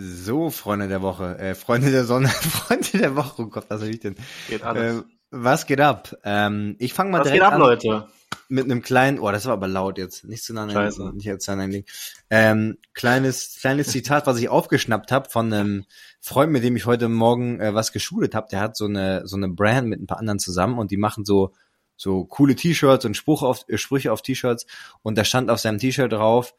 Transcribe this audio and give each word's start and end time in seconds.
So, 0.00 0.50
Freunde 0.50 0.86
der 0.86 1.02
Woche, 1.02 1.38
äh, 1.38 1.54
Freunde 1.56 1.90
der 1.90 2.04
Sonne, 2.04 2.28
Freunde 2.28 2.98
der 2.98 3.16
Woche, 3.16 3.42
oh 3.42 3.46
Gott, 3.46 3.64
was 3.68 3.80
soll 3.80 3.88
ich 3.88 3.98
denn? 3.98 4.14
Geht 4.48 4.62
alles. 4.62 5.00
Äh, 5.00 5.04
was 5.30 5.66
geht 5.66 5.80
ab? 5.80 6.16
Ähm, 6.22 6.76
ich 6.78 6.94
fange 6.94 7.10
mal 7.10 7.18
Was 7.18 7.24
direkt 7.24 7.42
geht 7.42 7.46
ab, 7.46 7.54
an 7.54 7.60
Leute? 7.60 8.08
mit 8.48 8.64
einem 8.64 8.80
kleinen, 8.80 9.18
oh, 9.18 9.30
das 9.30 9.44
war 9.46 9.54
aber 9.54 9.68
laut 9.68 9.98
jetzt, 9.98 10.24
nicht 10.24 10.42
zu 10.44 10.54
nah 10.54 10.70
Scheiße. 10.70 11.12
nicht 11.14 11.48
ein 11.48 11.70
Ding. 11.70 11.84
Ähm, 12.30 12.78
kleines, 12.94 13.58
kleines 13.60 13.88
Zitat, 13.88 14.26
was 14.26 14.38
ich 14.38 14.48
aufgeschnappt 14.48 15.10
habe 15.10 15.28
von 15.28 15.52
einem 15.52 15.84
Freund, 16.20 16.52
mit 16.52 16.62
dem 16.62 16.76
ich 16.76 16.86
heute 16.86 17.08
Morgen 17.08 17.60
äh, 17.60 17.74
was 17.74 17.92
geschult 17.92 18.34
habe. 18.34 18.48
Der 18.50 18.60
hat 18.60 18.76
so 18.76 18.86
eine 18.86 19.26
so 19.26 19.36
eine 19.36 19.48
Brand 19.48 19.88
mit 19.88 20.00
ein 20.00 20.06
paar 20.06 20.18
anderen 20.18 20.38
zusammen 20.38 20.78
und 20.78 20.90
die 20.90 20.96
machen 20.96 21.24
so 21.24 21.52
so 21.96 22.24
coole 22.24 22.54
T-Shirts 22.54 23.04
und 23.04 23.16
Spruch 23.16 23.42
auf, 23.42 23.64
äh, 23.68 23.76
Sprüche 23.76 24.12
auf 24.12 24.22
T-Shirts 24.22 24.66
und 25.02 25.18
da 25.18 25.24
stand 25.24 25.50
auf 25.50 25.58
seinem 25.58 25.78
T-Shirt 25.78 26.12
drauf 26.12 26.54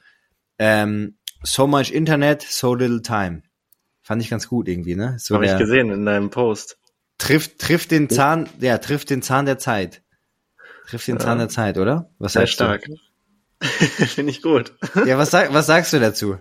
ähm, 0.59 1.15
so 1.43 1.67
much 1.67 1.91
Internet, 1.91 2.41
so 2.41 2.73
little 2.75 3.01
time. 3.01 3.43
Fand 4.01 4.21
ich 4.21 4.29
ganz 4.29 4.47
gut 4.47 4.67
irgendwie, 4.67 4.95
ne? 4.95 5.15
So 5.19 5.35
Habe 5.35 5.45
ich 5.45 5.57
gesehen 5.57 5.89
in 5.91 6.05
deinem 6.05 6.29
Post. 6.29 6.77
trifft 7.17 7.59
trifft 7.59 7.91
den 7.91 8.09
Zahn, 8.09 8.49
ja, 8.59 8.77
trifft 8.77 9.09
den 9.09 9.21
Zahn 9.21 9.45
der 9.45 9.57
Zeit. 9.57 10.01
Trifft 10.87 11.07
den 11.07 11.19
Zahn 11.19 11.37
Ja. 11.37 11.45
der 11.45 11.49
Zeit, 11.49 11.77
oder? 11.77 12.09
Was 12.17 12.33
Sehr 12.33 12.47
stark. 12.47 12.85
Finde 13.61 14.31
ich 14.31 14.41
gut. 14.41 14.73
Ja, 15.05 15.17
was, 15.17 15.31
sag, 15.31 15.53
was 15.53 15.67
sagst 15.67 15.93
du 15.93 15.99
dazu? 15.99 16.37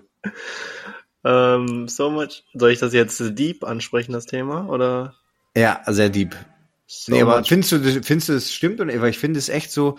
Ähm, 1.24 1.88
so 1.88 2.10
much. 2.10 2.44
Soll 2.54 2.70
ich 2.70 2.78
das 2.78 2.92
jetzt 2.92 3.20
deep 3.38 3.64
ansprechen, 3.64 4.12
das 4.12 4.26
Thema? 4.26 4.68
Oder? 4.68 5.14
Ja, 5.56 5.82
sehr 5.86 6.08
deep. 6.10 6.36
So 6.86 7.12
nee, 7.12 7.20
aber 7.20 7.38
much? 7.38 7.48
findest 7.48 7.72
du, 7.72 7.78
findest 8.02 8.28
du, 8.28 8.32
es 8.34 8.52
stimmt? 8.52 8.80
Oder, 8.80 8.98
weil 9.00 9.10
ich 9.10 9.18
finde 9.18 9.38
es 9.38 9.48
echt 9.48 9.70
so, 9.72 9.98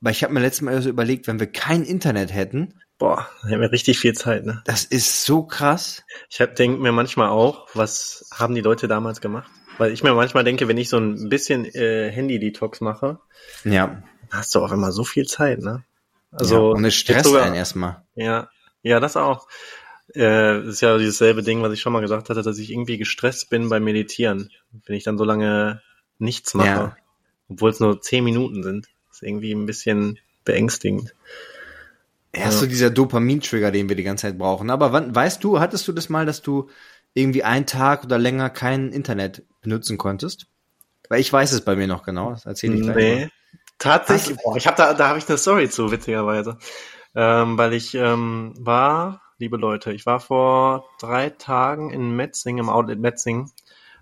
weil 0.00 0.12
ich 0.12 0.24
habe 0.24 0.32
mir 0.32 0.40
letztes 0.40 0.62
Mal 0.62 0.80
so 0.82 0.88
überlegt, 0.88 1.26
wenn 1.26 1.38
wir 1.38 1.46
kein 1.46 1.84
Internet 1.84 2.32
hätten, 2.32 2.74
Boah, 2.98 3.28
wir 3.44 3.54
haben 3.54 3.62
ja 3.62 3.68
richtig 3.68 3.98
viel 4.00 4.12
Zeit, 4.14 4.44
ne? 4.44 4.60
das 4.64 4.84
ist 4.84 5.24
so 5.24 5.44
krass. 5.44 6.02
Ich 6.28 6.38
denke 6.38 6.80
mir 6.82 6.90
manchmal 6.92 7.28
auch, 7.28 7.68
was 7.74 8.28
haben 8.34 8.54
die 8.56 8.60
Leute 8.60 8.88
damals 8.88 9.20
gemacht? 9.20 9.48
Weil 9.78 9.92
ich 9.92 10.02
mir 10.02 10.12
manchmal 10.14 10.42
denke, 10.42 10.66
wenn 10.66 10.78
ich 10.78 10.88
so 10.88 10.98
ein 10.98 11.28
bisschen 11.28 11.64
äh, 11.64 12.10
Handy-Detox 12.10 12.80
mache, 12.80 13.20
Ja. 13.62 14.02
hast 14.30 14.52
du 14.54 14.64
auch 14.64 14.72
immer 14.72 14.90
so 14.90 15.04
viel 15.04 15.26
Zeit, 15.26 15.60
ne? 15.60 15.84
Also, 16.32 16.54
ja, 16.56 16.60
und 16.76 16.84
es 16.84 16.94
stresst 16.96 17.26
sogar- 17.26 17.44
einen 17.44 17.54
erstmal. 17.54 18.02
Ja, 18.16 18.48
ja, 18.82 18.98
das 18.98 19.16
auch. 19.16 19.46
Äh, 20.16 20.62
ist 20.68 20.80
ja 20.80 20.98
dieses 20.98 21.18
selbe 21.18 21.42
Ding, 21.44 21.62
was 21.62 21.72
ich 21.72 21.80
schon 21.80 21.92
mal 21.92 22.00
gesagt 22.00 22.30
hatte, 22.30 22.42
dass 22.42 22.58
ich 22.58 22.70
irgendwie 22.72 22.98
gestresst 22.98 23.48
bin 23.50 23.68
beim 23.68 23.84
Meditieren, 23.84 24.50
wenn 24.86 24.96
ich 24.96 25.04
dann 25.04 25.18
so 25.18 25.24
lange 25.24 25.82
nichts 26.18 26.54
mache, 26.54 26.66
Ja. 26.66 26.96
obwohl 27.48 27.70
es 27.70 27.78
nur 27.78 28.00
zehn 28.00 28.24
Minuten 28.24 28.62
sind. 28.64 28.88
Ist 29.12 29.22
irgendwie 29.22 29.52
ein 29.52 29.66
bisschen 29.66 30.18
beängstigend. 30.44 31.14
Ja, 32.34 32.48
ist 32.48 32.60
so 32.60 32.66
dieser 32.66 32.90
Dopamin-Trigger, 32.90 33.70
den 33.70 33.88
wir 33.88 33.96
die 33.96 34.02
ganze 34.02 34.22
Zeit 34.22 34.38
brauchen. 34.38 34.70
Aber 34.70 34.92
wann, 34.92 35.14
weißt 35.14 35.42
du, 35.42 35.60
hattest 35.60 35.88
du 35.88 35.92
das 35.92 36.08
mal, 36.08 36.26
dass 36.26 36.42
du 36.42 36.68
irgendwie 37.14 37.42
einen 37.42 37.66
Tag 37.66 38.04
oder 38.04 38.18
länger 38.18 38.50
kein 38.50 38.92
Internet 38.92 39.44
benutzen 39.62 39.98
konntest? 39.98 40.46
Weil 41.08 41.20
ich 41.20 41.32
weiß 41.32 41.52
es 41.52 41.62
bei 41.62 41.74
mir 41.74 41.86
noch 41.86 42.02
genau. 42.02 42.30
Das 42.30 42.44
erzähle 42.44 42.74
ich 42.74 42.82
gleich 42.82 42.94
mal. 42.94 43.02
Nee. 43.02 43.28
Tatsächlich, 43.78 44.36
boah, 44.42 44.56
ich 44.56 44.66
habe 44.66 44.76
da, 44.76 44.92
da 44.92 45.08
habe 45.08 45.18
ich 45.18 45.28
eine 45.28 45.38
Story 45.38 45.70
zu, 45.70 45.90
witzigerweise. 45.90 46.58
Ähm, 47.14 47.56
weil 47.56 47.72
ich 47.72 47.94
ähm, 47.94 48.52
war, 48.58 49.22
liebe 49.38 49.56
Leute, 49.56 49.92
ich 49.92 50.04
war 50.04 50.20
vor 50.20 50.84
drei 51.00 51.30
Tagen 51.30 51.90
in 51.90 52.14
Metzing, 52.14 52.58
im 52.58 52.68
Outlet 52.68 52.98
Metzing. 52.98 53.50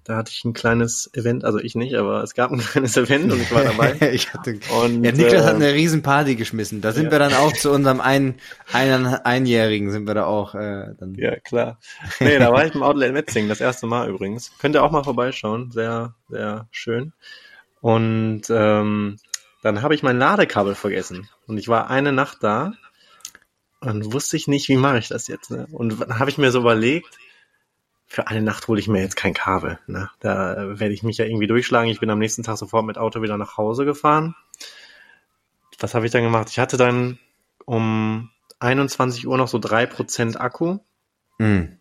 Da 0.06 0.14
hatte 0.16 0.30
ich 0.32 0.44
ein 0.44 0.52
kleines 0.52 1.10
Event, 1.14 1.44
also 1.44 1.58
ich 1.58 1.74
nicht, 1.74 1.96
aber 1.96 2.22
es 2.22 2.34
gab 2.34 2.52
ein 2.52 2.58
kleines 2.72 2.96
Event 2.96 3.32
und 3.32 3.42
ich 3.42 3.52
war 3.52 3.64
dabei. 3.64 3.96
ich 4.12 4.32
hatte, 4.32 4.60
Und, 4.80 5.02
ja, 5.02 5.10
Niklas 5.10 5.44
hat 5.44 5.56
ähm, 5.56 5.62
eine 5.62 5.74
riesen 5.74 6.02
Party 6.02 6.36
geschmissen. 6.36 6.80
Da 6.80 6.92
sind 6.92 7.06
ja. 7.06 7.10
wir 7.10 7.18
dann 7.18 7.34
auch 7.34 7.52
zu 7.56 7.72
unserem 7.72 8.00
ein, 8.00 8.36
ein, 8.72 9.04
Einjährigen 9.04 9.90
sind 9.90 10.06
wir 10.06 10.14
da 10.14 10.26
auch 10.26 10.54
äh, 10.54 10.94
dann. 10.96 11.14
Ja, 11.16 11.34
klar. 11.40 11.80
Nee, 12.20 12.38
da 12.38 12.52
war 12.52 12.64
ich 12.64 12.74
im 12.74 12.84
Outlet 12.84 13.12
Metzing, 13.12 13.48
das 13.48 13.60
erste 13.60 13.86
Mal 13.86 14.08
übrigens. 14.08 14.52
Könnt 14.60 14.76
ihr 14.76 14.84
auch 14.84 14.92
mal 14.92 15.02
vorbeischauen, 15.02 15.72
sehr, 15.72 16.14
sehr 16.28 16.68
schön. 16.70 17.12
Und 17.80 18.42
ähm, 18.48 19.18
dann 19.62 19.82
habe 19.82 19.96
ich 19.96 20.04
mein 20.04 20.18
Ladekabel 20.18 20.76
vergessen. 20.76 21.28
Und 21.48 21.58
ich 21.58 21.66
war 21.66 21.90
eine 21.90 22.12
Nacht 22.12 22.38
da 22.42 22.74
und 23.80 24.12
wusste 24.12 24.36
ich 24.36 24.46
nicht, 24.46 24.68
wie 24.68 24.76
mache 24.76 24.98
ich 24.98 25.08
das 25.08 25.26
jetzt. 25.26 25.50
Ne? 25.50 25.66
Und 25.72 26.00
dann 26.00 26.20
habe 26.20 26.30
ich 26.30 26.38
mir 26.38 26.52
so 26.52 26.60
überlegt, 26.60 27.18
für 28.06 28.28
eine 28.28 28.42
Nacht 28.42 28.68
hole 28.68 28.80
ich 28.80 28.88
mir 28.88 29.00
jetzt 29.00 29.16
kein 29.16 29.34
Kabel. 29.34 29.78
Ne? 29.86 30.08
Da 30.20 30.78
werde 30.78 30.94
ich 30.94 31.02
mich 31.02 31.18
ja 31.18 31.24
irgendwie 31.24 31.48
durchschlagen. 31.48 31.90
Ich 31.90 32.00
bin 32.00 32.10
am 32.10 32.18
nächsten 32.18 32.42
Tag 32.42 32.56
sofort 32.56 32.86
mit 32.86 32.98
Auto 32.98 33.22
wieder 33.22 33.36
nach 33.36 33.56
Hause 33.56 33.84
gefahren. 33.84 34.34
Was 35.78 35.94
habe 35.94 36.06
ich 36.06 36.12
dann 36.12 36.22
gemacht? 36.22 36.48
Ich 36.50 36.58
hatte 36.58 36.76
dann 36.76 37.18
um 37.64 38.30
21 38.60 39.26
Uhr 39.26 39.36
noch 39.36 39.48
so 39.48 39.58
drei 39.58 39.86
Prozent 39.86 40.40
Akku. 40.40 40.78
Hm. 41.38 41.78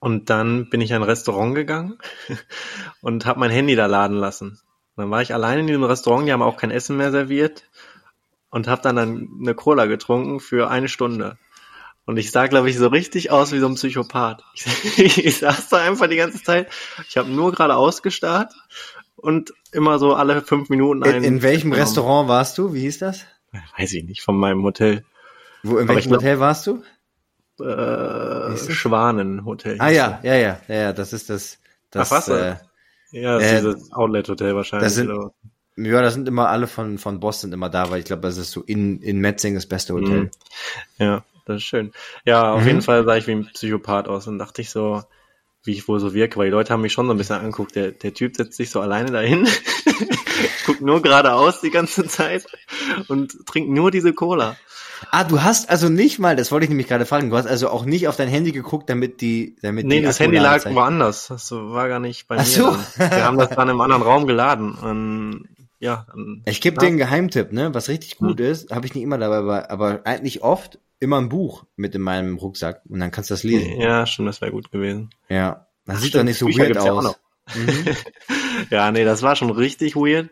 Und 0.00 0.30
dann 0.30 0.70
bin 0.70 0.80
ich 0.80 0.90
in 0.90 0.96
ein 0.96 1.02
Restaurant 1.02 1.54
gegangen 1.54 1.98
und 3.02 3.26
habe 3.26 3.40
mein 3.40 3.50
Handy 3.50 3.76
da 3.76 3.86
laden 3.86 4.16
lassen. 4.16 4.60
Dann 4.96 5.10
war 5.10 5.22
ich 5.22 5.34
allein 5.34 5.60
in 5.60 5.66
diesem 5.66 5.84
Restaurant, 5.84 6.26
die 6.26 6.32
haben 6.32 6.42
auch 6.42 6.56
kein 6.56 6.70
Essen 6.70 6.96
mehr 6.96 7.12
serviert 7.12 7.64
und 8.50 8.66
habe 8.66 8.82
dann 8.82 8.98
eine 8.98 9.54
Cola 9.54 9.86
getrunken 9.86 10.40
für 10.40 10.70
eine 10.70 10.88
Stunde. 10.88 11.38
Und 12.08 12.16
ich 12.16 12.30
sah, 12.30 12.46
glaube 12.46 12.70
ich, 12.70 12.78
so 12.78 12.88
richtig 12.88 13.30
aus 13.30 13.52
wie 13.52 13.58
so 13.58 13.66
ein 13.66 13.74
Psychopath. 13.74 14.42
Ich, 14.96 15.24
ich 15.26 15.38
saß 15.38 15.68
da 15.68 15.76
einfach 15.76 16.08
die 16.08 16.16
ganze 16.16 16.42
Zeit. 16.42 16.68
Ich 17.06 17.18
habe 17.18 17.28
nur 17.28 17.52
gerade 17.52 17.76
ausgestarrt 17.76 18.52
und 19.16 19.52
immer 19.72 19.98
so 19.98 20.14
alle 20.14 20.40
fünf 20.40 20.70
Minuten 20.70 21.02
In, 21.04 21.12
einen. 21.12 21.24
in 21.24 21.42
welchem 21.42 21.70
genommen. 21.70 21.82
Restaurant 21.82 22.28
warst 22.30 22.56
du? 22.56 22.72
Wie 22.72 22.80
hieß 22.80 22.98
das? 22.98 23.26
Weiß 23.76 23.92
ich 23.92 24.04
nicht, 24.04 24.22
von 24.22 24.36
meinem 24.38 24.62
Hotel. 24.62 25.04
Wo, 25.62 25.76
in 25.76 25.84
Aber 25.86 25.96
welchem 25.96 26.08
glaub- 26.08 26.22
Hotel 26.22 26.40
warst 26.40 26.66
du? 26.66 26.82
Äh? 27.62 28.56
Schwanenhotel. 28.56 29.76
Ah 29.80 29.90
ja, 29.90 30.20
ja, 30.22 30.34
ja, 30.34 30.60
ja, 30.68 30.74
ja, 30.74 30.92
das 30.92 31.12
ist 31.12 31.28
das. 31.28 31.58
das 31.90 32.10
Ach, 32.12 32.16
was, 32.16 32.28
äh, 32.28 32.56
Ja, 33.10 33.34
das 33.38 33.42
Äh, 33.44 33.56
ist 33.56 33.64
dieses 33.66 33.92
Outlet-Hotel 33.92 34.54
wahrscheinlich. 34.54 34.86
das 34.86 34.94
sind- 34.94 35.10
oder? 35.10 35.32
ja, 35.76 36.00
da 36.02 36.10
sind 36.10 36.26
immer 36.28 36.48
alle 36.48 36.66
von 36.66 36.98
von 36.98 37.20
Boston 37.20 37.52
immer 37.52 37.68
da, 37.68 37.90
weil 37.90 37.98
ich 38.00 38.04
glaube, 38.06 38.22
das 38.22 38.36
ist 38.36 38.50
so 38.50 38.62
in 38.62 39.00
in 39.02 39.18
Metzing 39.20 39.54
das 39.54 39.66
beste 39.66 39.92
Hotel. 39.94 40.22
Mhm. 40.24 40.30
Ja, 40.98 41.24
das 41.48 41.56
ist 41.58 41.64
schön. 41.64 41.92
Ja, 42.24 42.52
auf 42.52 42.60
Mhm. 42.62 42.66
jeden 42.68 42.82
Fall 42.82 43.04
sah 43.04 43.16
ich 43.16 43.26
wie 43.26 43.32
ein 43.32 43.46
Psychopath 43.52 44.06
aus 44.08 44.26
und 44.26 44.38
dachte 44.38 44.62
ich 44.62 44.70
so, 44.70 45.02
wie 45.64 45.72
ich 45.72 45.88
wohl 45.88 45.98
so 46.00 46.14
wirke, 46.14 46.38
weil 46.38 46.46
die 46.46 46.52
Leute 46.52 46.72
haben 46.72 46.82
mich 46.82 46.92
schon 46.92 47.06
so 47.06 47.12
ein 47.12 47.18
bisschen 47.18 47.36
angeguckt. 47.36 47.74
Der, 47.74 47.90
der 47.90 48.14
Typ 48.14 48.36
setzt 48.36 48.56
sich 48.56 48.70
so 48.70 48.80
alleine 48.80 49.10
dahin, 49.10 49.46
guckt 50.66 50.80
nur 50.80 51.02
geradeaus 51.02 51.60
die 51.60 51.70
ganze 51.70 52.06
Zeit 52.06 52.46
und 53.08 53.46
trinkt 53.46 53.70
nur 53.70 53.90
diese 53.90 54.12
Cola. 54.12 54.56
Ah, 55.12 55.22
du 55.24 55.42
hast 55.42 55.70
also 55.70 55.88
nicht 55.88 56.18
mal, 56.18 56.34
das 56.34 56.50
wollte 56.50 56.64
ich 56.64 56.70
nämlich 56.70 56.88
gerade 56.88 57.06
fragen, 57.06 57.30
du 57.30 57.36
hast 57.36 57.46
also 57.46 57.68
auch 57.70 57.84
nicht 57.84 58.08
auf 58.08 58.16
dein 58.16 58.28
Handy 58.28 58.50
geguckt, 58.52 58.90
damit 58.90 59.20
die, 59.20 59.54
damit 59.62 59.86
Nee, 59.86 60.00
die 60.00 60.04
das 60.06 60.18
Handy 60.18 60.38
lag 60.38 60.56
Akkuladezeit- 60.56 60.74
woanders. 60.74 61.26
Das 61.28 61.52
war 61.52 61.88
gar 61.88 62.00
nicht 62.00 62.26
bei 62.26 62.34
Ach 62.36 62.40
mir. 62.40 62.46
so. 62.46 62.76
Dann. 62.98 63.10
Wir 63.12 63.24
haben 63.24 63.38
das 63.38 63.50
dann 63.50 63.68
im 63.68 63.80
anderen 63.80 64.02
Raum 64.02 64.26
geladen. 64.26 64.74
Und, 64.74 65.48
ja, 65.80 66.06
dann, 66.10 66.42
Ich 66.46 66.60
gebe 66.60 66.76
Ja. 66.76 66.80
dir 66.80 66.86
einen 66.88 66.98
Geheimtipp, 66.98 67.52
ne? 67.52 67.72
Was 67.74 67.88
richtig 67.88 68.16
gut 68.18 68.40
Hm. 68.40 68.46
ist, 68.46 68.70
habe 68.70 68.86
ich 68.86 68.94
nicht 68.94 69.02
immer 69.04 69.18
dabei, 69.18 69.36
aber, 69.38 69.70
aber 69.70 70.00
eigentlich 70.04 70.42
oft 70.42 70.78
immer 71.00 71.18
ein 71.18 71.28
Buch 71.28 71.64
mit 71.76 71.94
in 71.94 72.02
meinem 72.02 72.36
Rucksack 72.38 72.82
und 72.88 72.98
dann 73.00 73.10
kannst 73.10 73.30
du 73.30 73.34
das 73.34 73.42
lesen. 73.44 73.80
ja, 73.80 74.04
stimmt, 74.06 74.28
das 74.28 74.40
wäre 74.40 74.50
gut 74.50 74.70
gewesen. 74.72 75.10
Ja. 75.28 75.66
Das 75.86 76.02
sieht 76.02 76.14
doch 76.14 76.24
nicht 76.24 76.38
so 76.38 76.46
Bücher 76.46 76.64
weird 76.64 76.76
ja 76.76 76.82
aus. 76.92 77.04
noch. 77.04 77.18
Mhm. 77.54 77.86
Ja, 78.70 78.90
nee, 78.90 79.04
das 79.04 79.22
war 79.22 79.36
schon 79.36 79.50
richtig 79.50 79.94
weird. 79.96 80.30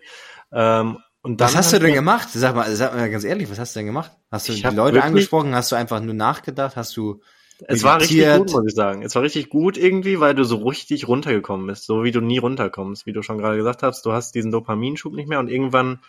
Ähm, 0.53 0.99
und 1.23 1.41
Was 1.41 1.57
hast 1.57 1.73
du 1.73 1.79
denn 1.81 1.95
gemacht? 1.95 2.29
Sag 2.33 2.55
mal, 2.55 2.73
sag 2.77 2.95
mal 2.95 3.11
ganz 3.11 3.25
ehrlich, 3.25 3.51
was 3.51 3.59
hast 3.59 3.75
du 3.75 3.81
denn 3.81 3.87
gemacht? 3.87 4.13
Hast 4.31 4.49
du 4.49 4.53
die 4.53 4.63
Leute 4.63 5.03
angesprochen? 5.03 5.55
Hast 5.55 5.73
du 5.73 5.77
einfach 5.77 6.01
nur 6.01 6.15
nachgedacht? 6.15 6.77
Hast 6.77 6.97
du 6.97 7.21
Es 7.67 7.83
war 7.83 8.01
richtig 8.01 8.27
gut, 8.37 8.53
muss 8.53 8.67
ich 8.67 8.75
sagen. 8.75 9.03
Es 9.03 9.15
war 9.15 9.23
richtig 9.23 9.49
gut 9.49 9.77
irgendwie, 9.77 10.21
weil 10.21 10.35
du 10.35 10.45
so 10.45 10.57
richtig 10.57 11.09
runtergekommen 11.09 11.67
bist, 11.67 11.85
so 11.85 12.05
wie 12.05 12.11
du 12.11 12.21
nie 12.21 12.39
runterkommst, 12.39 13.07
wie 13.07 13.13
du 13.13 13.23
schon 13.23 13.39
gerade 13.39 13.57
gesagt 13.57 13.83
hast. 13.83 14.05
Du 14.05 14.13
hast 14.13 14.35
diesen 14.35 14.51
Dopaminschub 14.51 15.15
nicht 15.15 15.29
mehr 15.29 15.41
und 15.41 15.49
irgendwann 15.49 16.01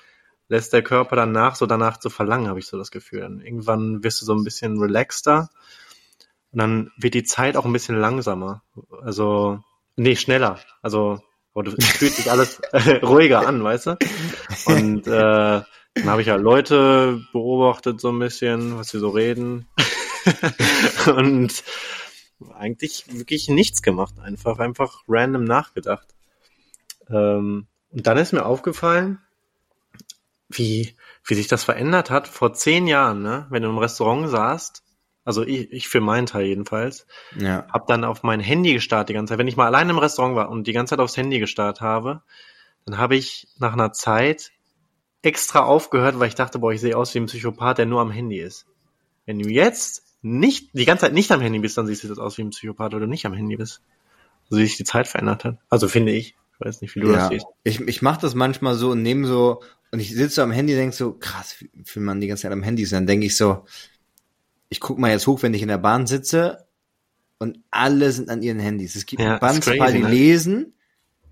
lässt 0.49 0.73
der 0.73 0.81
Körper 0.81 1.15
dann 1.15 1.31
nach, 1.31 1.55
so 1.55 1.65
danach 1.65 1.97
zu 1.97 2.09
verlangen, 2.09 2.47
habe 2.47 2.59
ich 2.59 2.67
so 2.67 2.77
das 2.77 2.91
Gefühl. 2.91 3.23
Und 3.23 3.41
irgendwann 3.41 4.03
wirst 4.03 4.21
du 4.21 4.25
so 4.25 4.33
ein 4.33 4.43
bisschen 4.43 4.79
relaxter 4.79 5.49
und 6.51 6.59
dann 6.59 6.91
wird 6.97 7.13
die 7.13 7.23
Zeit 7.23 7.57
auch 7.57 7.65
ein 7.65 7.73
bisschen 7.73 7.99
langsamer. 7.99 8.63
Also, 9.01 9.59
nee, 9.95 10.15
schneller. 10.15 10.59
Also, 10.81 11.21
es 11.55 11.85
fühlt 11.85 12.13
sich 12.13 12.31
alles 12.31 12.61
ruhiger 13.03 13.47
an, 13.47 13.63
weißt 13.63 13.87
du? 13.87 13.97
Und 14.65 15.07
äh, 15.07 15.11
dann 15.11 16.05
habe 16.05 16.21
ich 16.21 16.27
ja 16.27 16.35
Leute 16.35 17.21
beobachtet 17.33 17.99
so 17.99 18.09
ein 18.09 18.19
bisschen, 18.19 18.77
was 18.77 18.89
sie 18.89 18.99
so 18.99 19.09
reden. 19.09 19.67
und 21.15 21.63
eigentlich 22.53 23.05
wirklich 23.07 23.49
nichts 23.49 23.81
gemacht, 23.81 24.19
einfach, 24.19 24.59
einfach 24.59 25.03
random 25.07 25.43
nachgedacht. 25.43 26.07
Ähm, 27.09 27.67
und 27.91 28.07
dann 28.07 28.17
ist 28.17 28.33
mir 28.33 28.45
aufgefallen, 28.45 29.19
wie, 30.49 30.95
wie 31.25 31.35
sich 31.35 31.47
das 31.47 31.63
verändert 31.63 32.09
hat 32.09 32.27
vor 32.27 32.53
zehn 32.53 32.87
Jahren, 32.87 33.21
ne? 33.21 33.47
Wenn 33.49 33.63
du 33.63 33.69
im 33.69 33.77
Restaurant 33.77 34.29
saßt, 34.29 34.83
also 35.25 35.43
ich, 35.43 35.71
ich 35.73 35.89
für 35.89 35.99
meinen 35.99 36.25
Teil 36.25 36.45
jedenfalls, 36.45 37.05
Ja. 37.35 37.67
hab 37.71 37.87
dann 37.87 38.05
auf 38.05 38.23
mein 38.23 38.39
Handy 38.39 38.73
gestarrt 38.73 39.09
die 39.09 39.13
ganze 39.13 39.31
Zeit. 39.31 39.39
Wenn 39.39 39.47
ich 39.47 39.57
mal 39.57 39.65
allein 39.67 39.89
im 39.89 39.97
Restaurant 39.97 40.35
war 40.35 40.49
und 40.49 40.67
die 40.67 40.73
ganze 40.73 40.91
Zeit 40.91 40.99
aufs 40.99 41.17
Handy 41.17 41.39
gestarrt 41.39 41.81
habe, 41.81 42.21
dann 42.85 42.97
habe 42.97 43.17
ich 43.17 43.47
nach 43.57 43.73
einer 43.73 43.91
Zeit 43.91 44.51
extra 45.21 45.63
aufgehört, 45.63 46.17
weil 46.19 46.29
ich 46.29 46.35
dachte, 46.35 46.59
boah, 46.59 46.71
ich 46.71 46.79
sehe 46.79 46.95
aus 46.95 47.13
wie 47.13 47.19
ein 47.19 47.25
Psychopath, 47.25 47.79
der 47.79 47.85
nur 47.85 47.99
am 47.99 48.11
Handy 48.11 48.39
ist. 48.39 48.67
Wenn 49.25 49.39
du 49.39 49.49
jetzt 49.49 50.06
nicht, 50.21 50.69
die 50.73 50.85
ganze 50.85 51.05
Zeit 51.05 51.13
nicht 51.13 51.31
am 51.31 51.41
Handy 51.41 51.59
bist, 51.59 51.77
dann 51.77 51.87
siehst 51.87 52.03
du 52.03 52.07
das 52.07 52.19
aus 52.19 52.37
wie 52.37 52.43
ein 52.43 52.49
Psychopath, 52.49 52.93
oder 52.93 53.07
nicht 53.07 53.25
am 53.25 53.33
Handy 53.33 53.55
bist. 53.55 53.81
So 54.49 54.57
wie 54.57 54.63
sich 54.63 54.77
die 54.77 54.83
Zeit 54.83 55.07
verändert 55.07 55.43
hat. 55.43 55.57
Also 55.69 55.87
finde 55.87 56.13
ich. 56.13 56.35
Ich 56.53 56.65
weiß 56.65 56.81
nicht, 56.81 56.95
wie 56.95 57.01
du 57.01 57.11
ja. 57.11 57.17
das 57.17 57.29
siehst. 57.29 57.45
Ich, 57.63 57.81
ich 57.81 58.01
mache 58.01 58.21
das 58.21 58.33
manchmal 58.33 58.75
so 58.75 58.91
und 58.91 59.01
nehme 59.01 59.27
so, 59.27 59.61
und 59.91 59.99
ich 59.99 60.13
sitze 60.13 60.35
so 60.35 60.41
am 60.41 60.51
Handy 60.51 60.73
und 60.73 60.79
denk 60.79 60.93
so, 60.93 61.13
krass, 61.13 61.55
wie 61.59 61.69
viel 61.83 62.01
man 62.01 62.19
die 62.19 62.27
ganze 62.27 62.43
Zeit 62.43 62.51
am 62.51 62.63
Handy 62.63 62.83
ist. 62.83 62.93
Dann 62.93 63.07
denke 63.07 63.25
ich 63.25 63.37
so, 63.37 63.65
ich 64.69 64.79
guck 64.79 64.97
mal 64.97 65.11
jetzt 65.11 65.27
hoch, 65.27 65.43
wenn 65.43 65.53
ich 65.53 65.61
in 65.61 65.67
der 65.67 65.77
Bahn 65.77 66.07
sitze 66.07 66.65
und 67.39 67.59
alle 67.69 68.11
sind 68.11 68.29
an 68.29 68.41
ihren 68.41 68.59
Handys. 68.59 68.95
Es 68.95 69.05
gibt 69.05 69.21
Ja, 69.21 69.35
ein 69.35 69.39
Band, 69.39 69.59
ist 69.59 69.65
crazy, 69.65 69.97
die 69.97 70.03
ne? 70.03 70.09
lesen. 70.09 70.73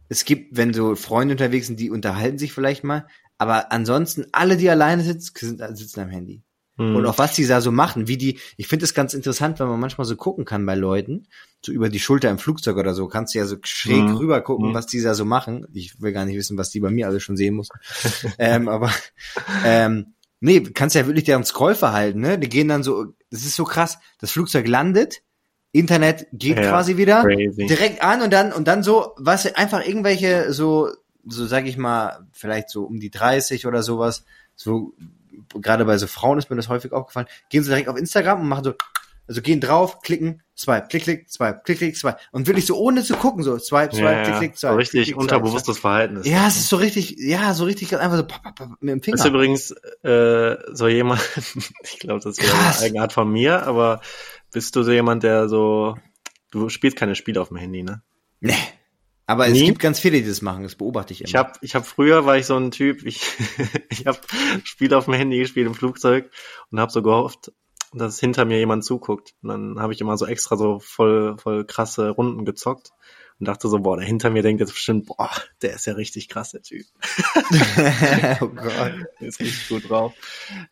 Es 0.08 0.24
gibt, 0.26 0.56
wenn 0.56 0.74
so 0.74 0.96
Freunde 0.96 1.34
unterwegs 1.34 1.68
sind, 1.68 1.80
die 1.80 1.90
unterhalten 1.90 2.38
sich 2.38 2.54
vielleicht 2.54 2.84
mal. 2.84 3.08
Aber 3.38 3.72
ansonsten, 3.72 4.28
alle, 4.32 4.56
die 4.56 4.70
alleine 4.70 5.04
sitzen, 5.04 5.58
sind, 5.58 5.78
sitzen 5.78 6.00
am 6.02 6.10
Handy. 6.10 6.44
Hm. 6.78 6.96
Und 6.96 7.06
auch 7.06 7.18
was 7.18 7.34
die 7.34 7.48
da 7.48 7.62
so 7.62 7.72
machen, 7.72 8.08
wie 8.08 8.18
die, 8.18 8.40
ich 8.58 8.68
finde 8.68 8.86
es 8.86 8.94
ganz 8.94 9.14
interessant, 9.14 9.60
wenn 9.60 9.68
man 9.68 9.80
manchmal 9.80 10.06
so 10.06 10.16
gucken 10.16 10.44
kann 10.46 10.66
bei 10.66 10.76
Leuten, 10.76 11.28
so 11.64 11.72
über 11.72 11.90
die 11.90 12.00
Schulter 12.00 12.30
im 12.30 12.38
Flugzeug 12.38 12.78
oder 12.78 12.94
so, 12.94 13.08
kannst 13.08 13.34
du 13.34 13.40
ja 13.40 13.46
so 13.46 13.56
schräg 13.64 14.04
Mhm. 14.10 14.18
rüber 14.18 14.42
gucken, 14.42 14.70
Mhm. 14.70 14.74
was 14.74 14.86
die 14.86 15.02
da 15.02 15.14
so 15.16 15.24
machen. 15.26 15.66
Ich 15.74 16.02
will 16.02 16.12
gar 16.12 16.26
nicht 16.26 16.36
wissen, 16.36 16.58
was 16.58 16.70
die 16.70 16.80
bei 16.82 16.90
mir 16.92 17.08
alle 17.08 17.20
schon 17.20 17.38
sehen 17.38 17.56
mussten. 17.56 17.80
ähm, 18.40 18.68
aber 18.68 18.92
ähm, 19.64 20.14
nee, 20.42 20.62
kannst 20.62 20.96
ja 20.96 21.06
wirklich 21.08 21.24
deren 21.26 21.44
Scrollverhalten, 21.46 22.20
ne? 22.22 22.38
Die 22.38 22.50
gehen 22.50 22.68
dann 22.68 22.84
so, 22.84 23.06
das 23.32 23.46
ist 23.46 23.56
so 23.56 23.64
krass, 23.64 23.98
das 24.20 24.32
Flugzeug 24.32 24.68
landet, 24.68 25.22
Internet 25.72 26.28
geht 26.34 26.58
Ja, 26.58 26.70
quasi 26.70 26.98
wieder, 26.98 27.22
crazy. 27.24 27.66
direkt 27.68 28.02
an 28.02 28.22
und 28.22 28.32
dann 28.32 28.52
und 28.54 28.68
dann 28.68 28.84
so, 28.84 29.14
was 29.18 29.46
einfach 29.56 29.86
irgendwelche 29.86 30.54
so 30.54 30.90
so 31.28 31.48
sag 31.48 31.66
ich 31.66 31.78
mal, 31.78 32.28
vielleicht 32.32 32.70
so 32.70 32.84
um 32.84 33.00
die 33.00 33.10
30 33.10 33.66
oder 33.66 33.82
sowas, 33.82 34.26
so 34.56 34.94
gerade 35.56 35.86
bei 35.86 35.98
so 35.98 36.08
Frauen 36.08 36.38
ist 36.38 36.50
mir 36.50 36.56
das 36.56 36.70
häufig 36.70 36.92
aufgefallen, 36.92 37.28
gehen 37.50 37.64
sie 37.64 37.70
direkt 37.70 37.90
auf 37.90 37.98
Instagram 37.98 38.42
und 38.42 38.48
machen 38.48 38.64
so 38.64 38.74
also 39.28 39.42
gehen 39.42 39.60
drauf, 39.60 40.02
klicken, 40.02 40.44
swipe, 40.56 40.88
klick, 40.88 41.04
klick, 41.04 41.30
swipe, 41.30 41.62
klick, 41.66 41.80
klick, 41.80 41.98
swipe. 41.98 42.18
Und 42.32 42.48
wirklich 42.48 42.66
so 42.66 42.78
ohne 42.78 43.04
zu 43.04 43.16
gucken, 43.16 43.44
so 43.44 43.58
swipe, 43.58 43.96
swipe, 43.96 44.06
ja, 44.06 44.24
klick, 44.24 44.38
klick, 44.38 44.58
so 44.58 44.68
swipe. 44.68 44.78
richtig 44.78 44.92
klick, 44.92 45.06
klick, 45.06 45.18
unterbewusstes 45.18 45.80
Verhalten 45.80 46.18
ist. 46.18 46.24
Swipe. 46.24 46.36
Ja, 46.36 46.48
es 46.48 46.58
ist 46.58 46.70
so 46.70 46.76
richtig, 46.76 47.16
ja, 47.18 47.54
so 47.54 47.66
richtig 47.66 47.98
einfach 47.98 48.18
so 48.18 48.28
pop, 48.28 48.44
pop, 48.44 48.56
pop, 48.56 48.70
mit 48.82 48.92
dem 48.92 49.02
Finger. 49.02 49.18
Das 49.18 49.26
ist 49.26 49.32
übrigens 49.32 49.72
äh, 50.04 50.58
so 50.74 50.88
jemand, 50.88 51.22
ich 51.84 52.00
glaube, 52.00 52.22
das 52.22 52.38
wäre 52.38 52.54
eine 52.54 52.80
Eigenart 52.80 53.14
von 53.14 53.32
mir, 53.32 53.64
aber 53.64 54.02
bist 54.52 54.76
du 54.76 54.84
so 54.84 54.92
jemand, 54.92 55.24
der 55.24 55.50
so, 55.50 55.98
du 56.52 56.70
spielst 56.70 56.98
keine 56.98 57.16
Spiele 57.16 57.42
auf 57.42 57.48
dem 57.48 57.58
Handy, 57.58 57.84
ne? 57.84 58.04
nee. 58.42 58.54
Aber 59.28 59.48
es 59.48 59.54
Nie? 59.54 59.66
gibt 59.66 59.80
ganz 59.80 60.00
viele, 60.00 60.22
die 60.22 60.28
das 60.28 60.42
machen, 60.42 60.64
das 60.64 60.76
beobachte 60.76 61.14
ich 61.14 61.22
immer. 61.22 61.30
Ich 61.30 61.36
habe 61.36 61.54
ich 61.62 61.76
hab 61.76 61.86
früher 61.86 62.26
war 62.26 62.38
ich 62.38 62.46
so 62.46 62.56
ein 62.58 62.72
Typ, 62.72 63.06
ich 63.06 63.22
ich 63.90 64.06
habe 64.06 64.20
Spiele 64.64 64.98
auf 64.98 65.06
dem 65.06 65.16
Handy 65.16 65.40
gespielt 65.40 65.68
im 65.68 65.74
Flugzeug 65.74 66.32
und 66.72 66.80
habe 66.80 66.92
so 66.92 67.02
gehofft, 67.02 67.52
dass 67.94 68.20
hinter 68.20 68.46
mir 68.46 68.60
jemand 68.60 68.84
zuguckt. 68.84 69.34
Und 69.42 69.50
dann 69.50 69.80
habe 69.80 69.94
ich 69.94 70.02
immer 70.02 70.18
so 70.18 70.26
extra 70.26 70.58
so 70.58 70.80
voll 70.80 71.38
voll 71.38 71.66
krasse 71.66 72.10
Runden 72.10 72.46
gezockt 72.46 72.92
und 73.40 73.48
dachte 73.48 73.68
so, 73.68 73.80
boah, 73.80 73.98
der 73.98 74.06
hinter 74.06 74.30
mir 74.30 74.44
denkt 74.44 74.62
jetzt 74.62 74.74
bestimmt, 74.74 75.08
boah, 75.08 75.32
der 75.62 75.74
ist 75.74 75.86
ja 75.86 75.94
richtig 75.94 76.30
krass, 76.30 76.52
der 76.52 76.62
Typ. 76.62 76.86
oh 78.42 78.48
Gott. 78.48 78.94
Ist 79.20 79.40
richtig 79.40 79.70
gut 79.70 79.90
drauf. 79.90 80.14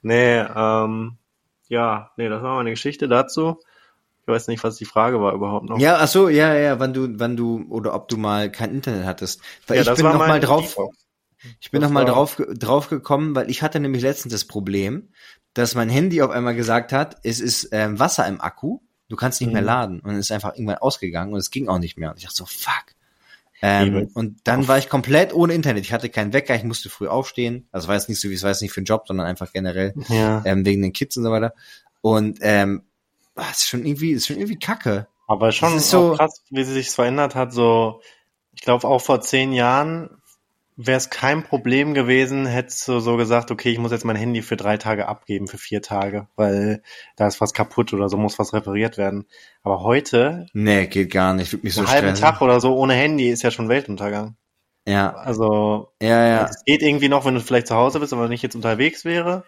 Nee, 0.01 0.39
ähm, 0.39 1.17
ja, 1.67 2.11
nee, 2.17 2.29
das 2.29 2.41
war 2.41 2.55
meine 2.55 2.69
Geschichte 2.69 3.07
dazu. 3.07 3.59
Ich 4.25 4.27
weiß 4.27 4.47
nicht, 4.47 4.63
was 4.63 4.77
die 4.77 4.85
Frage 4.85 5.19
war 5.21 5.33
überhaupt 5.33 5.67
noch. 5.69 5.79
Ja, 5.79 5.97
ach 5.99 6.07
so, 6.07 6.29
ja, 6.29 6.53
ja, 6.55 6.79
wann 6.79 6.93
du, 6.93 7.19
wann 7.19 7.35
du, 7.35 7.65
oder 7.69 7.93
ob 7.93 8.07
du 8.07 8.15
mal 8.17 8.49
kein 8.51 8.71
Internet 8.71 9.05
hattest. 9.05 9.41
Weil 9.67 9.77
Ja, 9.77 9.81
ich 9.81 9.87
das 9.87 9.97
bin 9.97 10.05
war 10.05 10.13
noch 10.13 10.25
mal 10.27 10.39
drauf, 10.39 10.77
ich 11.59 11.71
bin 11.71 11.81
Das 11.81 11.89
noch 11.89 11.93
mal 11.93 12.05
war- 12.07 12.13
drauf, 12.13 12.41
drauf 12.57 12.87
gekommen, 12.89 13.35
weil 13.35 13.49
ich 13.49 13.61
hatte 13.61 13.79
nämlich 13.81 14.01
letztens 14.01 14.31
das 14.31 14.45
Problem, 14.45 15.09
dass 15.53 15.75
mein 15.75 15.89
Handy 15.89 16.21
auf 16.21 16.31
einmal 16.31 16.55
gesagt 16.55 16.93
hat, 16.93 17.17
es 17.23 17.41
ist 17.41 17.67
ähm, 17.73 17.99
Wasser 17.99 18.25
im 18.27 18.39
Akku, 18.39 18.79
du 19.09 19.17
kannst 19.17 19.41
nicht 19.41 19.51
mehr 19.51 19.61
Mhm. 19.61 19.67
laden 19.67 19.99
und 19.99 20.11
es 20.11 20.27
ist 20.27 20.31
einfach 20.31 20.53
irgendwann 20.53 20.77
ausgegangen 20.77 21.33
und 21.33 21.39
es 21.39 21.51
ging 21.51 21.67
auch 21.67 21.79
nicht 21.79 21.97
mehr. 21.97 22.11
Und 22.11 22.17
ich 22.17 22.23
dachte 22.23 22.35
so, 22.37 22.45
fuck. 22.45 22.85
Ähm, 23.61 24.09
und 24.13 24.39
dann 24.45 24.67
war 24.67 24.77
ich 24.77 24.89
komplett 24.89 25.33
ohne 25.33 25.53
Internet. 25.53 25.83
Ich 25.85 25.93
hatte 25.93 26.09
keinen 26.09 26.33
Wecker, 26.33 26.55
ich 26.55 26.63
musste 26.63 26.89
früh 26.89 27.07
aufstehen. 27.07 27.67
Also 27.71 27.87
war 27.87 27.95
jetzt 27.95 28.09
nicht 28.09 28.19
so, 28.19 28.29
wie 28.29 28.33
es 28.33 28.43
war 28.43 28.49
jetzt 28.49 28.61
nicht 28.61 28.71
für 28.73 28.79
einen 28.79 28.85
Job, 28.85 29.03
sondern 29.07 29.25
einfach 29.27 29.51
generell 29.53 29.93
Ja. 30.09 30.41
ähm, 30.45 30.65
wegen 30.65 30.81
den 30.81 30.91
Kids 30.93 31.15
und 31.17 31.23
so 31.23 31.31
weiter. 31.31 31.53
Und 32.01 32.39
ähm, 32.41 32.83
ah, 33.35 33.49
ist 33.51 33.67
schon 33.67 33.85
irgendwie, 33.85 34.11
ist 34.11 34.27
schon 34.27 34.37
irgendwie 34.37 34.59
Kacke. 34.59 35.07
Aber 35.27 35.51
schon 35.51 35.79
so- 35.79 36.13
krass, 36.15 36.43
wie 36.49 36.63
sie 36.63 36.73
sich 36.73 36.89
verändert 36.91 37.35
hat. 37.35 37.53
So, 37.53 38.01
ich 38.53 38.61
glaube 38.61 38.87
auch 38.87 38.99
vor 39.01 39.21
zehn 39.21 39.53
Jahren 39.53 40.09
wäre 40.75 40.97
es 40.97 41.11
kein 41.11 41.43
Problem 41.43 41.93
gewesen, 41.93 42.47
hättest 42.47 42.87
du 42.87 42.99
so 42.99 43.15
gesagt, 43.15 43.51
okay, 43.51 43.69
ich 43.69 43.77
muss 43.77 43.91
jetzt 43.91 44.05
mein 44.05 44.15
Handy 44.15 44.41
für 44.41 44.57
drei 44.57 44.77
Tage 44.77 45.07
abgeben, 45.07 45.47
für 45.47 45.59
vier 45.59 45.83
Tage, 45.83 46.27
weil 46.35 46.81
da 47.15 47.27
ist 47.27 47.39
was 47.41 47.53
kaputt 47.53 47.93
oder 47.93 48.09
so 48.09 48.17
muss 48.17 48.39
was 48.39 48.53
repariert 48.53 48.97
werden. 48.97 49.27
Aber 49.61 49.81
heute, 49.83 50.47
Nee, 50.53 50.87
geht 50.87 51.11
gar 51.11 51.33
nicht. 51.35 51.53
Wirklich 51.53 51.75
so 51.75 51.81
einen 51.81 51.89
halben. 51.89 52.15
Tag 52.15 52.41
oder 52.41 52.59
so 52.59 52.75
ohne 52.75 52.95
Handy 52.95 53.29
ist 53.29 53.43
ja 53.43 53.51
schon 53.51 53.69
Weltuntergang. 53.69 54.35
Ja, 54.87 55.13
Also, 55.13 55.91
ja, 56.01 56.27
ja. 56.27 56.45
es 56.45 56.63
geht 56.65 56.81
irgendwie 56.81 57.07
noch, 57.07 57.23
wenn 57.23 57.35
du 57.35 57.39
vielleicht 57.39 57.67
zu 57.67 57.75
Hause 57.75 57.99
bist, 57.99 58.11
aber 58.11 58.27
nicht 58.27 58.41
jetzt 58.41 58.55
unterwegs 58.55 59.05
wäre. 59.05 59.45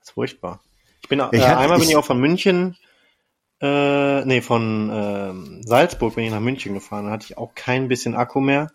Das 0.00 0.08
ist 0.08 0.14
furchtbar. 0.14 0.60
Ich 1.02 1.08
bin, 1.10 1.20
Ich 1.32 1.40
äh, 1.40 1.42
hatte- 1.44 1.58
einmal 1.58 1.76
bin 1.78 1.84
ich- 1.84 1.90
ich 1.90 1.96
auch 1.96 2.04
von 2.06 2.18
München, 2.18 2.74
äh, 3.60 4.24
nee, 4.24 4.40
von 4.40 4.90
ähm, 4.92 5.62
Salzburg 5.64 6.14
bin 6.14 6.24
ich 6.24 6.30
nach 6.30 6.40
München 6.40 6.74
gefahren. 6.74 7.06
Da 7.06 7.12
hatte 7.12 7.26
ich 7.28 7.38
auch 7.38 7.54
kein 7.54 7.88
bisschen 7.88 8.14
Akku 8.14 8.40
mehr. 8.40 8.70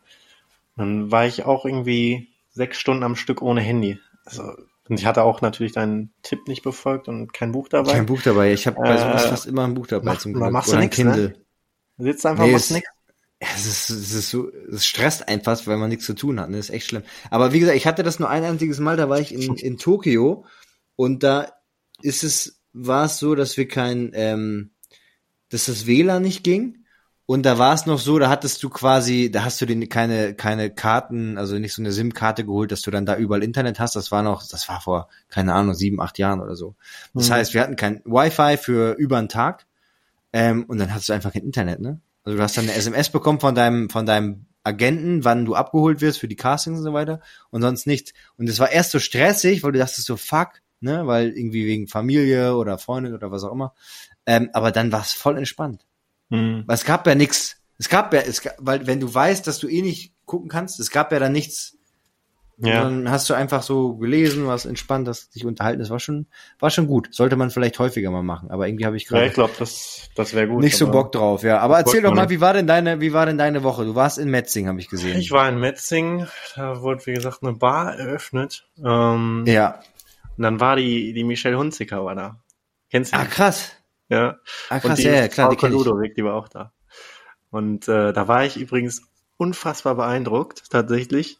Dann 0.75 1.11
war 1.11 1.25
ich 1.25 1.45
auch 1.45 1.65
irgendwie 1.65 2.29
sechs 2.51 2.79
Stunden 2.79 3.03
am 3.03 3.15
Stück 3.15 3.41
ohne 3.41 3.61
Handy. 3.61 3.99
Also, 4.25 4.43
und 4.89 4.99
ich 4.99 5.05
hatte 5.05 5.23
auch 5.23 5.41
natürlich 5.41 5.71
deinen 5.71 6.11
Tipp 6.23 6.47
nicht 6.47 6.63
befolgt 6.63 7.07
und 7.07 7.33
kein 7.33 7.51
Buch 7.51 7.69
dabei. 7.69 7.93
Kein 7.93 8.05
Buch 8.05 8.21
dabei. 8.21 8.51
Ich 8.53 8.67
habe 8.67 8.77
bei 8.81 8.97
sowas 8.97 9.25
Äh, 9.25 9.29
fast 9.29 9.45
immer 9.45 9.63
ein 9.65 9.73
Buch 9.73 9.87
dabei 9.87 10.05
mach- 10.13 10.17
zum 10.19 10.33
Glück. 10.33 10.51
machst 10.51 10.69
du 10.69 10.73
Oder 10.73 10.79
ein 10.81 10.85
nix, 10.85 10.97
ne? 10.97 11.33
Du 11.97 12.03
sitzt 12.05 12.25
einfach, 12.25 12.45
Nee, 12.45 12.51
machst 12.53 12.65
es- 12.65 12.71
nichts. 12.75 12.89
Es 13.39 13.65
ist, 13.65 13.89
es 13.89 14.13
ist 14.13 14.29
so, 14.29 14.49
es 14.71 14.85
stresst 14.85 15.27
einfach, 15.27 15.67
weil 15.67 15.75
man 15.77 15.89
nichts 15.89 16.05
zu 16.05 16.13
tun 16.13 16.39
hat. 16.39 16.49
Ne? 16.49 16.55
Das 16.57 16.69
ist 16.69 16.75
echt 16.75 16.87
schlimm. 16.87 17.03
Aber 17.29 17.51
wie 17.51 17.59
gesagt, 17.59 17.75
ich 17.75 17.85
hatte 17.85 18.01
das 18.01 18.17
nur 18.17 18.29
ein 18.29 18.43
einziges 18.45 18.79
Mal, 18.79 18.95
da 18.95 19.09
war 19.09 19.19
ich 19.19 19.33
in, 19.33 19.41
in 19.57 19.77
Tokio 19.77 20.45
und 20.95 21.23
da 21.23 21.51
ist 22.01 22.23
es, 22.23 22.61
war 22.73 23.05
es 23.05 23.19
so, 23.19 23.35
dass 23.35 23.57
wir 23.57 23.67
kein, 23.67 24.11
ähm, 24.13 24.71
dass 25.49 25.65
das 25.65 25.85
WLAN 25.85 26.21
nicht 26.23 26.43
ging. 26.43 26.79
Und 27.25 27.43
da 27.45 27.57
war 27.57 27.73
es 27.73 27.85
noch 27.85 27.99
so, 27.99 28.19
da 28.19 28.27
hattest 28.29 28.61
du 28.63 28.69
quasi, 28.69 29.31
da 29.31 29.45
hast 29.45 29.61
du 29.61 29.65
den 29.65 29.87
keine, 29.87 30.33
keine 30.33 30.69
Karten, 30.69 31.37
also 31.37 31.57
nicht 31.57 31.73
so 31.73 31.81
eine 31.81 31.93
SIM-Karte 31.93 32.43
geholt, 32.43 32.71
dass 32.73 32.81
du 32.81 32.91
dann 32.91 33.05
da 33.05 33.15
überall 33.15 33.43
Internet 33.43 33.79
hast. 33.79 33.95
Das 33.95 34.11
war 34.11 34.23
noch, 34.23 34.45
das 34.45 34.67
war 34.67 34.81
vor, 34.81 35.07
keine 35.29 35.53
Ahnung, 35.53 35.73
sieben, 35.73 36.01
acht 36.01 36.19
Jahren 36.19 36.41
oder 36.41 36.55
so. 36.57 36.75
Das 37.13 37.29
Mhm. 37.29 37.33
heißt, 37.33 37.53
wir 37.53 37.61
hatten 37.61 37.77
kein 37.77 38.01
Wi-Fi 38.03 38.57
für 38.57 38.93
über 38.97 39.17
einen 39.19 39.29
Tag. 39.29 39.65
Ähm, 40.33 40.65
und 40.65 40.79
dann 40.79 40.91
hattest 40.91 41.09
du 41.09 41.13
einfach 41.13 41.31
kein 41.31 41.43
Internet, 41.43 41.79
ne? 41.79 42.01
Also 42.25 42.37
du 42.37 42.43
hast 42.43 42.57
dann 42.57 42.65
eine 42.65 42.73
SMS 42.73 43.09
bekommen 43.09 43.39
von 43.39 43.55
deinem, 43.55 43.89
von 43.89 44.05
deinem 44.05 44.45
Agenten, 44.63 45.23
wann 45.23 45.45
du 45.45 45.55
abgeholt 45.55 46.01
wirst 46.01 46.19
für 46.19 46.27
die 46.27 46.35
Castings 46.35 46.79
und 46.79 46.83
so 46.85 46.93
weiter 46.93 47.21
und 47.51 47.61
sonst 47.61 47.85
nichts. 47.87 48.13
Und 48.37 48.49
es 48.49 48.59
war 48.59 48.71
erst 48.71 48.91
so 48.91 48.99
stressig, 48.99 49.63
weil 49.63 49.73
du 49.73 49.79
dachtest 49.79 50.05
so, 50.07 50.17
fuck, 50.17 50.61
ne, 50.83 51.07
weil 51.07 51.29
irgendwie 51.29 51.65
wegen 51.65 51.87
Familie 51.87 52.55
oder 52.55 52.77
Freundin 52.77 53.13
oder 53.13 53.31
was 53.31 53.43
auch 53.43 53.51
immer. 53.51 53.73
Ähm, 54.25 54.49
aber 54.53 54.71
dann 54.71 54.91
war 54.91 55.01
es 55.01 55.13
voll 55.13 55.37
entspannt. 55.37 55.85
Mhm. 56.29 56.63
Weil 56.65 56.75
es 56.75 56.85
gab 56.85 57.07
ja 57.07 57.15
nichts. 57.15 57.57
Es 57.77 57.89
gab 57.89 58.13
ja, 58.13 58.21
es 58.21 58.41
gab, 58.41 58.55
weil 58.59 58.87
wenn 58.87 58.99
du 58.99 59.13
weißt, 59.13 59.45
dass 59.47 59.59
du 59.59 59.67
eh 59.67 59.81
nicht 59.81 60.13
gucken 60.25 60.49
kannst, 60.49 60.79
es 60.79 60.91
gab 60.91 61.11
ja 61.11 61.19
dann 61.19 61.31
nichts. 61.31 61.77
Ja. 62.57 62.83
Dann 62.83 63.09
hast 63.09 63.29
du 63.29 63.33
einfach 63.33 63.63
so 63.63 63.95
gelesen, 63.95 64.45
was 64.45 64.65
entspannt, 64.65 65.07
dass 65.07 65.29
dich 65.31 65.43
unterhalten. 65.43 65.79
Das 65.79 65.89
war 65.89 65.99
schon, 65.99 66.27
war 66.59 66.69
schon 66.69 66.85
gut. 66.85 67.09
Sollte 67.11 67.35
man 67.35 67.49
vielleicht 67.49 67.79
häufiger 67.79 68.11
mal 68.11 68.21
machen. 68.21 68.51
Aber 68.51 68.67
irgendwie 68.67 68.85
habe 68.85 68.95
ich 68.95 69.03
Ja, 69.05 69.09
gerade 69.09 69.25
ich 69.27 69.33
glaube, 69.33 69.53
das, 69.57 70.09
das 70.15 70.33
wäre 70.33 70.47
gut. 70.47 70.63
nicht 70.63 70.77
so 70.77 70.89
Bock 70.89 71.11
drauf, 71.11 71.41
ja. 71.43 71.59
Aber 71.59 71.79
erzähl 71.79 72.03
doch 72.03 72.13
mal, 72.13 72.29
wie 72.29 72.41
war 72.41 72.53
denn 72.53 72.67
deine, 72.67 73.01
wie 73.01 73.11
war 73.11 73.25
denn 73.25 73.39
deine 73.39 73.63
Woche? 73.63 73.85
Du 73.85 73.95
warst 73.95 74.19
in 74.19 74.29
Metzing, 74.29 74.67
habe 74.67 74.79
ich 74.79 74.87
gesehen. 74.87 75.17
Ich 75.17 75.31
war 75.31 75.49
in 75.49 75.59
Metzing, 75.59 76.27
da 76.55 76.81
wurde, 76.81 77.05
wie 77.07 77.13
gesagt, 77.13 77.39
eine 77.41 77.53
Bar 77.53 77.95
eröffnet. 77.97 78.67
Ähm, 78.77 79.45
ja. 79.47 79.79
Und 80.37 80.43
dann 80.43 80.59
war 80.59 80.75
die, 80.75 81.13
die 81.13 81.23
Michelle 81.23 81.57
Hunziker 81.57 82.03
war 82.05 82.15
da. 82.15 82.43
Kennst 82.89 83.13
du 83.13 83.17
Ah, 83.17 83.23
die? 83.25 83.29
krass. 83.29 83.71
Ja. 84.09 84.37
Ah, 84.69 84.75
Und 84.75 84.81
krass, 84.81 84.99
die 84.99 85.03
ja, 85.05 85.13
ja, 85.13 85.27
klar, 85.27 85.49
die 85.49 85.55
Frauke 85.55 85.67
kenn 85.67 85.79
ich. 85.79 85.85
Ludowig, 85.85 86.15
die 86.15 86.23
war 86.23 86.35
auch 86.35 86.47
da. 86.49 86.71
Und 87.51 87.87
äh, 87.87 88.13
da 88.13 88.27
war 88.27 88.45
ich 88.45 88.57
übrigens 88.57 89.01
unfassbar 89.37 89.95
beeindruckt, 89.95 90.69
tatsächlich. 90.71 91.37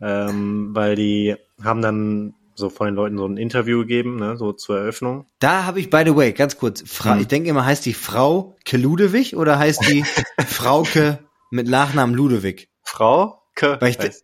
Ähm, 0.00 0.70
weil 0.74 0.96
die 0.96 1.36
haben 1.62 1.80
dann 1.82 2.34
so 2.54 2.68
von 2.68 2.86
den 2.88 2.94
Leuten 2.96 3.16
so 3.16 3.24
ein 3.26 3.36
Interview 3.36 3.78
gegeben, 3.80 4.16
ne, 4.16 4.36
so 4.36 4.52
zur 4.52 4.78
Eröffnung. 4.78 5.26
Da 5.38 5.64
habe 5.64 5.78
ich, 5.80 5.88
by 5.90 6.02
the 6.04 6.14
way, 6.16 6.32
ganz 6.32 6.58
kurz, 6.58 6.82
Fra 6.84 7.14
Hm. 7.14 7.20
ich 7.20 7.28
denke 7.28 7.48
immer, 7.48 7.64
heißt 7.64 7.86
die 7.86 7.94
Frau 7.94 8.56
Keludewig 8.64 9.36
oder 9.36 9.58
heißt 9.58 9.88
die 9.88 10.04
Frauke 10.46 11.20
mit 11.50 11.68
Nachnamen 11.68 12.14
Ludewig? 12.14 12.68
Frau 12.82 13.42
Ke 13.54 13.78
Weil 13.80 13.90
ich- 13.90 14.22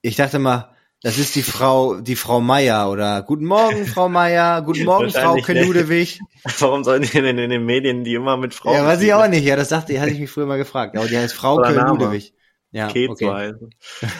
Ich 0.00 0.16
dachte 0.16 0.38
mal, 0.38 0.74
das 1.02 1.18
ist 1.18 1.36
die 1.36 1.42
Frau, 1.42 2.00
die 2.00 2.16
Frau 2.16 2.40
Meier 2.40 2.90
oder 2.90 3.22
Guten 3.22 3.44
Morgen, 3.44 3.86
Frau 3.86 4.08
Meier, 4.08 4.62
Guten 4.62 4.84
Morgen, 4.84 5.10
Frau? 5.10 5.36
Keludewig. 5.36 6.20
Warum 6.58 6.82
sollen 6.82 7.02
die 7.02 7.08
denn 7.08 7.38
in 7.38 7.50
den 7.50 7.64
Medien 7.64 8.02
die 8.02 8.14
immer 8.14 8.36
mit 8.36 8.52
Frau 8.52 8.74
Ja, 8.74 8.84
weiß 8.84 9.00
ich 9.02 9.14
auch 9.14 9.28
nicht. 9.28 9.44
Ja, 9.44 9.54
das 9.54 9.68
dachte, 9.68 10.00
hatte 10.00 10.10
ich 10.10 10.18
mich 10.18 10.30
früher 10.30 10.46
mal 10.46 10.58
gefragt. 10.58 10.96
Aber 10.96 11.06
die 11.06 11.16
heißt 11.16 11.40
Name. 11.42 11.90
Ludewig. 11.90 12.34
Ja, 12.72 12.88
Kate 12.88 13.08
okay. 13.08 13.54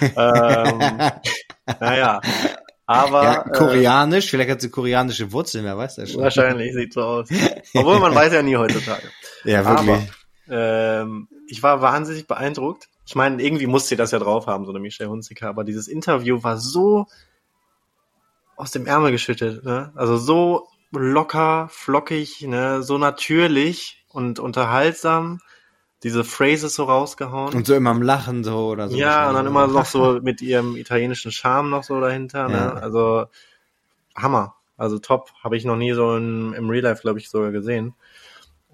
ähm, 0.00 0.98
naja. 1.80 2.20
Aber 2.86 3.22
ja, 3.22 3.42
äh, 3.42 3.50
koreanisch, 3.50 4.30
vielleicht 4.30 4.50
hat 4.50 4.60
sie 4.62 4.70
koreanische 4.70 5.30
Wurzeln, 5.32 5.64
wer 5.64 5.76
weiß 5.76 5.96
das 5.96 6.12
schon. 6.12 6.22
wahrscheinlich 6.22 6.72
sieht 6.72 6.94
so 6.94 7.02
aus. 7.02 7.28
Obwohl 7.74 7.98
man 7.98 8.14
weiß 8.14 8.32
ja 8.32 8.40
nie 8.42 8.56
heutzutage. 8.56 9.08
Ja, 9.44 9.66
wirklich. 9.66 10.08
Aber 10.48 11.02
ähm, 11.02 11.28
ich 11.48 11.62
war 11.62 11.82
wahnsinnig 11.82 12.26
beeindruckt. 12.26 12.88
Ich 13.08 13.14
meine, 13.14 13.42
irgendwie 13.42 13.66
musste 13.66 13.88
sie 13.88 13.96
das 13.96 14.10
ja 14.10 14.18
drauf 14.18 14.46
haben, 14.46 14.66
so 14.66 14.70
eine 14.70 14.80
Michelle 14.80 15.08
Hunziker, 15.08 15.48
aber 15.48 15.64
dieses 15.64 15.88
Interview 15.88 16.42
war 16.42 16.58
so 16.58 17.06
aus 18.54 18.70
dem 18.70 18.84
Ärmel 18.84 19.12
geschüttet, 19.12 19.64
ne? 19.64 19.92
Also 19.94 20.18
so 20.18 20.68
locker, 20.92 21.68
flockig, 21.72 22.42
ne? 22.42 22.82
So 22.82 22.98
natürlich 22.98 24.04
und 24.10 24.38
unterhaltsam. 24.38 25.40
Diese 26.02 26.22
Phrases 26.22 26.74
so 26.74 26.84
rausgehauen. 26.84 27.54
Und 27.54 27.66
so 27.66 27.74
immer 27.74 27.90
am 27.92 28.02
Lachen 28.02 28.44
so 28.44 28.68
oder 28.68 28.90
so. 28.90 28.98
ja, 28.98 29.26
und 29.28 29.34
dann 29.36 29.46
immer 29.46 29.66
noch 29.66 29.86
so 29.86 30.20
mit 30.20 30.42
ihrem 30.42 30.76
italienischen 30.76 31.32
Charme 31.32 31.70
noch 31.70 31.84
so 31.84 31.98
dahinter, 32.02 32.40
Ja. 32.40 32.48
ne? 32.74 32.82
Also 32.82 33.24
Hammer. 34.14 34.54
Also 34.76 34.98
top. 34.98 35.30
Habe 35.42 35.56
ich 35.56 35.64
noch 35.64 35.76
nie 35.76 35.94
so 35.94 36.14
in, 36.14 36.52
im 36.52 36.68
Real 36.68 36.84
Life, 36.84 37.00
glaube 37.00 37.20
ich, 37.20 37.30
sogar 37.30 37.52
gesehen. 37.52 37.94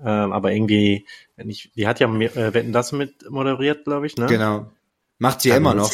Ähm, 0.02 0.32
aber 0.32 0.52
irgendwie, 0.52 1.06
wenn 1.36 1.48
ich, 1.48 1.70
die 1.74 1.86
hat 1.86 2.00
ja 2.00 2.08
äh, 2.08 2.54
Wetten 2.54 2.72
das 2.72 2.92
mit 2.92 3.30
moderiert, 3.30 3.84
glaube 3.84 4.06
ich, 4.06 4.16
ne? 4.16 4.26
Genau. 4.26 4.70
Macht 5.18 5.40
sie 5.40 5.50
Ja, 5.50 5.56
immer 5.56 5.74
noch. 5.74 5.92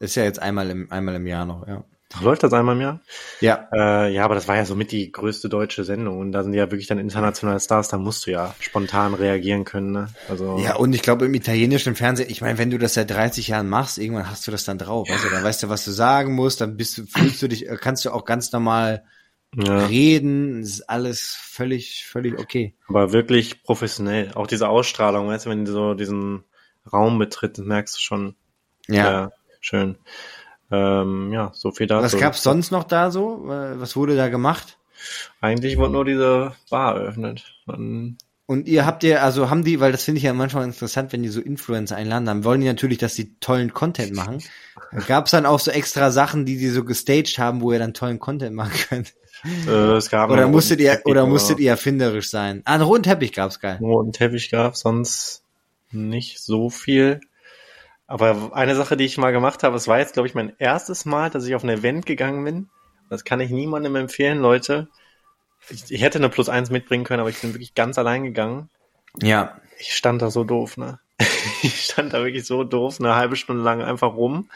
Ist 0.00 0.16
ja 0.16 0.24
jetzt 0.24 0.40
einmal 0.40 0.70
im, 0.70 0.90
einmal 0.90 1.14
im 1.14 1.26
Jahr 1.26 1.44
noch, 1.44 1.66
ja. 1.66 1.84
Läuft 2.20 2.42
das 2.42 2.52
einmal 2.52 2.74
im 2.74 2.82
Jahr? 2.82 3.00
Ja, 3.40 3.68
Äh, 3.72 4.12
ja, 4.12 4.24
aber 4.24 4.34
das 4.34 4.48
war 4.48 4.56
ja 4.56 4.64
somit 4.66 4.92
die 4.92 5.10
größte 5.10 5.48
deutsche 5.48 5.84
Sendung 5.84 6.18
und 6.18 6.32
da 6.32 6.42
sind 6.42 6.52
ja 6.52 6.70
wirklich 6.70 6.86
dann 6.86 6.98
internationale 6.98 7.58
Stars, 7.60 7.88
da 7.88 7.96
musst 7.96 8.26
du 8.26 8.30
ja 8.32 8.54
spontan 8.58 9.14
reagieren 9.14 9.64
können, 9.64 9.92
ne? 9.92 10.08
Also 10.28 10.58
Ja, 10.58 10.76
und 10.76 10.94
ich 10.94 11.02
glaube 11.02 11.24
im 11.24 11.34
italienischen 11.34 11.94
Fernsehen, 11.94 12.28
ich 12.30 12.42
meine, 12.42 12.58
wenn 12.58 12.70
du 12.70 12.78
das 12.78 12.94
seit 12.94 13.10
30 13.10 13.48
Jahren 13.48 13.68
machst, 13.68 13.96
irgendwann 13.98 14.30
hast 14.30 14.46
du 14.46 14.50
das 14.50 14.64
dann 14.64 14.78
drauf. 14.78 15.08
Also, 15.08 15.28
dann 15.30 15.42
weißt 15.42 15.62
du, 15.62 15.68
was 15.68 15.84
du 15.84 15.90
sagen 15.90 16.34
musst, 16.34 16.60
dann 16.60 16.76
bist 16.76 16.98
du, 16.98 17.06
fühlst 17.06 17.40
du 17.40 17.48
dich, 17.48 17.66
kannst 17.80 18.04
du 18.04 18.10
auch 18.10 18.24
ganz 18.26 18.52
normal 18.52 19.04
ja, 19.54 19.86
reden, 19.86 20.60
es 20.60 20.70
ist 20.70 20.88
alles 20.88 21.36
völlig, 21.38 22.06
völlig 22.06 22.38
okay. 22.38 22.74
aber 22.88 23.12
wirklich 23.12 23.62
professionell. 23.62 24.32
Auch 24.34 24.46
diese 24.46 24.68
Ausstrahlung, 24.68 25.28
weißt 25.28 25.46
du, 25.46 25.50
wenn 25.50 25.64
du 25.64 25.72
so 25.72 25.94
diesen 25.94 26.44
Raum 26.90 27.18
betritt, 27.18 27.58
merkst 27.58 27.96
du 27.96 28.00
schon, 28.00 28.34
Ja. 28.88 28.94
ja, 28.94 29.32
schön. 29.60 29.96
Ähm, 30.70 31.32
ja, 31.32 31.50
so 31.54 31.70
viel 31.70 31.86
dazu. 31.86 32.02
Was 32.02 32.18
gab's 32.18 32.42
sonst 32.42 32.70
noch 32.70 32.84
da 32.84 33.10
so? 33.10 33.44
Äh, 33.50 33.78
Was 33.78 33.94
wurde 33.94 34.16
da 34.16 34.28
gemacht? 34.28 34.78
Eigentlich 35.40 35.76
wurde 35.76 35.92
nur 35.92 36.04
diese 36.04 36.52
Bar 36.70 36.96
eröffnet. 36.96 37.44
Und 37.66 38.16
Und 38.46 38.68
ihr 38.68 38.86
habt 38.86 39.04
ihr, 39.04 39.22
also 39.22 39.50
haben 39.50 39.64
die, 39.64 39.80
weil 39.80 39.92
das 39.92 40.04
finde 40.04 40.18
ich 40.18 40.24
ja 40.24 40.32
manchmal 40.32 40.64
interessant, 40.64 41.12
wenn 41.12 41.22
die 41.22 41.28
so 41.28 41.40
Influencer 41.40 41.96
einladen, 41.96 42.24
dann 42.24 42.44
wollen 42.44 42.60
die 42.60 42.66
natürlich, 42.66 42.98
dass 42.98 43.14
die 43.14 43.38
tollen 43.38 43.74
Content 43.74 44.14
machen. 44.14 44.42
Gab's 45.06 45.32
dann 45.32 45.44
auch 45.46 45.60
so 45.60 45.70
extra 45.70 46.10
Sachen, 46.10 46.46
die 46.46 46.56
die 46.56 46.70
so 46.70 46.84
gestaged 46.84 47.38
haben, 47.38 47.60
wo 47.60 47.72
ihr 47.72 47.78
dann 47.78 47.92
tollen 47.94 48.18
Content 48.18 48.56
machen 48.56 48.72
könnt? 48.88 49.14
Äh, 49.44 49.96
es 49.96 50.10
gab 50.10 50.30
Oder 50.30 50.48
musstet 50.48 50.80
ihr, 50.80 50.92
Teppich, 50.92 51.06
oder 51.06 51.26
musstet 51.26 51.58
ihr 51.58 51.70
erfinderisch 51.70 52.30
sein? 52.30 52.62
Ah, 52.64 52.74
einen 52.74 52.82
roten 52.82 53.02
Teppich 53.02 53.32
gab's 53.32 53.60
geil. 53.60 53.76
einen 53.76 53.86
roten 53.86 54.12
Teppich 54.12 54.50
gab, 54.50 54.76
sonst 54.76 55.42
nicht 55.90 56.40
so 56.40 56.70
viel. 56.70 57.20
Aber 58.06 58.50
eine 58.54 58.74
Sache, 58.74 58.96
die 58.96 59.04
ich 59.04 59.18
mal 59.18 59.32
gemacht 59.32 59.62
habe, 59.62 59.76
es 59.76 59.88
war 59.88 59.98
jetzt, 59.98 60.14
glaube 60.14 60.28
ich, 60.28 60.34
mein 60.34 60.52
erstes 60.58 61.04
Mal, 61.04 61.30
dass 61.30 61.46
ich 61.46 61.54
auf 61.54 61.64
ein 61.64 61.70
Event 61.70 62.06
gegangen 62.06 62.44
bin. 62.44 62.68
Das 63.08 63.24
kann 63.24 63.40
ich 63.40 63.50
niemandem 63.50 63.96
empfehlen, 63.96 64.38
Leute. 64.38 64.88
Ich, 65.70 65.90
ich 65.90 66.02
hätte 66.02 66.18
eine 66.18 66.28
Plus 66.28 66.48
eins 66.48 66.70
mitbringen 66.70 67.04
können, 67.04 67.20
aber 67.20 67.30
ich 67.30 67.40
bin 67.40 67.54
wirklich 67.54 67.74
ganz 67.74 67.98
allein 67.98 68.24
gegangen. 68.24 68.68
Ja. 69.20 69.56
Ich 69.78 69.94
stand 69.94 70.22
da 70.22 70.30
so 70.30 70.44
doof, 70.44 70.76
ne? 70.76 70.98
Ich 71.62 71.84
stand 71.84 72.12
da 72.12 72.24
wirklich 72.24 72.44
so 72.44 72.64
doof, 72.64 72.98
eine 72.98 73.14
halbe 73.14 73.36
Stunde 73.36 73.62
lang 73.62 73.82
einfach 73.82 74.14
rum. 74.14 74.48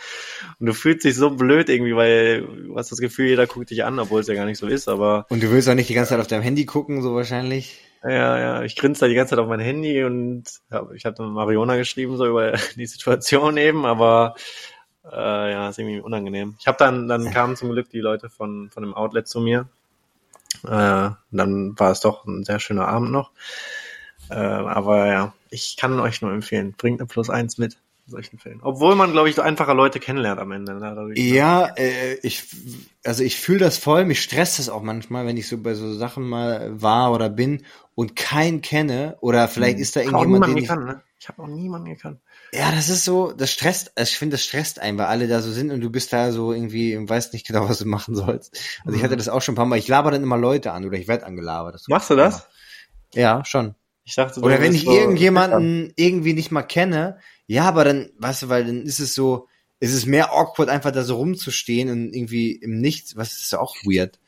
Und 0.58 0.66
du 0.66 0.72
fühlst 0.72 1.04
dich 1.04 1.14
so 1.14 1.30
blöd 1.30 1.68
irgendwie, 1.68 1.94
weil 1.94 2.42
du 2.42 2.76
hast 2.76 2.90
das 2.90 2.98
Gefühl, 2.98 3.26
jeder 3.26 3.46
guckt 3.46 3.70
dich 3.70 3.84
an, 3.84 3.98
obwohl 3.98 4.20
es 4.20 4.26
ja 4.26 4.34
gar 4.34 4.46
nicht 4.46 4.58
so 4.58 4.66
ist, 4.66 4.88
aber 4.88 5.26
Und 5.28 5.42
du 5.42 5.50
willst 5.50 5.68
auch 5.68 5.74
nicht 5.74 5.88
die 5.88 5.94
ganze 5.94 6.10
Zeit 6.10 6.20
auf 6.20 6.26
deinem 6.26 6.42
Handy 6.42 6.66
gucken, 6.66 7.02
so 7.02 7.14
wahrscheinlich. 7.14 7.80
Ja, 8.02 8.38
ja, 8.38 8.62
ich 8.62 8.76
grinse 8.76 9.00
da 9.00 9.08
die 9.08 9.14
ganze 9.14 9.30
Zeit 9.30 9.38
auf 9.38 9.48
mein 9.48 9.60
Handy 9.60 10.04
und 10.04 10.44
ja, 10.70 10.86
ich 10.94 11.04
hatte 11.04 11.22
Mariona 11.22 11.76
geschrieben, 11.76 12.16
so 12.16 12.26
über 12.26 12.52
die 12.76 12.86
Situation 12.86 13.56
eben, 13.56 13.84
aber 13.84 14.34
äh, 15.10 15.52
ja, 15.52 15.68
ist 15.68 15.78
irgendwie 15.78 16.00
unangenehm. 16.00 16.56
Ich 16.58 16.66
habe 16.66 16.78
dann, 16.78 17.08
dann 17.08 17.30
kamen 17.30 17.56
zum 17.56 17.70
Glück 17.70 17.90
die 17.90 18.00
Leute 18.00 18.28
von, 18.28 18.70
von 18.70 18.82
dem 18.82 18.94
Outlet 18.94 19.28
zu 19.28 19.40
mir. 19.40 19.68
Äh, 20.64 21.10
dann 21.30 21.78
war 21.78 21.90
es 21.90 22.00
doch 22.00 22.24
ein 22.26 22.44
sehr 22.44 22.60
schöner 22.60 22.88
Abend 22.88 23.10
noch. 23.10 23.32
Äh, 24.30 24.34
aber 24.34 25.06
ja, 25.06 25.34
ich 25.50 25.76
kann 25.76 25.98
euch 26.00 26.22
nur 26.22 26.32
empfehlen, 26.32 26.74
bringt 26.76 27.00
eine 27.00 27.06
Plus 27.06 27.30
eins 27.30 27.58
mit 27.58 27.78
in 28.06 28.12
solchen 28.12 28.38
Fällen. 28.38 28.60
Obwohl 28.62 28.94
man, 28.94 29.12
glaube 29.12 29.28
ich, 29.28 29.34
so 29.34 29.42
einfache 29.42 29.72
Leute 29.72 29.98
kennenlernt 29.98 30.40
am 30.40 30.52
Ende. 30.52 30.74
Ne? 30.74 31.12
Ja, 31.16 31.66
äh, 31.76 32.14
ich, 32.22 32.44
also 33.04 33.24
ich 33.24 33.36
fühle 33.36 33.58
das 33.58 33.78
voll, 33.78 34.04
mich 34.04 34.22
stresst 34.22 34.58
das 34.58 34.68
auch 34.68 34.82
manchmal, 34.82 35.26
wenn 35.26 35.36
ich 35.36 35.48
so 35.48 35.58
bei 35.58 35.74
so 35.74 35.92
Sachen 35.92 36.28
mal 36.28 36.80
war 36.80 37.12
oder 37.12 37.28
bin 37.28 37.64
und 37.94 38.14
keinen 38.14 38.62
kenne 38.62 39.16
oder 39.20 39.48
vielleicht 39.48 39.78
ist 39.78 39.96
da 39.96 40.00
Ich 40.00 40.06
irgendjemand, 40.06 40.46
den 40.46 40.54
niemanden 40.54 40.62
ich, 40.62 40.68
gekannt, 40.68 40.86
ne? 40.86 41.02
Ich 41.18 41.28
habe 41.28 41.42
auch 41.42 41.46
niemanden 41.48 41.88
gekannt. 41.88 42.20
ja, 42.52 42.70
das 42.70 42.88
ist 42.90 43.04
so, 43.04 43.32
das 43.32 43.50
stresst, 43.50 43.92
also 43.96 44.08
ich 44.08 44.18
finde, 44.18 44.34
das 44.34 44.44
stresst 44.44 44.78
einen, 44.78 44.98
weil 44.98 45.06
alle 45.06 45.26
da 45.26 45.40
so 45.40 45.50
sind 45.50 45.70
und 45.72 45.80
du 45.80 45.90
bist 45.90 46.12
da 46.12 46.30
so 46.30 46.52
irgendwie 46.52 46.96
und 46.96 47.08
weißt 47.08 47.32
nicht 47.32 47.46
genau, 47.46 47.68
was 47.68 47.78
du 47.78 47.86
machen 47.86 48.14
sollst. 48.14 48.56
Also 48.84 48.96
ich 48.96 49.02
hatte 49.02 49.16
das 49.16 49.28
auch 49.28 49.42
schon 49.42 49.54
ein 49.54 49.56
paar 49.56 49.66
Mal, 49.66 49.78
ich 49.78 49.88
laber 49.88 50.10
dann 50.10 50.22
immer 50.22 50.36
Leute 50.36 50.72
an 50.72 50.84
oder 50.84 50.98
ich 50.98 51.08
werde 51.08 51.26
angelabert. 51.26 51.82
Machst 51.88 52.10
du 52.10 52.16
das? 52.16 52.46
Ja, 53.14 53.44
schon. 53.44 53.74
Ich 54.08 54.14
dachte, 54.14 54.40
Oder 54.40 54.60
wenn 54.60 54.72
ich 54.74 54.84
so- 54.84 54.92
irgendjemanden 54.96 55.92
irgendwie 55.96 56.32
nicht 56.32 56.50
mal 56.52 56.62
kenne, 56.62 57.18
ja, 57.48 57.64
aber 57.64 57.84
dann, 57.84 58.08
weißt 58.18 58.42
du, 58.44 58.48
weil 58.48 58.64
dann 58.64 58.82
ist 58.82 59.00
es 59.00 59.14
so, 59.14 59.48
ist 59.80 59.92
es 59.92 60.06
mehr 60.06 60.32
awkward, 60.32 60.68
einfach 60.70 60.92
da 60.92 61.02
so 61.02 61.16
rumzustehen 61.16 61.90
und 61.90 62.14
irgendwie 62.14 62.52
im 62.52 62.80
Nichts, 62.80 63.16
was 63.16 63.32
ist 63.34 63.54
auch 63.54 63.74
weird. 63.84 64.18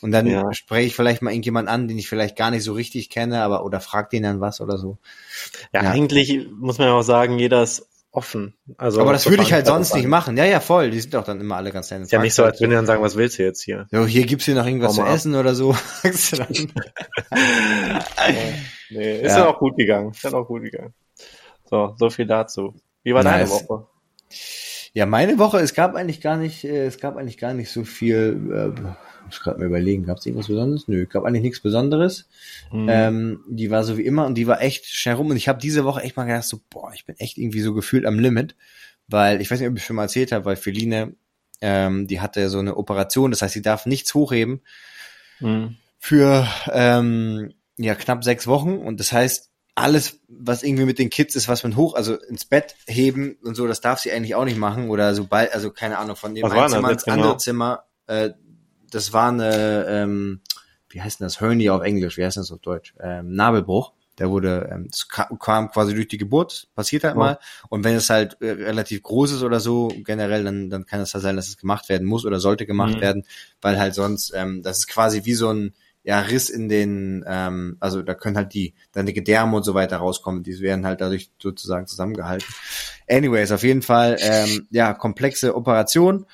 Und 0.00 0.12
dann 0.12 0.26
Ja. 0.26 0.52
spreche 0.52 0.86
ich 0.88 0.94
vielleicht 0.94 1.22
mal 1.22 1.30
irgendjemand 1.32 1.68
an, 1.68 1.88
den 1.88 1.98
ich 1.98 2.08
vielleicht 2.08 2.36
gar 2.36 2.50
nicht 2.50 2.62
so 2.62 2.72
richtig 2.74 3.08
kenne, 3.08 3.42
aber 3.42 3.64
oder 3.64 3.80
frag 3.80 4.10
den 4.10 4.22
dann 4.22 4.40
was 4.40 4.60
oder 4.60 4.76
so. 4.78 4.98
Ja, 5.72 5.82
Ja. 5.84 5.90
eigentlich 5.90 6.46
muss 6.58 6.78
man 6.78 6.88
ja 6.88 6.94
auch 6.94 7.02
sagen, 7.02 7.38
jeder 7.38 7.62
ist 7.62 7.88
offen. 8.10 8.54
Also 8.76 9.00
aber 9.00 9.12
das 9.12 9.22
so 9.24 9.30
würde 9.30 9.42
ich 9.42 9.52
halt 9.54 9.66
sonst 9.66 9.94
nicht 9.94 10.06
machen. 10.06 10.36
Ja, 10.36 10.44
ja, 10.44 10.60
voll. 10.60 10.90
Die 10.90 11.00
sind 11.00 11.14
doch 11.14 11.24
dann 11.24 11.40
immer 11.40 11.56
alle 11.56 11.72
ganz 11.72 11.90
nett. 11.90 12.10
Ja 12.10 12.20
nicht 12.20 12.34
so, 12.34 12.44
als 12.44 12.60
würden 12.60 12.70
die 12.70 12.76
dann 12.76 12.84
sagen, 12.86 13.02
was 13.02 13.16
willst 13.16 13.38
du 13.38 13.42
jetzt 13.44 13.62
hier? 13.62 13.86
So, 13.90 14.06
hier 14.06 14.26
gibt's 14.26 14.44
hier 14.44 14.54
noch 14.54 14.66
irgendwas 14.66 14.94
zu 14.96 15.02
ab. 15.02 15.14
essen 15.14 15.34
oder 15.34 15.54
so. 15.54 15.74
Dann. 18.92 19.02
Nee, 19.02 19.20
ist 19.20 19.32
Ja. 19.32 19.38
ja 19.40 19.48
auch 19.48 19.58
gut 19.58 19.76
gegangen. 19.76 20.10
Ist 20.12 20.24
dann 20.24 20.34
auch 20.34 20.46
gut 20.46 20.62
gegangen. 20.62 20.94
So, 21.68 21.94
so 21.98 22.10
viel 22.10 22.26
dazu. 22.26 22.74
Wie 23.02 23.14
war 23.14 23.22
deine 23.22 23.44
Nice. 23.44 23.50
Woche? 23.68 23.86
Ja, 24.94 25.06
meine 25.06 25.38
Woche, 25.38 25.58
es 25.58 25.72
gab 25.74 25.94
eigentlich 25.94 26.20
gar 26.20 26.36
nicht, 26.36 26.64
äh, 26.64 26.84
es 26.86 26.98
gab 26.98 27.16
eigentlich 27.16 27.38
gar 27.38 27.54
nicht 27.54 27.70
so 27.70 27.84
viel, 27.84 28.74
äh, 28.76 28.80
muss 29.24 29.40
gerade 29.40 29.58
mal 29.58 29.66
überlegen, 29.66 30.04
gab 30.04 30.18
es 30.18 30.26
irgendwas 30.26 30.48
Besonderes? 30.48 30.86
Nö, 30.86 31.06
gab 31.06 31.24
eigentlich 31.24 31.42
nichts 31.42 31.60
Besonderes. 31.60 32.28
Hm. 32.70 32.86
Ähm, 32.90 33.40
die 33.48 33.70
war 33.70 33.84
so 33.84 33.96
wie 33.96 34.04
immer 34.04 34.26
und 34.26 34.34
die 34.34 34.46
war 34.46 34.60
echt 34.60 34.84
schnell 34.86 35.14
rum 35.14 35.30
und 35.30 35.36
ich 35.36 35.48
habe 35.48 35.58
diese 35.60 35.84
Woche 35.84 36.02
echt 36.02 36.16
mal 36.18 36.24
gedacht, 36.24 36.44
so, 36.44 36.60
boah, 36.68 36.92
ich 36.94 37.06
bin 37.06 37.16
echt 37.18 37.38
irgendwie 37.38 37.60
so 37.62 37.72
gefühlt 37.72 38.04
am 38.04 38.18
Limit, 38.18 38.54
weil, 39.08 39.40
ich 39.40 39.50
weiß 39.50 39.60
nicht, 39.60 39.68
ob 39.70 39.76
ich 39.76 39.84
schon 39.84 39.96
mal 39.96 40.02
erzählt 40.02 40.30
habe, 40.32 40.44
weil 40.44 40.56
Feline, 40.56 41.14
ähm, 41.62 42.06
die 42.06 42.20
hatte 42.20 42.50
so 42.50 42.58
eine 42.58 42.76
Operation, 42.76 43.30
das 43.30 43.40
heißt, 43.40 43.54
sie 43.54 43.62
darf 43.62 43.86
nichts 43.86 44.12
hochheben 44.14 44.60
Hm. 45.38 45.76
für 45.98 46.46
ähm, 46.70 47.54
ja 47.78 47.94
knapp 47.94 48.24
sechs 48.24 48.46
Wochen. 48.46 48.78
Und 48.78 49.00
das 49.00 49.12
heißt 49.12 49.50
alles 49.74 50.20
was 50.28 50.62
irgendwie 50.62 50.84
mit 50.84 50.98
den 50.98 51.08
Kids 51.08 51.34
ist 51.34 51.48
was 51.48 51.62
man 51.62 51.76
hoch 51.76 51.94
also 51.94 52.14
ins 52.14 52.44
Bett 52.44 52.76
heben 52.86 53.36
und 53.42 53.54
so 53.54 53.66
das 53.66 53.80
darf 53.80 54.00
sie 54.00 54.12
eigentlich 54.12 54.34
auch 54.34 54.44
nicht 54.44 54.58
machen. 54.58 54.90
Oder 54.90 55.14
sobald 55.14 55.52
also 55.54 55.70
keine 55.70 55.96
Ahnung 55.98 56.16
von 56.16 56.34
dem 56.34 56.44
einen 56.44 56.68
Zimmer 56.68 56.88
das 56.92 57.02
ins 57.04 57.08
andere 57.08 57.26
genau? 57.28 57.36
Zimmer 57.38 57.84
äh, 58.06 58.30
das 58.90 59.12
war 59.14 59.28
eine 59.30 59.86
ähm, 59.88 60.40
wie 60.90 61.00
heißt 61.00 61.20
denn 61.20 61.24
das? 61.26 61.40
Hernia 61.40 61.74
auf 61.74 61.82
Englisch 61.82 62.18
wie 62.18 62.24
heißt 62.24 62.36
das 62.36 62.52
auf 62.52 62.60
Deutsch? 62.60 62.94
Ähm, 63.00 63.32
Nabelbruch. 63.34 63.92
Der 64.18 64.28
wurde 64.28 64.68
ähm, 64.70 64.90
kam 65.40 65.70
quasi 65.70 65.94
durch 65.94 66.06
die 66.08 66.18
Geburt 66.18 66.68
passiert 66.74 67.04
halt 67.04 67.14
Ja. 67.14 67.18
mal. 67.18 67.38
Und 67.70 67.82
wenn 67.82 67.94
es 67.94 68.10
halt 68.10 68.36
äh, 68.42 68.50
relativ 68.50 69.02
groß 69.02 69.32
ist 69.32 69.42
oder 69.42 69.58
so 69.58 69.88
generell 70.04 70.44
dann 70.44 70.68
dann 70.68 70.84
kann 70.84 71.00
es 71.00 71.14
halt 71.14 71.22
sein 71.22 71.36
dass 71.36 71.48
es 71.48 71.56
gemacht 71.56 71.88
werden 71.88 72.06
muss 72.06 72.26
oder 72.26 72.38
sollte 72.38 72.66
gemacht 72.66 72.96
Mhm. 72.96 73.00
werden. 73.00 73.26
Weil 73.62 73.78
halt 73.80 73.94
sonst, 73.94 74.32
ähm, 74.36 74.62
das 74.62 74.80
ist 74.80 74.88
quasi 74.88 75.24
wie 75.24 75.32
so 75.32 75.48
ein 75.48 75.72
ja, 76.04 76.20
Riss 76.20 76.50
in 76.50 76.68
den, 76.68 77.24
ähm, 77.26 77.76
also 77.80 78.02
da 78.02 78.14
können 78.14 78.36
halt 78.36 78.54
die, 78.54 78.74
deine 78.92 79.12
Gedärme 79.12 79.56
und 79.56 79.62
so 79.62 79.74
weiter 79.74 79.98
rauskommen, 79.98 80.42
die 80.42 80.58
werden 80.60 80.84
halt 80.84 81.00
dadurch 81.00 81.30
sozusagen 81.40 81.86
zusammengehalten. 81.86 82.46
Anyways, 83.08 83.52
auf 83.52 83.62
jeden 83.62 83.82
Fall, 83.82 84.16
ähm, 84.20 84.66
ja, 84.70 84.94
komplexe 84.94 85.54
Operation 85.54 86.26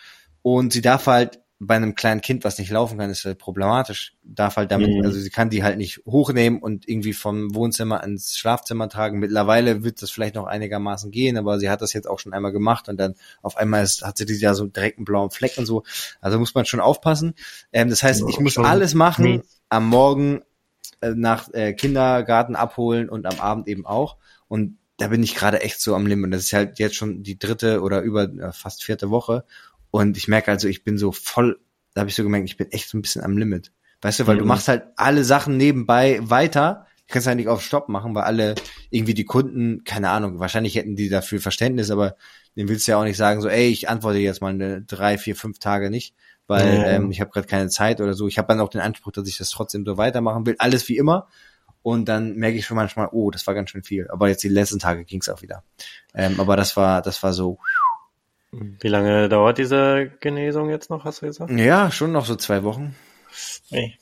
und 0.43 0.73
sie 0.73 0.81
darf 0.83 1.07
halt 1.07 1.41
bei 1.61 1.75
einem 1.75 1.97
kleinen 1.97 2.21
Kind, 2.21 2.45
was 2.45 2.57
nicht 2.59 2.71
laufen 2.71 2.99
kann, 2.99 3.11
ist 3.11 3.25
halt 3.25 3.39
problematisch, 3.39 4.15
darf 4.23 4.57
halt 4.57 4.71
damit, 4.71 4.91
Mhm. 4.91 5.05
also 5.05 5.19
sie 5.19 5.29
kann 5.29 5.51
die 5.51 5.65
halt 5.65 5.77
nicht 5.77 6.01
hochnehmen 6.07 6.63
und 6.63 6.89
irgendwie 6.89 7.13
vom 7.13 7.53
Wohnzimmer 7.53 8.05
ins 8.05 8.37
Schlafzimmer 8.37 8.89
tragen. 8.89 9.19
Mittlerweile 9.19 9.83
wird 9.83 10.01
das 10.01 10.13
vielleicht 10.13 10.37
noch 10.37 10.47
einigermaßen 10.47 11.11
gehen, 11.11 11.37
aber 11.37 11.59
sie 11.59 11.69
hat 11.69 11.83
das 11.83 11.93
jetzt 11.95 12.07
auch 12.09 12.21
schon 12.21 12.33
einmal 12.33 12.53
gemacht 12.53 12.89
und 12.89 12.97
dann 12.97 13.17
auf 13.43 13.57
einmal 13.57 13.83
ist, 13.83 14.05
hat 14.05 14.19
sie 14.19 14.25
die 14.25 14.35
ja 14.35 14.55
so 14.55 14.67
direkt 14.67 14.99
einen 14.99 15.05
blauen 15.05 15.31
Fleck 15.31 15.59
und 15.59 15.67
so. 15.67 15.83
Also 16.21 16.39
muss 16.39 16.55
man 16.55 16.65
schon 16.65 16.79
aufpassen. 16.79 17.35
Ähm, 17.73 17.91
das 17.91 18.05
heißt, 18.05 18.23
ich 18.29 18.39
muss 18.39 18.57
alles 18.57 18.95
machen. 18.95 19.43
Am 19.69 19.89
Morgen 19.89 20.43
äh, 21.01 21.11
nach 21.15 21.53
äh, 21.53 21.73
Kindergarten 21.75 22.57
abholen 22.57 23.09
und 23.09 23.27
am 23.27 23.41
Abend 23.41 23.69
eben 23.69 23.87
auch. 23.87 24.17
Und 24.49 24.79
da 24.97 25.09
bin 25.09 25.23
ich 25.23 25.35
gerade 25.35 25.63
echt 25.63 25.81
so 25.81 25.95
am 25.95 26.07
Limit. 26.07 26.35
Das 26.35 26.43
ist 26.43 26.53
halt 26.53 26.79
jetzt 26.79 26.97
schon 26.97 27.23
die 27.23 27.39
dritte 27.39 27.83
oder 27.83 28.03
über 28.03 28.25
äh, 28.25 28.53
fast 28.53 28.83
vierte 28.85 29.11
Woche. 29.11 29.45
Und 29.91 30.17
ich 30.17 30.29
merke 30.29 30.51
also, 30.51 30.69
ich 30.69 30.85
bin 30.85 30.99
so 30.99 31.13
voll, 31.13 31.61
da 31.95 32.01
habe 32.01 32.11
ich 32.11 32.17
so 32.17 32.23
gemerkt, 32.23 32.49
ich 32.49 32.57
bin 32.57 32.71
echt 32.73 32.89
so 32.89 32.99
ein 32.99 33.03
bisschen 33.03 33.23
am 33.23 33.39
Limit. 33.39 33.73
Weißt 34.03 34.21
du, 34.21 34.27
weil 34.27 34.37
mhm. 34.37 34.41
du 34.41 34.45
machst 34.47 34.69
halt 34.69 34.85
alle 34.97 35.25
Sachen 35.25 35.57
nebenbei 35.57 36.19
weiter. 36.23 36.87
Du 37.07 37.13
kannst 37.13 37.27
halt 37.27 37.39
nicht 37.39 37.49
auf 37.49 37.63
Stopp 37.63 37.89
machen, 37.89 38.15
weil 38.15 38.25
alle 38.25 38.55
irgendwie 38.91 39.15
die 39.15 39.25
Kunden, 39.25 39.85
keine 39.85 40.11
Ahnung, 40.11 40.41
wahrscheinlich 40.41 40.75
hätten 40.75 40.97
die 40.97 41.09
dafür 41.09 41.41
Verständnis, 41.41 41.91
aber 41.91 42.17
den 42.57 42.69
willst 42.69 42.87
du 42.87 42.93
ja 42.93 43.01
auch 43.01 43.05
nicht 43.05 43.17
sagen, 43.17 43.41
so, 43.41 43.49
ey, 43.49 43.69
ich 43.69 43.89
antworte 43.89 44.19
jetzt 44.19 44.43
mal 44.43 44.53
eine 44.53 44.83
drei, 44.83 45.17
vier, 45.17 45.37
fünf 45.37 45.59
Tage 45.59 45.91
nicht, 45.91 46.15
weil 46.49 46.78
mhm. 46.78 46.85
ähm, 46.85 47.11
ich 47.11 47.21
habe 47.21 47.31
gerade 47.31 47.47
keine 47.47 47.69
Zeit 47.69 48.00
oder 48.00 48.14
so. 48.14 48.26
Ich 48.26 48.38
habe 48.38 48.49
dann 48.49 48.61
auch 48.61 48.71
den 48.71 48.81
Anspruch, 48.81 49.12
dass 49.12 49.28
ich 49.28 49.38
das 49.38 49.50
trotzdem 49.50 49.85
so 49.85 49.97
weitermachen 49.97 50.45
will. 50.47 50.57
Alles 50.59 50.88
wie 50.88 50.97
immer. 50.97 51.28
Und 51.83 52.07
dann 52.07 52.35
merke 52.35 52.59
ich 52.59 52.67
schon 52.67 52.76
manchmal, 52.76 53.09
oh, 53.12 53.31
das 53.31 53.47
war 53.47 53.55
ganz 53.55 53.71
schön 53.71 53.85
viel. 53.85 54.09
Aber 54.11 54.28
jetzt 54.28 54.43
die 54.43 54.49
letzten 54.49 54.78
Tage 54.78 55.05
ging's 55.05 55.28
auch 55.28 55.43
wieder. 55.43 55.62
Ähm, 56.14 56.40
aber 56.40 56.57
das 56.57 56.76
war, 56.76 57.02
das 57.02 57.23
war 57.23 57.33
so. 57.33 57.59
Wie 58.50 58.88
lange 58.88 59.28
dauert 59.28 59.59
diese 59.59 60.11
Genesung 60.21 60.71
jetzt 60.71 60.90
noch, 60.90 61.05
hast 61.05 61.23
du 61.23 61.26
gesagt? 61.26 61.50
Ja, 61.50 61.90
schon 61.90 62.12
noch 62.12 62.25
so 62.25 62.35
zwei 62.35 62.62
Wochen. 62.64 62.97
Ey. 63.71 63.99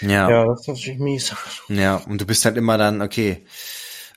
Ja. 0.00 0.30
Ja, 0.30 0.46
das 0.46 0.60
ist 0.60 0.68
natürlich 0.68 0.98
mies. 1.00 1.34
Ja, 1.68 1.96
und 1.96 2.20
du 2.20 2.26
bist 2.26 2.44
halt 2.44 2.56
immer 2.56 2.78
dann, 2.78 3.02
okay, 3.02 3.44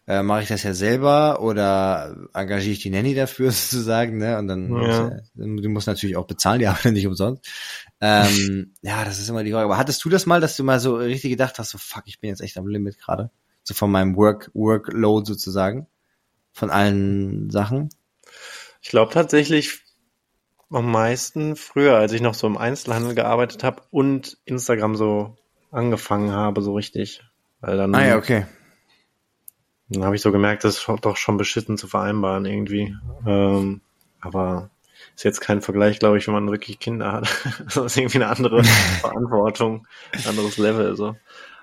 äh, 0.08 0.24
mache 0.24 0.42
ich 0.44 0.48
das 0.50 0.64
ja 0.64 0.74
selber 0.74 1.42
oder 1.42 2.16
engagiere 2.34 2.74
ich 2.74 2.80
die 2.82 2.90
Nanny 2.90 3.14
dafür 3.16 3.52
sozusagen, 3.52 4.18
ne? 4.18 4.38
Und 4.38 4.48
dann, 4.48 4.70
Ja. 4.72 5.08
äh, 5.10 5.22
du 5.36 5.70
musst 5.70 5.88
natürlich 5.88 6.18
auch 6.18 6.28
bezahlen, 6.28 6.60
die 6.60 6.68
arbeiten 6.68 6.94
nicht 6.94 7.08
umsonst. 7.08 7.48
Ähm, 8.02 8.74
ja, 8.82 9.06
das 9.06 9.20
ist 9.20 9.30
immer 9.30 9.44
die 9.44 9.52
Frage. 9.52 9.66
Aber 9.66 9.78
hattest 9.78 10.04
du 10.04 10.10
das 10.10 10.26
mal, 10.26 10.42
dass 10.42 10.58
du 10.58 10.64
mal 10.64 10.80
so 10.80 10.96
richtig 10.96 11.30
gedacht 11.32 11.60
hast, 11.60 11.70
so 11.72 11.78
fuck, 11.78 12.04
ich 12.06 12.20
bin 12.20 12.30
jetzt 12.30 12.42
echt 12.42 12.58
am 12.58 12.68
Limit 12.68 12.98
gerade? 13.00 13.30
So 13.64 13.74
von 13.74 13.92
meinem 13.92 14.16
Work, 14.16 14.50
Workload 14.54 15.26
sozusagen? 15.28 15.88
Von 16.54 16.70
allen 16.72 17.50
Sachen? 17.52 17.90
Ich 18.82 18.90
glaube 18.90 19.14
tatsächlich 19.14 19.82
am 20.72 20.90
meisten 20.92 21.56
früher, 21.56 21.96
als 21.98 22.12
ich 22.14 22.22
noch 22.22 22.34
so 22.34 22.48
im 22.48 22.58
Einzelhandel 22.58 23.14
gearbeitet 23.14 23.64
habe 23.64 23.84
und 23.92 24.38
Instagram 24.46 24.96
so 24.96 25.38
angefangen 25.70 26.32
habe, 26.32 26.62
so 26.62 26.74
richtig. 26.74 27.22
Weil 27.60 27.78
dann, 27.78 27.94
Ah 27.94 28.06
ja, 28.06 28.18
okay. 28.18 28.46
Dann 29.92 30.06
habe 30.06 30.16
ich 30.16 30.22
so 30.22 30.32
gemerkt, 30.32 30.64
das 30.64 30.78
ist 30.78 30.88
doch 31.02 31.18
schon 31.18 31.38
beschissen 31.38 31.78
zu 31.78 31.88
vereinbaren 31.88 32.46
irgendwie. 32.46 32.96
Ähm, 33.26 33.82
aber 34.22 34.70
ist 35.16 35.24
jetzt 35.24 35.42
kein 35.42 35.62
Vergleich, 35.62 36.00
glaube 36.00 36.18
ich, 36.18 36.28
wenn 36.28 36.34
man 36.34 36.50
wirklich 36.50 36.80
Kinder 36.80 37.12
hat. 37.12 37.28
das 37.66 37.78
ist 37.78 37.98
irgendwie 37.98 38.18
eine 38.20 38.30
andere 38.30 38.64
Verantwortung, 39.02 39.88
ein 40.14 40.28
anderes 40.28 40.58
Level 40.58 40.96
so. 40.96 41.16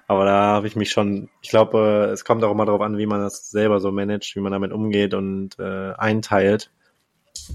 Aber 0.07 0.25
da 0.25 0.33
habe 0.33 0.67
ich 0.67 0.77
mich 0.77 0.91
schon, 0.91 1.29
ich 1.43 1.51
glaube, 1.51 2.07
äh, 2.09 2.13
es 2.13 2.25
kommt 2.25 2.45
auch 2.45 2.53
immer 2.53 2.67
darauf 2.67 2.81
an, 2.81 2.99
wie 2.99 3.07
man 3.07 3.21
das 3.21 3.51
selber 3.51 3.81
so 3.81 3.93
managt, 3.93 4.37
wie 4.37 4.41
man 4.41 4.53
damit 4.53 4.73
umgeht 4.73 5.15
und 5.15 5.59
äh, 5.59 5.93
einteilt. 5.93 6.71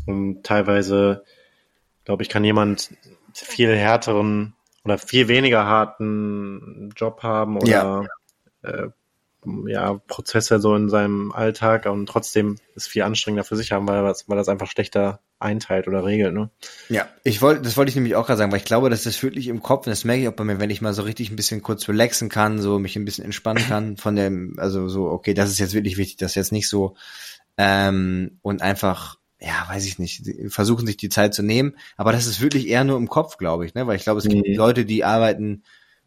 Und 0.06 0.44
teilweise, 0.44 1.24
glaube 2.06 2.24
ich, 2.24 2.30
kann 2.30 2.44
jemand 2.44 2.96
viel 3.34 3.76
härteren 3.76 4.56
oder 4.84 4.98
viel 4.98 5.28
weniger 5.28 5.66
harten 5.66 6.92
Job 6.96 7.24
haben 7.24 7.58
oder 7.58 7.68
Ja. 7.68 8.04
Äh, 8.62 8.90
ja, 9.68 9.96
Prozesse 10.08 10.60
so 10.60 10.76
in 10.76 10.90
seinem 10.90 11.32
Alltag 11.32 11.86
und 11.86 12.08
trotzdem 12.08 12.58
ist 12.76 12.88
viel 12.88 13.04
anstrengender 13.04 13.44
für 13.44 13.56
sich 13.56 13.72
haben, 13.72 13.88
weil 13.88 14.04
das, 14.04 14.28
weil 14.28 14.38
das 14.38 14.50
einfach 14.50 14.68
schlechter 14.68 15.20
einteilt 15.40 15.88
oder 15.88 16.06
regelt, 16.06 16.34
ne? 16.34 16.50
Ja, 16.90 17.08
ich 17.24 17.42
wollte, 17.42 17.62
das 17.62 17.78
wollte 17.78 17.90
ich 17.90 17.96
nämlich 17.96 18.16
auch 18.16 18.26
gerade 18.26 18.38
sagen, 18.38 18.52
weil 18.52 18.60
ich 18.60 18.66
glaube, 18.66 18.90
dass 18.90 19.04
das 19.04 19.22
wirklich 19.22 19.48
im 19.48 19.62
Kopf, 19.62 19.86
und 19.86 19.92
das 19.92 20.06
merke 20.06 20.22
ich 20.22 20.28
auch 20.28 20.34
bei 20.34 20.44
mir, 20.44 20.60
wenn 20.60 20.70
ich 20.70 20.82
mal 20.82 20.94
so 20.94 21.04
richtig 21.04 21.30
ein 21.30 21.36
bisschen 21.36 21.62
kurz 21.62 21.88
relaxen 21.88 22.30
kann, 22.30 22.62
so 22.62 22.80
mich 22.80 22.96
ein 22.96 23.06
bisschen 23.06 23.26
entspannen 23.26 23.64
kann 23.68 23.98
von 23.98 24.16
dem, 24.16 24.56
also 24.58 24.88
so, 24.88 25.08
okay, 25.08 25.34
das 25.34 25.50
ist 25.50 25.60
jetzt 25.60 25.74
wirklich 25.74 25.98
wichtig, 25.98 26.18
das 26.18 26.32
ist 26.32 26.36
jetzt 26.36 26.52
nicht 26.52 26.70
so, 26.70 26.96
ähm, 27.58 28.40
und 28.42 28.62
einfach, 28.62 29.18
ja, 29.40 29.66
weiß 29.68 29.86
ich 29.86 30.00
nicht, 30.00 30.24
versuchen 30.48 30.88
sich 30.88 30.98
die 30.98 31.10
Zeit 31.10 31.34
zu 31.34 31.44
nehmen, 31.44 31.76
aber 31.98 32.14
das 32.14 32.26
ist 32.26 32.42
wirklich 32.42 32.68
eher 32.68 32.84
nur 32.84 32.98
im 32.98 33.10
Kopf, 33.10 33.38
glaube 33.38 33.66
ich, 33.66 33.74
ne, 33.74 33.86
weil 33.86 33.98
ich 33.98 34.04
glaube, 34.04 34.20
es 34.20 34.28
gibt 34.28 34.48
Mhm. 34.48 34.56
Leute, 34.56 34.86
die 34.86 35.04
arbeiten 35.04 35.64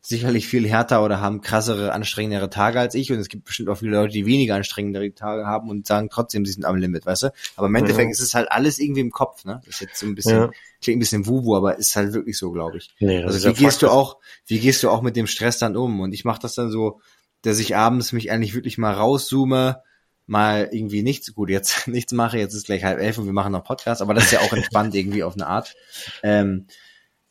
sicherlich 0.09 0.47
viel 0.47 0.69
härter 0.69 1.05
oder 1.05 1.21
haben 1.21 1.41
krassere, 1.41 1.93
anstrengendere 1.93 2.49
Tage 2.49 2.79
als 2.79 2.95
ich 2.95 3.11
und 3.11 3.19
es 3.19 3.29
gibt 3.29 3.45
bestimmt 3.45 3.69
auch 3.69 3.79
viele 3.79 3.97
Leute, 3.97 4.13
die 4.13 4.25
weniger 4.25 4.55
anstrengendere 4.55 5.13
Tage 5.13 5.47
haben 5.47 5.69
und 5.69 5.87
sagen 5.87 6.09
trotzdem, 6.11 6.47
sie 6.47 6.53
sind 6.53 6.65
am 6.65 6.77
Limit, 6.77 7.07
weißt 7.07 7.25
du? 7.25 7.33
Aber 7.57 7.67
im 7.67 7.75
Endeffekt 7.75 8.07
Ja. 8.07 8.13
ist 8.13 8.21
es 8.21 8.35
halt 8.35 8.51
alles 8.53 8.79
irgendwie 8.79 9.01
im 9.01 9.11
Kopf, 9.11 9.45
ne? 9.45 9.61
Das 9.67 9.75
ist 9.75 9.81
jetzt 9.81 9.99
so 9.99 10.07
ein 10.07 10.15
bisschen, 10.15 10.39
Ja. 10.43 10.51
klingt 10.81 10.99
ein 10.99 11.01
bisschen 11.01 11.27
wubu, 11.27 11.57
aber 11.57 11.77
ist 11.77 11.97
halt 11.97 12.13
wirklich 12.13 12.39
so, 12.39 12.53
glaube 12.53 12.79
ich. 12.79 12.95
Nee, 13.01 13.25
Also 13.25 13.49
wie 13.49 13.55
gehst 13.55 13.83
du 13.83 13.87
Fakt. 13.87 13.97
auch, 13.99 14.19
wie 14.47 14.61
gehst 14.61 14.83
du 14.85 14.91
auch 14.91 15.03
mit 15.03 15.17
dem 15.17 15.27
Stress 15.27 15.59
dann 15.59 15.77
um? 15.77 15.99
Und 16.01 16.13
ich 16.13 16.25
mache 16.25 16.41
das 16.41 16.55
dann 16.55 16.71
so, 16.71 17.01
dass 17.43 17.59
ich 17.59 17.75
abends 17.75 18.13
mich 18.13 18.31
eigentlich 18.31 18.55
wirklich 18.55 18.79
mal 18.79 18.93
rauszoome, 18.93 19.83
mal 20.27 20.69
irgendwie 20.71 21.03
nichts, 21.03 21.35
gut, 21.35 21.51
jetzt 21.51 21.89
nichts 21.89 22.13
mache, 22.13 22.39
jetzt 22.39 22.55
ist 22.55 22.67
gleich 22.67 22.85
halb 22.85 23.01
elf 23.01 23.19
und 23.19 23.27
wir 23.27 23.33
machen 23.33 23.53
noch 23.53 23.65
Podcast, 23.65 24.03
aber 24.03 24.15
das 24.15 24.27
ist 24.27 24.33
ja 24.33 24.41
auch 24.41 24.53
entspannt 24.53 24.95
irgendwie 24.95 25.25
auf 25.25 25.35
eine 25.35 25.49
Art. 25.49 25.75
Ähm, 26.23 26.67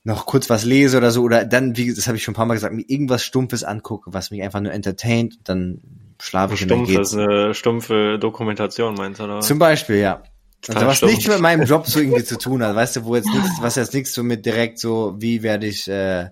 noch 0.06 0.28
kurz 0.28 0.50
was 0.52 0.64
lese 0.64 0.98
oder 0.98 1.10
so, 1.12 1.24
oder 1.24 1.46
dann, 1.46 1.76
wie 1.76 1.94
das 1.94 2.08
habe 2.08 2.16
ich 2.16 2.24
schon 2.24 2.34
ein 2.34 2.36
paar 2.36 2.46
Mal 2.46 2.54
gesagt, 2.54 2.74
mir 2.74 2.86
irgendwas 2.88 3.24
Stumpfes 3.24 3.64
angucke, 3.64 4.14
was 4.14 4.30
mich 4.30 4.44
einfach 4.44 4.62
nur 4.62 4.72
entertaint, 4.72 5.40
dann 5.44 5.82
schlafe 6.22 6.54
ich 6.54 6.62
und 6.62 6.70
dann 6.70 6.86
Stumpf 6.86 6.90
geht's. 6.90 7.12
ist 7.12 7.18
eine 7.18 7.54
stumpfe 7.56 8.20
Dokumentation, 8.20 8.94
meinst 8.94 9.20
du, 9.20 9.24
oder? 9.24 9.40
Zum 9.42 9.58
Beispiel, 9.58 9.98
ja. 9.98 10.24
Total 10.62 10.76
Also 10.76 10.88
was 10.88 10.98
stumpf. 10.98 11.12
nichts 11.12 11.28
mit 11.28 11.40
meinem 11.40 11.64
Job 11.64 11.88
so 11.88 12.00
irgendwie 12.00 12.24
zu 12.24 12.38
tun 12.40 12.64
hat, 12.64 12.76
weißt 12.76 12.98
du, 12.98 13.06
wo 13.06 13.16
jetzt 13.16 13.28
nichts, 13.34 13.50
was 13.60 13.76
jetzt 13.76 13.96
nichts 13.96 14.14
so 14.14 14.24
mit 14.24 14.46
direkt 14.46 14.80
so, 14.80 15.16
wie 15.18 15.42
werde 15.42 15.66
ich 15.66 15.88
äh, 15.88 16.30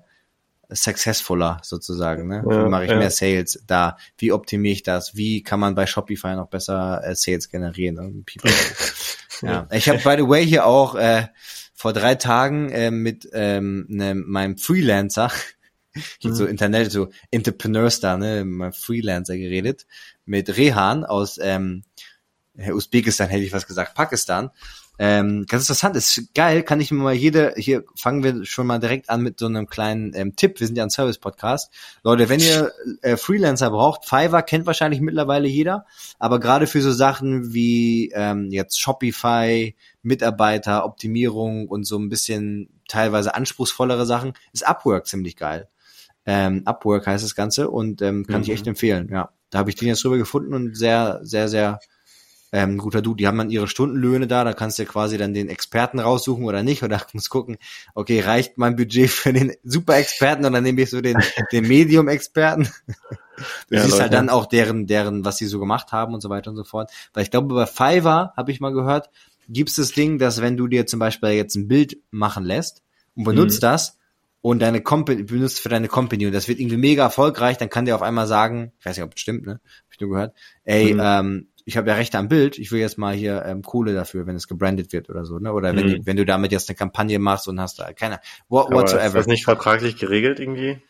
successfuler 0.70 1.60
sozusagen, 1.64 2.28
ne? 2.28 2.44
Ja, 2.48 2.66
wie 2.66 2.70
mache 2.70 2.86
ich 2.86 2.92
ja. 2.92 2.98
mehr 2.98 3.10
Sales 3.10 3.64
da? 3.66 3.98
Wie 4.20 4.32
optimiere 4.32 4.74
ich 4.74 4.84
das? 4.84 5.16
Wie 5.16 5.42
kann 5.42 5.60
man 5.60 5.74
bei 5.74 5.88
Shopify 5.88 6.36
noch 6.36 6.48
besser 6.48 7.02
äh, 7.04 7.16
Sales 7.16 7.50
generieren? 7.50 8.24
Ja. 9.42 9.68
Ich 9.72 9.90
habe 9.90 9.98
by 9.98 10.16
the 10.16 10.30
way 10.30 10.46
hier 10.46 10.66
auch 10.66 10.96
äh, 10.96 11.26
vor 11.84 11.92
drei 11.92 12.16
Tagen 12.16 12.70
äh, 12.70 12.92
mit 12.92 13.28
ähm, 13.34 13.86
ne, 13.90 14.16
meinem 14.16 14.58
Freelancer 14.58 15.30
gibt 16.22 16.34
so 16.34 16.46
Mhm. 16.46 16.52
Internet, 16.52 16.94
so 16.94 17.10
Entrepreneurs 17.30 18.00
da, 18.00 18.16
ne, 18.16 18.46
mein 18.46 18.72
Freelancer 18.72 19.36
geredet, 19.36 19.86
mit 20.24 20.56
Rehan 20.56 21.04
aus 21.04 21.38
ähm, 21.42 21.84
Usbekistan 22.56 23.28
hätte 23.28 23.44
ich 23.44 23.52
was 23.52 23.68
gesagt, 23.68 23.96
Pakistan. 23.96 24.52
Ähm, 24.98 25.46
ganz 25.46 25.64
interessant, 25.64 25.98
ist 25.98 26.34
geil, 26.34 26.64
kann 26.64 26.80
ich 26.80 26.90
mir 26.92 27.04
mal 27.04 27.14
jede, 27.14 27.54
hier 27.58 27.84
fangen 27.96 28.24
wir 28.24 28.46
schon 28.46 28.66
mal 28.66 28.80
direkt 28.80 29.10
an 29.10 29.22
mit 29.22 29.38
so 29.38 29.48
einem 29.48 29.68
kleinen 29.68 30.14
ähm, 30.16 30.38
Tipp, 30.38 30.62
wir 30.62 30.68
sind 30.68 30.78
ja 30.78 30.84
ein 30.84 30.90
Service-Podcast. 30.90 31.74
Leute, 32.04 32.30
wenn 32.30 32.40
ihr 32.40 32.72
äh, 33.02 33.18
Freelancer 33.18 33.72
braucht, 33.72 34.06
Fiverr 34.06 34.44
kennt 34.44 34.68
wahrscheinlich 34.68 35.02
mittlerweile 35.02 35.50
jeder, 35.50 35.86
aber 36.18 36.40
gerade 36.40 36.66
für 36.66 36.82
so 36.82 36.94
Sachen 36.94 37.54
wie 37.54 38.12
ähm, 38.14 38.52
jetzt 38.52 38.80
Shopify, 38.80 39.76
Mitarbeiter, 40.04 40.86
Optimierung 40.86 41.68
und 41.68 41.86
so 41.86 41.98
ein 41.98 42.10
bisschen 42.10 42.82
teilweise 42.88 43.36
anspruchsvollere 43.36 44.06
Sachen, 44.06 44.34
ist 44.54 44.68
Upwork 44.68 45.08
ziemlich 45.08 45.38
geil. 45.38 45.70
Ähm, 46.26 46.64
Upwork 46.66 47.08
heißt 47.08 47.24
das 47.24 47.36
Ganze 47.36 47.70
und 47.70 48.02
ähm, 48.02 48.28
kann 48.28 48.42
ich 48.42 48.50
Mhm. 48.50 48.54
echt 48.54 48.68
empfehlen, 48.68 49.10
ja. 49.12 49.30
Da 49.50 49.60
habe 49.60 49.70
ich 49.70 49.76
den 49.76 49.88
jetzt 49.90 50.04
drüber 50.04 50.18
gefunden 50.18 50.54
und 50.54 50.76
sehr, 50.76 51.20
sehr, 51.24 51.48
sehr 51.50 51.80
ähm, 52.52 52.78
guter 52.78 53.02
Du, 53.02 53.16
die 53.16 53.28
haben 53.28 53.38
dann 53.40 53.50
ihre 53.50 53.68
Stundenlöhne 53.68 54.28
da, 54.28 54.44
da 54.44 54.54
kannst 54.54 54.78
du 54.80 54.86
quasi 54.86 55.18
dann 55.18 55.34
den 55.34 55.50
Experten 55.50 56.00
raussuchen 56.00 56.46
oder 56.46 56.64
nicht 56.64 56.84
oder 56.84 57.02
musst 57.14 57.30
gucken, 57.30 57.58
okay, 57.96 58.20
reicht 58.22 58.58
mein 58.58 58.76
Budget 58.76 59.10
für 59.10 59.34
den 59.34 59.54
Super-Experten 59.64 60.46
oder 60.46 60.62
nehme 60.62 60.82
ich 60.82 60.90
so 60.92 61.02
den, 61.02 61.24
den 61.52 61.68
Medium-Experten? 61.68 62.68
Du 63.70 63.78
Ja, 63.78 63.82
siehst 63.82 64.00
halt 64.00 64.14
dann 64.14 64.30
auch 64.30 64.46
deren, 64.46 64.88
deren, 64.88 65.26
was 65.26 65.38
sie 65.38 65.48
so 65.48 65.60
gemacht 65.60 65.92
haben 65.92 66.14
und 66.14 66.22
so 66.22 66.30
weiter 66.30 66.52
und 66.52 66.58
so 66.58 66.64
fort. 66.64 66.92
Weil 67.14 67.24
ich 67.24 67.32
glaube, 67.32 67.54
bei 67.54 67.66
Fiverr, 67.66 68.34
habe 68.38 68.52
ich 68.52 68.60
mal 68.60 68.74
gehört, 68.74 69.10
gibt's 69.50 69.76
das 69.76 69.92
Ding, 69.92 70.18
dass 70.20 70.42
wenn 70.42 70.58
du 70.58 70.68
dir 70.68 70.86
zum 70.86 71.00
Beispiel 71.00 71.30
jetzt 71.32 71.56
ein 71.56 71.68
Bild 71.68 71.98
machen 72.12 72.44
lässt 72.44 72.84
und 73.16 73.24
benutzt 73.26 73.58
Mhm. 73.58 73.62
das 73.62 73.98
und 74.42 74.60
deine 74.60 74.82
Company, 74.82 75.24
benutzt 75.24 75.60
für 75.60 75.70
deine 75.70 75.88
Company 75.88 76.26
und 76.26 76.34
das 76.34 76.48
wird 76.48 76.60
irgendwie 76.60 76.78
mega 76.78 77.04
erfolgreich, 77.04 77.58
dann 77.58 77.70
kann 77.70 77.86
der 77.86 77.96
auf 77.96 78.02
einmal 78.02 78.28
sagen, 78.28 78.74
ich 78.80 78.86
weiß 78.86 78.98
nicht, 78.98 79.06
ob 79.06 79.14
es 79.16 79.22
stimmt, 79.22 79.46
ne? 79.46 79.54
Hab 79.64 79.92
ich 79.92 80.00
nur 80.02 80.10
gehört, 80.10 80.36
ey, 80.64 80.94
Mhm. 80.94 81.00
ähm, 81.02 81.48
ich 81.66 81.78
habe 81.78 81.90
ja 81.90 81.96
Rechte 81.96 82.18
am 82.18 82.28
Bild, 82.28 82.58
ich 82.60 82.72
will 82.74 82.82
jetzt 82.82 82.98
mal 82.98 83.16
hier 83.16 83.46
ähm, 83.46 83.62
Kohle 83.62 83.94
dafür, 83.94 84.28
wenn 84.28 84.36
es 84.36 84.50
gebrandet 84.50 84.92
wird 84.92 85.10
oder 85.10 85.24
so, 85.24 85.40
ne? 85.40 85.54
Oder 85.54 85.76
wenn, 85.76 85.86
Mhm. 85.86 85.92
du, 85.92 86.06
wenn 86.06 86.18
du 86.18 86.26
damit 86.26 86.52
jetzt 86.52 86.70
eine 86.70 86.76
Kampagne 86.76 87.20
machst 87.20 87.48
und 87.48 87.60
hast 87.62 87.80
da 87.80 87.94
keine 87.94 88.20
what, 88.50 88.68
Aber 88.68 88.82
ist 88.84 88.92
whatsoever. 88.92 89.20
das 89.20 89.28
nicht 89.28 89.46
vertraglich 89.46 89.96
geregelt 89.96 90.40
irgendwie? 90.42 90.82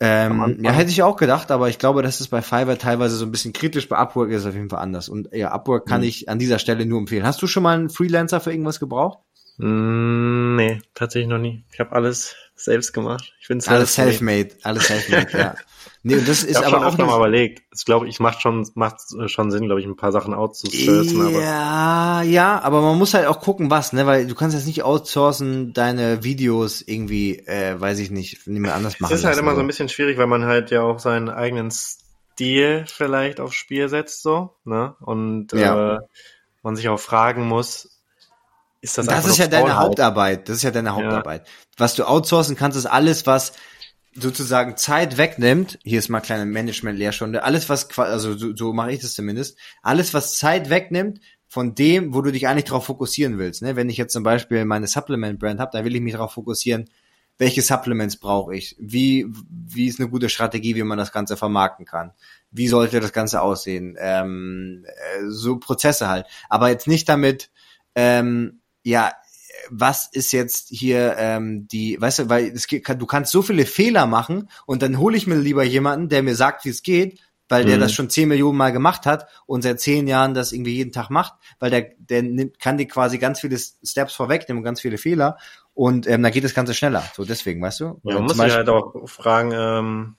Ähm, 0.00 0.58
ja, 0.62 0.72
hätte 0.72 0.90
ich 0.90 1.02
auch 1.02 1.16
gedacht, 1.16 1.50
aber 1.50 1.68
ich 1.68 1.78
glaube, 1.78 2.02
das 2.02 2.20
ist 2.20 2.28
bei 2.28 2.40
Fiverr 2.42 2.78
teilweise 2.78 3.16
so 3.16 3.26
ein 3.26 3.30
bisschen 3.32 3.52
kritisch. 3.52 3.88
Bei 3.88 3.96
Upwork 3.96 4.30
ist 4.30 4.42
es 4.42 4.46
auf 4.46 4.54
jeden 4.54 4.70
Fall 4.70 4.80
anders. 4.80 5.08
Und 5.08 5.28
ja, 5.32 5.50
Upwork 5.52 5.86
kann 5.86 6.00
Mhm. 6.00 6.06
ich 6.06 6.28
an 6.28 6.38
dieser 6.38 6.58
Stelle 6.58 6.86
nur 6.86 6.98
empfehlen. 6.98 7.24
Hast 7.26 7.42
du 7.42 7.46
schon 7.46 7.62
mal 7.62 7.76
einen 7.76 7.90
Freelancer 7.90 8.40
für 8.40 8.50
irgendwas 8.50 8.80
gebraucht? 8.80 9.18
Mm, 9.58 10.56
nee, 10.56 10.80
tatsächlich 10.94 11.28
noch 11.28 11.38
nie. 11.38 11.64
Ich 11.72 11.80
habe 11.80 11.92
alles 11.92 12.34
selbst 12.64 12.92
gemacht. 12.92 13.32
Ich 13.40 13.48
bin 13.48 13.60
Alles 13.66 13.94
self-made. 13.94 14.50
alles 14.62 14.86
self-made, 14.86 15.36
ja. 15.36 15.54
Nee, 16.02 16.16
und 16.16 16.26
das 16.28 16.42
Ich 16.42 16.50
ist 16.50 16.56
habe 16.56 16.66
aber 16.66 16.76
schon 16.76 16.84
auch 16.86 16.88
öfter 16.92 17.04
mal 17.06 17.16
überlegt. 17.16 17.62
Ich 17.76 17.84
glaube, 17.84 18.08
ich 18.08 18.20
macht 18.20 18.40
schon 18.40 18.66
macht 18.74 19.00
schon 19.26 19.50
Sinn, 19.50 19.66
glaube 19.66 19.80
ich, 19.80 19.86
ein 19.86 19.96
paar 19.96 20.12
Sachen 20.12 20.32
outzusourcen, 20.34 21.20
aber 21.20 21.42
Ja, 21.42 22.22
ja, 22.22 22.60
aber 22.60 22.80
man 22.82 22.98
muss 22.98 23.14
halt 23.14 23.26
auch 23.26 23.40
gucken, 23.40 23.70
was, 23.70 23.92
ne, 23.92 24.06
weil 24.06 24.26
du 24.26 24.34
kannst 24.34 24.56
jetzt 24.56 24.66
nicht 24.66 24.82
outsourcen 24.82 25.72
deine 25.72 26.22
Videos 26.24 26.82
irgendwie, 26.82 27.38
äh, 27.46 27.78
weiß 27.80 27.98
ich 27.98 28.10
nicht, 28.10 28.46
nicht 28.46 28.60
mehr 28.60 28.74
anders 28.74 28.98
machen. 29.00 29.12
es 29.12 29.18
ist 29.20 29.24
halt 29.24 29.34
lassen, 29.36 29.44
immer 29.44 29.54
so 29.54 29.60
ein 29.60 29.66
bisschen 29.66 29.88
schwierig, 29.88 30.18
weil 30.18 30.26
man 30.26 30.44
halt 30.44 30.70
ja 30.70 30.82
auch 30.82 30.98
seinen 30.98 31.28
eigenen 31.28 31.70
Stil 31.70 32.84
vielleicht 32.86 33.40
aufs 33.40 33.56
Spiel 33.56 33.88
setzt, 33.88 34.22
so, 34.22 34.56
ne? 34.64 34.94
Und 35.00 35.52
Ja. 35.52 35.96
äh, 35.96 35.98
man 36.62 36.76
sich 36.76 36.88
auch 36.88 37.00
fragen 37.00 37.46
muss, 37.46 37.99
ist 38.80 38.98
das 38.98 39.06
Das 39.06 39.26
ist 39.26 39.38
ja 39.38 39.46
deine 39.46 39.68
Faulheit. 39.68 39.78
Hauptarbeit. 39.78 40.48
Das 40.48 40.56
ist 40.56 40.62
ja 40.62 40.70
deine 40.70 40.94
Hauptarbeit. 40.94 41.46
Was 41.76 41.94
du 41.94 42.04
outsourcen 42.04 42.56
kannst, 42.56 42.78
ist 42.78 42.86
alles, 42.86 43.26
was 43.26 43.52
sozusagen 44.14 44.76
Zeit 44.76 45.18
wegnimmt. 45.18 45.78
Hier 45.84 45.98
ist 45.98 46.08
mal 46.08 46.20
kleine 46.20 46.46
Management-Lehrstunde. 46.46 47.44
Alles, 47.44 47.68
was, 47.68 47.96
also 47.98 48.36
so, 48.36 48.54
so 48.56 48.72
mache 48.72 48.92
ich 48.92 49.00
das 49.00 49.14
zumindest. 49.14 49.56
Alles, 49.82 50.14
was 50.14 50.38
Zeit 50.38 50.70
wegnimmt 50.70 51.20
von 51.46 51.74
dem, 51.74 52.14
wo 52.14 52.22
du 52.22 52.32
dich 52.32 52.48
eigentlich 52.48 52.64
darauf 52.64 52.84
fokussieren 52.86 53.38
willst. 53.38 53.62
Ne? 53.62 53.76
Wenn 53.76 53.90
ich 53.90 53.96
jetzt 53.96 54.12
zum 54.12 54.22
Beispiel 54.22 54.64
meine 54.64 54.86
Supplement-Brand 54.86 55.60
habe, 55.60 55.70
dann 55.72 55.84
will 55.84 55.94
ich 55.94 56.00
mich 56.00 56.12
darauf 56.12 56.32
fokussieren, 56.32 56.88
welche 57.38 57.62
Supplements 57.62 58.16
brauche 58.16 58.54
ich? 58.54 58.76
Wie, 58.78 59.26
wie 59.48 59.86
ist 59.86 59.98
eine 59.98 60.10
gute 60.10 60.28
Strategie, 60.28 60.76
wie 60.76 60.82
man 60.82 60.98
das 60.98 61.10
Ganze 61.10 61.38
vermarkten 61.38 61.86
kann? 61.86 62.12
Wie 62.50 62.68
sollte 62.68 63.00
das 63.00 63.12
Ganze 63.12 63.40
aussehen? 63.40 63.96
Ähm, 63.98 64.84
äh, 64.86 65.24
so 65.28 65.58
Prozesse 65.58 66.08
halt. 66.08 66.26
Aber 66.50 66.68
jetzt 66.68 66.86
nicht 66.86 67.08
damit, 67.08 67.50
ähm, 67.94 68.59
ja, 68.82 69.12
was 69.68 70.08
ist 70.12 70.32
jetzt 70.32 70.68
hier 70.68 71.16
ähm, 71.18 71.66
die, 71.68 72.00
weißt 72.00 72.20
du, 72.20 72.28
weil 72.28 72.46
es 72.48 72.66
geht, 72.66 72.88
du 72.88 73.06
kannst 73.06 73.32
so 73.32 73.42
viele 73.42 73.66
Fehler 73.66 74.06
machen 74.06 74.48
und 74.66 74.82
dann 74.82 74.98
hole 74.98 75.16
ich 75.16 75.26
mir 75.26 75.36
lieber 75.36 75.64
jemanden, 75.64 76.08
der 76.08 76.22
mir 76.22 76.34
sagt, 76.34 76.64
wie 76.64 76.70
es 76.70 76.82
geht, 76.82 77.20
weil 77.48 77.64
der 77.64 77.76
Mhm. 77.76 77.80
das 77.80 77.92
schon 77.92 78.10
zehn 78.10 78.28
Millionen 78.28 78.56
Mal 78.56 78.72
gemacht 78.72 79.06
hat 79.06 79.26
und 79.46 79.62
seit 79.62 79.80
zehn 79.80 80.06
Jahren 80.06 80.34
das 80.34 80.52
irgendwie 80.52 80.74
jeden 80.74 80.92
Tag 80.92 81.10
macht, 81.10 81.34
weil 81.58 81.70
der, 81.70 81.90
der 81.98 82.22
nimmt, 82.22 82.58
kann 82.60 82.78
dir 82.78 82.86
quasi 82.86 83.18
ganz 83.18 83.40
viele 83.40 83.58
Steps 83.58 84.14
vorwegnehmen 84.14 84.60
und 84.60 84.64
ganz 84.64 84.80
viele 84.80 84.98
Fehler 84.98 85.36
und 85.74 86.06
ähm, 86.06 86.22
dann 86.22 86.32
geht 86.32 86.44
das 86.44 86.54
Ganze 86.54 86.74
schneller. 86.74 87.02
So 87.14 87.24
deswegen, 87.24 87.60
weißt 87.60 87.80
du? 87.80 88.00
Ja, 88.04 88.14
man 88.14 88.22
muss 88.24 88.36
sich 88.36 88.52
halt 88.52 88.68
auch 88.68 88.94
fragen, 89.06 89.52
ähm, 89.52 90.16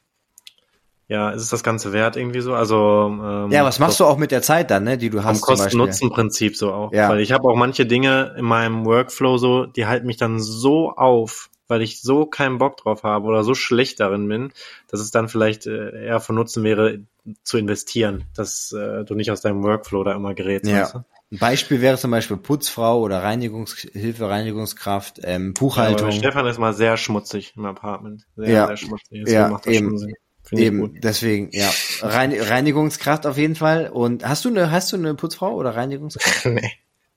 ja, 1.12 1.30
ist 1.32 1.42
es 1.42 1.50
das 1.50 1.62
Ganze 1.62 1.92
wert 1.92 2.16
irgendwie 2.16 2.40
so? 2.40 2.54
Also 2.54 3.08
ähm, 3.22 3.52
ja, 3.52 3.66
was 3.66 3.80
machst 3.80 4.00
du 4.00 4.06
auch 4.06 4.18
mit 4.18 4.32
der 4.32 4.42
Zeit 4.42 4.72
dann, 4.72 4.86
ne, 4.86 4.98
die 4.98 5.10
du 5.10 5.18
Vom 5.18 5.26
hast 5.26 5.42
Beispiel? 5.46 5.56
Kosten-Nutzen-Prinzip 5.66 6.56
so 6.56 6.72
auch. 6.72 6.94
Ja. 6.94 7.10
Weil 7.10 7.20
ich 7.20 7.34
habe 7.34 7.50
auch 7.50 7.58
manche 7.58 7.86
Dinge 7.86 8.34
in 8.38 8.46
meinem 8.46 8.86
Workflow 8.86 9.38
so, 9.38 9.66
die 9.66 9.86
halten 9.88 10.08
mich 10.08 10.16
dann 10.16 10.40
so 10.40 10.90
auf, 10.92 11.50
weil 11.68 11.82
ich 11.82 12.02
so 12.02 12.26
keinen 12.26 12.60
Bock 12.60 12.78
drauf 12.78 13.04
habe 13.04 13.26
oder 13.26 13.44
so 13.44 13.56
schlecht 13.56 14.00
darin 14.00 14.26
bin, 14.30 14.54
dass 14.90 15.02
es 15.02 15.12
dann 15.12 15.28
vielleicht 15.28 15.68
äh, 15.68 16.06
eher 16.06 16.22
von 16.22 16.36
Nutzen 16.36 16.64
wäre, 16.64 17.00
zu 17.44 17.58
investieren, 17.58 18.24
dass 18.34 18.72
äh, 18.72 19.04
du 19.04 19.14
nicht 19.14 19.32
aus 19.32 19.42
deinem 19.42 19.64
Workflow 19.64 20.06
da 20.06 20.14
immer 20.14 20.34
gerätst. 20.34 20.72
Ja. 20.72 20.84
weißt 20.84 20.94
du? 20.96 20.98
Ein 21.34 21.38
Beispiel 21.40 21.82
wäre 21.82 21.98
zum 21.98 22.12
Beispiel 22.12 22.38
Putzfrau 22.38 23.02
oder 23.02 23.22
Reinigungshilfe, 23.22 24.30
Reinigungskraft, 24.30 25.20
ähm, 25.24 25.48
Ja, 25.56 25.60
Buchhaltung. 25.60 26.12
Stefan 26.12 26.48
ist 26.48 26.58
mal 26.58 26.74
sehr 26.74 26.96
schmutzig 26.96 27.54
im 27.58 27.66
Apartment. 27.66 28.26
Sehr, 28.38 28.50
Ja. 28.50 28.68
sehr 28.68 28.78
schmutzig. 28.78 29.24
Deswegen 29.26 29.32
Ja, 29.34 29.50
das 29.50 29.66
eben. 29.68 30.14
Finde 30.52 30.66
Eben, 30.66 31.00
deswegen, 31.00 31.50
ja. 31.54 31.72
Rein, 32.02 32.34
Reinigungskraft 32.38 33.26
auf 33.26 33.38
jeden 33.38 33.56
Fall. 33.56 33.88
Und 33.88 34.28
hast 34.28 34.44
du 34.44 34.50
eine, 34.50 34.70
hast 34.70 34.92
du 34.92 34.98
eine 34.98 35.16
Putzfrau 35.16 35.56
oder 35.56 35.78
Reinigungskraft? 35.78 36.46
nee. 36.48 36.74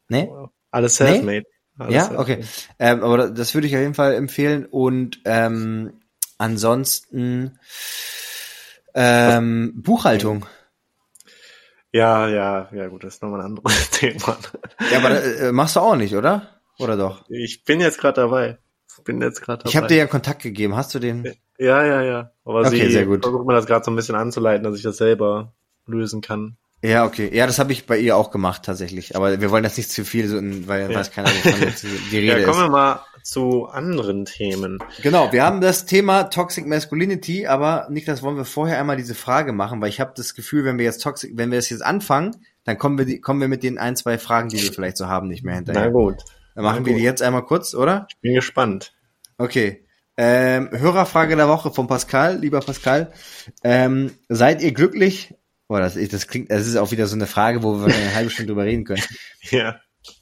Nee? 0.06 0.30
Alles 0.70 0.94
self-made. 0.94 1.44
Alles 1.76 1.94
Ja, 1.94 2.16
okay. 2.16 2.44
Ähm, 2.78 3.02
aber 3.02 3.30
das 3.30 3.52
würde 3.54 3.66
ich 3.66 3.74
auf 3.74 3.80
jeden 3.80 3.94
Fall 3.94 4.14
empfehlen. 4.14 4.66
Und 4.66 5.18
ähm, 5.24 5.94
ansonsten 6.38 7.58
ähm, 8.94 9.72
Buchhaltung. 9.82 10.46
Ja, 11.90 12.28
ja, 12.28 12.68
ja, 12.72 12.86
gut, 12.86 13.02
das 13.02 13.14
ist 13.14 13.22
nochmal 13.22 13.40
ein 13.40 13.46
anderes 13.46 13.90
Thema. 13.90 14.38
Ja, 14.92 14.98
aber 14.98 15.24
äh, 15.24 15.50
machst 15.50 15.74
du 15.74 15.80
auch 15.80 15.96
nicht, 15.96 16.14
oder? 16.14 16.60
Oder 16.78 16.96
doch? 16.96 17.28
Ich 17.28 17.64
bin 17.64 17.80
jetzt 17.80 17.98
gerade 17.98 18.20
dabei. 18.20 18.58
Ich 18.96 19.02
bin 19.02 19.20
jetzt 19.20 19.42
gerade 19.42 19.64
dabei. 19.64 19.70
Ich 19.70 19.76
habe 19.76 19.88
dir 19.88 19.96
ja 19.96 20.06
Kontakt 20.06 20.42
gegeben. 20.42 20.76
Hast 20.76 20.94
du 20.94 21.00
den? 21.00 21.34
Ja, 21.58 21.84
ja, 21.84 22.02
ja. 22.02 22.30
Aber 22.44 22.60
Okay, 22.66 22.86
sie 22.86 22.90
sehr 22.92 23.06
gut. 23.06 23.22
versucht 23.22 23.46
mir 23.46 23.54
das 23.54 23.66
gerade 23.66 23.84
so 23.84 23.90
ein 23.90 23.96
bisschen 23.96 24.14
anzuleiten, 24.16 24.64
dass 24.64 24.76
ich 24.76 24.82
das 24.82 24.96
selber 24.96 25.52
lösen 25.86 26.20
kann. 26.20 26.56
Ja, 26.82 27.06
okay. 27.06 27.30
Ja, 27.32 27.46
das 27.46 27.58
habe 27.58 27.72
ich 27.72 27.86
bei 27.86 27.96
ihr 27.98 28.14
auch 28.16 28.30
gemacht 28.30 28.62
tatsächlich. 28.64 29.16
Aber 29.16 29.40
wir 29.40 29.50
wollen 29.50 29.64
jetzt 29.64 29.78
nicht 29.78 29.90
zu 29.90 30.04
viel, 30.04 30.28
so 30.28 30.36
in, 30.36 30.68
weil 30.68 30.90
Ja. 30.90 30.98
weiß 30.98 31.12
keiner, 31.12 31.30
wovon 31.30 31.62
jetzt 31.62 31.82
die 31.82 31.86
Rede 32.18 32.40
Ja, 32.40 32.46
kommen 32.46 32.60
wir 32.60 32.68
mal 32.68 33.00
zu 33.22 33.64
anderen 33.66 34.26
Themen. 34.26 34.78
Genau, 35.02 35.32
wir 35.32 35.44
haben 35.44 35.62
das 35.62 35.86
Thema 35.86 36.24
Toxic 36.24 36.66
Masculinity, 36.66 37.46
aber 37.46 37.86
Niklas, 37.88 38.22
wollen 38.22 38.36
wir 38.36 38.44
vorher 38.44 38.78
einmal 38.78 38.98
diese 38.98 39.14
Frage 39.14 39.54
machen, 39.54 39.80
weil 39.80 39.88
ich 39.88 39.98
habe 39.98 40.12
das 40.14 40.34
Gefühl, 40.34 40.66
wenn 40.66 40.76
wir 40.76 40.84
jetzt 40.84 41.02
Toxic, 41.02 41.32
wenn 41.38 41.50
wir 41.50 41.56
das 41.58 41.70
jetzt 41.70 41.82
anfangen, 41.82 42.36
dann 42.64 42.76
kommen 42.76 42.98
wir, 42.98 43.06
die, 43.06 43.18
kommen 43.20 43.40
wir 43.40 43.48
mit 43.48 43.62
den 43.62 43.78
ein, 43.78 43.96
zwei 43.96 44.18
Fragen, 44.18 44.50
die 44.50 44.60
wir 44.60 44.70
vielleicht 44.72 44.98
so 44.98 45.06
haben, 45.06 45.28
nicht 45.28 45.42
mehr 45.42 45.54
Na 45.54 45.58
hinterher. 45.58 45.90
gut, 45.90 46.16
Dann 46.54 46.64
machen 46.64 46.80
na 46.80 46.86
wir 46.86 46.92
gut. 46.92 47.00
die 47.00 47.04
jetzt 47.04 47.22
einmal 47.22 47.44
kurz, 47.46 47.74
oder? 47.74 48.06
ich 48.10 48.18
bin 48.20 48.34
gespannt. 48.34 48.92
Okay. 49.38 49.83
Ähm, 50.16 50.70
Hörerfrage 50.70 51.36
der 51.36 51.48
Woche 51.48 51.72
von 51.72 51.86
Pascal, 51.86 52.38
lieber 52.38 52.60
Pascal. 52.60 53.12
Ähm, 53.62 54.12
seid 54.28 54.62
ihr 54.62 54.72
glücklich? 54.72 55.34
Boah, 55.66 55.80
das, 55.80 55.94
das 55.94 56.28
klingt, 56.28 56.50
das 56.50 56.66
ist 56.66 56.76
auch 56.76 56.92
wieder 56.92 57.06
so 57.06 57.16
eine 57.16 57.26
Frage, 57.26 57.62
wo 57.62 57.80
wir 57.80 57.92
eine 57.92 58.14
halbe 58.14 58.30
Stunde 58.30 58.52
drüber 58.52 58.64
reden 58.64 58.84
können. 58.84 59.02
Ja. 59.50 59.80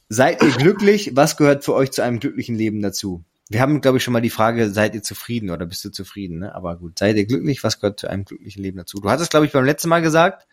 Seid 0.08 0.42
ihr 0.42 0.50
glücklich? 0.50 1.12
Was 1.14 1.36
gehört 1.36 1.64
für 1.64 1.74
euch 1.74 1.90
zu 1.90 2.02
einem 2.02 2.20
glücklichen 2.20 2.54
Leben 2.54 2.82
dazu? 2.82 3.24
Wir 3.48 3.60
haben, 3.60 3.80
glaube 3.80 3.98
ich, 3.98 4.04
schon 4.04 4.12
mal 4.12 4.20
die 4.20 4.30
Frage, 4.30 4.70
seid 4.70 4.94
ihr 4.94 5.02
zufrieden 5.02 5.50
oder 5.50 5.64
bist 5.64 5.84
du 5.84 5.90
zufrieden? 5.90 6.40
Ne? 6.40 6.54
Aber 6.54 6.76
gut, 6.76 6.98
seid 6.98 7.16
ihr 7.16 7.24
glücklich? 7.24 7.64
Was 7.64 7.80
gehört 7.80 8.00
zu 8.00 8.08
einem 8.08 8.24
glücklichen 8.24 8.62
Leben 8.62 8.78
dazu? 8.78 9.00
Du 9.00 9.10
hattest, 9.10 9.30
glaube 9.30 9.46
ich, 9.46 9.52
beim 9.52 9.64
letzten 9.64 9.88
Mal 9.88 10.02
gesagt, 10.02 10.46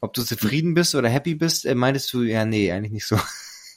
ob 0.00 0.14
du 0.14 0.22
zufrieden 0.22 0.74
bist 0.74 0.94
oder 0.94 1.08
happy 1.08 1.34
bist, 1.34 1.66
äh, 1.66 1.74
meintest 1.74 2.12
du, 2.12 2.22
ja, 2.22 2.44
nee, 2.44 2.72
eigentlich 2.72 2.92
nicht 2.92 3.06
so. 3.06 3.16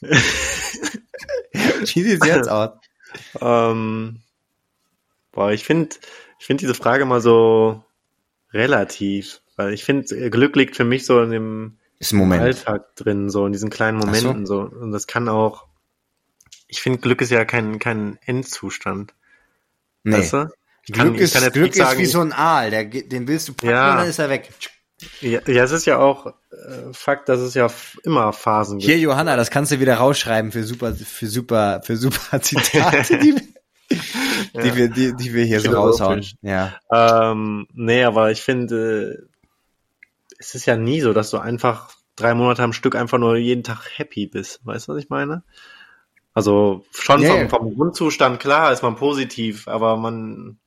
Wie 0.00 2.02
sieht's 2.02 2.26
jetzt 2.26 2.48
aus? 2.48 2.70
Ähm, 3.40 4.20
boah, 5.34 5.50
ich 5.52 5.64
finde 5.64 5.96
ich 6.38 6.46
find 6.46 6.60
diese 6.60 6.74
Frage 6.74 7.04
mal 7.04 7.20
so 7.20 7.82
relativ, 8.52 9.40
weil 9.56 9.72
ich 9.72 9.84
finde, 9.84 10.30
Glück 10.30 10.56
liegt 10.56 10.76
für 10.76 10.84
mich 10.84 11.06
so 11.06 11.20
in 11.22 11.30
dem 11.30 11.78
Ist. 11.98 12.12
Alltag 12.14 12.96
drin, 12.96 13.30
so 13.30 13.46
in 13.46 13.52
diesen 13.52 13.70
kleinen 13.70 13.98
Ach 13.98 14.14
so. 14.14 14.22
Momenten 14.28 14.46
so. 14.46 14.60
Und 14.60 14.92
das 14.92 15.06
kann 15.06 15.28
auch, 15.28 15.66
ich 16.68 16.80
finde, 16.82 16.98
Glück 17.00 17.20
ist 17.20 17.30
ja 17.30 17.44
kein, 17.44 17.78
kein 17.78 18.18
Endzustand. 18.24 19.14
Nee. 20.02 20.18
Weißt 20.18 20.32
du? 20.34 20.48
Kann- 20.92 21.08
Glück 21.12 21.18
ist, 21.20 21.34
kann 21.34 21.44
jetzt 21.44 21.54
Glück 21.54 21.74
sagen, 21.74 21.98
ist 22.00 22.08
wie 22.08 22.10
so 22.12 22.20
ein 22.20 22.32
Aal, 22.32 22.70
der, 22.70 22.84
den 22.84 23.26
willst 23.26 23.48
du 23.48 23.54
packen 23.54 23.70
Ja. 23.70 23.92
und 23.92 23.98
dann 24.00 24.08
ist 24.08 24.18
er 24.18 24.28
weg. 24.28 24.50
Ja, 25.20 25.40
ja, 25.46 25.64
es 25.64 25.70
ist 25.72 25.86
ja 25.86 25.98
auch 25.98 26.26
äh, 26.26 26.32
Fakt, 26.92 27.28
dass 27.28 27.40
es 27.40 27.54
ja 27.54 27.68
immer 28.04 28.32
Phasen 28.32 28.78
gibt. 28.78 28.90
Hier, 28.90 28.98
Johanna, 28.98 29.36
das 29.36 29.50
kannst 29.50 29.72
du 29.72 29.80
wieder 29.80 29.96
rausschreiben 29.96 30.52
für 30.52 30.62
super, 30.64 30.94
für 30.94 31.26
super, 31.26 31.80
für 31.84 31.96
super 31.96 32.40
Zitate, 32.42 33.18
die, 34.54 34.60
die, 34.60 34.68
Ja. 34.68 34.76
wir, 34.76 34.88
die, 34.88 35.14
die 35.16 35.34
wir 35.34 35.44
hier 35.44 35.60
so 35.60 35.72
raushauen. 35.72 36.24
Ja. 36.42 36.74
Ähm, 36.92 37.66
nee, 37.72 38.04
aber 38.04 38.30
ich 38.30 38.42
finde, 38.42 39.28
es 40.38 40.54
ist 40.54 40.66
ja 40.66 40.76
nie 40.76 41.00
so, 41.00 41.12
dass 41.12 41.30
du 41.30 41.38
einfach 41.38 41.90
drei 42.16 42.34
Monate 42.34 42.62
am 42.62 42.72
Stück 42.72 42.94
einfach 42.96 43.18
nur 43.18 43.36
jeden 43.36 43.64
Tag 43.64 43.86
happy 43.96 44.26
bist. 44.26 44.60
Weißt 44.64 44.88
du, 44.88 44.92
was 44.92 45.02
ich 45.02 45.10
meine? 45.10 45.42
Also 46.32 46.84
schon 46.90 47.22
Ja, 47.22 47.30
vom, 47.30 47.40
ja. 47.40 47.48
vom 47.48 47.74
Grundzustand, 47.74 48.40
klar, 48.40 48.72
ist 48.72 48.82
man 48.82 48.96
positiv, 48.96 49.68
aber 49.68 49.96
man, 49.96 50.58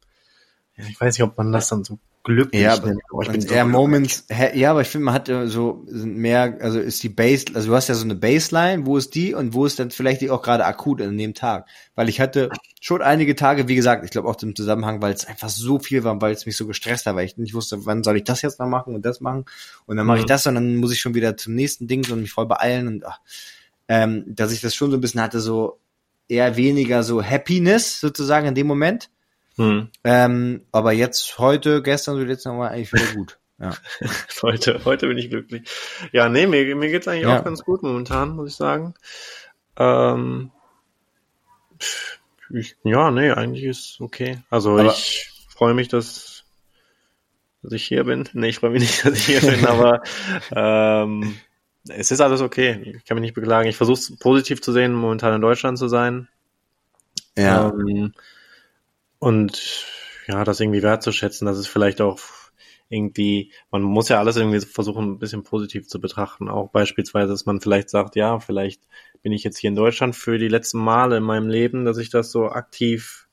ja, 0.78 0.86
ich 0.86 1.00
weiß 1.00 1.18
nicht, 1.18 1.24
ob 1.24 1.38
man 1.38 1.52
das 1.52 1.68
dann 1.70 1.84
so 1.84 2.00
glücklich 2.28 2.62
Ja, 2.62 2.76
nennt. 2.78 3.02
aber 3.12 3.24
ich 3.24 3.30
und 3.30 3.34
bin 3.34 3.42
so 3.42 3.56
eher 3.56 3.66
glücklich. 3.66 3.74
Moments, 3.74 4.26
ja, 4.54 4.72
aber 4.72 4.82
ich 4.82 4.88
finde, 4.90 5.06
man 5.06 5.14
hat 5.16 5.28
so 5.46 5.84
sind 5.88 6.18
mehr, 6.18 6.58
also 6.62 6.80
ist 6.80 7.02
die 7.04 7.10
Base, 7.10 7.46
also 7.54 7.70
du 7.70 7.76
hast 7.76 7.88
ja 7.90 7.96
so 7.96 8.04
eine 8.04 8.16
Baseline, 8.16 8.86
wo 8.86 8.98
ist 8.98 9.16
die 9.16 9.34
und 9.34 9.54
wo 9.54 9.66
ist 9.66 9.80
dann 9.80 9.92
vielleicht 9.92 10.22
die 10.22 10.30
auch 10.30 10.42
gerade 10.42 10.66
akut 10.66 11.02
an 11.02 11.18
dem 11.18 11.34
Tag. 11.34 11.68
Weil 11.96 12.10
ich 12.10 12.20
hatte 12.22 12.50
schon 12.80 13.02
einige 13.02 13.36
Tage, 13.36 13.68
wie 13.68 13.76
gesagt, 13.76 14.06
ich 14.06 14.12
glaube 14.12 14.28
auch 14.30 14.42
im 14.44 14.56
Zusammenhang, 14.56 15.02
weil 15.02 15.14
es 15.14 15.26
einfach 15.26 15.50
so 15.50 15.80
viel 15.80 16.04
war, 16.04 16.22
weil 16.22 16.34
es 16.34 16.46
mich 16.46 16.58
so 16.58 16.68
gestresst 16.68 17.06
hat, 17.08 17.16
weil 17.16 17.26
ich 17.26 17.38
nicht 17.38 17.54
wusste, 17.54 17.86
wann 17.86 18.04
soll 18.04 18.18
ich 18.18 18.24
das 18.24 18.42
jetzt 18.44 18.60
noch 18.60 18.68
machen 18.68 18.96
und 18.96 19.06
das 19.06 19.20
machen 19.22 19.46
und 19.86 19.98
dann 19.98 20.06
mache 20.06 20.20
ich 20.20 20.24
Mhm. 20.24 20.28
das 20.28 20.46
und 20.48 20.56
dann 20.56 20.76
muss 20.78 20.92
ich 20.94 21.02
schon 21.02 21.16
wieder 21.16 21.38
zum 21.38 21.56
nächsten 21.56 21.88
Ding 21.88 22.10
und 22.12 22.22
mich 22.22 22.32
voll 22.32 22.46
beeilen 22.48 22.88
und 22.88 23.06
ach, 23.06 23.20
ähm, 23.88 24.24
dass 24.28 24.52
ich 24.52 24.62
das 24.62 24.76
schon 24.76 24.92
so 24.92 24.98
ein 24.98 25.02
bisschen 25.02 25.22
hatte, 25.22 25.40
so 25.40 25.80
eher 26.28 26.58
weniger 26.58 27.04
so 27.04 27.24
Happiness 27.24 28.00
sozusagen 28.00 28.48
in 28.48 28.56
dem 28.56 28.68
Moment. 28.68 29.10
Hm. 29.58 29.90
Ähm, 30.04 30.62
aber 30.72 30.92
jetzt, 30.94 31.38
heute, 31.40 31.82
gestern, 31.82 32.16
so 32.18 32.24
jetzt 32.24 32.46
nochmal 32.46 32.70
eigentlich 32.70 32.94
wieder 32.94 33.14
gut. 33.14 33.38
Ja. 33.60 33.76
Heute, 34.44 34.86
heute 34.86 35.08
bin 35.08 35.18
ich 35.18 35.32
glücklich. 35.32 35.68
Ja, 36.12 36.30
nee, 36.30 36.46
mir, 36.46 36.76
mir 36.76 36.90
geht's 36.92 37.08
eigentlich 37.08 37.24
Ja. 37.24 37.40
auch 37.40 37.44
ganz 37.44 37.64
gut 37.64 37.82
momentan, 37.82 38.36
muss 38.36 38.52
ich 38.52 38.56
sagen. 38.56 38.94
Ähm, 39.78 40.52
ich, 42.52 42.76
ja, 42.84 43.10
nee, 43.10 43.32
eigentlich 43.32 43.64
ist 43.64 43.98
okay. 44.00 44.40
Also 44.52 44.74
Aber- 44.78 44.86
ich 44.92 45.32
freue 45.50 45.74
mich, 45.74 45.88
dass, 45.88 46.44
dass 47.64 47.72
ich 47.74 47.84
hier 47.84 48.04
bin. 48.04 48.30
Nee, 48.34 48.50
ich 48.50 48.60
freue 48.60 48.70
mich 48.70 48.82
nicht, 48.82 49.04
dass 49.06 49.16
ich 49.18 49.26
hier 49.26 49.42
bin, 49.42 49.66
aber 49.66 50.04
ähm, 50.52 51.36
es 51.90 52.12
ist 52.12 52.22
alles 52.22 52.42
okay. 52.42 52.94
Ich 52.98 53.06
kann 53.06 53.16
mich 53.16 53.24
nicht 53.24 53.34
beklagen. 53.34 53.68
Ich 53.68 53.76
versuche 53.78 53.98
es 54.00 54.16
positiv 54.20 54.62
zu 54.62 54.72
sehen, 54.72 54.94
momentan 54.94 55.34
in 55.34 55.42
Deutschland 55.42 55.80
zu 55.80 55.88
sein. 55.88 56.28
Ja. 57.36 57.70
Ähm, 57.70 58.14
und 59.20 59.86
ja, 60.28 60.44
das 60.44 60.60
irgendwie 60.60 60.84
wertzuschätzen, 60.84 61.46
dass 61.46 61.58
es 61.58 61.68
vielleicht 61.68 62.02
auch 62.02 62.20
irgendwie, 62.90 63.52
man 63.70 63.82
muss 63.82 64.10
ja 64.10 64.20
alles 64.20 64.38
irgendwie 64.38 64.62
versuchen, 64.62 65.12
ein 65.12 65.20
bisschen 65.20 65.44
positiv 65.44 65.88
zu 65.88 66.00
betrachten. 66.00 66.50
Auch 66.50 66.70
beispielsweise, 66.70 67.30
dass 67.30 67.46
man 67.46 67.60
vielleicht 67.60 67.90
sagt, 67.90 68.16
ja, 68.16 68.40
vielleicht 68.40 68.82
bin 69.22 69.32
ich 69.32 69.44
jetzt 69.44 69.58
hier 69.58 69.70
in 69.70 69.76
Deutschland 69.76 70.16
für 70.16 70.38
die 70.38 70.48
letzten 70.48 70.80
Male 70.80 71.18
in 71.18 71.24
meinem 71.24 71.50
Leben, 71.50 71.86
dass 71.86 71.98
ich 71.98 72.10
das 72.10 72.32
so 72.32 72.50
aktiv 72.50 73.28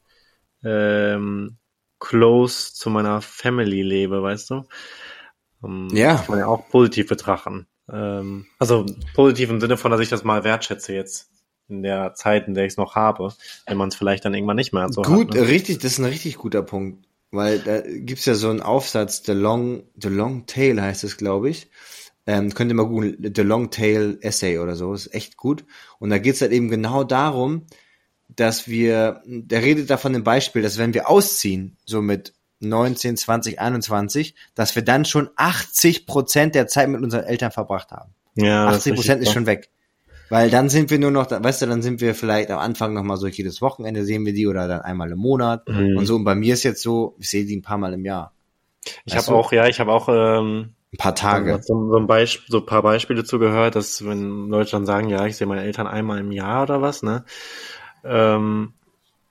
ähm, 0.65 1.59
close 2.01 2.75
zu 2.75 2.91
meiner 2.91 3.21
Family 3.21 3.83
lebe, 3.83 4.23
weißt 4.23 4.51
du? 4.51 4.65
Ähm, 5.63 5.89
Ja. 5.93 6.17
Kann 6.17 6.31
man 6.31 6.39
ja 6.41 6.47
auch 6.47 6.69
positiv 6.69 7.09
betrachten. 7.09 7.67
Ähm, 7.91 8.47
also 8.59 8.87
positiv 9.15 9.51
im 9.51 9.61
Sinne 9.61 9.77
von, 9.77 9.91
dass 9.91 10.01
ich 10.01 10.09
das 10.09 10.25
mal 10.25 10.43
wertschätze 10.43 10.95
jetzt. 10.95 11.31
In 11.69 11.83
der 11.83 12.15
Zeit, 12.15 12.47
in 12.47 12.55
der 12.55 12.65
ich 12.65 12.75
es 12.75 12.77
noch 12.77 12.95
habe, 12.95 13.33
wenn 13.67 13.77
man 13.77 13.89
es 13.89 13.95
vielleicht 13.95 14.25
dann 14.25 14.35
irgendwann 14.35 14.57
nicht 14.57 14.73
mehr 14.73 14.89
so 14.91 15.03
Gut, 15.03 15.29
hat. 15.29 15.35
Ne? 15.35 15.49
richtig, 15.49 15.79
das 15.79 15.93
ist 15.93 15.99
ein 15.99 16.05
richtig 16.05 16.37
guter 16.37 16.63
Punkt. 16.63 17.07
Weil 17.31 17.59
da 17.59 17.81
gibt's 17.81 18.27
ja 18.27 18.35
so 18.35 18.49
einen 18.49 18.61
Aufsatz, 18.61 19.23
The 19.27 19.33
Long, 19.33 19.83
The 20.01 20.09
Long 20.09 20.47
Tail 20.47 20.81
heißt 20.81 21.03
es, 21.03 21.17
glaube 21.17 21.51
ich. 21.51 21.69
Ähm, 22.27 22.55
könnt 22.55 22.71
ihr 22.71 22.77
mal 22.77 22.87
googeln, 22.87 23.17
The 23.35 23.43
Long 23.43 23.71
Tail 23.71 24.19
Essay 24.21 24.59
oder 24.59 24.77
so, 24.77 24.95
ist 24.95 25.13
echt 25.13 25.37
gut. 25.37 25.65
Und 25.99 26.11
da 26.11 26.19
geht's 26.19 26.41
halt 26.41 26.53
eben 26.53 26.71
genau 26.71 27.03
darum, 27.03 27.67
dass 28.29 28.69
wir, 28.69 29.23
der 29.27 29.63
redet 29.63 29.91
davon 29.91 30.15
im 30.15 30.25
Beispiel, 30.25 30.63
dass 30.63 30.79
wenn 30.79 30.95
wir 30.95 31.11
ausziehen, 31.11 31.77
so 31.85 32.01
mit 32.01 32.35
19, 32.61 33.17
20, 33.17 33.61
21, 33.61 34.35
dass 34.55 34.75
wir 34.75 34.83
dann 34.83 35.05
schon 35.05 35.29
80 35.37 36.07
Prozent 36.07 36.55
der 36.55 36.67
Zeit 36.67 36.89
mit 36.89 37.03
unseren 37.03 37.25
Eltern 37.25 37.51
verbracht 37.51 37.91
haben. 37.91 38.13
Ja, 38.37 38.67
das 38.67 38.79
80 38.79 38.95
Prozent 38.95 39.23
ist 39.23 39.29
richtig 39.29 39.35
schon 39.35 39.47
weg. 39.47 39.71
Weil 40.31 40.51
dann 40.51 40.69
sind 40.69 40.91
wir 40.91 40.99
nur 40.99 41.11
noch, 41.11 41.31
weißt 41.31 41.63
du, 41.63 41.67
dann 41.67 41.83
sind 41.83 42.01
wir 42.01 42.15
vielleicht 42.15 42.51
am 42.51 42.59
Anfang 42.59 42.95
nochmal 42.95 43.17
so 43.19 43.27
jedes 43.27 43.61
Wochenende 43.61 44.05
sehen 44.05 44.25
wir 44.25 44.33
die 44.33 44.47
oder 44.47 44.67
dann 44.69 44.81
einmal 44.81 45.13
im 45.13 45.19
Monat 45.19 45.69
Mhm. 45.69 45.99
und 45.99 46.07
so. 46.07 46.17
Und 46.17 46.25
bei 46.25 46.35
mir 46.35 46.55
ist 46.55 46.63
jetzt 46.63 46.83
so, 46.83 47.15
ich 47.19 47.31
sehe 47.31 47.45
die 47.45 47.57
ein 47.57 47.63
paar 47.63 47.79
Mal 47.79 47.93
im 47.93 48.05
Jahr. 48.05 48.33
Ich 49.05 49.17
habe 49.17 49.33
auch, 49.33 49.53
ja, 49.53 49.67
ich 49.67 49.81
habe 49.81 49.93
auch 49.93 50.09
ähm, 50.09 50.75
Ein 50.93 50.99
paar 50.99 51.15
Tage. 51.15 51.61
so, 51.63 51.91
so, 51.91 51.97
ein 51.99 52.07
Beispiel, 52.07 52.47
so 52.49 52.59
ein 52.59 52.67
paar 52.67 52.83
Beispiele 52.83 53.25
zugehört, 53.25 53.77
dass 53.77 54.05
wenn 54.05 54.49
Leute 54.49 54.73
dann 54.73 54.87
sagen, 54.87 55.09
ja, 55.09 55.27
ich 55.27 55.37
sehe 55.37 55.47
meine 55.47 55.63
Eltern 55.63 55.87
einmal 55.87 56.19
im 56.19 56.33
Jahr 56.33 56.65
oder 56.65 56.83
was, 56.83 57.03
ne? 57.03 57.25
Ähm, 58.05 58.75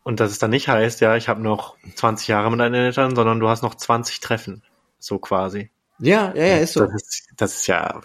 und 0.03 0.19
dass 0.19 0.31
es 0.31 0.39
dann 0.39 0.49
nicht 0.49 0.67
heißt, 0.67 1.01
ja, 1.01 1.15
ich 1.15 1.29
habe 1.29 1.41
noch 1.41 1.77
20 1.95 2.27
Jahre 2.27 2.51
mit 2.51 2.59
deinen 2.59 2.75
Eltern, 2.75 3.15
sondern 3.15 3.39
du 3.39 3.47
hast 3.47 3.61
noch 3.63 3.75
20 3.75 4.19
Treffen, 4.19 4.63
so 4.99 5.17
quasi. 5.19 5.69
Ja, 5.99 6.33
ja, 6.35 6.45
ja, 6.45 6.57
ist 6.57 6.73
so. 6.73 6.85
Das 6.85 6.93
ist, 6.93 7.27
das 7.37 7.55
ist 7.55 7.67
ja 7.67 8.01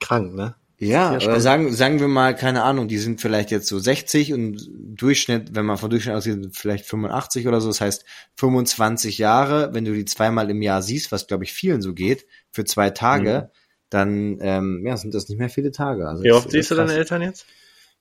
krank, 0.00 0.34
ne? 0.34 0.54
Ja, 0.84 1.10
aber 1.10 1.40
sagen, 1.40 1.72
sagen 1.72 2.00
wir 2.00 2.08
mal, 2.08 2.34
keine 2.34 2.64
Ahnung, 2.64 2.88
die 2.88 2.98
sind 2.98 3.20
vielleicht 3.20 3.52
jetzt 3.52 3.68
so 3.68 3.78
60 3.78 4.32
und 4.32 4.68
Durchschnitt, 4.68 5.54
wenn 5.54 5.64
man 5.64 5.78
von 5.78 5.90
Durchschnitt 5.90 6.16
ausgeht, 6.16 6.48
vielleicht 6.52 6.86
85 6.86 7.46
oder 7.46 7.60
so. 7.60 7.68
Das 7.68 7.80
heißt 7.80 8.04
25 8.36 9.18
Jahre, 9.18 9.72
wenn 9.74 9.84
du 9.84 9.92
die 9.92 10.04
zweimal 10.04 10.50
im 10.50 10.60
Jahr 10.60 10.82
siehst, 10.82 11.12
was 11.12 11.28
glaube 11.28 11.44
ich 11.44 11.52
vielen 11.52 11.82
so 11.82 11.94
geht, 11.94 12.26
für 12.50 12.64
zwei 12.64 12.90
Tage, 12.90 13.50
dann 13.90 14.38
ähm, 14.40 14.82
ja, 14.84 14.96
sind 14.96 15.14
das 15.14 15.28
nicht 15.28 15.38
mehr 15.38 15.50
viele 15.50 15.70
Tage. 15.70 16.08
Also 16.08 16.24
Wie 16.24 16.32
oft 16.32 16.50
siehst 16.50 16.72
du 16.72 16.74
deine 16.74 16.94
Eltern 16.94 17.22
jetzt? 17.22 17.46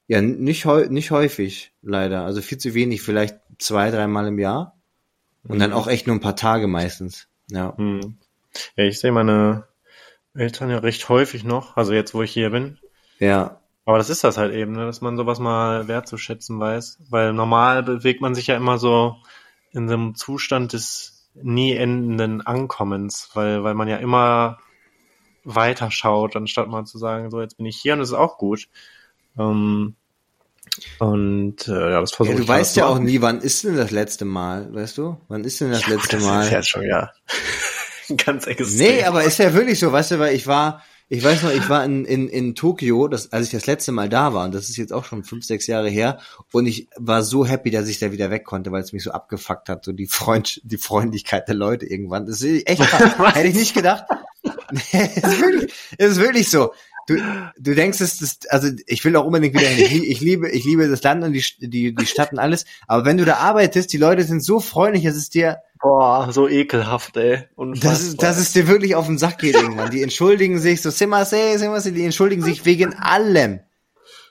Ja, 0.08 0.22
nicht, 0.22 0.66
nicht 0.66 1.12
häufig, 1.12 1.74
leider. 1.84 2.26
Also 2.26 2.42
viel 2.42 2.58
zu 2.58 2.74
wenig, 2.74 3.04
vielleicht 3.04 3.38
zwei, 3.60 3.92
dreimal 3.92 4.28
im 4.28 4.40
Jahr. 4.40 4.76
Und 5.48 5.60
dann 5.60 5.70
Mhm. 5.70 5.76
auch 5.76 5.88
echt 5.88 6.08
nur 6.08 6.16
ein 6.16 6.20
paar 6.22 6.36
Tage 6.36 6.68
meistens. 6.68 7.28
Ja. 7.52 7.78
Hm. 7.78 8.18
Ja, 8.76 8.84
ich 8.86 9.00
sehe 9.00 9.12
meine 9.12 9.66
Eltern 10.34 10.70
ja 10.70 10.78
recht 10.78 11.10
häufig 11.10 11.44
noch, 11.44 11.76
also 11.78 11.94
jetzt, 11.94 12.14
wo 12.14 12.22
ich 12.22 12.32
hier 12.32 12.50
bin. 12.50 12.78
Ja. 13.20 13.60
Aber 13.86 13.98
das 13.98 14.10
ist 14.10 14.24
das 14.24 14.38
halt 14.38 14.54
eben, 14.54 14.74
ne, 14.74 14.86
dass 14.86 15.02
man 15.02 15.18
sowas 15.18 15.40
mal 15.40 15.88
wertzuschätzen 15.88 16.60
weiß. 16.60 17.00
Weil 17.10 17.34
normal 17.34 17.84
bewegt 17.84 18.22
man 18.22 18.36
sich 18.36 18.48
ja 18.48 18.56
immer 18.56 18.78
so 18.78 19.18
in 19.72 19.88
so 19.88 19.94
einem 19.94 20.16
Zustand 20.16 20.74
des 20.74 21.30
nie 21.34 21.74
endenden 21.74 22.42
Ankommens, 22.42 23.30
weil, 23.34 23.64
weil 23.64 23.74
man 23.74 23.88
ja 23.88 23.98
immer 23.98 24.60
weiter 25.44 25.90
schaut, 25.92 26.36
anstatt 26.36 26.68
mal 26.68 26.86
zu 26.86 26.98
sagen, 26.98 27.32
so 27.32 27.42
jetzt 27.42 27.58
bin 27.58 27.66
ich 27.66 27.78
hier 27.78 27.94
und 27.94 28.02
es 28.02 28.10
ist 28.10 28.16
auch 28.16 28.38
gut. 28.38 28.68
Ähm, 29.38 29.96
und 31.00 31.68
äh, 31.68 31.92
ja, 31.92 32.00
das 32.00 32.14
versuche 32.14 32.34
ja 32.34 32.38
du 32.38 32.44
ich 32.44 32.50
weißt 32.50 32.78
ja 32.78 32.86
auch 32.86 33.00
nie, 33.00 33.22
wann 33.22 33.42
ist 33.42 33.64
denn 33.64 33.76
das 33.76 33.92
letzte 33.92 34.26
Mal, 34.26 34.74
weißt 34.74 34.98
du? 34.98 35.18
Wann 35.28 35.44
ist 35.44 35.60
denn 35.60 35.72
das 35.72 35.88
letzte 35.88 36.18
das 36.18 36.26
Mal? 36.26 36.44
ist 36.44 36.52
jetzt 36.52 36.70
schon 36.70 36.84
ja 36.84 37.12
ganz 38.26 38.48
extrem. 38.48 38.78
Nee, 38.78 39.04
aber 39.04 39.24
ist 39.24 39.40
ja 39.40 39.54
wirklich 39.54 39.80
so, 39.80 39.92
weißt 39.92 40.12
du, 40.12 40.20
weil 40.20 40.36
ich 40.36 40.48
war, 40.48 40.84
ich 41.10 41.24
weiß 41.24 41.44
noch, 41.44 41.52
ich 41.52 41.68
war 41.68 41.84
in, 41.84 42.06
in, 42.06 42.30
in 42.30 42.56
Tokio, 42.56 43.08
das, 43.08 43.34
als 43.34 43.48
ich 43.48 43.52
das 43.52 43.66
letzte 43.66 43.92
Mal 43.92 44.08
da 44.08 44.34
war, 44.34 44.46
und 44.46 44.54
das 44.54 44.70
ist 44.70 44.78
jetzt 44.78 44.94
auch 44.94 45.04
schon 45.04 45.24
fünf, 45.24 45.46
sechs 45.46 45.68
Jahre 45.68 45.90
her, 45.90 46.20
und 46.52 46.66
ich 46.68 46.88
war 46.98 47.24
so 47.24 47.46
happy, 47.46 47.70
dass 47.70 47.90
ich 47.90 48.00
da 48.00 48.12
wieder 48.12 48.32
weg 48.32 48.46
konnte, 48.46 48.72
weil 48.72 48.82
es 48.82 48.94
mich 48.94 49.04
so 49.04 49.12
abgefuckt 49.12 49.68
hat, 49.68 49.84
so 49.84 49.92
die 49.92 50.08
Freund, 50.08 50.62
die 50.64 50.78
Freundlichkeit 50.78 51.48
der 51.48 51.56
Leute 51.56 51.86
irgendwann. 51.86 52.26
Das 52.26 52.42
ist 52.42 52.68
echt. 52.68 52.82
Hätte 53.36 53.48
ich 53.48 53.56
nicht 53.56 53.74
gedacht. 53.74 54.06
Nee, 54.72 55.04
ist 55.04 55.42
wirklich, 55.42 55.74
es 55.98 56.12
ist 56.12 56.20
wirklich 56.20 56.50
so. 56.50 56.72
Du, 57.18 57.52
du 57.58 57.76
denkst, 57.76 58.00
es 58.02 58.22
ist, 58.22 58.52
also 58.52 58.70
ich 58.86 59.04
will 59.04 59.16
auch 59.16 59.26
unbedingt 59.26 59.54
wieder 59.54 59.68
hin. 59.68 60.04
Ich, 60.04 60.10
ich 60.10 60.22
liebe, 60.22 60.50
ich 60.50 60.64
liebe 60.64 60.88
das 60.88 61.04
Land 61.04 61.24
und 61.24 61.34
die, 61.34 61.44
die, 61.60 61.94
die 61.94 62.06
Stadt 62.06 62.32
und 62.32 62.40
alles. 62.40 62.66
Aber 62.88 63.06
wenn 63.06 63.18
du 63.18 63.26
da 63.26 63.38
arbeitest, 63.38 63.92
die 63.94 63.98
Leute 63.98 64.24
sind 64.24 64.44
so 64.44 64.60
freundlich, 64.60 65.04
dass 65.04 65.16
es 65.16 65.30
dir, 65.30 65.60
Boah, 65.82 66.32
so 66.32 66.48
ekelhaft, 66.48 67.18
ey. 67.18 67.44
Unfassbar. 67.56 67.92
das 67.92 68.04
ist, 68.04 68.22
dass 68.22 68.38
es 68.38 68.54
dir 68.54 68.68
wirklich 68.68 68.96
auf 68.96 69.08
den 69.08 69.18
Sack 69.18 69.40
geht 69.40 69.56
irgendwann. 69.56 69.90
Die 69.90 70.04
entschuldigen 70.04 70.60
sich 70.60 70.82
so, 70.82 70.92
Simase, 70.92 71.58
Simase, 71.58 71.92
die 71.92 72.06
entschuldigen 72.06 72.44
sich 72.44 72.66
wegen 72.66 72.94
allem. 72.94 73.62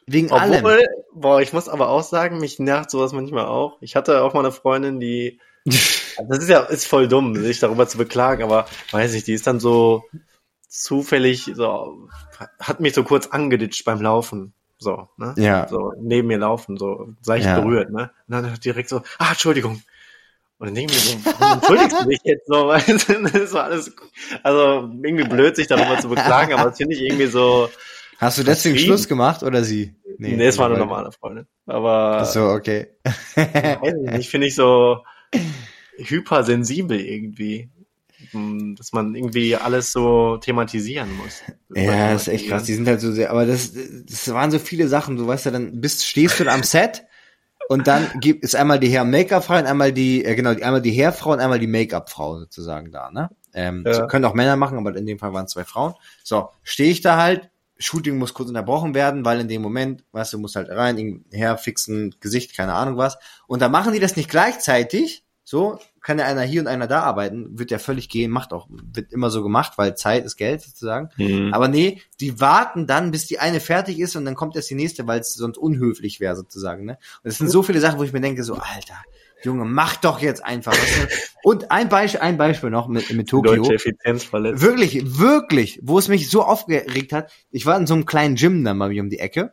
Wegen 0.06 0.30
allem. 0.30 0.64
Obwohl, 0.64 0.86
boah, 1.12 1.40
ich 1.40 1.52
muss 1.52 1.68
aber 1.68 1.88
auch 1.88 2.04
sagen, 2.04 2.38
mich 2.38 2.60
nervt 2.60 2.90
sowas 2.90 3.12
manchmal 3.12 3.46
auch. 3.46 3.78
Ich 3.80 3.96
hatte 3.96 4.22
auch 4.22 4.32
mal 4.32 4.40
eine 4.40 4.52
Freundin, 4.52 5.00
die, 5.00 5.40
das 5.66 6.38
ist 6.38 6.48
ja, 6.48 6.60
ist 6.60 6.86
voll 6.86 7.08
dumm, 7.08 7.34
sich 7.34 7.58
darüber 7.58 7.88
zu 7.88 7.98
beklagen, 7.98 8.44
aber 8.44 8.66
weiß 8.92 9.14
ich, 9.14 9.24
die 9.24 9.34
ist 9.34 9.48
dann 9.48 9.58
so 9.58 10.04
zufällig, 10.70 11.50
so, 11.54 12.08
hat 12.58 12.80
mich 12.80 12.94
so 12.94 13.04
kurz 13.04 13.26
angeditscht 13.26 13.84
beim 13.84 14.00
Laufen. 14.00 14.54
So, 14.78 15.08
ne? 15.18 15.34
Ja. 15.36 15.68
So, 15.68 15.92
neben 16.00 16.28
mir 16.28 16.38
laufen, 16.38 16.78
so, 16.78 17.12
leicht 17.26 17.46
Ja. 17.46 17.60
berührt, 17.60 17.90
ne? 17.90 18.10
Und 18.28 18.32
dann 18.32 18.54
direkt 18.60 18.88
so, 18.88 19.02
ah, 19.18 19.32
Entschuldigung. 19.32 19.82
Und 20.58 20.66
dann 20.68 20.74
denke 20.74 20.94
ich 20.94 21.04
mir 21.04 21.22
so, 21.22 21.30
warum 21.38 21.54
entschuldigst 21.58 22.00
du 22.00 22.08
dich 22.08 22.20
jetzt 22.24 22.46
so? 22.46 22.54
Weil 22.68 22.82
das 22.82 23.50
so 23.50 23.58
alles, 23.58 23.94
also 24.42 24.90
irgendwie 25.02 25.24
blöd, 25.24 25.56
sich 25.56 25.66
darüber 25.66 25.98
zu 26.00 26.08
beklagen, 26.08 26.54
aber 26.54 26.70
das 26.70 26.78
finde 26.78 26.94
ich 26.94 27.02
irgendwie 27.02 27.26
so, 27.26 27.68
Hast 28.18 28.38
du 28.38 28.42
deswegen 28.42 28.74
Frieden. 28.76 28.86
Schluss 28.88 29.08
gemacht 29.08 29.42
oder 29.42 29.64
sie? 29.64 29.94
Nee, 30.18 30.44
es 30.44 30.58
war 30.58 30.66
eine 30.66 30.78
normale 30.78 31.10
Freundin. 31.12 31.46
Aber 31.66 32.18
Ach 32.20 32.26
So, 32.26 32.50
okay. 32.50 32.88
weiß 33.34 33.94
ich 34.04 34.10
nicht, 34.12 34.28
finde 34.30 34.46
ich 34.46 34.54
so 34.54 35.02
hypersensibel 35.96 37.00
irgendwie. 37.00 37.70
Dass 38.76 38.92
man 38.92 39.14
irgendwie 39.14 39.56
alles 39.56 39.92
so 39.92 40.36
thematisieren 40.38 41.16
muss. 41.16 41.42
Ja, 41.74 42.12
das 42.12 42.22
ist 42.22 42.28
echt 42.28 42.48
krass. 42.48 42.64
Die 42.64 42.74
sind 42.74 42.86
halt 42.86 43.00
so 43.00 43.12
sehr, 43.12 43.30
aber 43.30 43.46
das, 43.46 43.72
das 43.72 44.32
waren 44.32 44.50
so 44.50 44.58
viele 44.58 44.88
Sachen. 44.88 45.16
Du 45.16 45.26
weißt 45.26 45.46
ja, 45.46 45.50
dann 45.50 45.80
bist, 45.80 46.06
stehst 46.06 46.38
du 46.40 46.44
da 46.44 46.54
am 46.54 46.62
Set 46.62 47.04
und 47.68 47.86
dann 47.86 48.10
gibt 48.20 48.42
ist 48.42 48.56
einmal 48.56 48.80
die 48.80 48.90
Hair 48.90 49.04
Make-up 49.04 49.44
Frau 49.44 49.56
und 49.58 49.66
einmal 49.66 49.92
die, 49.92 50.24
äh, 50.24 50.34
genau, 50.34 50.50
einmal 50.50 50.82
die 50.82 50.92
Hairfrau 50.92 51.32
und 51.32 51.40
einmal 51.40 51.58
die 51.58 51.66
Make-up 51.66 52.10
Frau 52.10 52.38
sozusagen 52.38 52.90
da, 52.90 53.10
ne? 53.10 53.30
Ähm, 53.52 53.84
Ja. 53.86 53.94
so 53.94 54.06
können 54.06 54.24
auch 54.24 54.34
Männer 54.34 54.56
machen, 54.56 54.78
aber 54.78 54.96
in 54.96 55.06
dem 55.06 55.18
Fall 55.18 55.32
waren 55.32 55.44
es 55.46 55.52
zwei 55.52 55.64
Frauen. 55.64 55.94
So, 56.22 56.48
stehe 56.62 56.90
ich 56.90 57.00
da 57.00 57.16
halt. 57.16 57.50
Shooting 57.82 58.18
muss 58.18 58.34
kurz 58.34 58.48
unterbrochen 58.48 58.94
werden, 58.94 59.24
weil 59.24 59.40
in 59.40 59.48
dem 59.48 59.62
Moment, 59.62 60.04
weißt 60.12 60.34
du, 60.34 60.38
musst 60.38 60.54
halt 60.54 60.68
rein, 60.68 61.24
Hair 61.32 61.56
fixen, 61.56 62.14
Gesicht, 62.20 62.54
keine 62.54 62.74
Ahnung 62.74 62.98
was. 62.98 63.16
Und 63.46 63.62
dann 63.62 63.72
machen 63.72 63.94
die 63.94 64.00
das 64.00 64.16
nicht 64.16 64.28
gleichzeitig. 64.28 65.24
So, 65.44 65.78
kann 66.00 66.18
ja 66.18 66.24
einer 66.24 66.42
hier 66.42 66.60
und 66.60 66.66
einer 66.66 66.86
da 66.86 67.02
arbeiten, 67.02 67.58
wird 67.58 67.70
ja 67.70 67.78
völlig 67.78 68.08
gehen, 68.08 68.30
macht 68.30 68.52
auch, 68.52 68.68
wird 68.70 69.12
immer 69.12 69.30
so 69.30 69.42
gemacht, 69.42 69.74
weil 69.76 69.94
Zeit 69.96 70.24
ist 70.24 70.36
Geld 70.36 70.62
sozusagen. 70.62 71.10
Mhm. 71.16 71.52
Aber 71.52 71.68
nee, 71.68 72.00
die 72.20 72.40
warten 72.40 72.86
dann, 72.86 73.10
bis 73.10 73.26
die 73.26 73.38
eine 73.38 73.60
fertig 73.60 73.98
ist 73.98 74.16
und 74.16 74.24
dann 74.24 74.34
kommt 74.34 74.56
erst 74.56 74.70
die 74.70 74.74
nächste, 74.74 75.06
weil 75.06 75.20
es 75.20 75.34
sonst 75.34 75.58
unhöflich 75.58 76.20
wäre 76.20 76.36
sozusagen. 76.36 76.84
Ne? 76.84 76.98
Und 77.22 77.30
es 77.30 77.38
sind 77.38 77.50
so 77.50 77.62
viele 77.62 77.80
Sachen, 77.80 77.98
wo 77.98 78.04
ich 78.04 78.12
mir 78.12 78.20
denke, 78.20 78.44
so, 78.44 78.54
Alter, 78.54 78.96
Junge, 79.42 79.64
mach 79.64 79.96
doch 79.96 80.20
jetzt 80.20 80.44
einfach. 80.44 80.72
Du? 80.72 80.78
Und 81.42 81.70
ein 81.70 81.88
Beispiel, 81.88 82.20
ein 82.20 82.36
Beispiel 82.36 82.70
noch 82.70 82.88
mit, 82.88 83.10
mit 83.12 83.28
Tokio. 83.28 83.56
Deutsche 83.56 83.74
Effizienz 83.74 84.24
verletzt. 84.24 84.62
Wirklich, 84.62 85.18
wirklich, 85.18 85.80
wo 85.82 85.98
es 85.98 86.08
mich 86.08 86.28
so 86.28 86.42
aufgeregt 86.42 87.12
hat. 87.12 87.32
Ich 87.50 87.64
war 87.64 87.78
in 87.78 87.86
so 87.86 87.94
einem 87.94 88.04
kleinen 88.04 88.34
Gym 88.34 88.64
dann 88.64 88.76
mal 88.76 88.90
wie 88.90 89.00
um 89.00 89.08
die 89.08 89.18
Ecke. 89.18 89.52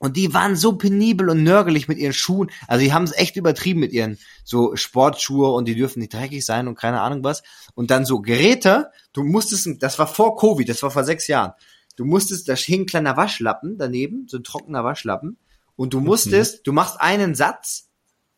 Und 0.00 0.16
die 0.16 0.32
waren 0.32 0.56
so 0.56 0.72
penibel 0.76 1.28
und 1.28 1.42
nörgelig 1.42 1.86
mit 1.86 1.98
ihren 1.98 2.14
Schuhen. 2.14 2.50
Also 2.66 2.82
die 2.82 2.94
haben 2.94 3.04
es 3.04 3.12
echt 3.12 3.36
übertrieben 3.36 3.80
mit 3.80 3.92
ihren 3.92 4.18
so 4.44 4.74
Sportschuhe 4.74 5.52
und 5.52 5.68
die 5.68 5.74
dürfen 5.74 6.00
nicht 6.00 6.14
dreckig 6.14 6.44
sein 6.46 6.68
und 6.68 6.74
keine 6.74 7.02
Ahnung 7.02 7.22
was. 7.22 7.42
Und 7.74 7.90
dann 7.90 8.06
so 8.06 8.22
Geräte, 8.22 8.90
du 9.12 9.22
musstest, 9.22 9.68
das 9.82 9.98
war 9.98 10.06
vor 10.06 10.38
Covid, 10.38 10.66
das 10.66 10.82
war 10.82 10.90
vor 10.90 11.04
sechs 11.04 11.26
Jahren. 11.26 11.52
Du 11.96 12.06
musstest, 12.06 12.48
da 12.48 12.54
hing 12.54 12.82
ein 12.82 12.86
kleiner 12.86 13.18
Waschlappen 13.18 13.76
daneben, 13.76 14.26
so 14.26 14.38
ein 14.38 14.42
trockener 14.42 14.84
Waschlappen. 14.84 15.36
Und 15.76 15.92
du 15.92 16.00
musstest, 16.00 16.66
du 16.66 16.72
machst 16.72 16.98
einen 16.98 17.34
Satz, 17.34 17.90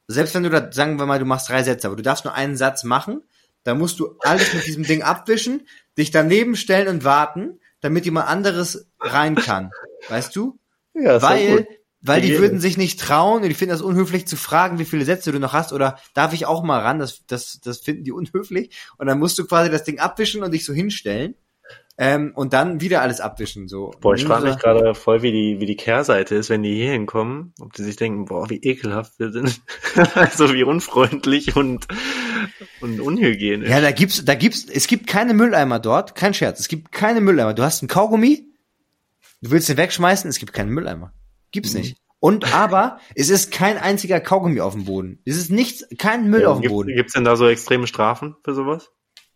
selbst 0.08 0.34
wenn 0.34 0.42
du 0.42 0.50
da, 0.50 0.72
sagen 0.72 0.98
wir 0.98 1.06
mal, 1.06 1.20
du 1.20 1.26
machst 1.26 1.48
drei 1.48 1.62
Sätze, 1.62 1.86
aber 1.86 1.94
du 1.94 2.02
darfst 2.02 2.24
nur 2.24 2.34
einen 2.34 2.56
Satz 2.56 2.82
machen, 2.82 3.22
da 3.62 3.76
musst 3.76 4.00
du 4.00 4.16
alles 4.18 4.52
mit 4.52 4.66
diesem 4.66 4.82
Ding 4.82 5.02
abwischen, 5.02 5.68
dich 5.96 6.10
daneben 6.10 6.56
stellen 6.56 6.88
und 6.88 7.04
warten, 7.04 7.60
damit 7.80 8.04
jemand 8.04 8.26
anderes 8.26 8.88
rein 8.98 9.36
kann. 9.36 9.70
Weißt 10.08 10.34
du? 10.34 10.58
Ja, 10.94 11.22
weil, 11.22 11.66
weil 12.00 12.20
die 12.20 12.38
würden 12.38 12.60
sich 12.60 12.76
nicht 12.76 13.00
trauen 13.00 13.42
und 13.42 13.48
die 13.48 13.54
finden 13.54 13.72
das 13.72 13.82
unhöflich 13.82 14.26
zu 14.26 14.36
fragen, 14.36 14.78
wie 14.78 14.84
viele 14.84 15.04
Sätze 15.04 15.32
du 15.32 15.38
noch 15.38 15.52
hast 15.52 15.72
oder 15.72 15.98
darf 16.14 16.32
ich 16.32 16.46
auch 16.46 16.62
mal 16.62 16.80
ran, 16.80 16.98
das, 16.98 17.24
das, 17.26 17.60
das 17.60 17.80
finden 17.80 18.04
die 18.04 18.12
unhöflich 18.12 18.76
und 18.98 19.06
dann 19.06 19.18
musst 19.18 19.38
du 19.38 19.46
quasi 19.46 19.70
das 19.70 19.84
Ding 19.84 19.98
abwischen 19.98 20.42
und 20.42 20.52
dich 20.52 20.64
so 20.64 20.72
hinstellen 20.72 21.34
ähm, 21.98 22.32
und 22.34 22.54
dann 22.54 22.80
wieder 22.80 23.02
alles 23.02 23.20
abwischen, 23.20 23.68
so. 23.68 23.92
Boah, 24.00 24.14
ich 24.14 24.22
Und 24.22 24.28
frage 24.28 24.46
mich 24.46 24.58
gerade 24.58 24.94
voll, 24.94 25.22
wie 25.22 25.30
die, 25.30 25.60
wie 25.60 25.66
die 25.66 25.76
Kehrseite 25.76 26.34
ist, 26.34 26.48
wenn 26.48 26.62
die 26.62 26.74
hier 26.74 26.92
hinkommen, 26.92 27.52
ob 27.60 27.74
die 27.74 27.82
sich 27.82 27.96
denken, 27.96 28.24
boah, 28.24 28.48
wie 28.48 28.56
ekelhaft 28.56 29.18
wir 29.18 29.30
sind. 29.30 29.60
also 30.14 30.54
wie 30.54 30.64
unfreundlich 30.64 31.54
und, 31.54 31.86
und 32.80 32.98
unhygienisch. 33.00 33.68
Ja, 33.68 33.80
da 33.80 33.92
gibt's, 33.92 34.24
da 34.24 34.34
gibt's, 34.34 34.66
es 34.68 34.86
gibt 34.86 35.06
keine 35.06 35.34
Mülleimer 35.34 35.80
dort, 35.80 36.14
kein 36.14 36.32
Scherz, 36.32 36.60
es 36.60 36.68
gibt 36.68 36.92
keine 36.92 37.20
Mülleimer. 37.20 37.52
Du 37.52 37.62
hast 37.62 37.82
einen 37.82 37.88
Kaugummi, 37.88 38.51
du 39.42 39.50
willst 39.50 39.68
den 39.68 39.76
wegschmeißen, 39.76 40.28
es 40.30 40.38
gibt 40.38 40.52
keinen 40.52 40.70
Mülleimer. 40.70 41.12
Gibt's 41.50 41.74
Mhm. 41.74 41.80
nicht. 41.80 41.96
Und 42.20 42.54
aber 42.54 42.98
es 43.16 43.30
ist 43.30 43.50
kein 43.50 43.76
einziger 43.78 44.20
Kaugummi 44.20 44.60
auf 44.60 44.74
dem 44.74 44.84
Boden. 44.84 45.20
Es 45.24 45.36
ist 45.36 45.50
nichts, 45.50 45.84
kein 45.98 46.30
Müll 46.30 46.42
Ja, 46.42 46.48
auf 46.50 46.58
dem 46.58 46.62
gibt, 46.62 46.72
Boden. 46.72 46.94
Gibt's 46.94 47.12
denn 47.14 47.24
da 47.24 47.34
so 47.36 47.48
extreme 47.48 47.86
Strafen 47.88 48.36
für 48.44 48.54
sowas? 48.54 48.90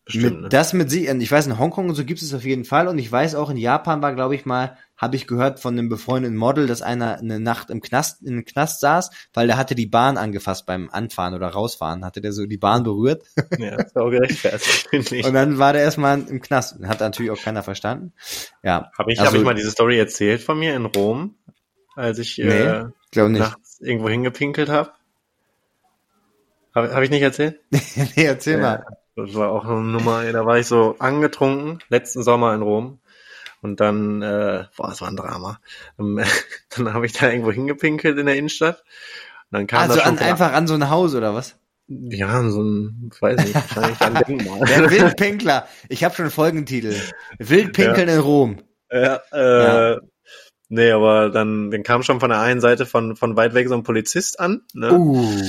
Bestimmt, 0.06 0.34
Mit, 0.34 0.40
ne? 0.42 0.48
Das 0.50 0.72
mit 0.72 0.88
sie, 0.88 1.08
ich 1.08 1.32
weiß, 1.32 1.48
in 1.48 1.58
Hongkong 1.58 1.88
und 1.88 1.96
so 1.96 2.04
gibt 2.04 2.22
es 2.22 2.32
auf 2.32 2.44
jeden 2.44 2.64
Fall. 2.64 2.86
Und 2.86 2.96
ich 2.96 3.10
weiß 3.10 3.34
auch, 3.34 3.50
in 3.50 3.56
Japan 3.56 4.02
war, 4.02 4.14
glaube 4.14 4.36
ich 4.36 4.46
mal, 4.46 4.76
habe 4.96 5.16
ich 5.16 5.26
gehört 5.26 5.58
von 5.58 5.76
einem 5.76 5.88
befreundeten 5.88 6.36
Model, 6.38 6.68
dass 6.68 6.80
einer 6.80 7.18
eine 7.18 7.40
Nacht 7.40 7.70
im 7.70 7.80
Knast, 7.80 8.22
in 8.22 8.34
einem 8.34 8.44
Knast 8.44 8.78
saß, 8.78 9.10
weil 9.34 9.48
der 9.48 9.56
hatte 9.56 9.74
die 9.74 9.88
Bahn 9.88 10.16
angefasst 10.16 10.64
beim 10.64 10.90
Anfahren 10.90 11.34
oder 11.34 11.48
Rausfahren, 11.48 12.04
hatte 12.04 12.20
der 12.20 12.32
so 12.32 12.46
die 12.46 12.56
Bahn 12.56 12.84
berührt. 12.84 13.24
Ja, 13.58 13.74
ist 13.82 13.96
auch 13.96 14.10
gerechtfertigt, 14.10 14.86
finde 14.90 15.16
ich. 15.16 15.26
Und 15.26 15.34
dann 15.34 15.58
war 15.58 15.72
der 15.72 15.82
erstmal 15.82 16.20
im 16.22 16.40
Knast. 16.40 16.78
Hat 16.84 17.00
natürlich 17.00 17.32
auch 17.32 17.42
keiner 17.42 17.64
verstanden. 17.64 18.12
Ja. 18.62 18.92
Habe 18.96 19.12
ich, 19.12 19.18
Also- 19.18 19.32
hab 19.32 19.38
ich 19.38 19.44
mal 19.44 19.54
diese 19.54 19.72
Story 19.72 19.98
erzählt 19.98 20.40
von 20.40 20.56
mir 20.56 20.76
in 20.76 20.86
Rom, 20.86 21.34
als 21.96 22.20
ich 22.20 22.38
Nee, 22.38 22.44
äh, 22.44 23.28
nachts 23.28 23.80
irgendwo 23.80 24.08
hingepinkelt 24.08 24.68
habe? 24.68 24.92
Habe 26.76 26.94
hab 26.94 27.02
ich 27.02 27.10
nicht 27.10 27.22
erzählt? 27.22 27.58
nee, 27.70 28.24
erzähl 28.24 28.58
mal. 28.58 28.84
Das 29.16 29.34
war 29.34 29.50
auch 29.50 29.64
eine 29.64 29.80
Nummer, 29.80 30.30
da 30.30 30.44
war 30.44 30.58
ich 30.58 30.66
so 30.66 30.96
angetrunken, 30.98 31.78
letzten 31.88 32.22
Sommer 32.22 32.54
in 32.54 32.62
Rom. 32.62 33.00
Und 33.62 33.80
dann, 33.80 34.20
äh, 34.22 34.66
boah, 34.76 34.88
das 34.90 35.00
war 35.00 35.08
ein 35.08 35.16
Drama. 35.16 35.58
Ähm, 35.98 36.22
dann 36.76 36.92
habe 36.92 37.06
ich 37.06 37.14
da 37.14 37.30
irgendwo 37.30 37.50
hingepinkelt 37.50 38.18
in 38.18 38.26
der 38.26 38.36
Innenstadt. 38.36 38.84
Und 39.50 39.58
dann 39.58 39.66
kam 39.66 39.90
Also 39.90 40.00
an, 40.02 40.18
einfach 40.18 40.52
an 40.52 40.66
so 40.66 40.74
ein 40.74 40.90
Haus 40.90 41.14
oder 41.14 41.34
was? 41.34 41.56
ja, 41.88 42.42
so 42.50 42.62
ein, 42.62 43.10
weiß 43.20 43.44
nicht, 43.44 43.54
wahrscheinlich 43.54 44.00
ein 44.00 44.14
Denkmal. 44.14 44.60
Der 44.66 44.90
Wildpinkler. 44.90 45.68
Ich 45.88 46.04
habe 46.04 46.14
schon 46.14 46.30
Folgentitel. 46.30 46.94
Wildpinkeln 47.38 48.08
in 48.08 48.18
Rom. 48.18 48.62
Ja, 48.90 49.20
äh, 49.94 50.00
Nee, 50.68 50.90
aber 50.90 51.30
dann, 51.30 51.70
dann 51.70 51.84
kam 51.84 52.02
schon 52.02 52.18
von 52.18 52.30
der 52.30 52.40
einen 52.40 52.60
Seite 52.60 52.86
von, 52.86 53.14
von 53.14 53.36
weit 53.36 53.54
weg 53.54 53.68
so 53.68 53.74
ein 53.74 53.84
Polizist 53.84 54.40
an. 54.40 54.62
Ne? 54.74 54.92
Uh. 54.92 55.40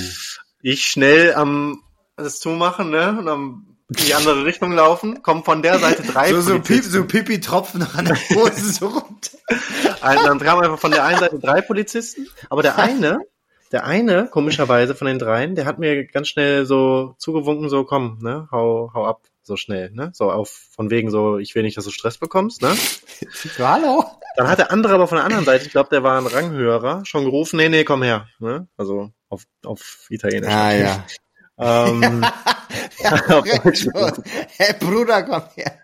Ich 0.61 0.85
schnell 0.85 1.33
am 1.33 1.81
das 2.17 2.39
zumachen, 2.39 2.89
ne? 2.89 3.17
Und 3.17 3.27
am 3.27 3.77
in 3.89 4.05
die 4.05 4.13
andere 4.13 4.43
Richtung 4.43 4.73
laufen, 4.73 5.23
kommen 5.23 5.45
von 5.45 5.61
der 5.61 5.79
Seite 5.79 6.03
drei 6.03 6.29
So, 6.31 6.41
so, 6.41 6.53
Pip, 6.55 6.65
Polizisten. 6.65 6.91
so 6.91 7.03
Pipi-Tropfen 7.05 7.87
an 7.95 8.05
der 8.05 8.17
Hose 8.31 8.73
so 8.73 8.87
runter. 8.87 9.37
Also 10.01 10.25
dann 10.25 10.39
kamen 10.39 10.63
einfach 10.63 10.79
von 10.79 10.91
der 10.91 11.05
einen 11.05 11.19
Seite 11.19 11.39
drei 11.39 11.61
Polizisten, 11.61 12.27
aber 12.49 12.63
der 12.63 12.77
eine, 12.77 13.19
der 13.71 13.85
eine, 13.85 14.27
komischerweise 14.27 14.93
von 14.93 15.07
den 15.07 15.19
dreien, 15.19 15.55
der 15.55 15.65
hat 15.65 15.79
mir 15.79 16.05
ganz 16.05 16.27
schnell 16.27 16.65
so 16.65 17.15
zugewunken, 17.17 17.69
so 17.69 17.85
komm, 17.85 18.19
ne, 18.21 18.49
hau, 18.51 18.91
hau 18.93 19.05
ab, 19.05 19.21
so 19.41 19.55
schnell, 19.55 19.89
ne, 19.91 20.11
so 20.13 20.29
auf, 20.31 20.49
von 20.49 20.89
wegen 20.89 21.09
so, 21.09 21.37
ich 21.37 21.55
will 21.55 21.63
nicht, 21.63 21.77
dass 21.77 21.85
du 21.85 21.91
Stress 21.91 22.17
bekommst, 22.17 22.61
ne. 22.61 22.75
So, 23.31 23.49
hallo? 23.65 24.03
Dann 24.35 24.49
hat 24.49 24.59
der 24.59 24.71
andere 24.71 24.95
aber 24.95 25.07
von 25.07 25.15
der 25.15 25.25
anderen 25.25 25.45
Seite, 25.45 25.65
ich 25.65 25.71
glaube, 25.71 25.89
der 25.89 26.03
war 26.03 26.19
ein 26.19 26.27
Ranghöherer, 26.27 27.05
schon 27.05 27.23
gerufen, 27.23 27.55
nee, 27.55 27.69
nee, 27.69 27.85
komm 27.85 28.03
her, 28.03 28.27
ne, 28.39 28.67
also 28.75 29.11
auf, 29.29 29.43
auf 29.63 30.07
Italienisch. 30.09 30.51
Ah, 30.53 30.73
ja. 30.73 31.05
Ähm, 31.59 32.25
ja. 32.99 33.43
Hey, 34.57 34.73
Bruder, 34.79 35.23
komm 35.23 35.43
her. 35.55 35.79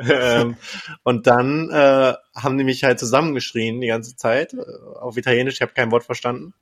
ähm, 0.00 0.56
und 1.02 1.26
dann 1.26 1.70
äh, 1.70 2.14
haben 2.34 2.58
die 2.58 2.64
mich 2.64 2.84
halt 2.84 2.98
zusammengeschrien 2.98 3.80
die 3.80 3.86
ganze 3.88 4.16
Zeit 4.16 4.54
äh, 4.54 4.58
auf 5.00 5.16
Italienisch. 5.16 5.54
Ich 5.54 5.62
habe 5.62 5.72
kein 5.72 5.90
Wort 5.90 6.04
verstanden. 6.04 6.54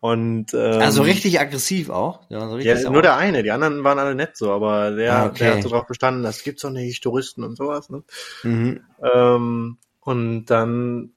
Und 0.00 0.52
ähm, 0.52 0.80
Also 0.80 1.02
richtig 1.02 1.38
aggressiv 1.38 1.88
auch. 1.88 2.22
Ja, 2.28 2.40
so 2.48 2.58
ja, 2.58 2.72
richtig 2.74 2.90
nur 2.90 3.02
der 3.02 3.16
eine, 3.16 3.44
die 3.44 3.52
anderen 3.52 3.84
waren 3.84 4.00
alle 4.00 4.16
nett 4.16 4.36
so, 4.36 4.50
aber 4.52 4.90
der, 4.90 5.14
Ah, 5.14 5.26
okay. 5.26 5.38
der 5.44 5.54
hat 5.54 5.62
so 5.62 5.68
drauf 5.68 5.86
bestanden, 5.86 6.24
das 6.24 6.42
gibt's 6.42 6.62
doch 6.62 6.70
nicht, 6.70 7.04
Touristen 7.04 7.44
und 7.44 7.56
sowas. 7.56 7.88
Ne? 7.88 8.02
Mhm. 8.42 8.80
Ähm, 9.14 9.78
und 10.00 10.46
dann 10.46 11.12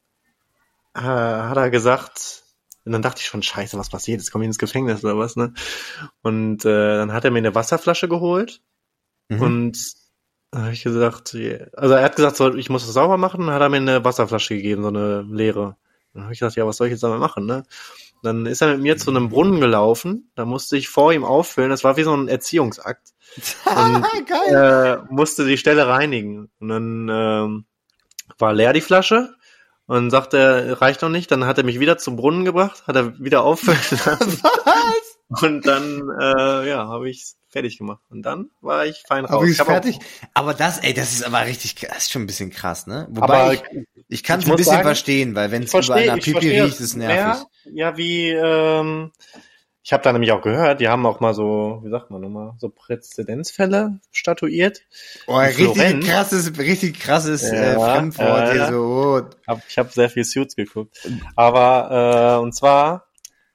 äh, 0.93 0.99
hat 1.01 1.57
er 1.57 1.71
gesagt, 1.71 2.43
und 2.85 2.91
dann 2.91 3.01
dachte 3.01 3.19
ich 3.21 3.27
schon, 3.27 3.41
scheiße, 3.43 3.77
was 3.77 3.89
passiert? 3.89 4.21
Jetzt 4.21 4.31
komme 4.31 4.43
ich 4.45 4.47
ins 4.47 4.57
Gefängnis 4.57 5.03
oder 5.03 5.17
was, 5.17 5.35
ne? 5.35 5.53
Und 6.21 6.63
äh, 6.65 6.97
dann 6.97 7.13
hat 7.13 7.25
er 7.25 7.31
mir 7.31 7.39
eine 7.39 7.55
Wasserflasche 7.55 8.07
geholt 8.07 8.61
Mhm. 9.27 9.41
und 9.41 9.77
dann 10.51 10.63
habe 10.65 10.73
ich 10.73 10.83
gesagt, 10.83 11.35
also 11.73 11.95
er 11.95 12.03
hat 12.03 12.15
gesagt, 12.15 12.35
so, 12.37 12.53
ich 12.53 12.69
muss 12.69 12.85
das 12.85 12.93
sauber 12.93 13.17
machen, 13.17 13.41
dann 13.47 13.55
hat 13.55 13.61
er 13.61 13.69
mir 13.69 13.77
eine 13.77 14.05
Wasserflasche 14.05 14.55
gegeben, 14.55 14.83
so 14.83 14.89
eine 14.89 15.23
leere. 15.23 15.77
Dann 16.13 16.23
habe 16.23 16.33
ich 16.33 16.39
gesagt, 16.39 16.55
ja, 16.55 16.65
was 16.67 16.77
soll 16.77 16.87
ich 16.87 16.91
jetzt 16.91 17.01
damit 17.03 17.19
machen, 17.19 17.45
ne? 17.47 17.63
Dann 18.23 18.45
ist 18.45 18.61
er 18.61 18.69
mit 18.73 18.81
mir 18.81 18.97
zu 18.97 19.09
einem 19.09 19.29
Brunnen 19.29 19.59
gelaufen, 19.59 20.31
da 20.35 20.45
musste 20.45 20.77
ich 20.77 20.89
vor 20.89 21.11
ihm 21.11 21.23
auffüllen, 21.25 21.69
das 21.71 21.83
war 21.83 21.97
wie 21.97 22.03
so 22.03 22.15
ein 22.15 22.27
Erziehungsakt 22.27 23.09
und 23.65 24.05
Geil. 24.27 25.01
äh, 25.09 25.13
musste 25.13 25.45
die 25.45 25.57
Stelle 25.57 25.87
reinigen. 25.87 26.49
Und 26.59 26.69
dann 26.69 27.09
ähm, 27.11 27.65
war 28.37 28.53
leer 28.53 28.73
die 28.73 28.81
Flasche 28.81 29.33
und 29.87 30.09
sagte, 30.09 30.37
er, 30.37 30.81
reicht 30.81 31.01
noch 31.01 31.09
nicht. 31.09 31.31
Dann 31.31 31.45
hat 31.45 31.57
er 31.57 31.63
mich 31.63 31.79
wieder 31.79 31.97
zum 31.97 32.15
Brunnen 32.15 32.45
gebracht, 32.45 32.83
hat 32.87 32.95
er 32.95 33.17
wieder 33.19 33.43
auffüllen 33.43 33.77
lassen. 34.05 34.41
Was? 34.43 35.41
Und 35.41 35.65
dann, 35.65 36.01
äh, 36.21 36.69
ja, 36.69 36.87
habe 36.87 37.09
ich 37.09 37.33
fertig 37.49 37.77
gemacht. 37.77 38.01
Und 38.09 38.21
dann 38.23 38.51
war 38.61 38.85
ich 38.85 39.03
fein 39.07 39.25
raus. 39.25 39.33
Aber 39.35 39.45
ich 39.47 39.61
auch- 39.61 39.65
fertig. 39.65 39.99
Aber 40.33 40.53
das, 40.53 40.79
ey, 40.79 40.93
das 40.93 41.13
ist 41.13 41.23
aber 41.25 41.45
richtig, 41.45 41.75
das 41.75 41.97
ist 41.97 42.11
schon 42.11 42.23
ein 42.23 42.27
bisschen 42.27 42.51
krass, 42.51 42.85
ne? 42.85 43.07
Wobei 43.09 43.27
Aber 43.41 43.53
ich, 43.53 43.63
ich 44.07 44.23
kann 44.23 44.39
es 44.39 44.45
ein 44.45 44.51
bisschen 44.55 44.73
sagen, 44.73 44.83
verstehen, 44.83 45.35
weil 45.35 45.51
wenn 45.51 45.63
es 45.63 45.73
überall 45.73 46.05
nach 46.05 46.19
Pipi 46.19 46.61
riecht, 46.61 46.79
ist 46.79 46.95
nervig. 46.95 47.43
Ja, 47.65 47.71
ja, 47.91 47.97
wie, 47.97 48.29
ähm, 48.29 49.11
ich 49.87 49.93
habe 49.93 50.01
da 50.01 50.11
nämlich 50.11 50.31
auch 50.31 50.41
gehört, 50.41 50.81
die 50.81 50.87
haben 50.87 51.05
auch 51.05 51.19
mal 51.19 51.35
so, 51.35 51.79
wie 51.83 51.91
sagt 51.91 52.09
man 52.09 52.19
nochmal, 52.19 52.53
so 52.57 52.69
Präzedenzfälle 52.69 53.99
statuiert. 54.11 54.81
Oh, 55.27 55.33
in 55.39 55.45
richtig 55.45 55.65
Florenz. 55.75 56.05
krasses, 56.07 56.57
richtig 56.57 56.99
krasses 56.99 57.43
äh, 57.43 57.73
Ja, 57.73 57.79
Fremdwort 57.79 58.47
ja, 58.47 58.51
hier 58.51 58.67
so. 58.67 59.21
Hab, 59.47 59.61
ich 59.69 59.77
habe 59.77 59.89
sehr 59.91 60.09
viel 60.09 60.23
Suits 60.25 60.55
geguckt. 60.55 60.97
Aber 61.35 62.37
äh, 62.39 62.41
und 62.43 62.53
zwar 62.55 63.05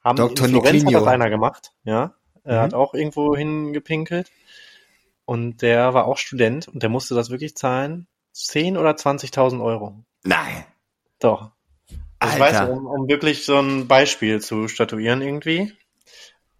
haben 0.03 0.15
Dr. 0.15 0.45
in 0.47 0.53
Florenz 0.53 0.85
hat 0.85 0.93
das 0.93 1.07
einer 1.07 1.29
gemacht, 1.29 1.73
ja. 1.83 2.15
Er 2.43 2.57
Mhm. 2.59 2.61
hat 2.63 2.73
auch 2.73 2.93
irgendwo 2.93 3.35
hingepinkelt. 3.35 4.31
Und 5.25 5.61
der 5.61 5.93
war 5.93 6.05
auch 6.05 6.17
Student 6.17 6.67
und 6.69 6.81
der 6.81 6.89
musste 6.89 7.13
das 7.13 7.29
wirklich 7.29 7.55
zahlen. 7.55 8.07
10 8.33 8.77
oder 8.77 8.95
20.000 8.95 9.61
Euro. 9.61 10.03
Nein. 10.23 10.63
Doch. 11.19 11.51
Ich 11.89 11.97
Alter. 12.19 12.39
weiß, 12.39 12.69
um, 12.69 12.85
um 12.87 13.07
wirklich 13.09 13.45
so 13.45 13.59
ein 13.59 13.87
Beispiel 13.87 14.39
zu 14.41 14.67
statuieren 14.69 15.21
irgendwie. 15.21 15.73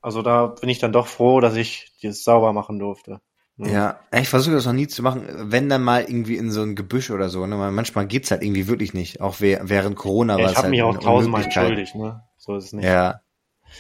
Also 0.02 0.22
da 0.22 0.48
bin 0.48 0.70
ich 0.70 0.80
dann 0.80 0.92
doch 0.92 1.08
froh, 1.08 1.40
dass 1.40 1.56
ich 1.56 1.92
das 2.02 2.24
sauber 2.24 2.54
machen 2.54 2.80
durfte. 2.80 3.22
Mhm. 3.58 3.70
Ja, 3.70 4.00
ich 4.12 4.30
versuche 4.30 4.56
das 4.56 4.66
noch 4.66 4.74
nie 4.74 4.88
zu 4.88 5.04
machen, 5.04 5.24
wenn 5.28 5.70
dann 5.70 5.84
mal 5.84 6.04
irgendwie 6.04 6.38
in 6.38 6.52
so 6.52 6.64
ein 6.64 6.76
Gebüsch 6.76 7.12
oder 7.12 7.30
so, 7.30 7.46
ne? 7.46 7.56
Manchmal 7.72 8.08
geht's 8.08 8.32
halt 8.32 8.42
irgendwie 8.42 8.68
wirklich 8.68 8.94
nicht. 8.94 9.22
Auch 9.22 9.36
während 9.40 9.96
Corona 9.96 10.38
Ja, 10.38 10.40
war 10.40 10.46
ich 10.46 10.52
es 10.52 10.58
habe 10.58 10.64
halt 10.64 10.72
mich 10.72 10.82
auch 10.82 10.98
tausendmal 10.98 11.44
entschuldigt, 11.44 11.96
ne? 11.96 12.24
So 12.38 12.56
ist 12.56 12.66
es 12.66 12.74
nicht. 12.74 12.86
Ja. 12.86 13.22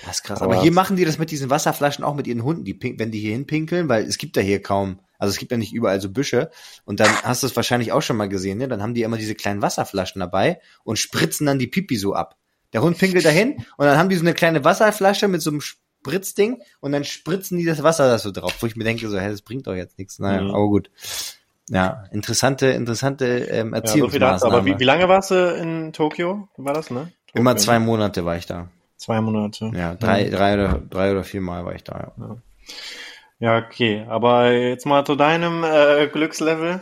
Das 0.06 0.18
ist 0.18 0.24
krass. 0.24 0.42
Aber 0.42 0.54
Aber 0.54 0.62
hier 0.62 0.72
machen 0.72 0.96
die 0.96 1.06
das 1.06 1.18
mit 1.18 1.32
diesen 1.32 1.50
Wasserflaschen 1.50 2.04
auch 2.04 2.16
mit 2.16 2.28
ihren 2.28 2.44
Hunden, 2.44 2.64
die 2.64 2.80
wenn 2.98 3.12
die 3.12 3.20
hier 3.20 3.32
hinpinkeln, 3.32 3.90
weil 3.90 4.06
es 4.06 4.18
gibt 4.18 4.38
ja 4.38 4.44
hier 4.44 4.62
kaum, 4.62 5.00
also 5.18 5.32
es 5.32 5.38
gibt 5.38 5.52
ja 5.52 5.58
nicht 5.58 5.74
überall 5.74 6.00
so 6.00 6.10
Büsche. 6.10 6.50
Und 6.86 7.00
dann 7.00 7.10
hast 7.24 7.44
du 7.44 7.48
es 7.48 7.56
wahrscheinlich 7.56 7.92
auch 7.92 8.02
schon 8.02 8.18
mal 8.18 8.30
gesehen, 8.30 8.60
ne? 8.60 8.68
Dann 8.68 8.82
haben 8.82 8.94
die 8.94 9.02
immer 9.02 9.18
diese 9.18 9.36
kleinen 9.36 9.62
Wasserflaschen 9.62 10.20
dabei 10.20 10.62
und 10.84 11.00
spritzen 11.00 11.48
dann 11.48 11.60
die 11.60 11.68
Pipi 11.68 11.98
so 11.98 12.14
ab. 12.14 12.38
Der 12.74 12.84
Hund 12.84 12.98
pinkelt 12.98 13.26
dahin 13.26 13.66
und 13.78 13.86
dann 13.86 13.98
haben 13.98 14.10
die 14.10 14.16
so 14.16 14.22
eine 14.22 14.34
kleine 14.34 14.64
Wasserflasche 14.64 15.28
mit 15.28 15.42
so 15.42 15.50
einem 15.50 15.62
Spritzding 16.02 16.62
und 16.80 16.92
dann 16.92 17.04
spritzen 17.04 17.58
die 17.58 17.66
das 17.66 17.84
Wasser 17.84 18.08
da 18.08 18.18
so 18.18 18.32
drauf, 18.32 18.56
wo 18.60 18.66
ich 18.68 18.76
mir 18.76 18.84
denke 18.84 19.08
so, 19.08 19.20
hä, 19.20 19.30
das 19.30 19.42
bringt 19.44 19.68
doch 19.68 19.76
jetzt 19.76 19.98
nichts. 20.00 20.18
Naja, 20.20 20.42
Mhm. 20.42 20.50
aber 20.52 20.68
gut. 20.68 20.90
Ja, 21.70 22.04
interessante, 22.12 22.68
interessante 22.68 23.26
ähm, 23.26 23.68
Ja, 23.74 23.82
so. 23.82 23.88
Erziehungsmaßnahme. 23.88 24.56
Aber 24.56 24.66
wie, 24.66 24.80
wie 24.80 24.84
lange 24.84 25.08
warst 25.08 25.32
du 25.32 25.36
in 25.56 25.94
Tokio? 25.94 26.50
War 26.58 26.74
das, 26.74 26.90
ne? 26.90 27.12
Tokio, 27.28 27.40
Immer 27.40 27.56
zwei 27.58 27.80
Monate 27.80 28.26
war 28.26 28.36
ich 28.36 28.46
da. 28.46 28.68
Zwei 28.98 29.22
Monate. 29.22 29.72
Ja, 29.74 29.96
drei, 29.96 30.30
drei 30.30 30.56
oder 30.56 30.80
drei 30.90 31.12
oder 31.12 31.24
vier 31.24 31.42
Mal 31.42 31.64
war 31.66 31.74
ich 31.76 31.84
da. 31.84 32.12
Ja. 32.18 32.38
Ja, 33.40 33.58
okay. 33.66 34.06
Aber 34.10 34.52
jetzt 34.52 34.86
mal 34.86 35.06
zu 35.06 35.16
deinem 35.16 35.64
äh, 35.64 36.08
Glückslevel. 36.08 36.82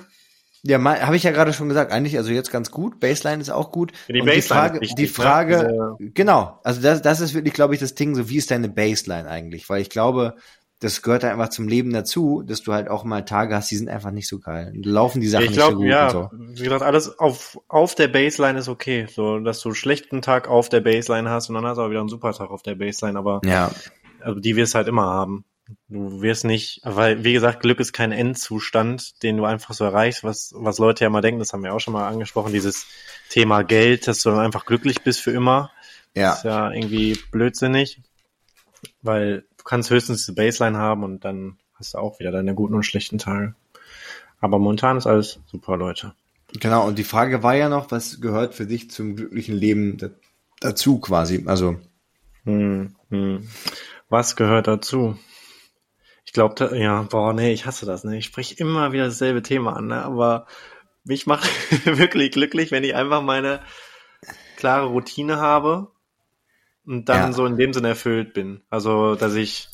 Ja, 0.63 0.83
habe 0.83 1.15
ich 1.15 1.23
ja 1.23 1.31
gerade 1.31 1.53
schon 1.53 1.69
gesagt, 1.69 1.91
eigentlich 1.91 2.17
also 2.17 2.31
jetzt 2.31 2.51
ganz 2.51 2.69
gut. 2.69 2.99
Baseline 2.99 3.41
ist 3.41 3.49
auch 3.49 3.71
gut. 3.71 3.93
Die 4.09 4.13
die 4.19 4.41
Frage, 4.41 4.81
wichtig, 4.81 4.95
die 4.95 5.03
ne? 5.03 5.07
Frage, 5.07 5.95
genau, 5.99 6.59
also 6.63 6.81
das, 6.81 7.01
das 7.01 7.21
ist 7.21 7.33
wirklich, 7.33 7.53
glaube 7.53 7.73
ich, 7.73 7.79
das 7.79 7.95
Ding, 7.95 8.15
so 8.15 8.29
wie 8.29 8.37
ist 8.37 8.51
deine 8.51 8.67
Baseline 8.67 9.29
eigentlich? 9.29 9.69
Weil 9.69 9.81
ich 9.81 9.89
glaube, 9.89 10.35
das 10.79 11.01
gehört 11.01 11.25
einfach 11.25 11.49
zum 11.49 11.67
Leben 11.67 11.91
dazu, 11.91 12.41
dass 12.45 12.61
du 12.61 12.73
halt 12.73 12.89
auch 12.89 13.03
mal 13.03 13.25
Tage 13.25 13.53
hast, 13.55 13.69
die 13.69 13.75
sind 13.75 13.89
einfach 13.89 14.11
nicht 14.11 14.29
so 14.29 14.39
geil. 14.39 14.71
Und 14.73 14.85
laufen 14.85 15.19
die 15.19 15.27
Sachen 15.27 15.45
ich 15.45 15.51
nicht 15.51 15.61
so 15.61 15.75
gut 15.75 15.85
ja, 15.85 16.05
und 16.05 16.11
so. 16.11 16.29
wie 16.31 16.63
gesagt, 16.63 16.83
alles 16.83 17.19
auf, 17.19 17.59
auf 17.67 17.95
der 17.95 18.07
Baseline 18.07 18.59
ist 18.59 18.69
okay. 18.69 19.05
So, 19.11 19.39
dass 19.39 19.59
du 19.59 19.69
einen 19.69 19.75
schlechten 19.75 20.21
Tag 20.21 20.47
auf 20.47 20.69
der 20.69 20.79
Baseline 20.79 21.29
hast 21.29 21.49
und 21.49 21.55
dann 21.55 21.65
hast 21.65 21.77
du 21.77 21.81
aber 21.81 21.91
wieder 21.91 21.99
einen 21.99 22.09
super 22.09 22.31
Tag 22.33 22.49
auf 22.49 22.63
der 22.63 22.75
Baseline, 22.75 23.19
aber 23.19 23.41
Ja, 23.43 23.71
also 24.21 24.39
die 24.39 24.55
wirst 24.55 24.73
halt 24.73 24.87
immer 24.87 25.03
haben. 25.03 25.43
Du 25.87 26.21
wirst 26.21 26.45
nicht, 26.45 26.81
weil, 26.83 27.23
wie 27.23 27.33
gesagt, 27.33 27.61
Glück 27.61 27.79
ist 27.79 27.93
kein 27.93 28.11
Endzustand, 28.11 29.21
den 29.23 29.37
du 29.37 29.45
einfach 29.45 29.73
so 29.73 29.83
erreichst, 29.83 30.23
was, 30.23 30.51
was 30.55 30.79
Leute 30.79 31.03
ja 31.03 31.09
mal 31.09 31.21
denken, 31.21 31.39
das 31.39 31.53
haben 31.53 31.63
wir 31.63 31.73
auch 31.73 31.79
schon 31.79 31.93
mal 31.93 32.07
angesprochen, 32.07 32.53
dieses 32.53 32.87
Thema 33.29 33.63
Geld, 33.63 34.07
dass 34.07 34.21
du 34.23 34.29
dann 34.29 34.39
einfach 34.39 34.65
glücklich 34.65 35.03
bist 35.03 35.21
für 35.21 35.31
immer. 35.31 35.71
ja. 36.15 36.33
ist 36.33 36.43
ja 36.43 36.71
irgendwie 36.71 37.19
blödsinnig, 37.31 38.01
weil 39.01 39.43
du 39.57 39.63
kannst 39.63 39.89
höchstens 39.89 40.19
diese 40.19 40.33
Baseline 40.33 40.77
haben 40.77 41.03
und 41.03 41.25
dann 41.25 41.57
hast 41.75 41.93
du 41.93 41.99
auch 41.99 42.19
wieder 42.19 42.31
deine 42.31 42.55
guten 42.55 42.73
und 42.73 42.83
schlechten 42.83 43.17
Tage. 43.17 43.55
Aber 44.41 44.57
momentan 44.59 44.97
ist 44.97 45.07
alles 45.07 45.39
super, 45.47 45.77
Leute. 45.77 46.13
Genau, 46.53 46.87
und 46.87 46.97
die 46.97 47.03
Frage 47.03 47.43
war 47.43 47.55
ja 47.55 47.69
noch, 47.69 47.91
was 47.91 48.21
gehört 48.21 48.55
für 48.55 48.65
dich 48.65 48.89
zum 48.89 49.15
glücklichen 49.15 49.55
Leben 49.55 49.97
da- 49.97 50.09
dazu 50.59 50.99
quasi. 50.99 51.43
Also. 51.45 51.79
Hm, 52.45 52.95
hm. 53.09 53.47
Was 54.09 54.35
gehört 54.35 54.67
dazu? 54.67 55.17
Ich 56.29 56.33
glaube, 56.33 56.77
ja, 56.77 57.01
boah, 57.01 57.33
nee, 57.33 57.53
ich 57.53 57.65
hasse 57.65 57.87
das, 57.87 58.03
ne? 58.03 58.19
Ich 58.19 58.25
spreche 58.25 58.53
immer 58.53 58.91
wieder 58.91 59.05
dasselbe 59.05 59.41
Thema 59.41 59.75
an, 59.75 59.87
ne? 59.87 60.05
Aber 60.05 60.45
mich 61.03 61.25
macht 61.25 61.49
wirklich 61.85 62.29
glücklich, 62.29 62.69
wenn 62.69 62.83
ich 62.83 62.93
einfach 62.93 63.23
meine 63.23 63.61
klare 64.55 64.85
Routine 64.85 65.37
habe 65.37 65.87
und 66.85 67.09
dann 67.09 67.31
ja. 67.31 67.33
so 67.33 67.47
in 67.47 67.57
dem 67.57 67.73
Sinne 67.73 67.87
erfüllt 67.87 68.35
bin. 68.35 68.61
Also, 68.69 69.15
dass 69.15 69.33
ich 69.33 69.69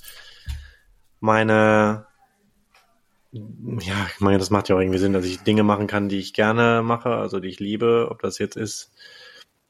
meine, 1.19 2.07
ja, 3.33 4.07
ich 4.13 4.21
meine, 4.21 4.37
das 4.37 4.49
macht 4.49 4.69
ja 4.69 4.77
auch 4.77 4.79
irgendwie 4.79 4.99
Sinn, 4.99 5.11
dass 5.11 5.25
ich 5.25 5.41
Dinge 5.41 5.63
machen 5.63 5.87
kann, 5.87 6.07
die 6.07 6.19
ich 6.19 6.33
gerne 6.33 6.83
mache, 6.83 7.09
also 7.09 7.41
die 7.41 7.49
ich 7.49 7.59
liebe, 7.59 8.07
ob 8.09 8.21
das 8.21 8.39
jetzt 8.39 8.55
ist, 8.55 8.93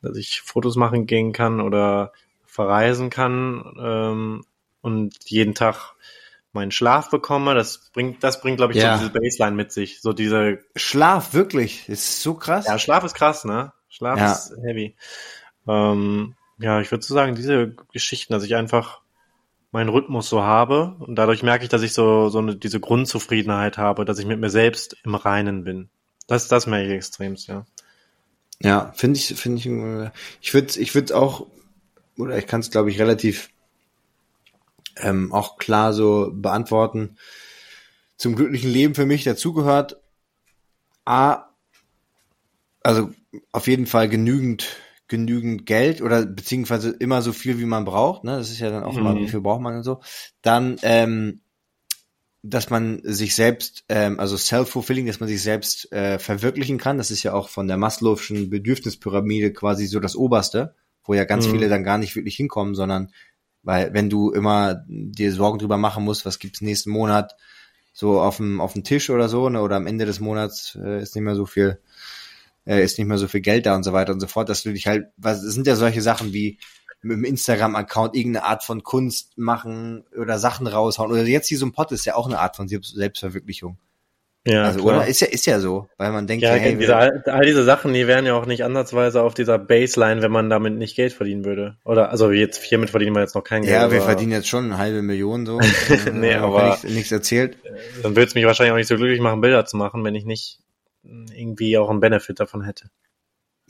dass 0.04 0.16
ich 0.18 0.42
Fotos 0.42 0.76
machen 0.76 1.08
gehen 1.08 1.34
kann 1.34 1.62
oder 1.62 2.14
verreisen 2.46 3.10
kann 3.10 3.76
ähm, 3.82 4.46
und 4.82 5.16
jeden 5.26 5.56
Tag 5.56 5.96
meinen 6.56 6.72
Schlaf 6.72 7.10
bekomme. 7.12 7.54
Das 7.54 7.92
bringt, 7.94 8.24
das 8.24 8.42
bringt, 8.42 8.58
glaube 8.58 8.74
ich, 8.74 8.80
ja. 8.80 8.98
so 8.98 9.04
diese 9.08 9.14
Baseline 9.14 9.56
mit 9.56 9.72
sich. 9.72 10.02
So 10.02 10.14
diese 10.14 10.60
Schlaf, 10.76 11.34
wirklich. 11.34 11.88
Ist 11.88 12.22
so 12.22 12.34
krass. 12.34 12.66
Ja, 12.66 12.80
Schlaf 12.80 13.04
ist 13.04 13.14
krass, 13.14 13.46
ne? 13.46 13.74
Schlaf 13.90 14.20
ja. 14.20 14.32
ist 14.32 14.54
heavy. 14.64 14.96
Ähm, 15.68 16.36
ja, 16.58 16.82
ich 16.82 16.92
würde 16.92 17.04
so 17.04 17.14
sagen, 17.14 17.36
diese 17.36 17.76
Geschichten, 17.92 18.34
dass 18.34 18.44
ich 18.44 18.56
einfach 18.56 19.02
meinen 19.72 19.90
Rhythmus 19.90 20.30
so 20.30 20.42
habe 20.42 20.96
und 21.00 21.16
dadurch 21.16 21.44
merke 21.44 21.66
ich, 21.66 21.70
dass 21.70 21.82
ich 21.82 21.94
so, 21.94 22.30
so 22.30 22.40
eine, 22.40 22.56
diese 22.56 22.80
Grundzufriedenheit 22.80 23.78
habe, 23.78 24.06
dass 24.06 24.20
ich 24.20 24.26
mit 24.26 24.40
mir 24.40 24.50
selbst 24.50 24.96
im 25.04 25.16
Reinen 25.16 25.66
bin. 25.66 25.90
Das, 26.28 26.48
das 26.48 26.66
merke 26.66 26.88
ich 26.88 26.94
extremst, 26.94 27.48
ja. 27.48 27.66
Ja, 28.62 28.94
finde 28.96 29.20
ich, 29.20 29.36
finde 29.36 29.60
ich, 29.60 29.66
ich 30.42 30.54
würde, 30.54 30.80
ich 30.80 30.96
würde 30.96 31.18
auch, 31.18 31.48
oder 32.18 32.38
ich 32.38 32.48
kann 32.48 32.62
es, 32.62 32.72
glaube 32.72 32.90
ich, 32.90 33.00
relativ 33.00 33.50
ähm, 34.98 35.32
auch 35.34 35.58
klar 35.58 35.94
so 35.94 36.32
beantworten. 36.34 37.18
Zum 38.18 38.36
glücklichen 38.36 38.72
Leben 38.72 38.96
für 38.96 39.06
mich 39.06 39.24
dazugehört 39.24 39.98
A, 41.06 41.50
also 42.82 43.12
auf 43.52 43.68
jeden 43.68 43.86
Fall 43.86 44.10
genügend 44.10 44.78
genügend 45.08 45.66
Geld 45.66 46.02
oder 46.02 46.26
beziehungsweise 46.26 46.90
immer 46.90 47.22
so 47.22 47.32
viel, 47.32 47.60
wie 47.60 47.66
man 47.66 47.86
braucht. 47.86 48.24
Ne? 48.24 48.38
Das 48.38 48.50
ist 48.50 48.60
ja 48.60 48.72
dann 48.72 48.84
auch 48.84 48.94
mhm. 48.94 49.00
immer, 49.00 49.16
wie 49.18 49.28
viel 49.28 49.42
braucht 49.42 49.62
man 49.62 49.76
und 49.76 49.84
so. 49.84 50.02
Dann, 50.42 50.78
ähm, 50.82 51.42
dass 52.42 52.70
man 52.70 53.02
sich 53.04 53.36
selbst, 53.36 53.86
ähm, 53.90 54.20
also 54.20 54.38
self-fulfilling, 54.38 55.06
dass 55.06 55.20
man 55.20 55.30
sich 55.30 55.42
selbst 55.42 55.92
äh, 55.92 56.20
verwirklichen 56.20 56.78
kann. 56.78 56.98
Das 56.98 57.12
ist 57.12 57.24
ja 57.24 57.34
auch 57.34 57.50
von 57.50 57.68
der 57.68 57.78
Maslow'schen 57.78 58.50
Bedürfnispyramide 58.50 59.54
quasi 59.54 59.88
so 59.88 60.00
das 60.00 60.16
Oberste, 60.16 60.76
wo 61.04 61.14
ja 61.14 61.24
ganz 61.24 61.48
mhm. 61.48 61.52
viele 61.52 61.70
dann 61.70 61.84
gar 61.84 61.98
nicht 61.98 62.16
wirklich 62.16 62.36
hinkommen, 62.36 62.76
sondern 62.76 63.12
weil 63.66 63.94
wenn 63.94 64.10
du 64.10 64.32
immer 64.32 64.86
dir 64.88 65.34
Sorgen 65.34 65.60
drüber 65.60 65.78
machen 65.78 66.04
musst, 66.04 66.26
was 66.26 66.40
gibt's 66.40 66.62
nächsten 66.62 66.92
Monat 66.92 67.36
so 67.92 68.22
auf 68.22 68.38
dem, 68.38 68.62
auf 68.62 68.74
dem 68.74 68.84
Tisch 68.84 69.10
oder 69.10 69.28
so, 69.28 69.50
ne, 69.50 69.62
oder 69.62 69.76
am 69.76 69.88
Ende 69.88 70.06
des 70.06 70.20
Monats 70.20 70.78
äh, 70.82 71.02
ist 71.02 71.16
nicht 71.16 71.24
mehr 71.24 71.36
so 71.36 71.46
viel, 71.46 71.80
äh, 72.66 72.84
ist 72.84 72.98
nicht 72.98 73.08
mehr 73.08 73.18
so 73.18 73.28
viel 73.28 73.42
Geld 73.42 73.66
da 73.66 73.76
und 73.76 73.84
so 73.84 73.94
weiter 73.94 74.14
und 74.14 74.20
so 74.20 74.28
fort, 74.28 74.50
dass 74.50 74.64
du 74.64 74.72
dich 74.72 74.88
halt, 74.88 75.08
was 75.18 75.42
sind 75.42 75.66
ja 75.68 75.76
solche 75.76 76.02
Sachen 76.02 76.32
wie 76.32 76.60
mit 77.02 77.18
dem 77.18 77.24
Instagram-Account 77.24 78.16
irgendeine 78.16 78.46
Art 78.46 78.64
von 78.64 78.84
Kunst 78.84 79.38
machen 79.38 80.04
oder 80.20 80.40
Sachen 80.40 80.68
raushauen. 80.68 81.12
Oder 81.12 81.24
jetzt 81.24 81.48
hier 81.48 81.58
so 81.58 81.66
ein 81.66 81.72
Pot 81.72 81.92
ist 81.92 82.06
ja 82.06 82.16
auch 82.16 82.26
eine 82.26 82.40
Art 82.40 82.56
von 82.56 82.68
Selbstverwirklichung. 82.68 83.78
Ja, 84.48 84.66
also, 84.66 84.84
klar. 84.84 84.98
oder? 84.98 85.08
Ist 85.08 85.22
ja, 85.22 85.28
ist 85.28 85.48
ja 85.48 85.60
so, 85.60 85.88
weil 85.98 86.12
man 86.12 86.28
denkt, 86.28 86.44
ja, 86.44 86.54
hey, 86.54 86.78
diese, 86.78 86.96
all, 86.96 87.46
diese 87.46 87.64
Sachen, 87.64 87.94
die 87.94 88.06
wären 88.06 88.28
ja 88.28 88.36
auch 88.36 88.46
nicht 88.46 88.64
ansatzweise 88.64 89.24
auf 89.24 89.34
dieser 89.34 89.58
Baseline, 89.58 90.22
wenn 90.22 90.32
man 90.32 90.52
damit 90.52 90.76
nicht 90.76 90.96
Geld 90.96 91.14
verdienen 91.14 91.46
würde. 91.46 91.78
Oder, 91.84 92.12
also 92.12 92.32
jetzt, 92.32 92.62
hiermit 92.62 92.92
verdienen 92.92 93.16
wir 93.16 93.22
jetzt 93.22 93.34
noch 93.34 93.44
kein 93.44 93.64
Geld. 93.64 93.74
Ja, 93.74 93.92
wir 93.92 94.02
verdienen 94.02 94.32
jetzt 94.32 94.48
schon 94.48 94.66
eine 94.66 94.78
halbe 94.78 95.02
Million 95.02 95.48
so. 95.48 95.60
nee, 96.14 96.32
äh, 96.32 96.36
aber. 96.36 96.70
Nichts, 96.70 96.84
nichts 96.84 97.12
erzählt. 97.12 97.58
Dann 98.04 98.16
würde 98.16 98.28
es 98.28 98.36
mich 98.36 98.46
wahrscheinlich 98.46 98.74
auch 98.74 98.78
nicht 98.78 98.88
so 98.88 98.98
glücklich 98.98 99.20
machen, 99.20 99.42
Bilder 99.42 99.66
zu 99.66 99.78
machen, 99.78 100.04
wenn 100.04 100.14
ich 100.14 100.26
nicht 100.26 100.60
irgendwie 101.04 101.78
auch 101.80 101.90
einen 101.90 102.00
Benefit 102.00 102.40
davon 102.40 102.64
hätte. 102.64 102.90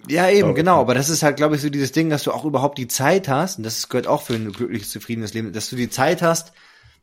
Ja, 0.08 0.30
eben, 0.30 0.56
genau. 0.56 0.82
Aber 0.82 0.94
das 0.94 1.10
ist 1.10 1.24
halt, 1.24 1.38
glaube 1.38 1.56
ich, 1.56 1.62
so 1.62 1.70
dieses 1.70 1.92
Ding, 1.92 2.10
dass 2.10 2.24
du 2.24 2.32
auch 2.32 2.46
überhaupt 2.46 2.78
die 2.78 2.88
Zeit 2.88 3.28
hast, 3.28 3.58
und 3.58 3.64
das 3.64 3.90
gehört 3.90 4.08
auch 4.08 4.22
für 4.22 4.34
ein 4.34 4.52
glückliches, 4.52 4.92
zufriedenes 4.92 5.34
Leben, 5.34 5.54
dass 5.54 5.70
du 5.70 5.76
die 5.76 5.90
Zeit 5.90 6.22
hast, 6.22 6.52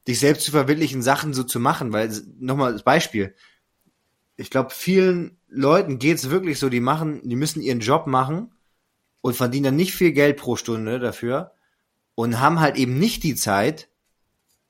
dich 0.06 0.20
selbst 0.20 0.44
zu 0.44 0.50
verwirklichen, 0.50 1.02
Sachen 1.02 1.32
so 1.32 1.42
zu 1.42 1.58
machen. 1.58 1.92
Weil, 1.92 2.10
nochmal 2.38 2.72
als 2.72 2.82
Beispiel, 2.82 3.34
ich 4.42 4.50
glaube, 4.50 4.70
vielen 4.70 5.38
Leuten 5.48 5.98
geht's 5.98 6.28
wirklich 6.28 6.58
so, 6.58 6.68
die 6.68 6.80
machen, 6.80 7.20
die 7.22 7.36
müssen 7.36 7.62
ihren 7.62 7.78
Job 7.78 8.08
machen 8.08 8.52
und 9.20 9.36
verdienen 9.36 9.64
dann 9.64 9.76
nicht 9.76 9.94
viel 9.94 10.12
Geld 10.12 10.36
pro 10.36 10.56
Stunde 10.56 10.98
dafür 10.98 11.52
und 12.16 12.40
haben 12.40 12.58
halt 12.60 12.76
eben 12.76 12.98
nicht 12.98 13.22
die 13.22 13.36
Zeit, 13.36 13.88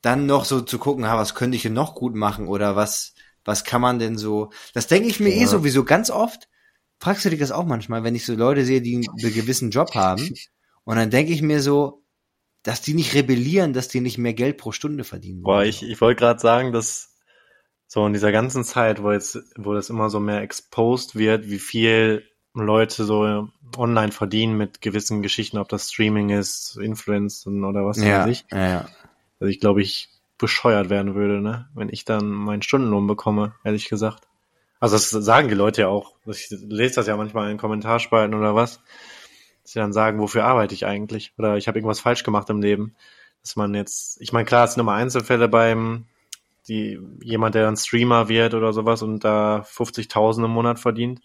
dann 0.03 0.27
noch 0.27 0.45
so 0.45 0.61
zu 0.61 0.79
gucken, 0.79 1.07
ha, 1.07 1.17
was 1.17 1.35
könnte 1.35 1.57
ich 1.57 1.63
denn 1.63 1.73
noch 1.73 1.95
gut 1.95 2.15
machen 2.15 2.49
oder 2.49 2.77
was, 2.77 3.15
was 3.47 3.65
kann 3.65 3.81
man 3.81 3.99
denn 3.99 4.19
so, 4.19 4.51
das 4.75 4.89
denke 4.89 5.09
ich 5.09 5.21
mir 5.21 5.31
eh 5.31 5.39
ja. 5.39 5.43
eh 5.45 5.47
sowieso 5.47 5.85
ganz 5.85 6.11
oft. 6.11 6.49
Fragst 7.01 7.25
du 7.25 7.31
dich 7.31 7.41
das 7.41 7.51
auch 7.51 7.65
manchmal, 7.65 8.05
wenn 8.05 8.15
ich 8.15 8.27
so 8.27 8.35
Leute 8.35 8.65
sehe, 8.67 8.83
die 8.83 8.97
einen 8.97 9.35
gewissen 9.35 9.71
Job 9.71 9.95
haben 9.95 10.35
und 10.85 10.97
dann 10.97 11.11
denke 11.11 11.33
ich 11.33 11.41
mir 11.41 11.63
so, 11.63 12.05
dass 12.63 12.83
die 12.83 12.95
nicht 12.95 13.15
rebellieren, 13.15 13.73
dass 13.73 13.89
die 13.89 14.01
nicht 14.01 14.19
mehr 14.19 14.35
Geld 14.35 14.59
pro 14.59 14.71
Stunde 14.71 15.03
verdienen. 15.03 15.43
Boah, 15.43 15.65
ich, 15.65 15.83
ich 15.83 16.01
wollte 16.01 16.21
gerade 16.21 16.41
sagen, 16.41 16.73
dass 16.73 17.12
so 17.93 18.07
in 18.07 18.15
dieser 18.15 18.33
ganzen 18.33 18.65
Zeit, 18.65 19.03
wo 19.03 19.13
jetzt, 19.13 19.39
wo 19.55 19.75
das 19.75 19.91
immer 19.91 20.09
so 20.09 20.19
mehr 20.19 20.41
exposed 20.41 21.15
wird, 21.15 21.51
wie 21.51 21.59
viel 21.59 22.27
Leute 22.55 23.05
so 23.05 23.51
online 23.77 24.13
verdienen 24.13 24.57
mit 24.57 24.81
gewissen 24.81 25.21
Geschichten, 25.21 25.59
ob 25.59 25.69
das 25.69 25.91
Streaming 25.91 26.31
ist, 26.31 26.79
Influencen 26.81 27.65
oder 27.65 27.85
was 27.85 27.99
ja, 27.99 28.23
weiß 28.23 28.31
ich. 28.31 28.47
Ja, 28.51 28.67
ja. 28.67 28.89
Also 29.41 29.51
ich 29.51 29.61
glaube, 29.61 29.83
ich 29.83 30.09
bescheuert 30.39 30.89
werden 30.89 31.15
würde, 31.15 31.43
ne, 31.43 31.69
wenn 31.75 31.91
ich 31.91 32.07
dann 32.07 32.31
meinen 32.31 32.63
Stundenlohn 32.63 33.07
bekomme, 33.07 33.57
ehrlich 33.63 33.91
gesagt. 33.91 34.27
Also 34.81 34.97
das 34.97 35.11
sagen 35.11 35.49
die 35.49 35.55
Leute 35.55 35.83
ja 35.83 35.89
auch. 35.89 36.15
Ich 36.25 36.49
lese 36.49 36.95
das 36.95 37.09
ja 37.09 37.17
manchmal 37.19 37.51
in 37.51 37.59
Kommentarspalten 37.59 38.35
oder 38.35 38.55
was. 38.55 38.81
Dass 39.65 39.73
sie 39.73 39.81
dann 39.81 39.93
sagen, 39.93 40.19
wofür 40.19 40.45
arbeite 40.45 40.73
ich 40.73 40.87
eigentlich? 40.87 41.35
Oder 41.37 41.59
ich 41.59 41.69
habe 41.69 41.79
irgendwas 41.79 42.01
falsch 42.01 42.23
gemacht 42.23 42.49
im 42.49 42.63
Leben. 42.63 42.97
Dass 43.43 43.55
man 43.55 43.75
jetzt, 43.75 44.19
ich 44.23 44.33
meine, 44.33 44.47
klar, 44.47 44.65
es 44.65 44.73
sind 44.73 44.81
immer 44.81 44.95
Einzelfälle 44.95 45.47
beim 45.51 46.07
die, 46.69 46.99
jemand, 47.23 47.55
der 47.55 47.65
dann 47.65 47.77
Streamer 47.77 48.29
wird 48.29 48.55
oder 48.55 48.73
sowas 48.73 49.03
und 49.03 49.25
da 49.25 49.67
50.000 49.69 50.45
im 50.45 50.51
Monat 50.51 50.79
verdient. 50.79 51.21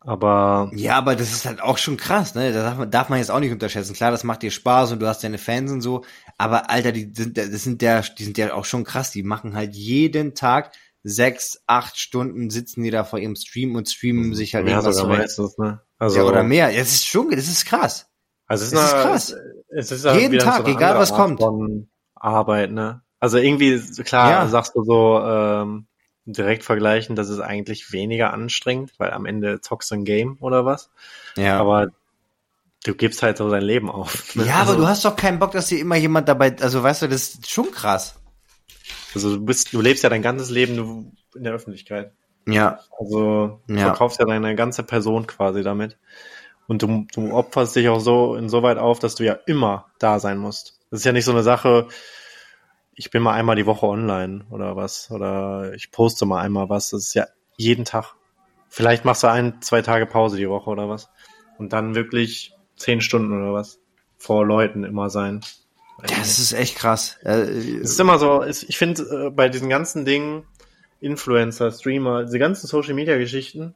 Aber. 0.00 0.70
Ja, 0.74 0.96
aber 0.96 1.14
das 1.14 1.30
ist 1.32 1.44
halt 1.44 1.60
auch 1.60 1.76
schon 1.76 1.98
krass, 1.98 2.34
ne? 2.34 2.52
Das 2.52 2.64
darf 2.64 2.78
man, 2.78 2.90
darf 2.90 3.08
man 3.10 3.18
jetzt 3.18 3.30
auch 3.30 3.40
nicht 3.40 3.52
unterschätzen. 3.52 3.94
Klar, 3.94 4.10
das 4.10 4.24
macht 4.24 4.42
dir 4.42 4.50
Spaß 4.50 4.92
und 4.92 5.00
du 5.00 5.06
hast 5.06 5.22
deine 5.22 5.36
Fans 5.36 5.70
und 5.70 5.82
so. 5.82 6.04
Aber 6.38 6.70
Alter, 6.70 6.92
die 6.92 7.12
sind, 7.14 7.36
das 7.36 7.50
sind 7.62 7.82
der, 7.82 8.02
die 8.02 8.24
sind 8.24 8.38
ja 8.38 8.54
auch 8.54 8.64
schon 8.64 8.84
krass. 8.84 9.10
Die 9.10 9.22
machen 9.22 9.54
halt 9.54 9.74
jeden 9.74 10.34
Tag 10.34 10.72
sechs, 11.02 11.62
acht 11.66 11.98
Stunden 11.98 12.50
sitzen 12.50 12.82
die 12.82 12.90
da 12.90 13.04
vor 13.04 13.18
ihrem 13.18 13.36
Stream 13.36 13.74
und 13.74 13.88
streamen 13.88 14.34
sich 14.34 14.54
halt 14.54 14.64
mehr 14.64 14.82
sogar 14.82 15.06
meistens, 15.06 15.58
ne? 15.58 15.80
Also, 15.98 16.18
ja, 16.18 16.24
oder 16.24 16.42
mehr. 16.44 16.72
Das 16.72 16.92
ist 16.92 17.06
schon, 17.06 17.30
das 17.30 17.48
ist 17.48 17.66
krass. 17.66 18.06
Also 18.46 18.64
es 18.64 18.72
ist, 18.72 18.78
es 18.78 18.84
ist 18.84 19.02
krass. 19.02 19.34
Es 19.68 19.92
ist 19.92 20.04
jeden 20.06 20.38
Tag, 20.38 20.66
so 20.66 20.72
egal 20.72 20.98
was 20.98 21.12
kommt. 21.12 21.42
Arbeit, 22.14 22.72
ne? 22.72 23.02
Also 23.20 23.38
irgendwie, 23.38 23.78
klar, 24.02 24.30
ja. 24.30 24.48
sagst 24.48 24.74
du 24.74 24.82
so, 24.82 25.20
ähm, 25.22 25.86
direkt 26.24 26.64
vergleichen, 26.64 27.16
das 27.16 27.28
ist 27.28 27.40
eigentlich 27.40 27.92
weniger 27.92 28.32
anstrengend, 28.32 28.92
weil 28.98 29.10
am 29.12 29.26
Ende 29.26 29.60
zockst 29.60 29.90
du 29.90 29.96
ein 29.96 30.04
Game 30.04 30.38
oder 30.40 30.64
was. 30.64 30.90
Ja. 31.36 31.58
Aber 31.58 31.88
du 32.84 32.94
gibst 32.94 33.22
halt 33.22 33.38
so 33.38 33.50
dein 33.50 33.62
Leben 33.62 33.90
auf. 33.90 34.34
Ne? 34.34 34.46
Ja, 34.46 34.60
also, 34.60 34.72
aber 34.72 34.82
du 34.82 34.88
hast 34.88 35.04
doch 35.04 35.16
keinen 35.16 35.38
Bock, 35.38 35.52
dass 35.52 35.66
dir 35.66 35.80
immer 35.80 35.96
jemand 35.96 36.28
dabei, 36.28 36.56
also 36.60 36.82
weißt 36.82 37.02
du, 37.02 37.08
das 37.08 37.34
ist 37.34 37.50
schon 37.50 37.70
krass. 37.70 38.16
Also 39.14 39.36
du 39.36 39.44
bist, 39.44 39.72
du 39.72 39.80
lebst 39.80 40.02
ja 40.02 40.08
dein 40.08 40.22
ganzes 40.22 40.50
Leben 40.50 41.16
in 41.34 41.44
der 41.44 41.52
Öffentlichkeit. 41.52 42.12
Ja. 42.46 42.80
Also 42.98 43.60
du 43.66 43.74
ja. 43.74 43.86
verkaufst 43.86 44.20
ja 44.20 44.26
deine 44.26 44.54
ganze 44.54 44.82
Person 44.82 45.26
quasi 45.26 45.62
damit. 45.62 45.98
Und 46.68 46.82
du, 46.82 47.06
du 47.12 47.32
opferst 47.32 47.74
dich 47.74 47.88
auch 47.88 47.98
so 47.98 48.36
insoweit 48.36 48.78
auf, 48.78 49.00
dass 49.00 49.16
du 49.16 49.24
ja 49.24 49.36
immer 49.46 49.86
da 49.98 50.20
sein 50.20 50.38
musst. 50.38 50.78
Das 50.90 51.00
ist 51.00 51.04
ja 51.04 51.12
nicht 51.12 51.24
so 51.24 51.32
eine 51.32 51.42
Sache, 51.42 51.88
ich 52.94 53.10
bin 53.10 53.22
mal 53.22 53.34
einmal 53.34 53.56
die 53.56 53.66
Woche 53.66 53.86
online 53.86 54.44
oder 54.50 54.76
was. 54.76 55.10
Oder 55.10 55.72
ich 55.74 55.90
poste 55.90 56.26
mal 56.26 56.40
einmal 56.40 56.68
was. 56.68 56.90
Das 56.90 57.06
ist 57.06 57.14
ja 57.14 57.26
jeden 57.56 57.84
Tag. 57.84 58.14
Vielleicht 58.68 59.04
machst 59.04 59.22
du 59.22 59.28
ein, 59.28 59.60
zwei 59.62 59.82
Tage 59.82 60.06
Pause 60.06 60.36
die 60.36 60.48
Woche 60.48 60.70
oder 60.70 60.88
was. 60.88 61.10
Und 61.58 61.72
dann 61.72 61.94
wirklich 61.94 62.54
zehn 62.76 63.00
Stunden 63.00 63.32
oder 63.32 63.52
was 63.52 63.78
vor 64.16 64.46
Leuten 64.46 64.84
immer 64.84 65.10
sein. 65.10 65.40
Ja, 66.08 66.18
das 66.18 66.38
ist 66.38 66.52
echt 66.52 66.76
krass. 66.76 67.18
Es 67.22 67.90
ist 67.90 68.00
immer 68.00 68.18
so, 68.18 68.42
ich 68.44 68.78
finde 68.78 69.02
äh, 69.26 69.30
bei 69.30 69.48
diesen 69.48 69.68
ganzen 69.68 70.04
Dingen, 70.04 70.44
Influencer, 71.00 71.70
Streamer, 71.72 72.24
diese 72.24 72.38
ganzen 72.38 72.66
Social 72.66 72.94
Media 72.94 73.18
Geschichten, 73.18 73.74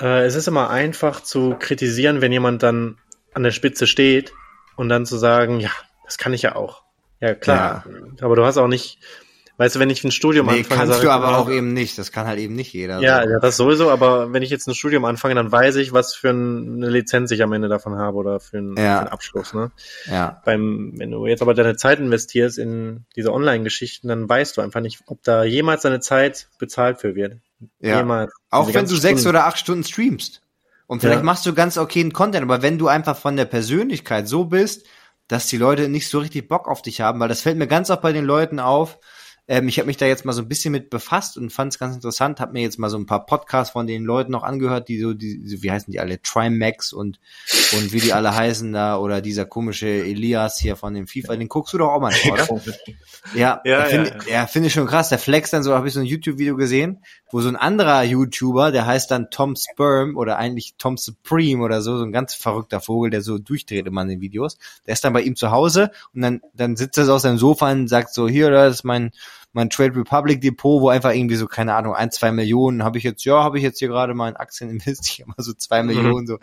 äh, 0.00 0.24
es 0.24 0.34
ist 0.34 0.48
immer 0.48 0.70
einfach 0.70 1.20
zu 1.20 1.56
kritisieren, 1.58 2.20
wenn 2.20 2.32
jemand 2.32 2.62
dann 2.62 2.98
an 3.32 3.42
der 3.42 3.50
Spitze 3.50 3.86
steht 3.86 4.32
und 4.76 4.88
dann 4.88 5.06
zu 5.06 5.16
sagen, 5.16 5.60
ja, 5.60 5.70
das 6.04 6.18
kann 6.18 6.32
ich 6.32 6.42
ja 6.42 6.56
auch. 6.56 6.83
Ja, 7.24 7.34
klar. 7.34 7.84
Ja. 7.88 8.24
Aber 8.26 8.36
du 8.36 8.44
hast 8.44 8.58
auch 8.58 8.68
nicht, 8.68 8.98
Weißt 9.56 9.76
du, 9.76 9.78
wenn 9.78 9.88
ich 9.88 10.02
ein 10.02 10.10
Studium 10.10 10.46
Nee, 10.46 10.58
anfange, 10.58 10.80
kannst 10.90 11.04
du 11.04 11.10
aber 11.10 11.38
auch 11.38 11.48
eben 11.48 11.72
nicht. 11.74 11.96
Das 11.96 12.10
kann 12.10 12.26
halt 12.26 12.40
eben 12.40 12.56
nicht 12.56 12.72
jeder. 12.72 12.98
Ja, 12.98 13.22
so. 13.22 13.30
ja, 13.30 13.38
das 13.38 13.56
sowieso, 13.56 13.88
aber 13.88 14.32
wenn 14.32 14.42
ich 14.42 14.50
jetzt 14.50 14.66
ein 14.66 14.74
Studium 14.74 15.04
anfange, 15.04 15.36
dann 15.36 15.52
weiß 15.52 15.76
ich, 15.76 15.92
was 15.92 16.12
für 16.12 16.30
ein- 16.30 16.78
eine 16.82 16.90
Lizenz 16.90 17.30
ich 17.30 17.40
am 17.40 17.52
Ende 17.52 17.68
davon 17.68 17.94
habe 17.96 18.16
oder 18.16 18.40
für 18.40 18.58
einen, 18.58 18.76
Ja. 18.76 18.94
für 18.94 18.98
einen 19.02 19.08
Abschluss. 19.10 19.54
Ne? 19.54 19.70
ja. 20.10 20.42
Beim, 20.44 20.94
wenn 20.96 21.12
du 21.12 21.24
jetzt 21.28 21.40
aber 21.40 21.54
deine 21.54 21.76
Zeit 21.76 22.00
investierst 22.00 22.58
in 22.58 23.04
diese 23.14 23.32
Online-Geschichten, 23.32 24.08
dann 24.08 24.28
weißt 24.28 24.56
du 24.56 24.60
einfach 24.60 24.80
nicht, 24.80 25.02
ob 25.06 25.22
da 25.22 25.44
jemals 25.44 25.82
deine 25.82 26.00
Zeit 26.00 26.48
bezahlt 26.58 26.98
für 26.98 27.14
wird. 27.14 27.36
ja. 27.78 27.98
Jemals. 27.98 28.32
Auch 28.50 28.74
wenn 28.74 28.86
du 28.88 28.96
sechs 28.96 29.20
Stunden. 29.20 29.36
oder 29.36 29.46
acht 29.46 29.58
Stunden 29.60 29.84
streamst. 29.84 30.42
Und 30.88 30.98
vielleicht 30.98 31.20
Ja. 31.20 31.24
machst 31.24 31.46
du 31.46 31.54
ganz 31.54 31.78
okayen 31.78 32.12
Content, 32.12 32.42
aber 32.42 32.62
wenn 32.62 32.76
du 32.76 32.88
einfach 32.88 33.16
von 33.16 33.36
der 33.36 33.44
Persönlichkeit 33.44 34.26
so 34.26 34.46
bist, 34.46 34.84
dass 35.28 35.46
die 35.46 35.56
Leute 35.56 35.88
nicht 35.88 36.08
so 36.08 36.18
richtig 36.18 36.48
Bock 36.48 36.68
auf 36.68 36.82
dich 36.82 37.00
haben, 37.00 37.20
weil 37.20 37.28
das 37.28 37.40
fällt 37.40 37.58
mir 37.58 37.66
ganz 37.66 37.90
oft 37.90 38.02
bei 38.02 38.12
den 38.12 38.24
Leuten 38.24 38.60
auf. 38.60 38.98
Ähm, 39.46 39.68
ich 39.68 39.78
habe 39.78 39.86
mich 39.86 39.96
da 39.96 40.06
jetzt 40.06 40.24
mal 40.24 40.32
so 40.32 40.42
ein 40.42 40.48
bisschen 40.48 40.72
mit 40.72 40.88
befasst 40.88 41.36
und 41.36 41.50
fand 41.50 41.72
es 41.72 41.78
ganz 41.78 41.94
interessant, 41.94 42.40
habe 42.40 42.52
mir 42.52 42.62
jetzt 42.62 42.78
mal 42.78 42.88
so 42.88 42.96
ein 42.96 43.06
paar 43.06 43.26
Podcasts 43.26 43.72
von 43.72 43.86
den 43.86 44.04
Leuten 44.04 44.32
noch 44.32 44.42
angehört, 44.42 44.88
die 44.88 44.98
so, 44.98 45.12
die, 45.12 45.40
wie 45.62 45.70
heißen 45.70 45.92
die 45.92 46.00
alle, 46.00 46.20
Trimax 46.22 46.92
und 46.92 47.18
und 47.72 47.92
wie 47.92 48.00
die 48.00 48.12
alle 48.12 48.34
heißen 48.34 48.72
da 48.72 48.96
oder 48.96 49.20
dieser 49.20 49.44
komische 49.44 49.86
Elias 49.86 50.58
hier 50.58 50.76
von 50.76 50.94
dem 50.94 51.06
FIFA, 51.06 51.36
den 51.36 51.48
guckst 51.48 51.74
du 51.74 51.78
doch 51.78 51.90
auch 51.90 52.00
mal, 52.00 52.12
oder? 52.30 52.48
Ja, 53.34 53.60
Ja, 53.64 53.84
finde 53.84 54.10
ja, 54.26 54.32
ja, 54.32 54.46
finde 54.46 54.68
ich 54.68 54.74
schon 54.74 54.86
krass. 54.86 55.08
Der 55.08 55.18
Flex 55.18 55.50
dann 55.50 55.62
so, 55.62 55.74
habe 55.74 55.88
ich 55.88 55.94
so 55.94 56.00
ein 56.00 56.06
YouTube-Video 56.06 56.56
gesehen, 56.56 57.02
wo 57.30 57.40
so 57.40 57.48
ein 57.48 57.56
anderer 57.56 58.02
YouTuber, 58.02 58.70
der 58.70 58.86
heißt 58.86 59.10
dann 59.10 59.30
Tom 59.30 59.56
Sperm 59.56 60.16
oder 60.16 60.38
eigentlich 60.38 60.74
Tom 60.78 60.96
Supreme 60.96 61.62
oder 61.62 61.82
so, 61.82 61.96
so 61.96 62.04
ein 62.04 62.12
ganz 62.12 62.34
verrückter 62.34 62.80
Vogel, 62.80 63.10
der 63.10 63.22
so 63.22 63.38
durchdreht 63.38 63.86
immer 63.86 64.02
in 64.02 64.08
den 64.08 64.20
Videos. 64.20 64.58
Der 64.86 64.92
ist 64.92 65.04
dann 65.04 65.12
bei 65.12 65.22
ihm 65.22 65.36
zu 65.36 65.50
Hause 65.50 65.90
und 66.14 66.20
dann, 66.22 66.40
dann 66.54 66.76
sitzt 66.76 66.98
er 66.98 67.06
so 67.06 67.14
auf 67.14 67.20
seinem 67.20 67.38
Sofa 67.38 67.70
und 67.70 67.88
sagt 67.88 68.12
so, 68.14 68.28
hier, 68.28 68.50
das 68.50 68.76
ist 68.76 68.84
mein, 68.84 69.10
mein 69.54 69.70
Trade 69.70 69.96
Republic 69.96 70.40
Depot, 70.40 70.80
wo 70.82 70.88
einfach 70.88 71.12
irgendwie 71.12 71.36
so, 71.36 71.46
keine 71.46 71.74
Ahnung, 71.74 71.94
ein, 71.94 72.10
zwei 72.10 72.32
Millionen 72.32 72.84
habe 72.84 72.98
ich 72.98 73.04
jetzt, 73.04 73.24
ja, 73.24 73.42
habe 73.42 73.58
ich 73.58 73.64
jetzt 73.64 73.78
hier 73.78 73.88
gerade 73.88 74.14
mal 74.14 74.28
in 74.28 74.36
Aktien 74.36 74.68
investiert, 74.70 75.26
mal 75.28 75.34
so 75.38 75.52
zwei 75.54 75.82
Mhm. 75.82 75.88
Millionen, 75.88 76.26
so 76.26 76.38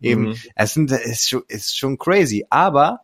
eben. 0.00 0.28
Mhm. 0.28 0.36
Es 0.54 0.74
sind, 0.74 0.90
es 0.92 1.04
ist 1.06 1.28
schon, 1.28 1.42
ist 1.48 1.76
schon 1.78 1.98
crazy, 1.98 2.46
aber 2.50 3.00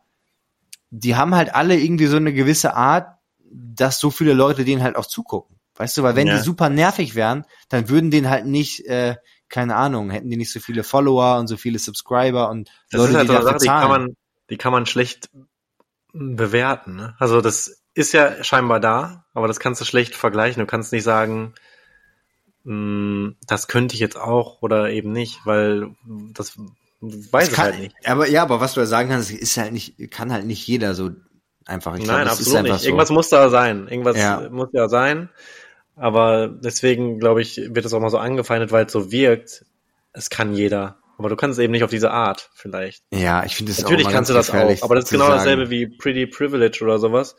die 0.89 1.15
haben 1.15 1.35
halt 1.35 1.53
alle 1.53 1.77
irgendwie 1.79 2.07
so 2.07 2.17
eine 2.17 2.33
gewisse 2.33 2.73
Art, 2.75 3.17
dass 3.51 3.99
so 3.99 4.09
viele 4.11 4.33
Leute 4.33 4.63
denen 4.65 4.81
halt 4.83 4.95
auch 4.95 5.05
zugucken. 5.05 5.57
Weißt 5.75 5.97
du, 5.97 6.03
weil 6.03 6.15
wenn 6.15 6.27
Ja. 6.27 6.37
die 6.37 6.43
super 6.43 6.69
nervig 6.69 7.15
wären, 7.15 7.45
dann 7.69 7.89
würden 7.89 8.11
denen 8.11 8.29
halt 8.29 8.45
nicht, 8.45 8.85
äh, 8.87 9.15
keine 9.49 9.75
Ahnung, 9.75 10.09
hätten 10.09 10.29
die 10.29 10.37
nicht 10.37 10.51
so 10.51 10.59
viele 10.59 10.83
Follower 10.83 11.39
und 11.39 11.47
so 11.47 11.57
viele 11.57 11.79
Subscriber 11.79 12.49
und 12.49 12.69
Das 12.91 12.99
Leute, 12.99 13.11
ist 13.11 13.17
halt 13.17 13.29
die 13.29 13.33
dafür 13.33 13.45
Sache, 13.47 13.59
die 13.59 13.67
kann 13.67 13.89
man, 13.89 14.15
die 14.49 14.57
kann 14.57 14.71
man 14.71 14.85
schlecht 14.85 15.29
bewerten. 16.13 16.95
Ne? 16.95 17.15
Also 17.19 17.41
das 17.41 17.81
ist 17.99 18.13
ja 18.13 18.43
scheinbar 18.43 18.79
da, 18.79 19.25
aber 19.33 19.47
das 19.47 19.59
kannst 19.59 19.81
du 19.81 19.85
schlecht 19.85 20.15
vergleichen. 20.15 20.59
Du 20.61 20.65
kannst 20.67 20.91
nicht 20.91 21.03
sagen, 21.03 21.53
mh, 22.63 23.33
das 23.47 23.67
könnte 23.67 23.95
ich 23.95 24.01
jetzt 24.01 24.17
auch 24.17 24.61
oder 24.61 24.89
eben 24.89 25.11
nicht, 25.11 25.41
weil 25.45 25.89
das 26.33 26.57
weiß 27.01 27.45
Das 27.45 27.53
ich 27.53 27.57
halt 27.57 27.79
nicht. 27.79 27.95
Aber 28.05 28.27
ja, 28.27 28.41
aber 28.41 28.59
was 28.59 28.73
du 28.73 28.79
ja 28.79 28.85
sagen 28.85 29.09
kannst, 29.09 29.31
ist 29.31 29.57
halt 29.57 29.73
nicht, 29.73 30.11
kann 30.11 30.31
halt 30.31 30.45
nicht 30.45 30.65
jeder 30.67 30.95
so 30.95 31.11
einfach. 31.65 31.95
Ich 31.97 32.05
Nein, 32.05 32.25
glaub, 32.25 32.37
das 32.37 32.39
absolut 32.39 32.63
nicht. 32.63 32.79
So. 32.79 32.87
Irgendwas 32.87 33.09
muss 33.09 33.29
da 33.29 33.49
sein. 33.49 33.87
Irgendwas 33.87 34.17
Ja. 34.17 34.49
muss 34.49 34.69
ja 34.73 34.89
sein. 34.89 35.29
Aber 35.95 36.47
deswegen, 36.47 37.19
glaube 37.19 37.41
ich, 37.41 37.57
wird 37.57 37.85
es 37.85 37.93
auch 37.93 37.99
mal 37.99 38.09
so 38.09 38.17
angefeindet, 38.17 38.71
weil 38.71 38.85
es 38.85 38.91
so 38.93 39.11
wirkt. 39.11 39.65
Es 40.13 40.29
kann 40.29 40.53
jeder. 40.53 40.97
Aber 41.17 41.27
du 41.27 41.35
kannst 41.35 41.59
eben 41.59 41.71
nicht 41.71 41.83
auf 41.83 41.89
diese 41.89 42.11
Art, 42.11 42.49
vielleicht. 42.53 43.03
Ja, 43.11 43.43
ich 43.43 43.57
finde 43.57 43.73
das 43.73 43.81
Natürlich 43.81 44.05
auch 44.05 44.09
immer 44.09 44.15
kannst 44.15 44.29
du 44.29 44.33
das 44.33 44.49
auch, 44.51 44.83
aber 44.83 44.95
das 44.95 45.05
ist 45.05 45.11
genau 45.11 45.25
sagen. 45.25 45.37
dasselbe 45.37 45.69
wie 45.69 45.87
Pretty 45.87 46.25
Privilege 46.27 46.79
oder 46.81 46.97
sowas. 46.97 47.35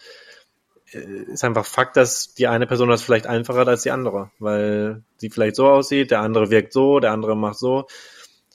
Äh, 0.92 1.32
Ist 1.32 1.44
einfach 1.44 1.66
Fakt, 1.66 1.96
dass 1.96 2.34
die 2.34 2.46
eine 2.46 2.66
Person 2.66 2.88
das 2.88 3.02
vielleicht 3.02 3.26
einfacher 3.26 3.60
hat 3.60 3.68
als 3.68 3.82
die 3.82 3.90
andere, 3.90 4.30
weil 4.38 5.02
sie 5.16 5.30
vielleicht 5.30 5.56
so 5.56 5.68
aussieht, 5.68 6.10
der 6.10 6.20
andere 6.20 6.50
wirkt 6.50 6.72
so, 6.72 7.00
der 7.00 7.12
andere 7.12 7.36
macht 7.36 7.58
so. 7.58 7.86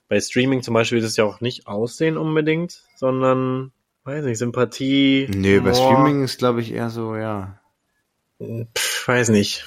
Bei 0.08 0.20
Streaming 0.20 0.62
zum 0.62 0.74
Beispiel 0.74 1.00
ist 1.00 1.06
es 1.06 1.18
ja 1.18 1.24
auch 1.24 1.42
nicht 1.42 1.68
Aussehen 1.68 2.18
unbedingt, 2.18 2.84
sondern, 2.96 3.72
weiß 4.04 4.26
nicht, 4.26 4.38
Sympathie. 4.38 5.28
Nee, 5.34 5.60
bei. 5.60 5.74
Streaming 5.74 6.24
ist, 6.24 6.38
glaube 6.38 6.62
ich, 6.62 6.72
eher 6.72 6.90
so, 6.90 7.16
ja. 7.16 7.60
Pff, 8.40 9.08
weiß 9.08 9.30
nicht. 9.30 9.66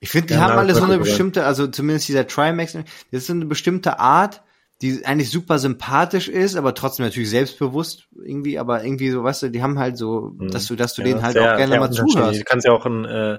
Ich 0.00 0.10
finde, 0.10 0.28
die 0.28 0.34
Ja, 0.34 0.40
haben 0.40 0.58
alle 0.58 0.74
so 0.74 0.84
eine 0.84 0.98
bestimmte, 0.98 1.44
also 1.44 1.66
zumindest 1.66 2.08
dieser 2.08 2.26
Trimax, 2.26 2.72
das 2.72 2.84
ist 3.10 3.26
so 3.26 3.32
eine 3.32 3.46
bestimmte 3.46 3.98
Art, 3.98 4.42
die 4.82 5.04
eigentlich 5.04 5.30
super 5.30 5.58
sympathisch 5.58 6.28
ist, 6.28 6.56
aber 6.56 6.74
trotzdem 6.74 7.04
natürlich 7.06 7.30
selbstbewusst 7.30 8.08
irgendwie, 8.24 8.58
aber 8.58 8.84
irgendwie 8.84 9.10
so, 9.10 9.24
weißt 9.24 9.42
du, 9.44 9.50
die 9.50 9.62
haben 9.62 9.78
halt 9.78 9.96
so, 9.98 10.32
dass 10.38 10.66
du, 10.66 10.76
dass 10.76 10.94
du 10.94 11.02
denen 11.02 11.22
halt 11.22 11.34
Mhm. 11.34 11.40
sehr- 11.40 11.52
auch 11.52 11.56
gerne 11.56 11.78
mal 11.80 11.90
zuhörst. 11.90 12.40
Du 12.40 12.44
kannst 12.44 12.66
ja 12.66 12.72
auch 12.72 12.86
ein 12.86 13.04
äh, 13.04 13.38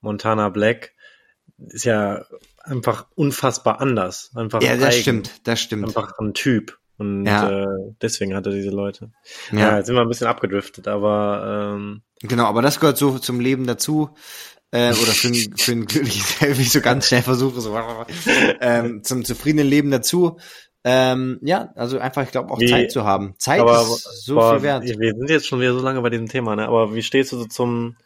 Montana 0.00 0.48
Black 0.48 0.92
ist 1.68 1.84
ja 1.84 2.24
einfach 2.64 3.06
unfassbar 3.14 3.80
anders. 3.80 4.30
Einfach 4.34 4.62
Ja, 4.62 4.74
das 4.76 4.86
eigen. 4.94 5.00
stimmt, 5.02 5.30
das 5.44 5.60
stimmt. 5.60 5.84
Einfach 5.84 6.18
ein 6.18 6.32
Typ. 6.34 6.78
Und 6.96 7.24
Ja. 7.26 7.64
äh, 7.64 7.66
deswegen 8.02 8.34
hat 8.34 8.46
er 8.46 8.52
diese 8.52 8.70
Leute. 8.70 9.12
Ja. 9.52 9.58
Ja, 9.58 9.76
jetzt 9.76 9.86
sind 9.86 9.94
wir 9.94 10.02
ein 10.02 10.08
bisschen 10.08 10.26
abgedriftet, 10.26 10.88
aber 10.88 11.74
ähm, 11.76 12.02
genau, 12.22 12.44
aber 12.46 12.62
das 12.62 12.80
gehört 12.80 12.96
so 12.98 13.18
zum 13.18 13.40
Leben 13.40 13.66
dazu. 13.66 14.10
Äh, 14.72 14.90
oder 14.92 15.12
für 15.12 15.28
ein, 15.28 15.54
für 15.56 15.72
ein 15.72 15.86
glückliches 15.86 16.40
Leben, 16.40 16.58
wie 16.58 16.62
ich 16.62 16.72
so 16.72 16.80
ganz 16.80 17.08
schnell 17.08 17.22
versuche, 17.22 17.60
so 17.60 17.76
ähm, 18.60 19.02
zum 19.04 19.24
zufriedenen 19.24 19.66
Leben 19.66 19.90
dazu. 19.90 20.38
Ähm, 20.82 21.38
ja, 21.42 21.72
also 21.76 21.98
einfach, 21.98 22.22
ich 22.22 22.30
glaube, 22.30 22.50
auch 22.50 22.58
Wie- 22.58 22.70
Zeit 22.70 22.90
zu 22.90 23.04
haben. 23.04 23.34
Zeit 23.38 23.60
aber 23.60 23.82
ist 23.82 24.24
so 24.24 24.34
boah, 24.36 24.54
viel 24.54 24.62
wert. 24.62 24.84
wir 24.84 25.14
sind 25.14 25.28
jetzt 25.30 25.46
schon 25.46 25.60
wieder 25.60 25.74
so 25.74 25.80
lange 25.80 26.00
bei 26.00 26.10
diesem 26.10 26.28
Thema, 26.28 26.56
ne? 26.56 26.66
Aber 26.66 26.94
wie 26.94 27.02
stehst 27.02 27.32
du 27.32 27.38
so 27.38 27.44
zum 27.46 27.96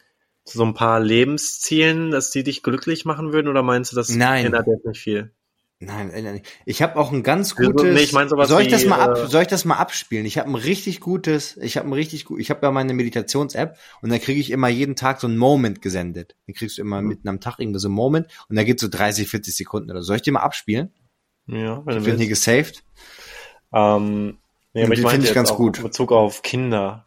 zu 0.43 0.59
so 0.59 0.63
ein 0.65 0.73
paar 0.75 0.99
Lebenszielen, 0.99 2.11
dass 2.11 2.29
die 2.29 2.43
dich 2.43 2.61
glücklich 2.63 3.03
machen 3.05 3.33
würden, 3.33 3.47
oder 3.47 3.63
meinst 3.63 3.91
du, 3.91 3.95
das 3.95 4.09
Nein. 4.09 4.45
ändert 4.45 4.67
jetzt 4.67 4.85
nicht 4.85 4.99
viel? 5.01 5.31
Nein, 5.79 6.07
nein. 6.13 6.41
Ich 6.65 6.81
habe 6.81 6.95
auch 6.97 7.11
ein 7.11 7.21
ganz 7.21 7.55
gutes. 7.55 7.83
nee, 7.83 7.99
ich 8.01 8.13
mein 8.13 8.29
soll 8.29 8.61
ich 8.61 8.69
das 8.69 8.83
wie, 8.83 8.89
mal 8.89 8.99
ab, 8.99 9.17
äh, 9.17 9.27
soll 9.27 9.41
ich 9.41 9.47
das 9.49 9.65
mal 9.65 9.75
abspielen? 9.75 10.25
Ich 10.25 10.37
habe 10.37 10.49
ein 10.49 10.55
richtig 10.55 11.01
gutes, 11.01 11.57
ich 11.57 11.77
habe 11.77 11.89
ein 11.89 11.93
richtig 11.93 12.23
gut, 12.25 12.39
ich 12.39 12.49
habe 12.49 12.65
ja 12.65 12.71
meine 12.71 12.93
Meditations-App 12.93 13.77
und 14.01 14.09
da 14.09 14.17
kriege 14.17 14.39
ich 14.39 14.51
immer 14.51 14.69
jeden 14.69 14.95
Tag 14.95 15.19
so 15.19 15.27
ein 15.27 15.37
Moment 15.37 15.81
gesendet. 15.81 16.35
Dann 16.47 16.55
kriegst 16.55 16.77
du 16.77 16.81
immer 16.81 17.01
Mhm. 17.01 17.07
mitten 17.09 17.27
am 17.27 17.39
Tag 17.41 17.59
irgendwie 17.59 17.79
so 17.79 17.89
ein 17.89 17.91
Moment 17.93 18.27
und 18.47 18.55
da 18.55 18.63
geht 18.63 18.79
so 18.79 18.87
30, 18.87 19.27
40 19.27 19.53
Sekunden 19.55 19.91
oder 19.91 20.01
so. 20.01 20.07
Soll 20.07 20.15
ich 20.17 20.21
dir 20.21 20.31
mal 20.33 20.39
abspielen? 20.41 20.93
Ja, 21.47 21.85
wenn 21.85 21.97
Ich 21.97 22.03
du 22.03 22.09
bin 22.09 22.17
hier 22.17 22.27
gesaved. 22.27 22.83
Ähm, 23.73 24.37
nee, 24.73 24.83
aber 24.83 24.93
ich 24.93 25.01
die 25.01 25.25
jetzt 25.25 25.33
ganz 25.33 25.51
auch 25.51 25.57
gut. 25.57 25.77
in 25.77 25.83
Bezug 25.83 26.11
auf 26.11 26.41
Kinder. 26.41 27.05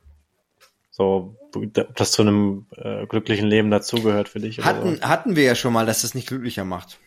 So, 0.91 1.37
ob 1.55 1.95
das 1.97 2.13
zu 2.13 2.23
einem 2.23 2.67
äh, 2.77 3.07
glücklichen 3.07 3.47
Leben 3.49 3.71
dazugehört 3.71 4.29
für 4.29 4.41
dich. 4.41 4.59
Hatten, 4.65 4.97
so. 4.97 5.03
hatten 5.03 5.37
wir 5.37 5.45
ja 5.45 5.55
schon 5.55 5.73
mal, 5.73 5.87
dass 5.87 6.03
das 6.03 6.15
nicht 6.15 6.29
glücklicher 6.29 6.65
macht. 6.65 6.99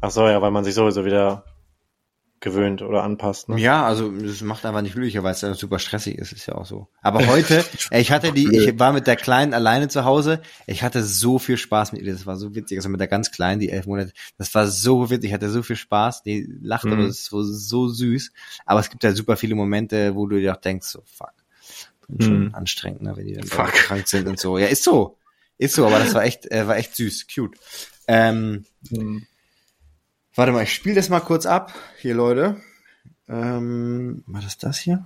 Ach 0.00 0.10
so, 0.10 0.26
ja, 0.26 0.42
weil 0.42 0.50
man 0.50 0.64
sich 0.64 0.74
sowieso 0.74 1.04
wieder 1.04 1.44
gewöhnt 2.42 2.82
oder 2.82 3.02
anpasst. 3.02 3.48
Ne? 3.48 3.58
Ja, 3.58 3.86
also 3.86 4.10
das 4.10 4.42
macht 4.42 4.66
einfach 4.66 4.82
nicht 4.82 4.92
glücklicher, 4.92 5.22
weil 5.22 5.32
es 5.32 5.40
ja 5.40 5.54
super 5.54 5.78
stressig 5.78 6.18
ist, 6.18 6.32
ist 6.32 6.46
ja 6.46 6.56
auch 6.56 6.66
so. 6.66 6.88
Aber 7.00 7.26
heute, 7.26 7.64
ich 7.90 8.10
hatte 8.12 8.32
die, 8.32 8.54
ich 8.54 8.78
war 8.78 8.92
mit 8.92 9.06
der 9.06 9.16
Kleinen 9.16 9.54
alleine 9.54 9.88
zu 9.88 10.04
Hause, 10.04 10.42
ich 10.66 10.82
hatte 10.82 11.02
so 11.02 11.38
viel 11.38 11.56
Spaß 11.56 11.92
mit 11.92 12.02
ihr, 12.02 12.12
das 12.12 12.26
war 12.26 12.36
so 12.36 12.54
witzig, 12.54 12.76
also 12.78 12.88
mit 12.90 13.00
der 13.00 13.08
ganz 13.08 13.30
Kleinen, 13.30 13.60
die 13.60 13.70
elf 13.70 13.86
Monate, 13.86 14.12
das 14.36 14.54
war 14.54 14.66
so 14.66 15.08
witzig, 15.08 15.30
ich 15.30 15.32
hatte 15.34 15.48
so 15.48 15.62
viel 15.62 15.76
Spaß, 15.76 16.22
die 16.24 16.46
lachte, 16.60 16.88
Mhm. 16.88 17.06
das 17.06 17.18
ist 17.20 17.24
so, 17.26 17.42
so 17.42 17.88
süß, 17.88 18.32
aber 18.66 18.80
es 18.80 18.90
gibt 18.90 19.04
ja 19.04 19.12
super 19.14 19.36
viele 19.36 19.54
Momente, 19.54 20.14
wo 20.14 20.26
du 20.26 20.38
dir 20.38 20.52
auch 20.52 20.60
denkst, 20.60 20.88
so 20.88 21.02
fuck, 21.06 21.32
schon 22.18 22.46
Mhm. 22.48 22.54
anstrengend, 22.54 23.02
ne, 23.02 23.16
wenn 23.16 23.26
die 23.26 23.34
dann 23.34 23.46
krank 23.46 24.08
sind 24.08 24.26
und 24.28 24.38
so. 24.38 24.58
Ja, 24.58 24.66
ist 24.66 24.82
so, 24.84 25.16
ist 25.58 25.74
so, 25.76 25.86
aber 25.86 26.00
das 26.00 26.12
war 26.14 26.24
echt, 26.24 26.50
äh, 26.50 26.66
war 26.66 26.76
echt 26.76 26.96
süß, 26.96 27.26
cute. 27.32 27.56
Ähm, 28.08 28.64
Mhm. 28.90 29.26
Warte 30.34 30.52
mal, 30.52 30.62
ich 30.62 30.72
spiele 30.72 30.94
das 30.94 31.08
mal 31.08 31.20
kurz 31.20 31.46
ab. 31.46 31.74
Hier, 31.98 32.14
Leute. 32.14 32.60
Ähm, 33.28 34.24
war 34.26 34.40
das 34.40 34.58
das 34.58 34.78
hier? 34.78 35.04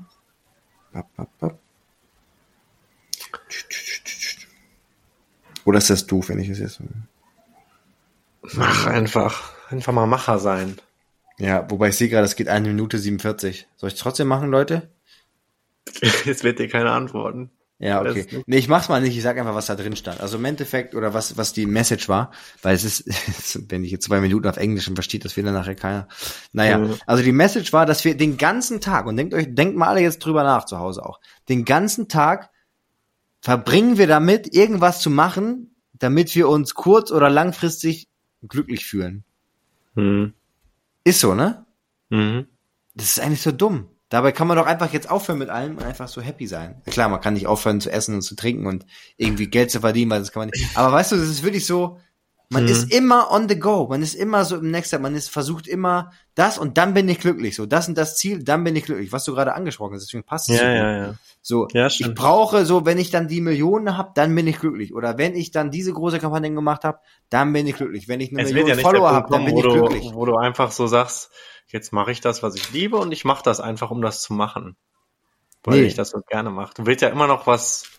Bap, 0.93 1.07
bap, 1.17 1.29
bap. 1.39 1.59
Oder 5.65 5.79
ist 5.79 5.91
das 5.91 6.07
doof, 6.07 6.29
wenn 6.29 6.39
ich 6.39 6.49
es 6.49 6.59
jetzt... 6.61 6.81
Mach 8.55 8.87
einfach. 8.87 9.53
Einfach 9.71 9.93
mal 9.93 10.07
Macher 10.07 10.39
sein. 10.39 10.77
Ja, 11.39 11.69
wobei 11.71 11.89
ich 11.89 11.97
sehe 11.97 12.09
gerade, 12.09 12.25
es 12.25 12.37
geht 12.37 12.49
eine 12.49 12.69
Minute 12.69 12.99
47. 12.99 13.67
Soll 13.77 13.89
ich 13.91 13.99
trotzdem 13.99 14.29
machen, 14.29 14.51
Leute? 14.51 14.89
Jetzt 16.25 16.45
wird 16.45 16.61
dir 16.61 16.69
keine 16.69 16.93
antworten. 16.93 17.51
Ja, 17.79 18.01
okay. 18.01 18.27
Nee, 18.47 18.57
ich 18.57 18.69
mach's 18.69 18.89
mal 18.89 19.03
nicht, 19.03 19.15
ich 19.17 19.23
sag 19.23 19.37
einfach, 19.39 19.55
was 19.55 19.67
da 19.67 19.75
drin 19.75 19.97
stand. 19.97 20.21
Also 20.21 20.39
im 20.39 20.45
Endeffekt, 20.47 20.95
oder 20.95 21.13
was, 21.13 21.37
was 21.37 21.53
die 21.53 21.67
Message 21.67 22.09
war, 22.09 22.31
weil 22.63 22.75
es 22.75 22.85
ist, 22.85 23.05
wenn 23.71 23.85
ich 23.85 23.91
jetzt 23.91 24.07
zwei 24.07 24.21
Minuten 24.21 24.49
auf 24.49 24.57
Englisch, 24.57 24.87
dann 24.87 24.95
versteht 24.97 25.27
das 25.27 25.37
wieder 25.37 25.53
nachher 25.53 25.75
keiner. 25.75 26.09
Naja, 26.53 26.79
Mhm. 26.79 26.95
also 27.07 27.23
die 27.23 27.33
Message 27.33 27.75
war, 27.75 27.85
dass 27.85 28.05
wir 28.05 28.17
den 28.17 28.39
ganzen 28.39 28.81
Tag, 28.81 29.07
und 29.07 29.17
denkt 29.17 29.35
euch, 29.35 29.55
denkt 29.55 29.77
mal 29.77 29.89
alle 29.89 30.01
jetzt 30.01 30.21
drüber 30.21 30.43
nach 30.43 30.65
zu 30.65 30.79
Hause 30.79 31.05
auch, 31.05 31.21
den 31.51 31.67
ganzen 31.67 32.09
Tag 32.09 32.49
verbringen 33.43 33.99
wir 33.99 34.07
damit, 34.07 34.55
irgendwas 34.55 35.01
zu 35.01 35.11
machen, 35.11 35.75
damit 35.93 36.35
wir 36.35 36.49
uns 36.49 36.75
kurz- 36.75 37.13
oder 37.13 37.29
langfristig 37.29 38.09
glücklich 38.49 38.87
fühlen. 38.87 39.23
Mhm. 39.95 40.33
Ist 41.05 41.21
so, 41.21 41.35
ne? 41.35 41.67
Mhm. 42.09 42.47
Das 42.95 43.07
ist 43.11 43.21
eigentlich 43.21 43.43
so 43.43 43.53
dumm. 43.53 43.91
Dabei 44.09 44.31
kann 44.31 44.47
man 44.47 44.57
doch 44.57 44.67
einfach 44.67 44.93
jetzt 44.93 45.11
aufhören 45.11 45.39
mit 45.39 45.49
allem 45.49 45.79
und 45.79 45.83
einfach 45.83 46.07
so 46.07 46.21
happy 46.21 46.47
sein. 46.47 46.81
Klar, 46.87 47.09
man 47.09 47.21
kann 47.21 47.35
nicht 47.35 47.49
aufhören 47.49 47.81
zu 47.81 47.91
essen 47.91 48.15
und 48.15 48.23
zu 48.23 48.37
trinken 48.37 48.67
und 48.67 48.87
irgendwie 49.17 49.49
Geld 49.49 49.71
zu 49.73 49.81
verdienen, 49.81 50.11
weil 50.13 50.21
das 50.21 50.31
kann 50.31 50.43
man 50.43 50.51
nicht. 50.51 50.77
Aber 50.77 50.93
weißt 50.93 51.13
du, 51.13 51.17
das 51.17 51.29
ist 51.29 51.43
wirklich 51.43 51.67
so, 51.67 51.99
man 52.49 52.65
mhm. 52.65 52.69
ist 52.71 52.93
immer 52.93 53.31
on 53.33 53.49
the 53.49 53.59
go. 53.59 53.89
Man 53.89 54.03
ist 54.03 54.15
immer 54.15 54.45
so 54.45 54.57
im 54.57 54.71
Next 54.71 54.89
Step. 54.89 55.01
Man 55.01 55.17
ist 55.17 55.29
versucht 55.29 55.67
immer 55.67 56.13
das 56.35 56.59
und 56.59 56.79
dann 56.79 56.95
bin 56.95 57.09
ich 57.09 57.19
glücklich. 57.19 57.57
So, 57.57 57.67
das 57.67 57.89
und 57.89 57.99
das 57.99 58.17
Ziel, 58.17 58.45
dann 58.45 58.63
bin 58.63 58.77
ich 58.77 58.85
glücklich. 58.85 59.11
Was 59.11 59.25
du 59.25 59.35
gerade 59.35 59.55
angesprochen 59.55 59.95
hast, 59.95 60.05
deswegen 60.05 60.23
passt 60.23 60.51
es 60.51 60.57
ja, 60.57 60.63
so 60.63 60.69
ja, 60.69 60.97
ja. 60.97 61.15
So, 61.43 61.69
ja, 61.73 61.87
ich 61.87 62.15
brauche 62.15 62.65
so, 62.65 62.87
wenn 62.87 62.99
ich 62.99 63.11
dann 63.11 63.27
die 63.27 63.41
Millionen 63.41 63.97
habe, 63.97 64.13
dann 64.15 64.35
bin 64.35 64.47
ich 64.47 64.59
glücklich. 64.59 64.95
Oder 64.95 65.19
wenn 65.19 65.35
ich 65.35 65.51
dann 65.51 65.71
diese 65.71 65.93
große 65.93 66.21
Kampagne 66.21 66.53
gemacht 66.53 66.85
habe, 66.85 66.99
dann 67.31 67.53
bin 67.53 67.67
ich 67.67 67.77
glücklich. 67.77 68.07
Wenn 68.07 68.21
ich 68.21 68.31
eine 68.31 68.43
es 68.43 68.53
Million 68.53 68.69
ja 68.69 68.77
Follower 68.77 69.11
habe, 69.11 69.31
dann 69.31 69.45
bin 69.45 69.57
ich 69.57 69.63
du, 69.65 69.73
glücklich. 69.73 70.11
Wo 70.13 70.25
du 70.25 70.37
einfach 70.37 70.71
so 70.71 70.87
sagst, 70.87 71.31
jetzt 71.67 71.93
mache 71.93 72.13
ich 72.13 72.21
das, 72.21 72.43
was 72.43 72.55
ich 72.55 72.73
liebe 72.73 72.97
und 72.97 73.11
ich 73.11 73.25
mache 73.25 73.43
das 73.43 73.61
einfach, 73.61 73.91
um 73.91 74.03
das 74.03 74.23
zu 74.23 74.35
machen. 74.35 74.77
Weil 75.65 75.81
nee. 75.81 75.87
ich 75.87 75.95
das 75.95 76.11
so 76.11 76.21
gerne 76.29 76.51
mache. 76.51 76.75
Du 76.75 76.87
willst 76.87 77.03
ja 77.03 77.09
immer 77.09 77.27
noch 77.27 77.49
was 77.49 77.96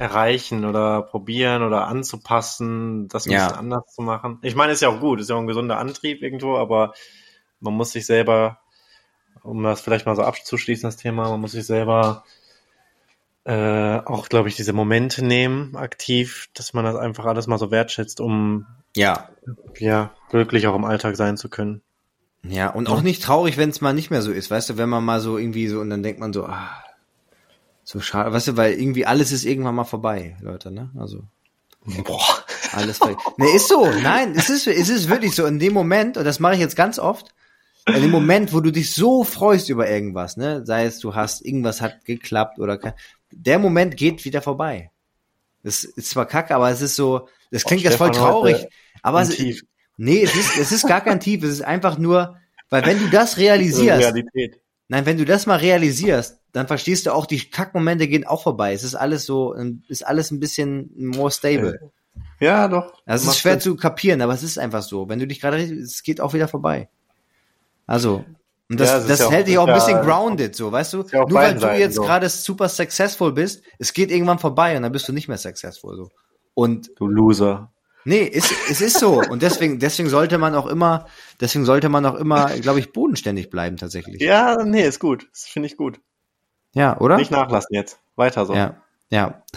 erreichen 0.00 0.64
oder 0.64 1.02
probieren 1.02 1.62
oder 1.62 1.86
anzupassen, 1.86 3.06
das 3.08 3.26
ein 3.26 3.32
Ja. 3.32 3.48
bisschen 3.48 3.58
anders 3.58 3.94
zu 3.94 4.00
machen. 4.00 4.38
Ich 4.40 4.54
meine, 4.54 4.72
ist 4.72 4.80
ja 4.80 4.88
auch 4.88 4.98
gut, 4.98 5.20
ist 5.20 5.28
ja 5.28 5.36
auch 5.36 5.40
ein 5.40 5.46
gesunder 5.46 5.76
Antrieb 5.78 6.22
irgendwo, 6.22 6.56
aber 6.56 6.94
man 7.60 7.74
muss 7.74 7.92
sich 7.92 8.06
selber, 8.06 8.60
um 9.42 9.62
das 9.62 9.82
vielleicht 9.82 10.06
mal 10.06 10.16
so 10.16 10.22
abzuschließen, 10.22 10.88
das 10.88 10.96
Thema, 10.96 11.28
man 11.28 11.38
muss 11.42 11.52
sich 11.52 11.66
selber 11.66 12.24
äh, 13.44 13.98
auch, 13.98 14.30
glaube 14.30 14.48
ich, 14.48 14.56
diese 14.56 14.72
Momente 14.72 15.22
nehmen, 15.22 15.76
aktiv, 15.76 16.48
dass 16.54 16.72
man 16.72 16.86
das 16.86 16.96
einfach 16.96 17.26
alles 17.26 17.46
mal 17.46 17.58
so 17.58 17.70
wertschätzt, 17.70 18.22
um 18.22 18.66
Ja. 18.96 19.28
ja 19.78 20.12
glücklich 20.30 20.66
auch 20.66 20.74
im 20.76 20.86
Alltag 20.86 21.16
sein 21.16 21.36
zu 21.36 21.50
können. 21.50 21.82
Ja, 22.42 22.70
und 22.70 22.88
auch 22.88 23.02
nicht 23.02 23.22
traurig, 23.22 23.58
wenn 23.58 23.68
es 23.68 23.82
mal 23.82 23.92
nicht 23.92 24.10
mehr 24.10 24.22
so 24.22 24.32
ist, 24.32 24.50
weißt 24.50 24.70
du, 24.70 24.78
wenn 24.78 24.88
man 24.88 25.04
mal 25.04 25.20
so 25.20 25.36
irgendwie 25.36 25.68
so 25.68 25.80
und 25.80 25.90
dann 25.90 26.02
denkt 26.02 26.20
man 26.20 26.32
so, 26.32 26.46
ah, 26.46 26.70
so 27.90 27.98
schade, 27.98 28.32
weißt 28.32 28.48
du, 28.48 28.56
weil 28.56 28.74
irgendwie 28.74 29.04
alles 29.04 29.32
ist 29.32 29.44
irgendwann 29.44 29.74
mal 29.74 29.82
vorbei, 29.82 30.36
Leute, 30.40 30.70
ne? 30.70 30.90
Also 30.96 31.24
Boah. 32.04 32.44
alles 32.70 32.98
vorbei. 32.98 33.16
Ne, 33.36 33.48
ist 33.50 33.66
so, 33.66 33.90
nein, 33.90 34.34
es 34.36 34.48
ist, 34.48 34.68
es 34.68 34.88
ist 34.88 35.08
wirklich 35.08 35.34
so, 35.34 35.44
in 35.44 35.58
dem 35.58 35.72
Moment, 35.72 36.16
und 36.16 36.24
das 36.24 36.38
mache 36.38 36.54
ich 36.54 36.60
jetzt 36.60 36.76
ganz 36.76 37.00
oft, 37.00 37.34
in 37.88 38.00
dem 38.00 38.12
Moment, 38.12 38.52
wo 38.52 38.60
du 38.60 38.70
dich 38.70 38.92
so 38.92 39.24
freust 39.24 39.70
über 39.70 39.90
irgendwas, 39.90 40.36
ne, 40.36 40.64
sei 40.64 40.84
es 40.84 41.00
du 41.00 41.16
hast, 41.16 41.44
irgendwas 41.44 41.80
hat 41.80 42.04
geklappt 42.04 42.60
oder 42.60 42.78
kein, 42.78 42.92
der 43.32 43.58
Moment 43.58 43.96
geht 43.96 44.24
wieder 44.24 44.40
vorbei. 44.40 44.92
Das 45.64 45.82
ist 45.82 46.10
zwar 46.10 46.26
kacke, 46.26 46.54
aber 46.54 46.70
es 46.70 46.82
ist 46.82 46.94
so, 46.94 47.26
das 47.50 47.64
klingt 47.64 47.82
jetzt 47.82 47.96
voll 47.96 48.12
traurig, 48.12 48.68
aber 49.02 49.22
es, 49.22 49.30
Tief. 49.30 49.64
nee, 49.96 50.22
es 50.22 50.36
ist, 50.36 50.56
es 50.56 50.70
ist 50.70 50.86
gar 50.86 51.00
kein 51.00 51.18
Tief, 51.18 51.42
es 51.42 51.50
ist 51.50 51.62
einfach 51.62 51.98
nur, 51.98 52.36
weil 52.68 52.86
wenn 52.86 53.00
du 53.00 53.08
das 53.08 53.36
realisierst, 53.36 54.00
Realität. 54.00 54.60
Nein, 54.86 55.06
wenn 55.06 55.18
du 55.18 55.24
das 55.24 55.46
mal 55.46 55.56
realisierst, 55.56 56.39
dann 56.52 56.66
verstehst 56.66 57.06
du 57.06 57.12
auch, 57.14 57.26
die 57.26 57.50
Kackmomente 57.50 58.08
gehen 58.08 58.26
auch 58.26 58.42
vorbei. 58.42 58.72
Es 58.72 58.82
ist 58.84 58.94
alles 58.94 59.24
so, 59.26 59.54
ist 59.88 60.06
alles 60.06 60.30
ein 60.30 60.40
bisschen 60.40 60.90
more 60.96 61.30
stable. 61.30 61.90
Ja, 62.40 62.68
doch. 62.68 62.92
Das 63.06 63.20
ist 63.22 63.26
Macht 63.28 63.38
schwer 63.38 63.52
Sinn. 63.52 63.60
zu 63.60 63.76
kapieren, 63.76 64.20
aber 64.22 64.34
es 64.34 64.42
ist 64.42 64.58
einfach 64.58 64.82
so. 64.82 65.08
Wenn 65.08 65.18
du 65.18 65.26
dich 65.26 65.40
gerade, 65.40 65.58
es 65.62 66.02
geht 66.02 66.20
auch 66.20 66.32
wieder 66.34 66.48
vorbei. 66.48 66.88
Also, 67.86 68.24
und 68.68 68.78
das, 68.80 68.88
Ja, 68.88 68.98
ist 68.98 69.08
das 69.10 69.18
ja 69.20 69.26
auch- 69.26 69.32
hält 69.32 69.46
dich 69.46 69.54
ist 69.54 69.60
auch 69.60 69.66
ein 69.68 69.74
bisschen 69.74 69.96
ja- 69.96 70.02
grounded, 70.02 70.54
so, 70.56 70.70
weißt 70.70 70.92
du? 70.92 71.00
ist 71.02 71.12
Nur 71.12 71.32
weil 71.32 71.54
du 71.58 71.66
jetzt 71.78 71.96
so. 71.96 72.02
gerade 72.02 72.28
super 72.28 72.68
successful 72.68 73.32
bist, 73.32 73.62
es 73.78 73.92
geht 73.92 74.10
irgendwann 74.10 74.38
vorbei 74.38 74.76
und 74.76 74.82
dann 74.82 74.92
bist 74.92 75.08
du 75.08 75.12
nicht 75.12 75.28
mehr 75.28 75.38
successful, 75.38 75.96
so. 75.96 76.08
Und 76.54 76.90
Du 76.96 77.06
Loser. 77.06 77.72
Nee, 78.04 78.30
es, 78.32 78.50
es 78.70 78.80
ist 78.80 78.98
so. 78.98 79.20
Und 79.30 79.42
deswegen, 79.42 79.78
deswegen 79.78 80.08
sollte 80.08 80.38
man 80.38 80.54
auch 80.54 80.66
immer, 80.66 81.06
deswegen 81.38 81.66
sollte 81.66 81.90
man 81.90 82.06
auch 82.06 82.14
immer, 82.14 82.48
glaube 82.58 82.78
ich, 82.80 82.92
bodenständig 82.92 83.50
bleiben 83.50 83.76
tatsächlich. 83.76 84.22
Ja, 84.22 84.56
nee, 84.64 84.86
ist 84.86 85.00
gut. 85.00 85.28
Das 85.32 85.42
finde 85.42 85.66
ich 85.68 85.76
gut. 85.76 86.00
Ja, 86.74 86.98
oder? 87.00 87.16
Nicht 87.16 87.30
nachlassen 87.30 87.74
jetzt. 87.74 87.98
Weiter 88.16 88.46
so. 88.46 88.54
Ja, 88.54 88.76
ja. 89.10 89.42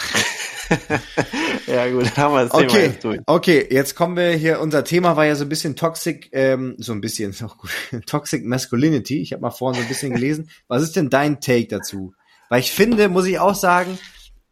Ja, 1.68 1.89
gut, 1.91 2.18
haben 2.18 2.34
wir 2.34 2.43
das 2.43 2.51
Thema 2.51 2.64
Okay, 2.66 2.86
jetzt 2.86 3.03
durch. 3.03 3.20
okay, 3.28 3.68
jetzt 3.70 3.95
kommen 3.95 4.16
wir 4.18 4.32
hier, 4.32 4.59
unser 4.59 4.84
Thema 4.84 5.16
war 5.16 5.26
ja 5.26 5.36
so 5.36 5.43
ein 5.45 5.49
bisschen 5.49 5.76
Toxic, 5.76 6.30
ähm, 6.32 6.76
so 6.78 6.93
ein 6.93 7.01
bisschen, 7.01 7.36
auch 7.45 7.57
gut, 7.59 7.70
Toxic 8.07 8.43
Masculinity. 8.45 9.22
Ich 9.22 9.34
habe 9.34 9.41
mal 9.41 9.51
vorhin 9.51 9.80
so 9.80 9.86
ein 9.86 9.88
bisschen 9.89 10.14
gelesen. 10.14 10.49
Was 10.68 10.82
ist 10.82 10.95
denn 10.95 11.09
dein 11.09 11.39
Take 11.41 11.68
dazu? 11.68 12.14
Weil 12.49 12.59
ich 12.61 12.72
finde, 12.72 13.07
muss 13.09 13.26
ich 13.26 13.39
auch 13.39 13.55
sagen, 13.55 13.97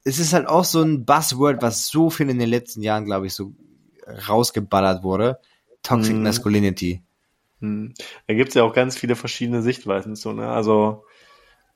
es 0.03 0.19
ist 0.19 0.33
halt 0.33 0.47
auch 0.47 0.65
so 0.65 0.81
ein 0.81 1.05
Buzzword, 1.05 1.61
was 1.61 1.87
so 1.87 2.09
viel 2.09 2.29
in 2.29 2.39
den 2.39 2.49
letzten 2.49 2.81
Jahren, 2.83 3.05
glaube 3.05 3.27
ich, 3.27 3.33
so 3.33 3.53
rausgeballert 4.27 5.03
wurde. 5.03 5.39
Toxic 5.83 6.15
Mhm. 6.15 6.23
Masculinity. 6.23 7.01
Hm. 7.61 7.93
Da 8.27 8.33
gibt's 8.33 8.53
ja 8.55 8.63
auch 8.63 8.73
ganz 8.73 8.97
viele 8.97 9.15
verschiedene 9.15 9.61
Sichtweisen 9.61 10.15
zu, 10.15 10.33
ne? 10.33 10.49
Also, 10.49 11.05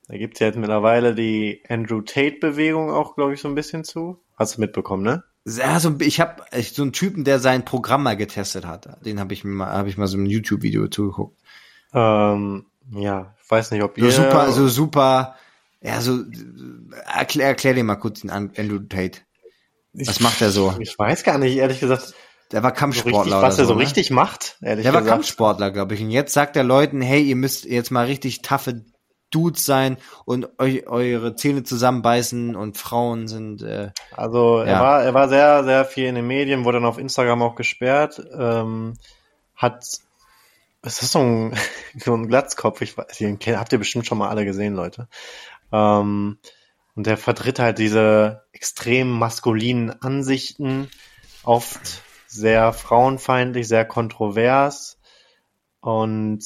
da 0.08 0.16
gibt's 0.16 0.40
ja 0.40 0.46
jetzt 0.48 0.56
mittlerweile 0.58 1.14
die 1.14 1.62
Andrew 1.68 2.00
Tate-Bewegung 2.00 2.90
auch, 2.90 3.14
glaube 3.16 3.34
ich, 3.34 3.40
so 3.40 3.48
ein 3.48 3.54
bisschen 3.54 3.84
zu. 3.84 4.18
Hast 4.36 4.56
du 4.56 4.60
mitbekommen, 4.60 5.02
ne? 5.02 5.24
Ja, 5.46 5.78
so, 5.80 5.88
ein- 5.90 5.98
ich 6.00 6.20
habe 6.20 6.42
so 6.60 6.82
einen 6.82 6.92
Typen, 6.92 7.24
der 7.24 7.38
sein 7.38 7.64
Programm 7.64 8.02
mal 8.02 8.16
getestet 8.16 8.66
hat. 8.66 9.04
Den 9.06 9.20
habe 9.20 9.32
ich 9.32 9.44
mal, 9.44 9.68
habe 9.72 9.88
ich 9.88 9.96
mal 9.96 10.06
so 10.08 10.18
ein 10.18 10.26
YouTube-Video 10.26 10.88
zugeguckt. 10.88 11.38
Ähm, 11.94 12.66
ja, 12.92 13.34
ich 13.42 13.50
weiß 13.50 13.70
nicht, 13.70 13.82
ob 13.82 13.98
So 13.98 14.04
ihr... 14.06 14.12
super, 14.12 14.50
so 14.52 14.68
super. 14.68 15.36
Ja, 15.82 16.00
so 16.00 16.20
erklär, 17.06 17.46
erklär 17.48 17.74
dir 17.74 17.84
mal 17.84 17.96
kurz 17.96 18.20
den 18.20 18.30
An- 18.30 18.52
Andrew 18.56 18.78
Tate. 18.80 19.20
Was 19.92 20.20
macht 20.20 20.40
er 20.42 20.50
so? 20.50 20.74
Ich 20.80 20.98
weiß 20.98 21.22
gar 21.22 21.38
nicht, 21.38 21.56
ehrlich 21.56 21.80
gesagt, 21.80 22.14
Der 22.52 22.62
war 22.62 22.70
so 22.70 22.74
richtig, 22.74 22.80
Kampfsportler 22.80 23.42
was 23.42 23.58
er 23.58 23.64
so 23.66 23.74
ne? 23.74 23.80
richtig 23.80 24.10
macht, 24.10 24.58
ehrlich 24.62 24.82
Der 24.84 24.92
war 24.92 25.00
gesagt. 25.02 25.14
Kampfsportler, 25.16 25.70
glaube 25.70 25.94
ich. 25.94 26.02
Und 26.02 26.10
jetzt 26.10 26.32
sagt 26.34 26.56
er 26.56 26.64
Leuten, 26.64 27.00
hey, 27.00 27.22
ihr 27.22 27.36
müsst 27.36 27.64
jetzt 27.64 27.90
mal 27.90 28.06
richtig 28.06 28.42
taffe 28.42 28.84
Dudes 29.30 29.64
sein 29.64 29.98
und 30.24 30.58
euch 30.58 30.86
eure 30.86 31.34
Zähne 31.34 31.62
zusammenbeißen 31.62 32.56
und 32.56 32.78
Frauen 32.78 33.28
sind 33.28 33.62
äh, 33.62 33.90
Also 34.16 34.60
er 34.60 34.74
Ja. 34.74 34.80
war, 34.80 35.02
er 35.02 35.14
war 35.14 35.28
sehr, 35.28 35.64
sehr 35.64 35.84
viel 35.84 36.06
in 36.06 36.14
den 36.14 36.26
Medien, 36.26 36.64
wurde 36.64 36.78
dann 36.78 36.88
auf 36.88 36.98
Instagram 36.98 37.42
auch 37.42 37.54
gesperrt, 37.54 38.22
ähm, 38.38 38.94
hat, 39.54 39.84
es 40.82 41.02
ist 41.02 41.12
so 41.12 41.18
ein, 41.18 41.54
so 41.96 42.14
ein 42.14 42.28
Glatzkopf, 42.28 42.80
ich 42.82 42.96
weiß, 42.96 43.18
den 43.18 43.38
habt 43.38 43.72
ihr 43.72 43.78
bestimmt 43.78 44.06
schon 44.06 44.18
mal 44.18 44.28
alle 44.28 44.44
gesehen, 44.44 44.74
Leute. 44.74 45.08
Ähm, 45.72 46.38
und 46.94 47.06
der 47.06 47.18
vertritt 47.18 47.58
halt 47.58 47.78
diese 47.78 48.44
extrem 48.52 49.10
maskulinen 49.10 49.90
Ansichten, 50.02 50.88
oft 51.44 52.02
sehr 52.26 52.72
frauenfeindlich, 52.72 53.68
sehr 53.68 53.84
kontrovers 53.84 54.98
und 55.80 56.42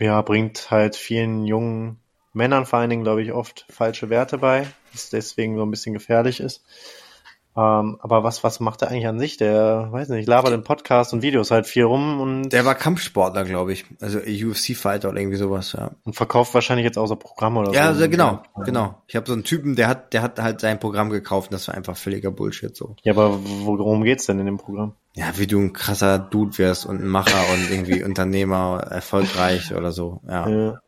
ja, 0.00 0.20
bringt 0.22 0.70
halt 0.70 0.96
vielen 0.96 1.44
jungen 1.44 2.00
Männern 2.32 2.66
vor 2.66 2.78
allen 2.78 2.90
Dingen, 2.90 3.02
glaube 3.02 3.22
ich, 3.22 3.32
oft 3.32 3.66
falsche 3.68 4.08
Werte 4.08 4.38
bei, 4.38 4.66
was 4.92 5.10
deswegen 5.10 5.56
so 5.56 5.62
ein 5.62 5.70
bisschen 5.70 5.94
gefährlich 5.94 6.40
ist. 6.40 6.64
Ähm, 7.56 7.98
aber 8.00 8.22
was, 8.22 8.44
was 8.44 8.60
macht 8.60 8.82
er 8.82 8.88
eigentlich 8.88 9.08
an 9.08 9.18
sich? 9.18 9.36
Der, 9.36 9.88
weiß 9.90 10.08
nicht, 10.10 10.28
labert 10.28 10.52
in 10.52 10.62
Podcasts 10.62 11.12
und 11.12 11.22
Videos 11.22 11.50
halt 11.50 11.66
viel 11.66 11.82
rum 11.82 12.20
und, 12.20 12.50
der 12.50 12.64
war 12.64 12.76
Kampfsportler, 12.76 13.44
glaube 13.44 13.72
ich. 13.72 13.86
Also 14.00 14.20
UFC-Fighter 14.20 15.08
oder 15.08 15.18
irgendwie 15.18 15.36
sowas, 15.36 15.72
ja. 15.72 15.90
und 16.04 16.14
verkauft 16.14 16.54
wahrscheinlich 16.54 16.84
jetzt 16.84 16.96
auch 16.96 17.06
so 17.06 17.16
Programme 17.16 17.60
oder 17.60 17.72
Ja, 17.72 17.82
so. 17.86 17.88
also 17.88 18.08
genau, 18.08 18.42
genau. 18.64 19.02
Ich 19.08 19.16
habe 19.16 19.26
so 19.26 19.32
einen 19.32 19.42
Typen, 19.42 19.74
der 19.74 19.88
hat, 19.88 20.12
der 20.12 20.22
hat 20.22 20.38
halt 20.38 20.60
sein 20.60 20.78
Programm 20.78 21.10
gekauft 21.10 21.48
und 21.48 21.54
das 21.54 21.66
war 21.66 21.74
einfach 21.74 21.96
völliger 21.96 22.30
Bullshit 22.30 22.76
so. 22.76 22.94
Ja, 23.02 23.14
aber 23.14 23.40
worum 23.42 24.04
geht's 24.04 24.26
denn 24.26 24.38
in 24.38 24.46
dem 24.46 24.58
Programm? 24.58 24.94
Ja, 25.16 25.32
wie 25.36 25.48
du 25.48 25.58
ein 25.58 25.72
krasser 25.72 26.20
Dude 26.20 26.56
wirst 26.58 26.86
und 26.86 27.02
ein 27.02 27.08
Macher 27.08 27.52
und 27.52 27.68
irgendwie 27.68 28.04
Unternehmer, 28.04 28.86
erfolgreich 28.88 29.74
oder 29.74 29.90
so. 29.90 30.20
Ja. 30.28 30.48
Ja, 30.48 30.80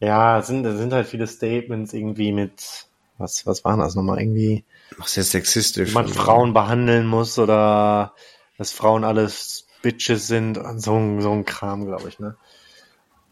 ja 0.00 0.38
es 0.40 0.48
sind, 0.48 0.64
sind 0.64 0.92
halt 0.92 1.06
viele 1.06 1.28
Statements 1.28 1.92
irgendwie 1.92 2.32
mit, 2.32 2.86
was, 3.18 3.46
was 3.46 3.64
waren 3.64 3.78
das 3.78 3.94
nochmal? 3.94 4.20
Irgendwie, 4.20 4.64
Machst 4.98 5.16
jetzt 5.16 5.30
sexistisch. 5.30 5.90
wie 5.90 5.94
man 5.94 6.06
und- 6.06 6.14
Frauen 6.14 6.52
behandeln 6.54 7.06
muss 7.06 7.38
oder 7.38 8.14
dass 8.58 8.72
Frauen 8.72 9.04
alles 9.04 9.66
Bitches 9.82 10.26
sind 10.28 10.58
so, 10.76 10.94
ein- 10.96 11.20
so 11.20 11.32
ein 11.32 11.44
Kram, 11.44 11.86
glaube 11.86 12.08
ich, 12.08 12.18
ne? 12.20 12.36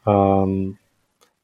Ähm, 0.06 0.78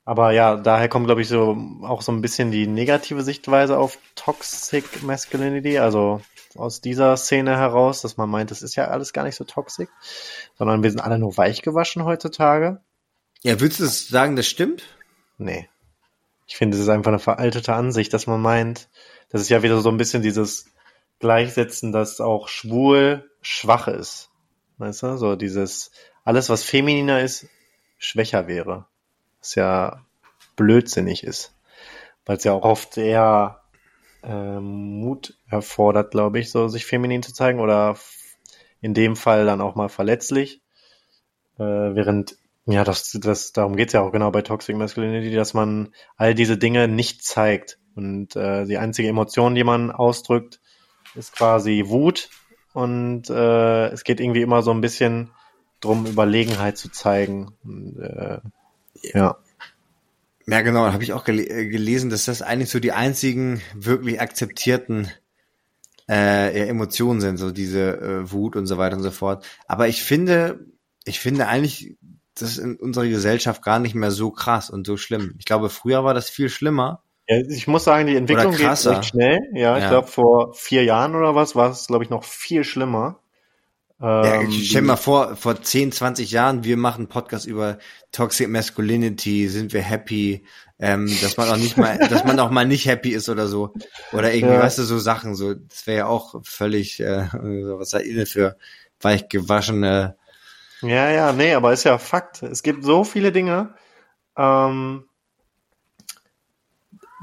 aber 0.05 0.33
ja, 0.33 0.57
daher 0.57 0.89
kommt, 0.89 1.07
glaube 1.07 1.23
ich, 1.23 1.29
so 1.29 1.57
auch 1.83 2.03
so 2.03 2.13
ein 2.13 2.21
bisschen 2.23 2.51
die 2.51 2.67
negative 2.67 3.23
Sichtweise 3.23 3.79
auf 3.79 3.99
Toxic 4.15 5.03
Masculinity, 5.03 5.79
also 5.79 6.21
aus 6.57 6.81
dieser 6.81 7.17
Szene 7.17 7.57
heraus, 7.57 8.01
dass 8.03 8.17
man 8.17 8.31
meint, 8.31 8.51
das 8.51 8.63
ist 8.63 8.77
ja 8.77 8.87
alles 8.89 9.13
gar 9.13 9.25
nicht 9.25 9.37
so 9.37 9.45
toxisch, 9.45 9.89
sondern 10.57 10.83
wir 10.83 10.91
sind 10.91 11.01
alle 11.01 11.19
nur 11.19 11.37
weich 11.37 11.63
gewaschen 11.63 12.05
heutzutage. 12.05 12.81
Ja, 13.43 13.61
würdest 13.61 13.81
du 13.81 13.87
sagen, 13.87 14.37
das 14.37 14.47
stimmt? 14.47 14.83
Nee. 15.39 15.69
Ich 16.47 16.57
finde, 16.57 16.77
es 16.77 16.83
ist 16.83 16.89
einfach 16.89 17.11
eine 17.11 17.19
veraltete 17.19 17.75
Ansicht, 17.75 18.13
dass 18.15 18.27
man 18.27 18.41
meint, 18.41 18.89
das 19.29 19.41
ist 19.41 19.49
ja 19.49 19.63
wieder 19.63 19.81
so 19.81 19.89
ein 19.89 19.97
bisschen 19.97 20.23
dieses 20.23 20.73
Gleichsetzen, 21.19 21.93
dass 21.93 22.21
auch 22.21 22.49
schwul 22.49 23.31
schwach 23.41 23.89
ist. 23.89 24.31
Weißt 24.79 25.03
du? 25.03 25.17
So 25.17 25.37
dieses, 25.37 25.91
alles 26.25 26.51
was 26.51 26.63
femininer 26.63 27.21
ist, 27.21 27.49
schwächer 27.99 28.47
wäre. 28.47 28.87
Was 29.41 29.55
ja 29.55 30.05
blödsinnig 30.57 31.25
ist. 31.25 31.55
Weil 32.25 32.37
es 32.37 32.45
ja 32.45 32.53
auch 32.53 32.65
oft 32.65 32.97
eher 32.99 33.63
ähm, 34.23 35.01
Mut 35.01 35.39
erfordert, 35.49 36.11
glaube 36.11 36.39
ich, 36.39 36.51
so 36.51 36.69
sich 36.69 36.85
feminin 36.87 37.23
zu 37.23 37.33
zeigen 37.33 37.61
oder 37.61 37.97
in 38.81 38.95
dem 38.95 39.17
Fall 39.17 39.47
dann 39.47 39.61
auch 39.61 39.75
mal 39.75 39.89
verletzlich. 39.89 40.61
Äh, 41.59 41.63
während 41.63 42.37
Ja, 42.67 42.83
das, 42.85 43.17
das, 43.21 43.53
darum 43.53 43.77
geht's 43.77 43.93
ja 43.93 44.01
auch 44.01 44.11
genau 44.11 44.31
bei 44.31 44.43
Toxic 44.43 44.77
Masculinity, 44.77 45.35
dass 45.35 45.55
man 45.55 45.95
all 46.17 46.35
diese 46.35 46.59
Dinge 46.59 46.89
nicht 46.89 47.25
zeigt. 47.25 47.79
Und 47.97 48.37
äh, 48.37 48.67
die 48.67 48.79
einzige 48.79 49.09
Emotion, 49.09 49.55
die 49.55 49.65
man 49.65 49.91
ausdrückt, 49.91 50.61
ist 51.15 51.33
quasi 51.33 51.85
Wut. 51.87 52.29
Und 52.73 53.31
äh, 53.31 53.89
es 53.89 54.05
geht 54.05 54.21
irgendwie 54.21 54.43
immer 54.43 54.63
so 54.63 54.71
ein 54.71 54.83
bisschen 54.83 55.31
drum, 55.81 56.07
Überlegenheit 56.07 56.77
zu 56.77 56.91
zeigen. 56.91 57.53
Und, 57.65 57.99
äh, 57.99 58.39
ja. 59.03 59.39
Ja, 60.47 60.61
genau, 60.61 60.93
habe 60.93 61.03
ich 61.03 61.13
auch 61.13 61.25
gel 61.25 61.41
äh, 61.41 61.67
gelesen, 61.67 62.11
dass 62.11 62.27
das 62.27 62.43
eigentlich 62.43 62.71
so 62.71 62.79
die 62.79 62.93
einzigen 62.93 63.61
wirklich 63.75 64.21
akzeptierten 64.21 65.11
äh, 66.09 66.69
Emotionen 66.69 67.21
sind, 67.21 67.37
so 67.37 67.51
diese 67.51 67.99
äh, 67.99 68.31
Wut 68.31 68.55
und 68.55 68.67
so 68.67 68.79
weiter 68.79 68.97
und 68.97 69.03
so 69.03 69.11
fort. 69.11 69.45
Aber 69.67 69.89
ich 69.89 70.05
finde, 70.05 70.67
ich 71.05 71.19
finde 71.19 71.49
eigentlich, 71.49 71.97
das 72.39 72.59
in 72.59 72.77
unserer 72.77 73.07
Gesellschaft 73.07 73.63
gar 73.63 73.79
nicht 73.79 73.95
mehr 73.95 74.11
so 74.11 74.31
krass 74.31 74.69
und 74.69 74.87
so 74.87 74.97
schlimm. 74.97 75.35
Ich 75.39 75.47
glaube, 75.47 75.71
früher 75.71 76.05
war 76.05 76.15
das 76.15 76.29
viel 76.29 76.51
schlimmer. 76.51 77.03
Ja, 77.29 77.39
ich 77.39 77.67
muss 77.67 77.85
sagen, 77.85 78.07
die 78.07 78.17
Entwicklung 78.17 78.53
geht 78.53 78.87
recht 78.87 79.05
schnell. 79.05 79.41
Ja, 79.53 79.77
ich 79.77 79.85
ja. 79.85 79.91
glaube, 79.91 80.09
vor 80.09 80.55
vier 80.55 80.85
Jahren 80.85 81.15
oder 81.15 81.35
was 81.35 81.57
war 81.57 81.71
es, 81.71 81.89
glaube 81.89 82.05
ich, 82.05 82.11
noch 82.11 82.25
viel 82.25 82.63
schlimmer. 82.63 83.21
Ja, 83.99 84.43
ähm, 84.43 84.53
stell 84.53 84.83
dir 84.83 84.89
mal 84.89 84.97
vor, 84.97 85.37
vor 85.37 85.61
10, 85.61 85.91
20 85.91 86.31
Jahren, 86.31 86.65
wir 86.65 86.77
machen 86.77 87.09
Podcast 87.09 87.47
über 87.47 87.79
Toxic 88.13 88.49
Masculinity, 88.49 89.49
sind 89.49 89.73
wir 89.73 89.81
happy, 89.81 90.45
ähm, 90.79 91.11
dass 91.23 91.39
man 91.39 91.49
auch 91.49 91.57
nicht 91.57 91.79
mal, 91.79 91.99
dass 92.11 92.25
man 92.25 92.39
auch 92.39 92.51
mal 92.51 92.67
nicht 92.67 92.87
happy 92.87 93.11
ist 93.11 93.31
oder 93.31 93.47
so. 93.47 93.73
Oder 94.13 94.35
irgendwie, 94.35 94.55
ja. 94.55 94.61
weißt 94.61 94.79
du, 94.79 94.83
so 94.83 94.99
Sachen, 94.99 95.35
so, 95.35 95.55
das 95.55 95.87
wäre 95.87 95.99
ja 95.99 96.07
auch 96.07 96.35
völlig, 96.45 97.01
äh, 97.01 97.27
was 97.33 97.91
seid 97.91 98.05
ihr 98.05 98.15
denn 98.15 98.27
für 98.27 98.57
weich 99.01 99.29
gewaschene. 99.31 100.17
Ja, 100.83 101.11
ja, 101.11 101.33
nee, 101.33 101.55
aber 101.55 101.73
ist 101.73 101.85
ja 101.85 101.97
Fakt. 101.97 102.43
Es 102.43 102.63
gibt 102.63 102.85
so 102.85 103.03
viele 103.03 103.33
Dinge, 103.33 103.75
ähm, 104.37 105.07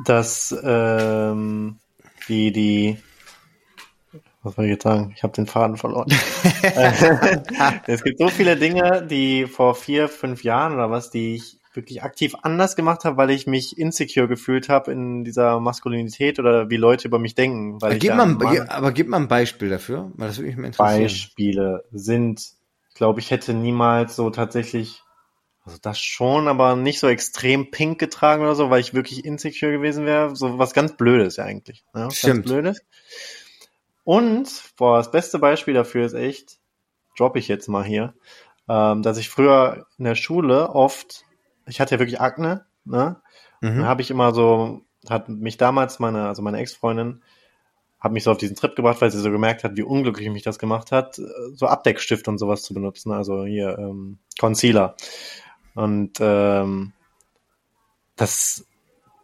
dass 0.05 0.55
ähm, 0.63 1.79
die, 2.27 2.51
die 2.51 2.97
was 4.43 4.55
soll 4.55 4.65
ich 4.65 4.71
jetzt 4.71 4.83
sagen? 4.83 5.13
Ich 5.15 5.23
habe 5.23 5.33
den 5.33 5.47
Faden 5.47 5.77
verloren. 5.77 6.09
es 7.87 8.03
gibt 8.03 8.19
so 8.19 8.27
viele 8.27 8.57
Dinge, 8.57 9.07
die 9.09 9.47
vor 9.47 9.73
vier, 9.73 10.09
fünf 10.09 10.43
Jahren 10.43 10.73
oder 10.73 10.91
was, 10.91 11.09
die 11.09 11.35
ich 11.35 11.59
wirklich 11.73 12.03
aktiv 12.03 12.35
anders 12.41 12.75
gemacht 12.75 13.05
habe, 13.05 13.17
weil 13.17 13.31
ich 13.31 13.47
mich 13.47 13.77
insecure 13.77 14.27
gefühlt 14.27 14.69
habe 14.69 14.91
in 14.91 15.23
dieser 15.23 15.59
Maskulinität 15.59 16.39
oder 16.39 16.69
wie 16.69 16.77
Leute 16.77 17.07
über 17.07 17.19
mich 17.19 17.35
denken. 17.35 17.81
Weil 17.81 17.97
gib 17.97 18.15
mal, 18.15 18.25
Mann, 18.25 18.69
aber 18.69 18.91
gib 18.91 19.07
mal 19.07 19.17
ein 19.17 19.27
Beispiel 19.27 19.69
dafür, 19.69 20.11
weil 20.15 20.27
das 20.27 20.37
würde 20.37 20.49
mich 20.49 20.57
mal 20.57 20.67
interessieren. 20.67 21.03
Beispiele 21.03 21.83
sind, 21.91 22.51
ich 22.89 22.95
glaube, 22.95 23.21
ich 23.21 23.31
hätte 23.31 23.53
niemals 23.53 24.15
so 24.15 24.29
tatsächlich, 24.29 25.03
also 25.65 25.77
das 25.81 25.99
schon, 25.99 26.47
aber 26.47 26.75
nicht 26.75 26.99
so 26.99 27.07
extrem 27.07 27.71
pink 27.71 27.97
getragen 27.97 28.43
oder 28.43 28.55
so, 28.55 28.69
weil 28.69 28.81
ich 28.81 28.93
wirklich 28.93 29.23
insecure 29.23 29.71
gewesen 29.71 30.05
wäre. 30.05 30.35
So 30.35 30.57
was 30.57 30.73
ganz 30.73 30.97
Blödes 30.97 31.37
ja 31.37 31.45
eigentlich. 31.45 31.85
Ne? 31.93 32.09
Stimmt. 32.11 32.45
Ganz 32.45 32.45
Blödes. 32.45 32.81
Und, 34.03 34.49
boah, 34.77 34.97
das 34.97 35.11
beste 35.11 35.39
Beispiel 35.39 35.73
dafür 35.73 36.05
ist 36.05 36.13
echt, 36.13 36.59
droppe 37.17 37.39
ich 37.39 37.47
jetzt 37.47 37.69
mal 37.69 37.85
hier, 37.85 38.13
ähm, 38.67 39.01
dass 39.01 39.17
ich 39.17 39.29
früher 39.29 39.87
in 39.97 40.03
der 40.03 40.15
Schule 40.15 40.69
oft, 40.69 41.23
ich 41.65 41.79
hatte 41.79 41.95
ja 41.95 41.99
wirklich 41.99 42.19
Akne, 42.19 42.65
ne? 42.83 43.21
Mhm. 43.61 43.77
Dann 43.77 43.85
habe 43.85 44.01
ich 44.01 44.11
immer 44.11 44.33
so, 44.33 44.81
hat 45.09 45.29
mich 45.29 45.55
damals 45.55 45.99
meine, 45.99 46.27
also 46.27 46.41
meine 46.41 46.57
Ex-Freundin, 46.57 47.23
hat 48.01 48.11
mich 48.11 48.25
so 48.25 48.31
auf 48.31 48.37
diesen 48.37 48.57
Trip 48.57 48.75
gebracht, 48.75 48.99
weil 48.99 49.11
sie 49.11 49.19
so 49.21 49.31
gemerkt 49.31 49.63
hat, 49.63 49.77
wie 49.77 49.83
unglücklich 49.83 50.29
mich 50.29 50.43
das 50.43 50.59
gemacht 50.59 50.91
hat, 50.91 51.21
so 51.53 51.67
Abdeckstift 51.67 52.27
und 52.27 52.37
sowas 52.37 52.63
zu 52.63 52.73
benutzen, 52.73 53.13
also 53.13 53.45
hier 53.45 53.77
ähm, 53.79 54.19
Concealer. 54.37 54.97
Und 55.75 56.19
ähm, 56.19 56.93
das, 58.15 58.65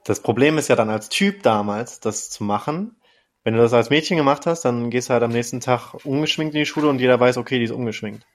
das 0.04 0.22
Problem 0.22 0.58
ist 0.58 0.68
ja 0.68 0.76
dann 0.76 0.90
als 0.90 1.10
Typ 1.10 1.44
damals, 1.44 2.00
das 2.00 2.30
zu 2.30 2.44
machen, 2.44 2.96
wenn 3.44 3.54
du 3.54 3.62
das 3.62 3.74
als 3.74 3.90
Mädchen 3.90 4.18
gemacht 4.18 4.46
hast, 4.46 4.66
dann 4.66 4.90
gehst 4.90 5.10
du 5.10 5.14
halt 5.14 5.24
am 5.24 5.32
nächsten 5.32 5.60
Tag 5.60 5.94
ungeschminkt 6.04 6.54
in 6.54 6.60
die 6.60 6.66
Schule 6.66 6.90
und 6.90 7.00
jeder 7.00 7.20
weiß, 7.20 7.38
okay, 7.38 7.58
die 7.58 7.66
ist 7.66 7.72
ungeschminkt 7.72 8.26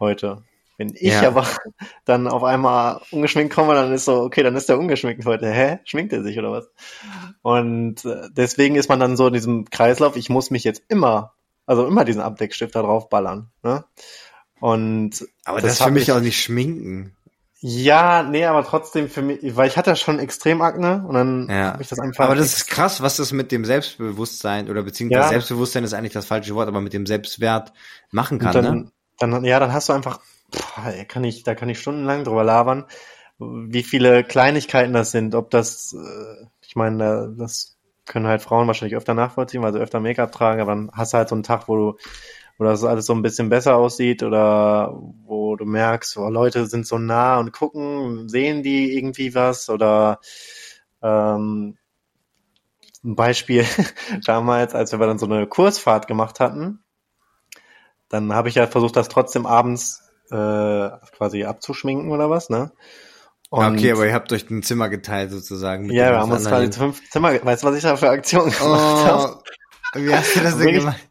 heute. 0.00 0.42
Wenn 0.78 0.94
ich 0.94 1.12
ja. 1.12 1.28
aber 1.28 1.46
dann 2.04 2.26
auf 2.26 2.42
einmal 2.42 3.00
ungeschminkt 3.12 3.54
komme, 3.54 3.74
dann 3.74 3.92
ist 3.92 4.04
so, 4.04 4.22
okay, 4.22 4.42
dann 4.42 4.56
ist 4.56 4.68
der 4.68 4.78
ungeschminkt 4.78 5.24
heute. 5.26 5.50
Hä? 5.50 5.78
Schminkt 5.84 6.12
er 6.12 6.22
sich 6.22 6.38
oder 6.38 6.50
was? 6.50 6.70
Und 7.42 8.04
äh, 8.04 8.28
deswegen 8.30 8.74
ist 8.74 8.88
man 8.88 8.98
dann 8.98 9.16
so 9.16 9.28
in 9.28 9.34
diesem 9.34 9.70
Kreislauf, 9.70 10.16
ich 10.16 10.28
muss 10.28 10.50
mich 10.50 10.64
jetzt 10.64 10.82
immer, 10.88 11.34
also 11.66 11.86
immer 11.86 12.04
diesen 12.04 12.22
Abdeckstift 12.22 12.74
da 12.74 12.82
drauf 12.82 13.08
ballern. 13.08 13.50
Ne? 13.62 13.84
Und 14.60 15.26
aber 15.44 15.60
das, 15.60 15.70
das 15.70 15.80
ist 15.80 15.84
für 15.84 15.90
mich 15.92 16.10
auch 16.10 16.20
nicht 16.20 16.42
schminken. 16.42 17.16
Ja, 17.64 18.24
nee, 18.24 18.44
aber 18.44 18.64
trotzdem 18.64 19.08
für 19.08 19.22
mich, 19.22 19.38
weil 19.54 19.68
ich 19.68 19.76
hatte 19.76 19.90
ja 19.90 19.96
schon 19.96 20.18
extrem 20.18 20.62
Akne 20.62 21.04
und 21.06 21.14
dann 21.14 21.48
ja. 21.48 21.74
habe 21.74 21.82
ich 21.82 21.88
das 21.88 22.00
einfach. 22.00 22.24
Aber 22.24 22.34
das 22.34 22.56
ist 22.56 22.66
krass, 22.66 23.00
was 23.02 23.18
das 23.18 23.32
mit 23.32 23.52
dem 23.52 23.64
Selbstbewusstsein 23.64 24.68
oder 24.68 24.82
beziehungsweise 24.82 25.22
ja. 25.22 25.28
Selbstbewusstsein 25.28 25.84
ist 25.84 25.94
eigentlich 25.94 26.12
das 26.12 26.26
falsche 26.26 26.56
Wort, 26.56 26.66
aber 26.66 26.80
mit 26.80 26.92
dem 26.92 27.06
Selbstwert 27.06 27.72
machen 28.10 28.40
kann. 28.40 28.52
Dann, 28.52 28.78
ne? 28.78 28.92
dann, 29.18 29.44
ja, 29.44 29.60
dann 29.60 29.72
hast 29.72 29.88
du 29.88 29.92
einfach, 29.92 30.18
pff, 30.52 31.06
kann 31.06 31.22
ich, 31.22 31.44
da 31.44 31.54
kann 31.54 31.68
ich 31.68 31.78
stundenlang 31.78 32.24
drüber 32.24 32.42
labern, 32.42 32.86
wie 33.38 33.84
viele 33.84 34.24
Kleinigkeiten 34.24 34.92
das 34.92 35.12
sind, 35.12 35.36
ob 35.36 35.50
das, 35.50 35.94
äh, 35.94 36.46
ich 36.66 36.74
meine, 36.74 37.32
das 37.38 37.76
können 38.06 38.26
halt 38.26 38.42
Frauen 38.42 38.66
wahrscheinlich 38.66 38.96
öfter 38.96 39.14
nachvollziehen, 39.14 39.62
weil 39.62 39.72
sie 39.72 39.78
öfter 39.78 40.00
Make-up 40.00 40.32
tragen, 40.32 40.60
aber 40.60 40.74
dann 40.74 40.90
hast 40.92 41.12
du 41.12 41.18
halt 41.18 41.28
so 41.28 41.36
einen 41.36 41.44
Tag, 41.44 41.68
wo 41.68 41.76
du 41.76 41.96
wo 42.58 42.64
das 42.64 42.84
alles 42.84 43.06
so 43.06 43.14
ein 43.14 43.22
bisschen 43.22 43.48
besser 43.48 43.76
aussieht 43.76 44.22
oder 44.22 44.96
wo 45.24 45.41
du 45.56 45.64
merkst, 45.64 46.16
oh, 46.16 46.28
Leute 46.28 46.66
sind 46.66 46.86
so 46.86 46.98
nah 46.98 47.38
und 47.38 47.52
gucken, 47.52 48.28
sehen 48.28 48.62
die 48.62 48.96
irgendwie 48.96 49.34
was 49.34 49.68
oder 49.68 50.20
ähm, 51.02 51.76
ein 53.04 53.16
Beispiel 53.16 53.64
damals, 54.24 54.74
als 54.74 54.92
wir 54.92 54.98
dann 54.98 55.18
so 55.18 55.26
eine 55.26 55.46
Kursfahrt 55.46 56.06
gemacht 56.06 56.40
hatten, 56.40 56.82
dann 58.08 58.32
habe 58.32 58.48
ich 58.48 58.54
ja 58.54 58.66
versucht, 58.66 58.96
das 58.96 59.08
trotzdem 59.08 59.46
abends 59.46 60.02
äh, 60.30 60.90
quasi 61.16 61.44
abzuschminken 61.44 62.10
oder 62.10 62.30
was, 62.30 62.50
ne? 62.50 62.72
Und 63.50 63.76
okay, 63.76 63.92
aber 63.92 64.06
ihr 64.06 64.14
habt 64.14 64.32
euch 64.32 64.48
ein 64.48 64.62
Zimmer 64.62 64.88
geteilt 64.88 65.30
sozusagen. 65.30 65.90
ja, 65.90 66.10
wir 66.10 66.20
haben 66.20 66.30
uns 66.30 66.46
quasi 66.46 66.72
fünf 66.72 67.10
Zimmer, 67.10 67.32
weißt 67.44 67.62
du, 67.62 67.66
was 67.66 67.76
ich 67.76 67.82
da 67.82 67.96
für 67.96 68.08
Aktionen 68.08 68.50
gemacht 68.50 68.62
oh, 68.64 69.04
habe? 69.04 69.42
Wie 69.94 70.14
hast 70.14 70.36
du 70.36 70.40
das 70.40 70.56
denn 70.56 70.72
gemacht? 70.72 71.08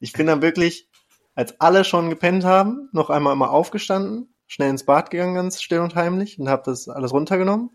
Ich 0.00 0.12
bin 0.12 0.26
dann 0.26 0.42
wirklich, 0.42 0.88
als 1.34 1.60
alle 1.60 1.84
schon 1.84 2.10
gepennt 2.10 2.44
haben, 2.44 2.88
noch 2.92 3.10
einmal 3.10 3.32
immer 3.32 3.50
aufgestanden, 3.50 4.34
schnell 4.46 4.70
ins 4.70 4.84
Bad 4.84 5.10
gegangen, 5.10 5.34
ganz 5.34 5.60
still 5.62 5.80
und 5.80 5.94
heimlich 5.94 6.38
und 6.38 6.48
habe 6.48 6.62
das 6.64 6.88
alles 6.88 7.12
runtergenommen 7.12 7.70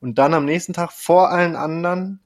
und 0.00 0.18
dann 0.18 0.34
am 0.34 0.44
nächsten 0.44 0.72
Tag 0.72 0.92
vor 0.92 1.30
allen 1.30 1.56
anderen 1.56 2.20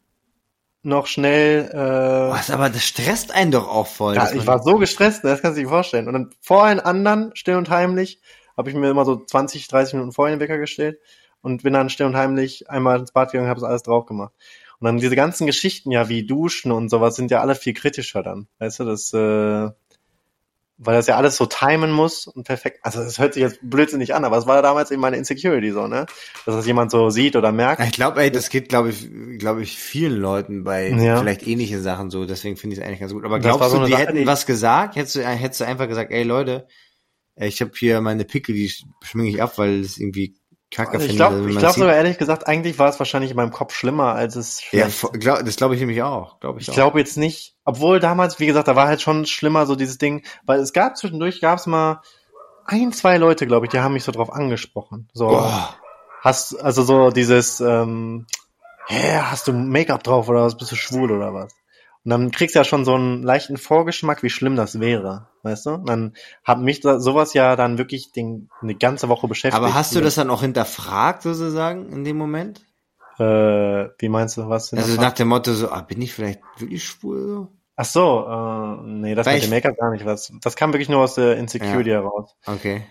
noch 0.83 1.07
schnell. 1.07 1.71
Äh, 1.73 2.31
Was, 2.31 2.51
aber 2.51 2.71
das 2.71 2.85
stresst 2.85 3.35
einen 3.35 3.51
doch 3.51 3.69
auch 3.69 3.87
voll. 3.87 4.15
Ja, 4.15 4.33
ich 4.33 4.47
war 4.47 4.63
so 4.63 4.79
gestresst, 4.79 5.25
das 5.25 5.43
kannst 5.43 5.59
du 5.59 5.63
dir 5.63 5.69
vorstellen. 5.69 6.07
Und 6.07 6.15
dann 6.15 6.31
vor 6.41 6.65
allen 6.65 6.81
anderen, 6.81 7.33
still 7.35 7.57
und 7.57 7.69
heimlich, 7.71 8.21
habe 8.57 8.71
ich 8.71 8.77
mir 8.77 8.91
immer 8.91 9.05
so 9.05 9.23
20, 9.23 9.69
30 9.69 9.95
Minuten 9.95 10.13
vorher 10.13 10.37
den 10.37 10.41
Wecker 10.41 10.59
gestellt 10.59 10.99
und 11.43 11.63
bin 11.63 11.73
dann 11.73 11.91
still 11.91 12.07
und 12.07 12.17
heimlich 12.17 12.71
einmal 12.71 12.99
ins 12.99 13.13
Bad 13.13 13.33
gegangen, 13.33 13.49
habe 13.49 13.59
es 13.59 13.65
alles 13.65 13.83
drauf 13.83 14.07
gemacht. 14.07 14.33
Und 14.79 14.87
dann 14.87 14.99
diese 14.99 15.17
ganzen 15.17 15.47
Geschichten 15.47 15.91
ja 15.91 16.09
wie 16.09 16.27
Duschen 16.27 16.73
und 16.73 16.89
sowas 16.89 17.15
sind 17.15 17.31
ja 17.31 17.41
alle 17.41 17.55
viel 17.55 17.75
kritischer 17.75 18.23
dann. 18.23 18.49
Weißt 18.59 18.81
du, 18.81 18.85
das, 18.85 19.13
äh, 19.13 19.71
weil 20.83 20.95
das 20.95 21.07
ja 21.07 21.17
alles 21.17 21.37
so 21.37 21.45
timen 21.45 21.93
muss 21.93 22.27
und 22.27 22.45
perfekt. 22.45 22.81
Also 22.83 23.05
das 23.05 23.19
hört 23.19 23.35
sich 23.35 23.43
jetzt 23.43 23.59
blödsinnig 23.63 24.15
an, 24.15 24.25
aber 24.25 24.39
es 24.39 24.47
war 24.47 24.63
damals 24.63 24.91
eben 24.91 25.03
meine 25.03 25.19
Insecurity 25.19 25.73
so, 25.73 25.87
ne? 25.87 26.07
Dass 26.47 26.57
das 26.57 26.67
jemand 26.67 26.91
so 26.91 27.11
sieht 27.11 27.37
oder 27.37 27.53
merkt. 27.53 27.83
Ich 27.85 27.93
glaube, 27.93 28.23
ey, 28.23 28.31
das 28.31 28.49
geht, 28.49 28.71
glaube 28.71 28.89
ich, 28.89 29.11
glaube 29.39 29.63
ich, 29.63 29.77
vielen 29.77 30.17
Leuten 30.17 30.65
bei 30.65 30.89
ja. 30.89 31.21
vielleicht 31.21 31.47
ähnlichen 31.47 31.83
Sachen 31.83 32.11
so. 32.11 32.25
Deswegen 32.25 32.57
finde 32.57 32.75
ich 32.75 32.81
es 32.81 32.87
eigentlich 32.87 33.01
ganz 33.01 33.13
gut. 33.13 33.27
Aber 33.27 33.39
glaubst 33.41 33.71
so 33.71 33.79
du, 33.79 33.85
die 33.85 33.93
Sache, 33.93 34.07
hätten 34.07 34.27
was 34.27 34.47
gesagt? 34.47 34.97
Hättest 34.97 35.17
du, 35.17 35.23
hättest 35.23 35.61
du 35.61 35.67
einfach 35.67 35.87
gesagt, 35.87 36.13
ey 36.13 36.23
Leute, 36.23 36.67
ich 37.37 37.61
habe 37.61 37.73
hier 37.75 38.01
meine 38.01 38.25
Pickel, 38.25 38.55
die 38.55 38.73
schminke 39.03 39.31
ich 39.31 39.43
ab, 39.43 39.59
weil 39.59 39.81
es 39.81 39.99
irgendwie 39.99 40.40
Kacke 40.73 41.05
ich 41.05 41.17
glaube 41.17 41.35
also, 41.35 41.59
glaub 41.59 41.75
sogar 41.75 41.95
ehrlich 41.95 42.17
gesagt, 42.17 42.47
eigentlich 42.47 42.79
war 42.79 42.89
es 42.89 42.99
wahrscheinlich 43.01 43.33
in 43.33 43.37
meinem 43.37 43.51
Kopf 43.51 43.75
schlimmer, 43.75 44.15
als 44.15 44.37
es 44.37 44.63
Ja, 44.71 44.87
glaub, 45.13 45.45
das 45.45 45.57
glaube 45.57 45.75
ich 45.75 45.81
nämlich 45.81 46.03
auch. 46.03 46.39
Glaub 46.39 46.61
ich 46.61 46.69
ich 46.69 46.75
glaube 46.75 47.01
jetzt 47.01 47.17
nicht, 47.17 47.57
obwohl 47.65 47.99
damals, 47.99 48.39
wie 48.39 48.47
gesagt, 48.47 48.69
da 48.69 48.77
war 48.77 48.87
halt 48.87 49.03
schon 49.03 49.27
schlimmer 49.27 49.67
so 49.67 49.75
dieses 49.75 49.99
Ding, 49.99 50.25
weil 50.47 50.61
es 50.61 50.73
gab 50.73 50.97
zwischendurch, 50.97 51.41
gab 51.41 51.59
es 51.59 51.67
mal 51.67 52.03
ein, 52.67 52.93
zwei 52.93 53.19
Leute, 53.19 53.49
glaube 53.49 53.67
ich, 53.67 53.73
die 53.73 53.81
haben 53.81 53.95
mich 53.95 54.05
so 54.05 54.13
drauf 54.13 54.33
angesprochen. 54.33 55.09
So, 55.13 55.31
oh. 55.31 55.53
hast, 56.21 56.55
also 56.63 56.85
so 56.85 57.11
dieses, 57.11 57.61
ähm, 57.61 58.27
hä, 58.87 59.19
hast 59.23 59.49
du 59.49 59.53
Make-up 59.53 60.05
drauf 60.05 60.29
oder 60.29 60.45
was, 60.45 60.57
bist 60.57 60.71
du 60.71 60.77
schwul 60.77 61.11
oder 61.11 61.35
was? 61.35 61.53
Und 62.05 62.11
dann 62.11 62.31
kriegst 62.31 62.55
du 62.55 62.61
ja 62.61 62.65
schon 62.65 62.87
so 62.87 62.95
einen 62.95 63.23
leichten 63.23 63.59
Vorgeschmack, 63.59 64.23
wie 64.23 64.31
schlimm 64.31 64.57
das 64.57 64.81
wäre, 64.81 65.29
weißt 65.43 65.67
du? 65.67 65.71
Und 65.73 65.89
dann 65.89 66.15
hat 66.45 66.59
mich 66.61 66.81
da, 66.81 66.99
sowas 66.99 67.35
ja 67.35 67.57
dann 67.57 67.77
wirklich 67.77 68.13
den, 68.13 68.49
eine 68.63 68.75
ganze 68.75 69.09
Woche 69.11 69.29
beschäftigt. 69.29 69.63
Aber 69.63 69.75
hast 69.75 69.95
du 69.95 70.01
das 70.01 70.15
dann 70.15 70.31
auch 70.31 70.41
hinterfragt, 70.41 71.23
sozusagen, 71.23 71.93
in 71.93 72.05
dem 72.05 72.17
Moment? 72.17 72.63
Äh, 73.19 73.89
wie 73.99 74.09
meinst 74.09 74.39
du, 74.39 74.49
was? 74.49 74.73
Also 74.73 74.99
nach 74.99 75.13
dem 75.13 75.29
Motto 75.29 75.53
so, 75.53 75.71
ah, 75.71 75.83
bin 75.83 76.01
ich 76.01 76.15
vielleicht 76.15 76.41
wirklich 76.57 76.85
schwul 76.85 77.27
so? 77.27 77.49
Ach 77.77 77.85
so, 77.85 78.27
äh, 78.29 78.87
nee, 78.87 79.15
das 79.15 79.27
Weil 79.27 79.35
mit 79.37 79.45
dem 79.45 79.51
Make-up 79.51 79.77
gar 79.77 79.91
nicht 79.91 80.07
was. 80.07 80.33
Das 80.41 80.57
kam 80.57 80.73
wirklich 80.73 80.89
nur 80.89 81.01
aus 81.01 81.15
der 81.15 81.37
Insecurity 81.37 81.91
ja. 81.91 81.97
heraus. 81.97 82.35
Okay. 82.47 82.83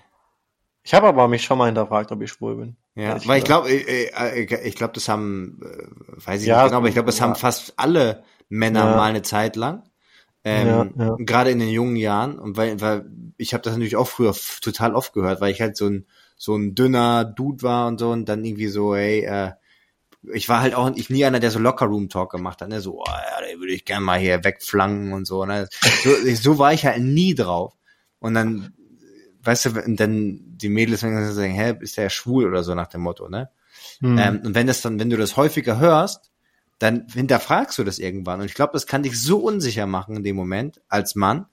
Ich 0.84 0.94
habe 0.94 1.08
aber 1.08 1.28
mich 1.28 1.44
schon 1.44 1.58
mal 1.58 1.66
hinterfragt, 1.66 2.12
ob 2.12 2.22
ich 2.22 2.32
schwul 2.32 2.56
bin. 2.56 2.78
Ja, 2.96 3.18
weil 3.28 3.40
ich 3.40 3.44
glaube, 3.44 3.70
ich, 3.70 3.88
ich, 3.88 4.52
ich 4.52 4.76
glaube, 4.76 4.94
das 4.94 5.08
haben, 5.10 5.60
äh, 5.64 6.26
weiß 6.26 6.42
ich 6.42 6.48
Ja, 6.48 6.58
nicht 6.58 6.70
genau, 6.70 6.78
aber 6.78 6.88
ich 6.88 6.94
glaube, 6.94 7.08
das 7.08 7.20
ja. 7.20 7.26
haben 7.26 7.36
fast 7.36 7.74
alle 7.78 8.24
Männer 8.50 8.86
Ja. 8.86 8.96
mal 8.96 9.10
eine 9.10 9.22
Zeit 9.22 9.56
lang. 9.56 9.84
Ähm, 10.44 10.94
Ja, 10.98 11.06
ja. 11.06 11.16
Gerade 11.20 11.52
in 11.52 11.60
den 11.60 11.70
jungen 11.70 11.96
Jahren. 11.96 12.40
Und 12.40 12.58
weil, 12.58 12.80
weil 12.82 13.06
ich 13.38 13.54
habe 13.54 13.64
das 13.64 13.74
natürlich 13.74 13.96
auch 13.96 14.08
früher 14.08 14.36
total 14.62 14.96
oft 14.96 15.14
gehört, 15.14 15.42
weil 15.42 15.52
ich 15.52 15.62
halt 15.62 15.78
so 15.78 15.88
ein 15.88 16.06
so 16.42 16.56
ein 16.56 16.74
dünner 16.74 17.26
Dude 17.26 17.64
war 17.64 17.88
und 17.88 18.00
so 18.00 18.12
und 18.12 18.30
dann 18.30 18.46
irgendwie 18.46 18.70
so, 18.70 18.96
hey, 18.96 19.26
äh, 19.26 19.52
ich 20.34 20.48
war 20.48 20.62
halt 20.62 20.74
auch 20.74 20.90
ich 20.96 21.10
nie 21.10 21.26
einer, 21.26 21.42
der 21.42 21.52
so 21.52 21.60
Locker 21.60 21.86
Room 21.86 22.08
Talk 22.08 22.32
gemacht 22.32 22.62
hat, 22.62 22.70
ne? 22.70 22.80
So, 22.80 23.02
oh, 23.02 23.06
ja, 23.08 23.46
den 23.46 23.60
würde 23.60 23.74
ich 23.74 23.84
gerne 23.84 24.06
mal 24.06 24.20
hier 24.20 24.44
wegflanken 24.44 25.12
und 25.14 25.26
so. 25.26 25.46
Ne? 25.46 25.68
So, 26.04 26.10
so 26.36 26.58
war 26.58 26.74
ich 26.74 26.86
halt 26.86 27.02
nie 27.02 27.36
drauf. 27.36 27.74
Und 28.20 28.34
dann, 28.34 28.74
weißt 29.44 29.66
du, 29.66 29.76
wenn 29.76 29.96
dann 29.98 30.40
die 30.58 30.70
Mädels 30.70 31.02
sagen, 31.02 31.54
hä, 31.54 31.76
ist 31.82 31.98
der 31.98 32.10
schwul 32.10 32.46
oder 32.46 32.64
so 32.64 32.74
nach 32.74 32.88
dem 32.88 33.02
Motto, 33.02 33.28
ne? 33.30 33.50
Hm. 34.00 34.18
Ähm, 34.18 34.42
und 34.46 34.56
wenn 34.56 34.68
das 34.68 34.82
dann, 34.82 35.00
wenn 35.00 35.10
du 35.10 35.18
das 35.18 35.36
häufiger 35.36 35.78
hörst, 35.78 36.29
dann 36.80 37.08
hinterfragst 37.14 37.78
du 37.78 37.84
das 37.84 38.00
irgendwann. 38.00 38.40
Und 38.40 38.46
ich 38.46 38.54
glaube, 38.56 38.74
das 38.74 38.88
kann 38.88 39.04
dich 39.04 39.22
so 39.22 39.40
unsicher 39.40 39.86
machen 39.86 40.16
in 40.16 40.24
dem 40.24 40.36
Moment 40.36 40.82
als 40.90 41.16
Mann, 41.16 41.46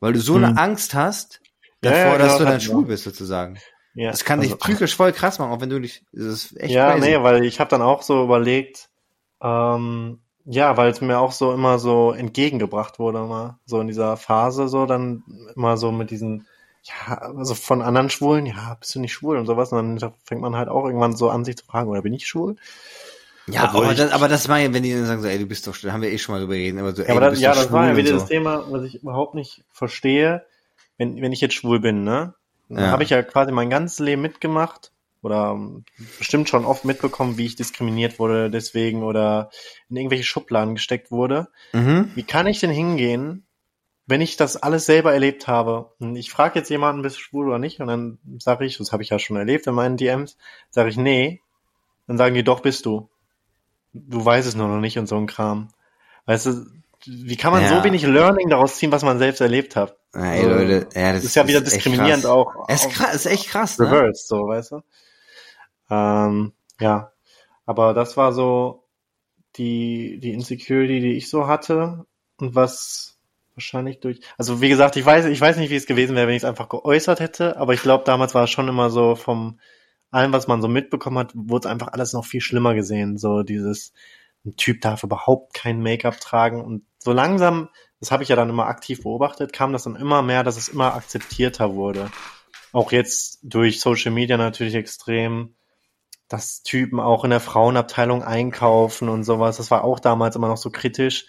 weil 0.00 0.12
du 0.14 0.20
so 0.20 0.34
Hm. 0.36 0.44
eine 0.44 0.58
Angst 0.58 0.94
hast 0.94 1.40
Ja, 1.82 1.90
davor, 1.90 2.12
ja, 2.12 2.18
dass 2.18 2.26
genau, 2.26 2.38
du 2.38 2.44
dann 2.44 2.54
das- 2.54 2.64
schwul 2.64 2.84
bist 2.86 3.04
sozusagen. 3.04 3.58
ja, 3.94 4.10
Das 4.10 4.24
kann 4.24 4.40
dich 4.40 4.50
also- 4.52 4.58
psychisch 4.64 4.96
voll 4.96 5.12
krass 5.12 5.38
machen, 5.38 5.52
auch 5.52 5.60
wenn 5.60 5.70
du 5.70 5.78
nicht. 5.78 6.04
Das 6.12 6.24
ist 6.24 6.56
echt 6.60 6.72
ja, 6.72 6.92
crazy. 6.92 7.08
nee, 7.10 7.22
weil 7.22 7.44
ich 7.44 7.60
habe 7.60 7.70
dann 7.70 7.82
auch 7.82 8.02
so 8.02 8.24
überlegt, 8.24 8.88
ähm, 9.42 10.18
ja, 10.46 10.76
weil 10.78 10.90
es 10.90 11.00
mir 11.02 11.18
auch 11.18 11.32
so 11.32 11.52
immer 11.52 11.78
so 11.78 12.12
entgegengebracht 12.12 12.98
wurde, 12.98 13.18
immer 13.18 13.58
so 13.66 13.80
in 13.80 13.86
dieser 13.86 14.16
Phase, 14.16 14.66
so 14.68 14.86
dann 14.86 15.22
immer 15.54 15.76
so 15.76 15.92
mit 15.92 16.10
diesen, 16.10 16.46
ja, 16.84 17.18
also 17.18 17.54
von 17.54 17.82
anderen 17.82 18.08
Schwulen, 18.08 18.46
ja, 18.46 18.76
bist 18.80 18.94
du 18.94 19.00
nicht 19.00 19.12
schwul 19.12 19.36
und 19.36 19.44
sowas, 19.46 19.72
und 19.72 20.00
dann 20.00 20.12
fängt 20.24 20.40
man 20.40 20.56
halt 20.56 20.68
auch 20.70 20.86
irgendwann 20.86 21.14
so 21.16 21.28
an, 21.28 21.44
sich 21.44 21.58
zu 21.58 21.66
fragen, 21.66 21.90
oder 21.90 22.00
bin 22.02 22.14
ich 22.14 22.26
schwul? 22.26 22.56
Ja, 23.54 23.68
aber 23.70 23.90
ich- 23.92 23.96
das, 23.98 24.12
aber 24.12 24.28
das 24.28 24.48
meine 24.48 24.68
ich, 24.68 24.74
wenn 24.74 24.82
die 24.82 24.92
dann 24.92 25.06
sagen 25.06 25.22
so, 25.22 25.28
ey, 25.28 25.38
du 25.38 25.46
bist 25.46 25.66
doch, 25.66 25.76
da 25.76 25.92
haben 25.92 26.02
wir 26.02 26.10
eh 26.12 26.18
schon 26.18 26.34
mal 26.34 26.40
drüber 26.40 26.54
reden, 26.54 26.78
aber 26.78 26.94
so, 26.94 27.02
ey, 27.02 27.08
Ja, 27.08 27.14
aber 27.14 27.20
du 27.20 27.26
das, 27.26 27.30
bist 27.32 27.42
ja, 27.42 27.54
doch 27.54 27.62
das 27.62 27.72
war 27.72 27.88
ja 27.88 27.96
wieder 27.96 28.10
und 28.10 28.16
das 28.16 28.22
so. 28.22 28.28
Thema, 28.28 28.64
was 28.70 28.84
ich 28.84 29.02
überhaupt 29.02 29.34
nicht 29.34 29.64
verstehe, 29.70 30.44
wenn, 30.96 31.20
wenn 31.22 31.32
ich 31.32 31.40
jetzt 31.40 31.54
schwul 31.54 31.80
bin, 31.80 32.04
ne? 32.04 32.34
Dann 32.68 32.84
Ja. 32.84 32.90
habe 32.90 33.02
ich 33.02 33.10
ja 33.10 33.22
quasi 33.22 33.50
mein 33.52 33.70
ganzes 33.70 33.98
Leben 33.98 34.20
mitgemacht 34.22 34.92
oder 35.22 35.52
ähm, 35.52 35.84
bestimmt 36.18 36.48
schon 36.48 36.64
oft 36.64 36.84
mitbekommen, 36.84 37.38
wie 37.38 37.46
ich 37.46 37.56
diskriminiert 37.56 38.18
wurde 38.18 38.50
deswegen 38.50 39.02
oder 39.02 39.50
in 39.88 39.96
irgendwelche 39.96 40.24
Schubladen 40.24 40.74
gesteckt 40.74 41.10
wurde. 41.10 41.48
Mhm. 41.72 42.10
Wie 42.14 42.24
kann 42.24 42.46
ich 42.46 42.60
denn 42.60 42.70
hingehen, 42.70 43.46
wenn 44.06 44.20
ich 44.20 44.36
das 44.36 44.56
alles 44.56 44.86
selber 44.86 45.12
erlebt 45.14 45.48
habe? 45.48 45.92
Und 45.98 46.14
ich 46.16 46.30
frage 46.30 46.58
jetzt 46.58 46.68
jemanden, 46.70 47.02
bist 47.02 47.16
du 47.16 47.20
schwul 47.20 47.48
oder 47.48 47.58
nicht? 47.58 47.80
Und 47.80 47.86
dann 47.88 48.18
sage 48.38 48.64
ich, 48.66 48.76
das 48.78 48.92
habe 48.92 49.02
ich 49.02 49.08
ja 49.10 49.18
schon 49.18 49.36
erlebt 49.36 49.66
in 49.66 49.74
meinen 49.74 49.96
DMs, 49.96 50.36
sage 50.70 50.90
ich, 50.90 50.96
nee. 50.96 51.40
Dann 52.06 52.18
sagen 52.18 52.34
die, 52.34 52.44
doch 52.44 52.60
bist 52.60 52.86
du. 52.86 53.08
Du 53.92 54.24
weißt 54.24 54.46
es 54.46 54.54
nur 54.54 54.68
noch 54.68 54.80
nicht 54.80 54.98
und 54.98 55.06
so 55.06 55.16
ein 55.16 55.26
Kram. 55.26 55.68
Weißt 56.26 56.46
du, 56.46 56.66
wie 57.06 57.36
kann 57.36 57.52
man 57.52 57.62
Ja. 57.62 57.68
so 57.78 57.84
wenig 57.84 58.02
Learning 58.02 58.48
daraus 58.48 58.76
ziehen, 58.76 58.92
was 58.92 59.02
man 59.02 59.18
selbst 59.18 59.40
erlebt 59.40 59.76
hat? 59.76 59.96
Ey, 60.12 60.20
Also, 60.44 60.48
Leute, 60.50 60.88
ja, 60.94 61.12
das 61.12 61.24
ist 61.24 61.36
ja 61.36 61.46
wieder 61.46 61.58
echt 61.62 61.72
diskriminierend 61.72 62.26
auch. 62.26 62.54
Es 62.68 62.84
ist 62.86 62.92
krass, 62.92 63.14
ist 63.14 63.26
echt 63.26 63.48
krass, 63.48 63.78
ne? 63.78 63.86
Reversed, 63.90 64.26
so, 64.28 64.46
weißt 64.48 64.72
du? 64.72 64.82
Ähm, 65.90 66.52
ja. 66.80 67.12
Aber 67.66 67.94
das 67.94 68.16
war 68.16 68.32
so 68.32 68.84
die, 69.56 70.18
die 70.20 70.32
Insecurity, 70.32 71.00
die 71.00 71.16
ich 71.16 71.28
so 71.30 71.46
hatte 71.46 72.06
und 72.38 72.54
was 72.54 73.16
wahrscheinlich 73.54 74.00
durch, 74.00 74.20
also 74.36 74.60
wie 74.60 74.68
gesagt, 74.68 74.96
ich 74.96 75.04
weiß, 75.04 75.26
ich 75.26 75.40
weiß 75.40 75.56
nicht, 75.56 75.70
wie 75.70 75.76
es 75.76 75.86
gewesen 75.86 76.14
wäre, 76.14 76.28
wenn 76.28 76.34
ich 76.34 76.42
es 76.42 76.48
einfach 76.48 76.68
geäußert 76.68 77.18
hätte, 77.20 77.56
aber 77.56 77.74
ich 77.74 77.82
glaube, 77.82 78.04
damals 78.04 78.34
war 78.34 78.44
es 78.44 78.50
schon 78.50 78.68
immer 78.68 78.88
so 78.88 79.16
vom 79.16 79.58
allem, 80.10 80.32
was 80.32 80.48
man 80.48 80.62
so 80.62 80.68
mitbekommen 80.68 81.18
hat, 81.18 81.32
wurde 81.34 81.68
einfach 81.68 81.88
alles 81.88 82.12
noch 82.12 82.24
viel 82.24 82.40
schlimmer 82.40 82.74
gesehen. 82.74 83.18
So 83.18 83.42
dieses, 83.42 83.92
ein 84.44 84.56
Typ 84.56 84.80
darf 84.80 85.02
überhaupt 85.02 85.54
kein 85.54 85.82
Make-up 85.82 86.18
tragen 86.20 86.64
und 86.64 86.82
so 86.98 87.12
langsam, 87.12 87.68
das 88.00 88.10
habe 88.10 88.22
ich 88.22 88.28
ja 88.28 88.36
dann 88.36 88.50
immer 88.50 88.66
aktiv 88.66 89.02
beobachtet, 89.02 89.52
kam 89.52 89.72
das 89.72 89.84
dann 89.84 89.96
immer 89.96 90.22
mehr, 90.22 90.44
dass 90.44 90.56
es 90.56 90.68
immer 90.68 90.94
akzeptierter 90.94 91.74
wurde. 91.74 92.10
Auch 92.72 92.92
jetzt 92.92 93.38
durch 93.42 93.80
Social 93.80 94.12
Media 94.12 94.36
natürlich 94.36 94.74
extrem, 94.74 95.54
dass 96.28 96.62
Typen 96.62 97.00
auch 97.00 97.24
in 97.24 97.30
der 97.30 97.40
Frauenabteilung 97.40 98.22
einkaufen 98.22 99.08
und 99.08 99.24
sowas. 99.24 99.56
Das 99.56 99.70
war 99.70 99.84
auch 99.84 100.00
damals 100.00 100.36
immer 100.36 100.48
noch 100.48 100.58
so 100.58 100.70
kritisch. 100.70 101.26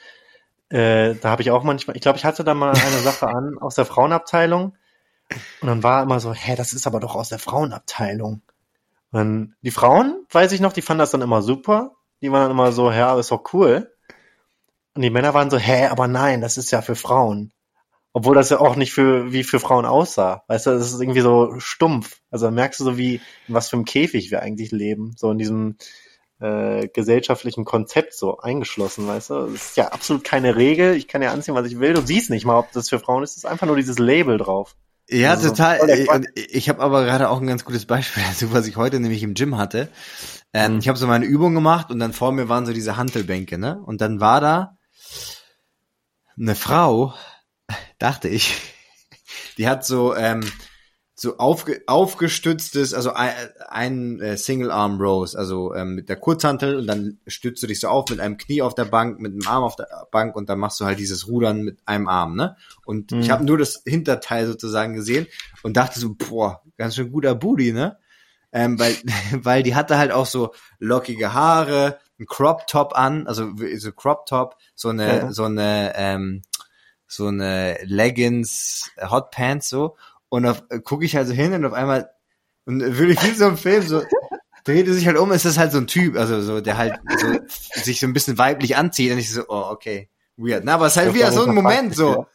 Äh, 0.69 1.15
da 1.15 1.29
habe 1.29 1.41
ich 1.41 1.51
auch 1.51 1.63
manchmal, 1.63 1.95
ich 1.95 2.01
glaube, 2.01 2.17
ich 2.17 2.25
hatte 2.25 2.43
da 2.43 2.53
mal 2.53 2.71
eine 2.71 2.99
Sache 2.99 3.27
an 3.27 3.57
aus 3.59 3.75
der 3.75 3.85
Frauenabteilung 3.85 4.75
und 5.61 5.67
dann 5.67 5.83
war 5.83 6.03
immer 6.03 6.19
so, 6.19 6.33
hä, 6.33 6.55
das 6.55 6.73
ist 6.73 6.85
aber 6.85 6.99
doch 6.99 7.15
aus 7.15 7.29
der 7.29 7.39
Frauenabteilung. 7.39 8.41
Und 9.11 9.17
dann, 9.19 9.55
die 9.61 9.71
Frauen, 9.71 10.25
weiß 10.31 10.51
ich 10.51 10.61
noch, 10.61 10.73
die 10.73 10.81
fanden 10.81 10.99
das 10.99 11.11
dann 11.11 11.21
immer 11.21 11.41
super. 11.41 11.95
Die 12.21 12.31
waren 12.31 12.43
dann 12.43 12.51
immer 12.51 12.71
so, 12.71 12.91
ja, 12.91 13.17
ist 13.19 13.31
doch 13.31 13.53
cool. 13.53 13.91
Und 14.95 15.01
die 15.01 15.09
Männer 15.09 15.33
waren 15.33 15.49
so, 15.49 15.57
hä, 15.57 15.87
aber 15.87 16.07
nein, 16.07 16.41
das 16.41 16.57
ist 16.57 16.71
ja 16.71 16.81
für 16.81 16.95
Frauen. 16.95 17.53
Obwohl 18.11 18.35
das 18.35 18.49
ja 18.49 18.59
auch 18.59 18.75
nicht 18.75 18.91
für, 18.91 19.31
wie 19.31 19.43
für 19.43 19.59
Frauen 19.59 19.85
aussah. 19.85 20.43
Weißt 20.47 20.65
du, 20.65 20.71
das 20.71 20.91
ist 20.91 20.99
irgendwie 20.99 21.21
so 21.21 21.59
stumpf. 21.59 22.19
Also 22.31 22.47
da 22.47 22.51
merkst 22.51 22.79
du 22.79 22.83
so, 22.83 22.97
wie, 22.97 23.21
in 23.47 23.53
was 23.53 23.69
für 23.69 23.77
einem 23.77 23.85
Käfig 23.85 24.31
wir 24.31 24.41
eigentlich 24.41 24.71
leben. 24.71 25.13
So 25.15 25.31
in 25.31 25.37
diesem 25.37 25.77
äh, 26.39 26.87
gesellschaftlichen 26.87 27.65
Konzept 27.65 28.13
so 28.13 28.39
eingeschlossen, 28.39 29.07
weißt 29.07 29.29
du? 29.29 29.33
Das 29.47 29.53
ist 29.53 29.77
ja 29.77 29.89
absolut 29.89 30.23
keine 30.23 30.55
Regel. 30.55 30.95
Ich 30.95 31.07
kann 31.07 31.21
ja 31.21 31.31
anziehen, 31.31 31.55
was 31.55 31.67
ich 31.67 31.79
will. 31.79 31.93
Du 31.93 32.01
siehst 32.01 32.29
nicht 32.29 32.45
mal, 32.45 32.57
ob 32.59 32.71
das 32.71 32.89
für 32.89 32.99
Frauen 32.99 33.23
ist. 33.23 33.31
Es 33.31 33.37
ist 33.37 33.45
einfach 33.45 33.67
nur 33.67 33.75
dieses 33.75 33.99
Label 33.99 34.37
drauf. 34.37 34.75
Ja, 35.09 35.31
Also, 35.31 35.49
total. 35.49 35.89
Ich, 35.89 36.09
und 36.09 36.27
ich 36.35 36.69
habe 36.69 36.81
aber 36.81 37.03
gerade 37.03 37.29
auch 37.29 37.41
ein 37.41 37.47
ganz 37.47 37.65
gutes 37.65 37.85
Beispiel 37.85 38.23
dazu, 38.27 38.53
was 38.53 38.67
ich 38.67 38.75
heute 38.75 38.99
nämlich 38.99 39.23
im 39.23 39.33
Gym 39.33 39.57
hatte. 39.57 39.89
Ähm, 40.53 40.73
Mhm. 40.73 40.79
Ich 40.79 40.87
habe 40.87 40.97
so 40.97 41.07
meine 41.07 41.25
Übung 41.25 41.53
gemacht 41.55 41.91
und 41.91 41.99
dann 41.99 42.13
vor 42.13 42.31
mir 42.31 42.49
waren 42.49 42.65
so 42.65 42.73
diese 42.73 42.97
Hantelbänke, 42.97 43.57
ne? 43.57 43.81
Und 43.85 44.01
dann 44.01 44.19
war 44.19 44.41
da 44.41 44.77
eine 46.37 46.55
Frau, 46.55 47.13
dachte 47.99 48.29
ich, 48.29 48.55
die 49.57 49.67
hat 49.67 49.85
so 49.85 50.15
ähm, 50.15 50.41
so 51.19 51.37
aufge, 51.37 51.81
aufgestütztes, 51.85 52.93
also 52.93 53.11
ein, 53.11 53.33
ein 53.67 54.21
äh, 54.21 54.37
Single 54.37 54.71
Arm 54.71 55.01
Rows, 55.01 55.35
also 55.35 55.73
ähm, 55.75 55.95
mit 55.95 56.07
der 56.07 56.15
Kurzhantel 56.15 56.77
und 56.77 56.87
dann 56.87 57.19
stützt 57.27 57.61
du 57.61 57.67
dich 57.67 57.81
so 57.81 57.89
auf 57.89 58.09
mit 58.09 58.21
einem 58.21 58.37
Knie 58.37 58.61
auf 58.61 58.73
der 58.73 58.85
Bank, 58.85 59.19
mit 59.19 59.33
einem 59.33 59.45
Arm 59.45 59.63
auf 59.63 59.75
der 59.75 60.07
Bank 60.11 60.35
und 60.37 60.47
dann 60.47 60.59
machst 60.59 60.79
du 60.79 60.85
halt 60.85 60.97
dieses 60.97 61.27
Rudern 61.27 61.61
mit 61.63 61.79
einem 61.85 62.07
Arm, 62.07 62.35
ne? 62.35 62.55
Und 62.85 63.11
ich 63.11 63.17
Mhm. 63.17 63.31
habe 63.31 63.43
nur 63.43 63.57
das 63.57 63.81
Hinterteil 63.85 64.47
sozusagen 64.47 64.93
gesehen 64.93 65.27
und 65.61 65.75
dachte 65.75 65.99
so, 65.99 66.15
boah, 66.15 66.61
ganz 66.77 66.95
schön 66.95 67.11
guter 67.11 67.35
Booty, 67.35 67.73
ne? 67.73 67.97
Ähm, 68.53 68.79
weil, 68.79 68.95
weil 69.43 69.61
die 69.61 69.75
hatte 69.75 69.97
halt 69.97 70.11
auch 70.11 70.25
so 70.25 70.53
lockige 70.79 71.33
Haare, 71.33 71.99
ein 72.17 72.27
Crop 72.27 72.65
Top 72.67 72.97
an, 72.97 73.27
also 73.27 73.51
so 73.77 73.91
Crop 73.91 74.25
Top, 74.25 74.55
so 74.73 74.87
eine, 74.89 75.19
Ja. 75.19 75.31
so 75.33 75.43
eine, 75.43 75.91
ähm, 75.95 76.43
so 77.07 77.27
eine 77.27 77.77
Leggings, 77.83 78.89
äh, 78.95 79.07
Hot 79.07 79.31
Pants 79.31 79.67
so. 79.67 79.97
Und 80.29 80.45
auf 80.45 80.63
äh, 80.69 80.79
gucke 80.79 81.05
ich 81.05 81.15
halt 81.15 81.27
so 81.27 81.33
hin 81.33 81.53
und 81.53 81.65
auf 81.65 81.73
einmal, 81.73 82.09
und 82.65 82.81
würde 82.81 83.13
ich 83.13 83.23
wie 83.23 83.33
so 83.33 83.47
im 83.47 83.57
Film 83.57 83.81
so, 83.83 84.03
drehte 84.63 84.93
sich 84.93 85.07
halt 85.07 85.17
um, 85.17 85.31
ist 85.31 85.45
das 85.45 85.57
halt 85.57 85.71
so 85.71 85.79
ein 85.79 85.87
Typ, 85.87 86.15
also 86.17 86.41
so, 86.41 86.61
der 86.61 86.77
halt 86.77 86.99
so, 87.19 87.27
sich 87.81 87.99
so 87.99 88.05
ein 88.07 88.13
bisschen 88.13 88.37
weiblich 88.37 88.77
anzieht 88.77 89.11
und 89.11 89.17
ich 89.17 89.31
so, 89.31 89.43
oh, 89.47 89.65
okay, 89.71 90.09
weird. 90.37 90.63
Na, 90.63 90.75
aber 90.75 90.85
es 90.87 90.93
ist 90.93 90.97
halt 91.03 91.13
wieder 91.13 91.25
war 91.25 91.31
so 91.31 91.45
ein 91.45 91.55
Moment 91.55 91.95
so. 91.95 92.27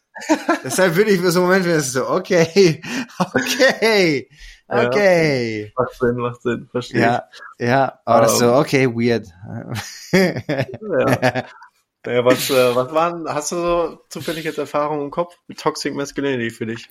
Deshalb 0.63 0.95
würde 0.97 1.11
ich 1.11 1.21
für 1.21 1.31
so 1.31 1.41
einen 1.41 1.49
Moment, 1.49 1.67
wenn 1.67 1.77
es 1.77 1.93
so, 1.93 2.09
okay, 2.09 2.81
okay, 3.19 4.29
Ja. 4.71 4.87
okay. 4.87 5.73
Macht 5.77 5.95
Sinn, 5.99 6.17
macht 6.17 6.43
Sinn, 6.43 6.69
verstehe 6.71 7.01
Ja, 7.01 7.25
ja, 7.59 7.99
aber 8.05 8.23
das 8.23 8.33
ist 8.35 8.39
so, 8.39 8.47
Ähm. 8.47 8.55
okay, 8.55 8.89
weird. 8.89 9.27
Ja. 10.13 11.45
Ja, 12.07 12.25
was, 12.25 12.51
äh, 12.51 12.75
was 12.75 12.93
waren, 12.93 13.27
hast 13.29 13.53
du 13.53 13.57
so 13.57 13.99
zufällig 14.09 14.45
jetzt 14.45 14.59
Erfahrungen 14.59 15.05
im 15.05 15.11
Kopf 15.11 15.37
mit 15.47 15.59
Toxic 15.59 15.95
Masculinity 15.95 16.51
für 16.51 16.67
dich? 16.67 16.89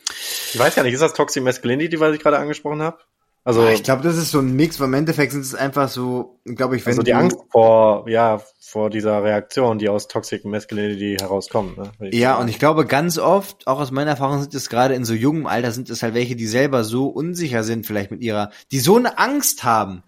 Ich 0.53 0.57
weiß 0.57 0.75
ja 0.75 0.83
nicht, 0.83 0.93
ist 0.93 1.01
das 1.01 1.13
Toxic 1.13 1.43
Masculinity, 1.43 1.99
was 1.99 2.15
ich 2.15 2.21
gerade 2.21 2.39
angesprochen 2.39 2.81
habe? 2.81 2.97
Also, 3.45 3.67
ich 3.67 3.83
glaube, 3.83 4.03
das 4.03 4.15
ist 4.15 4.31
so 4.31 4.39
ein 4.39 4.55
Mix, 4.55 4.79
weil 4.79 4.87
im 4.87 4.93
Endeffekt 4.93 5.33
sind 5.33 5.41
es 5.41 5.53
einfach 5.53 5.89
so, 5.89 6.39
glaube 6.45 6.77
ich, 6.77 6.85
wenn 6.85 6.93
also 6.93 7.03
die 7.03 7.13
Angst 7.13 7.37
vor, 7.51 8.07
ja, 8.07 8.41
vor 8.61 8.89
dieser 8.89 9.21
Reaktion, 9.21 9.79
die 9.79 9.89
aus 9.89 10.07
Toxic 10.07 10.45
Masculinity 10.45 11.17
herauskommt. 11.19 11.77
Ne? 11.77 11.91
Ja, 12.11 12.37
und 12.37 12.47
ich 12.47 12.57
glaube 12.57 12.85
ganz 12.85 13.17
oft, 13.19 13.67
auch 13.67 13.81
aus 13.81 13.91
meiner 13.91 14.11
Erfahrung 14.11 14.39
sind 14.39 14.55
es 14.55 14.69
gerade 14.69 14.93
in 14.93 15.03
so 15.03 15.13
jungem 15.13 15.45
Alter, 15.45 15.73
sind 15.73 15.89
es 15.89 16.01
halt 16.01 16.13
welche, 16.13 16.37
die 16.37 16.47
selber 16.47 16.85
so 16.85 17.07
unsicher 17.07 17.63
sind 17.63 17.85
vielleicht 17.85 18.11
mit 18.11 18.21
ihrer, 18.21 18.49
die 18.71 18.79
so 18.79 18.95
eine 18.95 19.17
Angst 19.17 19.65
haben, 19.65 20.03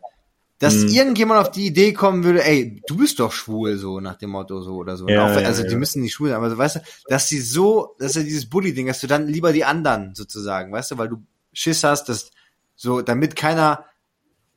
dass 0.66 0.86
Mhm. 0.86 0.90
irgendjemand 0.90 1.40
auf 1.40 1.52
die 1.52 1.68
Idee 1.68 1.94
kommen 1.94 2.24
würde, 2.24 2.44
ey, 2.44 2.82
du 2.88 2.98
bist 2.98 3.20
doch 3.20 3.32
schwul, 3.32 3.78
so 3.78 4.00
nach 4.00 4.16
dem 4.16 4.32
Motto 4.32 4.62
so 4.62 4.78
oder 4.78 4.98
so. 4.98 5.08
Ja, 5.08 5.24
auch, 5.24 5.40
ja, 5.40 5.46
also 5.46 5.64
die 5.64 5.74
ja. 5.74 5.78
müssen 5.78 6.02
nicht 6.02 6.14
schwul 6.14 6.30
sein, 6.30 6.38
aber 6.38 6.50
so, 6.50 6.58
weißt 6.58 6.78
du, 6.78 6.80
dass 7.08 7.30
sie 7.30 7.40
so, 7.40 7.96
dass 8.00 8.16
ja 8.16 8.24
dieses 8.24 8.50
Bully-Ding, 8.50 8.88
dass 8.88 9.00
du 9.00 9.06
dann 9.06 9.28
lieber 9.28 9.54
die 9.54 9.64
anderen 9.64 10.16
sozusagen, 10.16 10.74
weißt 10.74 10.90
du, 10.90 10.98
weil 10.98 11.08
du 11.10 11.18
Schiss 11.54 11.84
hast, 11.84 12.10
dass 12.10 12.32
so, 12.76 13.04
damit 13.04 13.36
keiner 13.36 13.86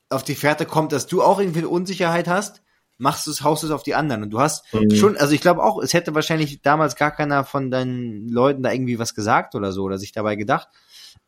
auf 0.08 0.22
die 0.24 0.34
Fährte 0.34 0.64
kommt, 0.64 0.92
dass 0.92 1.06
du 1.08 1.22
auch 1.22 1.38
irgendwie 1.40 1.58
eine 1.58 1.68
Unsicherheit 1.68 2.26
hast, 2.26 2.62
machst 2.96 3.26
du 3.26 3.30
es, 3.30 3.42
haust 3.42 3.62
es 3.62 3.70
auf 3.70 3.82
die 3.82 3.94
anderen. 3.94 4.22
Und 4.22 4.30
du 4.30 4.40
hast 4.40 4.64
Mhm. 4.72 4.90
schon, 4.94 5.16
also 5.18 5.34
ich 5.34 5.42
glaube 5.42 5.62
auch, 5.62 5.78
es 5.82 5.92
hätte 5.92 6.14
wahrscheinlich 6.14 6.62
damals 6.62 6.96
gar 6.96 7.10
keiner 7.10 7.44
von 7.44 7.70
deinen 7.70 8.30
Leuten 8.30 8.62
da 8.62 8.72
irgendwie 8.72 8.98
was 8.98 9.14
gesagt 9.14 9.54
oder 9.54 9.72
so 9.72 9.82
oder 9.82 9.98
sich 9.98 10.12
dabei 10.12 10.36
gedacht. 10.36 10.68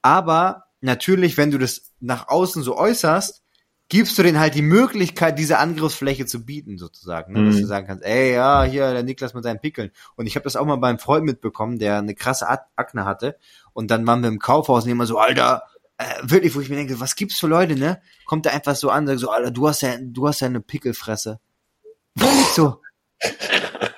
Aber 0.00 0.64
natürlich, 0.80 1.36
wenn 1.36 1.50
du 1.50 1.58
das 1.58 1.92
nach 2.00 2.28
außen 2.28 2.62
so 2.62 2.78
äußerst, 2.78 3.42
gibst 3.90 4.16
du 4.16 4.22
denen 4.22 4.38
halt 4.40 4.54
die 4.54 4.62
Möglichkeit, 4.62 5.38
diese 5.38 5.58
Angriffsfläche 5.58 6.24
zu 6.24 6.46
bieten, 6.46 6.78
sozusagen. 6.78 7.34
Ne? 7.34 7.44
Dass 7.44 7.56
Mhm. 7.56 7.60
du 7.60 7.66
sagen 7.66 7.86
kannst, 7.86 8.04
ey, 8.04 8.32
ja, 8.32 8.62
hier, 8.62 8.92
der 8.92 9.02
Niklas 9.02 9.34
mit 9.34 9.44
seinen 9.44 9.60
Pickeln. 9.60 9.90
Und 10.16 10.26
ich 10.26 10.36
habe 10.36 10.44
das 10.44 10.56
auch 10.56 10.64
mal 10.64 10.76
beim 10.76 10.98
Freund 10.98 11.24
mitbekommen, 11.26 11.78
der 11.78 11.98
eine 11.98 12.14
krasse 12.14 12.48
Ak- 12.48 12.68
Akne 12.76 13.04
hatte. 13.04 13.36
Und 13.74 13.90
dann 13.90 14.06
waren 14.06 14.22
wir 14.22 14.28
im 14.28 14.38
Kaufhaus 14.38 14.84
und 14.84 14.90
immer 14.90 15.06
so, 15.06 15.18
Alter, 15.18 15.64
äh, 15.98 16.04
wirklich, 16.22 16.54
wo 16.54 16.60
ich 16.60 16.70
mir 16.70 16.76
denke, 16.76 16.98
was 17.00 17.14
gibt's 17.16 17.38
für 17.38 17.46
Leute, 17.48 17.74
ne? 17.76 18.00
Kommt 18.24 18.46
da 18.46 18.50
einfach 18.50 18.74
so 18.76 18.88
an, 18.90 19.06
sagt 19.06 19.18
so, 19.18 19.28
Alter, 19.30 19.50
du 19.50 19.68
hast 19.68 19.82
ja, 19.82 19.94
du 20.00 20.26
hast 20.26 20.40
ja 20.40 20.46
eine 20.46 20.60
Pickelfresse. 20.60 21.40
Wirklich 22.14 22.46
so. 22.54 22.80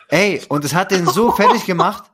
Ey, 0.08 0.42
und 0.48 0.64
es 0.64 0.74
hat 0.74 0.90
den 0.90 1.06
so 1.06 1.32
fertig 1.32 1.64
gemacht, 1.64 2.10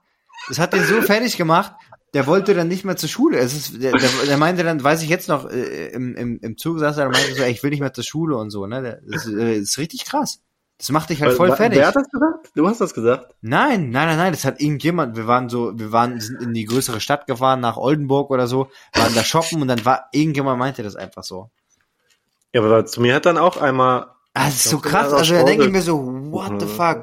es 0.50 0.58
hat 0.58 0.72
den 0.72 0.84
so 0.84 1.00
fertig 1.02 1.36
gemacht, 1.36 1.72
der 2.14 2.26
wollte 2.26 2.54
dann 2.54 2.68
nicht 2.68 2.84
mehr 2.84 2.96
zur 2.96 3.08
Schule. 3.08 3.38
Es 3.38 3.52
ist, 3.54 3.82
der, 3.82 3.92
der, 3.92 4.08
der 4.26 4.36
meinte 4.38 4.64
dann, 4.64 4.82
weiß 4.82 5.02
ich 5.02 5.08
jetzt 5.08 5.28
noch, 5.28 5.48
äh, 5.50 5.88
im, 5.88 6.14
im, 6.16 6.38
im 6.40 6.56
Zug 6.56 6.78
saß 6.78 6.96
er 6.98 7.10
meinte 7.10 7.34
so, 7.34 7.42
ey, 7.42 7.50
ich 7.52 7.62
will 7.62 7.70
nicht 7.70 7.80
mehr 7.80 7.92
zur 7.92 8.04
Schule 8.04 8.36
und 8.36 8.50
so, 8.50 8.66
ne? 8.66 9.00
Das, 9.06 9.26
ist, 9.26 9.32
äh, 9.34 9.54
das 9.60 9.68
ist 9.70 9.78
richtig 9.78 10.04
krass. 10.06 10.40
Das 10.78 10.90
macht 10.90 11.10
dich 11.10 11.20
halt 11.22 11.32
voll 11.36 11.48
Wer- 11.48 11.56
fertig. 11.56 11.78
Wer 11.80 11.88
hat 11.88 11.96
das 11.96 12.08
gesagt? 12.08 12.50
Du 12.54 12.68
hast 12.68 12.80
das 12.80 12.94
gesagt. 12.94 13.34
Nein, 13.40 13.90
nein, 13.90 14.06
nein, 14.08 14.16
nein, 14.16 14.32
das 14.32 14.44
hat 14.44 14.60
irgendjemand, 14.60 15.16
wir 15.16 15.26
waren 15.26 15.48
so, 15.48 15.72
wir 15.76 15.90
waren, 15.92 16.20
sind 16.20 16.40
in 16.40 16.54
die 16.54 16.64
größere 16.66 17.00
Stadt 17.00 17.26
gefahren, 17.26 17.60
nach 17.60 17.76
Oldenburg 17.76 18.30
oder 18.30 18.46
so, 18.46 18.70
waren 18.94 19.12
da 19.14 19.24
shoppen 19.24 19.60
und 19.60 19.68
dann 19.68 19.84
war, 19.84 20.08
irgendjemand 20.12 20.58
meinte 20.58 20.82
das 20.84 20.94
einfach 20.96 21.24
so. 21.24 21.50
Ja, 22.54 22.62
aber 22.62 22.86
zu 22.86 23.00
mir 23.00 23.14
hat 23.16 23.26
dann 23.26 23.38
auch 23.38 23.56
einmal, 23.58 24.06
Ah, 24.34 24.46
das 24.46 24.54
ist 24.56 24.70
so 24.70 24.78
krass, 24.78 25.10
das 25.10 25.20
also 25.20 25.34
da 25.34 25.42
denke 25.42 25.64
ich 25.66 25.70
mir 25.72 25.82
so, 25.82 25.98
what 26.30 26.60
the 26.60 26.66
Mhm. 26.66 26.70
fuck? 26.70 27.02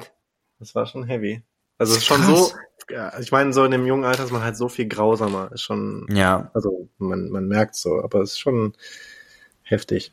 das 0.58 0.74
war 0.74 0.86
schon 0.86 1.04
heavy. 1.04 1.42
Also 1.76 1.92
es 1.92 1.98
ist 1.98 2.08
Krass. 2.08 2.24
schon 2.24 2.34
so, 2.34 2.48
ja, 2.48 2.56
ich 3.20 3.32
meine, 3.32 3.52
so 3.52 3.64
in 3.64 3.70
dem 3.70 3.86
jungen 3.86 4.04
Alter 4.04 4.24
ist 4.24 4.32
man 4.32 4.42
halt 4.42 4.56
so 4.56 4.68
viel 4.68 4.86
grausamer. 4.86 5.50
Ist 5.52 5.62
schon, 5.62 6.06
Ja, 6.10 6.50
also 6.54 6.88
man, 6.98 7.28
man 7.30 7.48
merkt 7.48 7.74
so, 7.74 8.02
aber 8.02 8.20
es 8.20 8.32
ist 8.32 8.38
schon 8.38 8.74
heftig. 9.62 10.12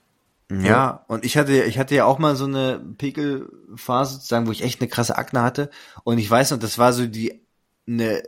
Ja, 0.51 1.03
und 1.07 1.26
ich 1.26 1.38
hatte, 1.38 1.63
ich 1.63 1.80
hatte 1.80 1.95
ja 1.95 2.05
auch 2.05 2.19
mal 2.19 2.36
so 2.36 2.45
eine 2.45 2.80
Pickelphase 2.97 4.15
sozusagen, 4.15 4.45
wo 4.45 4.51
ich 4.51 4.63
echt 4.63 4.82
eine 4.82 4.89
krasse 4.89 5.17
Akne 5.17 5.41
hatte. 5.41 5.69
Und 6.03 6.19
ich 6.19 6.30
weiß 6.30 6.51
noch, 6.51 6.59
das 6.59 6.78
war 6.78 6.93
so 6.93 7.07
die, 7.07 7.41
eine, 7.88 8.21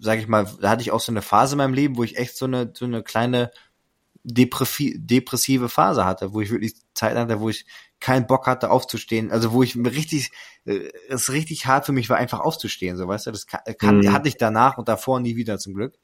sag 0.00 0.18
ich 0.18 0.26
mal, 0.26 0.46
da 0.60 0.70
hatte 0.70 0.82
ich 0.82 0.90
auch 0.90 1.00
so 1.00 1.12
eine 1.12 1.22
Phase 1.22 1.54
in 1.54 1.58
meinem 1.58 1.74
Leben, 1.74 1.96
wo 1.96 2.02
ich 2.02 2.16
echt 2.18 2.36
so 2.36 2.46
eine, 2.46 2.72
so 2.74 2.84
eine 2.84 3.02
kleine 3.02 3.50
depressi- 4.24 4.96
depressive 4.98 5.68
Phase 5.68 6.04
hatte, 6.04 6.32
wo 6.32 6.40
ich 6.40 6.50
wirklich 6.50 6.74
Zeit 6.94 7.16
hatte, 7.16 7.40
wo 7.40 7.48
ich 7.48 7.66
keinen 8.00 8.26
Bock 8.26 8.46
hatte 8.46 8.70
aufzustehen, 8.70 9.30
also 9.32 9.52
wo 9.52 9.62
ich 9.62 9.74
mir 9.76 9.90
richtig, 9.92 10.30
äh, 10.64 10.88
es 11.08 11.30
richtig 11.32 11.66
hart 11.66 11.86
für 11.86 11.92
mich 11.92 12.08
war, 12.08 12.16
einfach 12.16 12.40
aufzustehen, 12.40 12.96
so 12.96 13.08
weißt 13.08 13.26
du, 13.26 13.32
das 13.32 13.46
kann, 13.46 13.60
kann, 13.78 13.98
Mhm. 13.98 14.12
hatte 14.12 14.28
ich 14.28 14.36
danach 14.36 14.78
und 14.78 14.88
davor 14.88 15.20
nie 15.20 15.36
wieder 15.36 15.58
zum 15.58 15.74
Glück. 15.74 15.94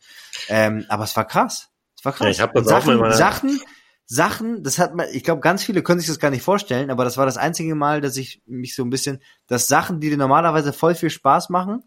Ähm, 0.48 0.84
aber 0.88 1.04
es 1.04 1.14
war 1.16 1.26
krass. 1.26 1.68
Es 1.98 2.04
war 2.04 2.12
krass. 2.12 2.24
Ja, 2.26 2.30
ich 2.30 2.40
hab 2.40 2.52
das 2.54 2.66
auch 2.66 2.80
Sachen, 2.80 2.92
mit 2.94 3.00
meiner- 3.00 3.14
Sachen, 3.14 3.60
Sachen, 4.06 4.62
das 4.62 4.78
hat 4.78 4.94
man, 4.94 5.06
ich 5.12 5.24
glaube, 5.24 5.40
ganz 5.40 5.64
viele 5.64 5.82
können 5.82 5.98
sich 5.98 6.08
das 6.08 6.18
gar 6.18 6.30
nicht 6.30 6.42
vorstellen, 6.42 6.90
aber 6.90 7.04
das 7.04 7.16
war 7.16 7.24
das 7.24 7.36
einzige 7.38 7.74
Mal, 7.74 8.00
dass 8.02 8.16
ich 8.18 8.42
mich 8.44 8.74
so 8.74 8.82
ein 8.82 8.90
bisschen, 8.90 9.22
dass 9.46 9.66
Sachen, 9.68 10.00
die 10.00 10.10
dir 10.10 10.18
normalerweise 10.18 10.72
voll 10.74 10.94
viel 10.94 11.08
Spaß 11.10 11.48
machen, 11.48 11.82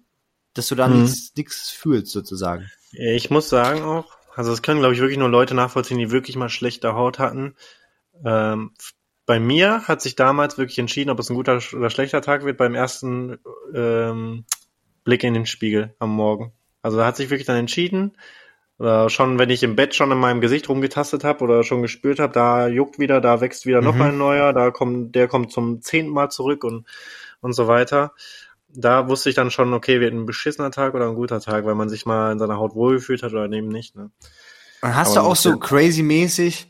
dass 0.54 0.68
du 0.68 0.74
da 0.76 0.88
Mhm. 0.88 1.04
nichts, 1.36 1.70
fühlst, 1.70 2.12
sozusagen. 2.12 2.66
Ich 2.94 3.30
muss 3.30 3.50
sagen 3.50 3.84
auch, 3.84 4.06
also 4.36 4.52
es 4.52 4.64
können, 4.64 4.80
glaube 4.80 4.96
ich, 4.96 5.00
wirklich 5.00 5.20
nur 5.20 5.30
Leute 5.30 5.54
nachvollziehen, 5.54 6.00
die 6.00 6.10
wirklich 6.10 6.36
mal 6.36 6.50
schlechte 6.50 6.94
Haut 6.96 7.20
hatten. 7.20 7.56
Ähm, 8.26 8.72
bei 9.28 9.40
mir 9.40 9.84
hat 9.88 10.02
sich 10.02 10.16
damals 10.16 10.58
wirklich 10.58 10.80
entschieden, 10.80 11.12
ob 11.12 11.20
es 11.20 11.30
ein 11.30 11.36
guter 11.36 11.60
oder 11.74 11.90
schlechter 11.92 12.22
Tag 12.22 12.46
wird, 12.46 12.58
beim 12.58 12.74
ersten 12.74 13.38
ähm, 13.76 14.46
Blick 15.04 15.24
in 15.24 15.36
den 15.36 15.46
Spiegel 15.46 15.94
am 16.00 16.16
Morgen. 16.16 16.54
Also 16.82 16.98
da 16.98 17.06
hat 17.06 17.18
sich 17.18 17.30
wirklich 17.30 17.46
dann 17.46 17.58
entschieden, 17.58 18.18
oder 18.80 19.10
schon, 19.10 19.38
wenn 19.38 19.50
ich 19.50 19.64
im 19.64 19.76
Bett 19.76 19.96
schon 19.96 20.12
in 20.12 20.20
meinem 20.20 20.40
Gesicht 20.40 20.70
rumgetastet 20.70 21.24
habe 21.24 21.44
oder 21.44 21.64
schon 21.64 21.82
gespürt 21.82 22.20
habe, 22.20 22.32
da 22.32 22.68
juckt 22.68 23.00
wieder, 23.00 23.20
da 23.22 23.42
wächst 23.42 23.66
wieder 23.66 23.82
noch 23.82 23.96
Mhm. 23.96 24.02
ein 24.02 24.18
neuer, 24.18 24.54
da 24.54 24.72
kommt, 24.72 25.16
der 25.16 25.28
kommt 25.28 25.52
zum 25.52 25.82
zehnten 25.82 26.12
Mal 26.12 26.30
zurück 26.30 26.64
und, 26.64 26.86
und 27.42 27.54
so 27.54 27.68
weiter. 27.68 28.14
Da 28.70 29.10
wusste 29.10 29.30
ich 29.30 29.36
dann 29.36 29.52
schon, 29.52 29.74
okay, 29.74 30.00
wird 30.00 30.14
ein 30.14 30.26
beschissener 30.26 30.72
Tag 30.72 30.94
oder 30.94 31.08
ein 31.08 31.16
guter 31.16 31.42
Tag, 31.42 31.66
weil 31.66 31.76
man 31.76 31.90
sich 31.90 32.06
mal 32.06 32.32
in 32.32 32.40
seiner 32.40 32.58
Haut 32.58 32.76
wohlgefühlt 32.76 33.24
hat 33.24 33.32
oder 33.34 33.46
eben 33.52 33.68
nicht. 33.70 33.96
Ne? 33.96 34.12
Und 34.82 34.96
hast 34.96 35.18
Aber 35.18 35.22
du 35.22 35.30
auch 35.32 35.36
so 35.36 35.58
crazy-mäßig 35.58 36.68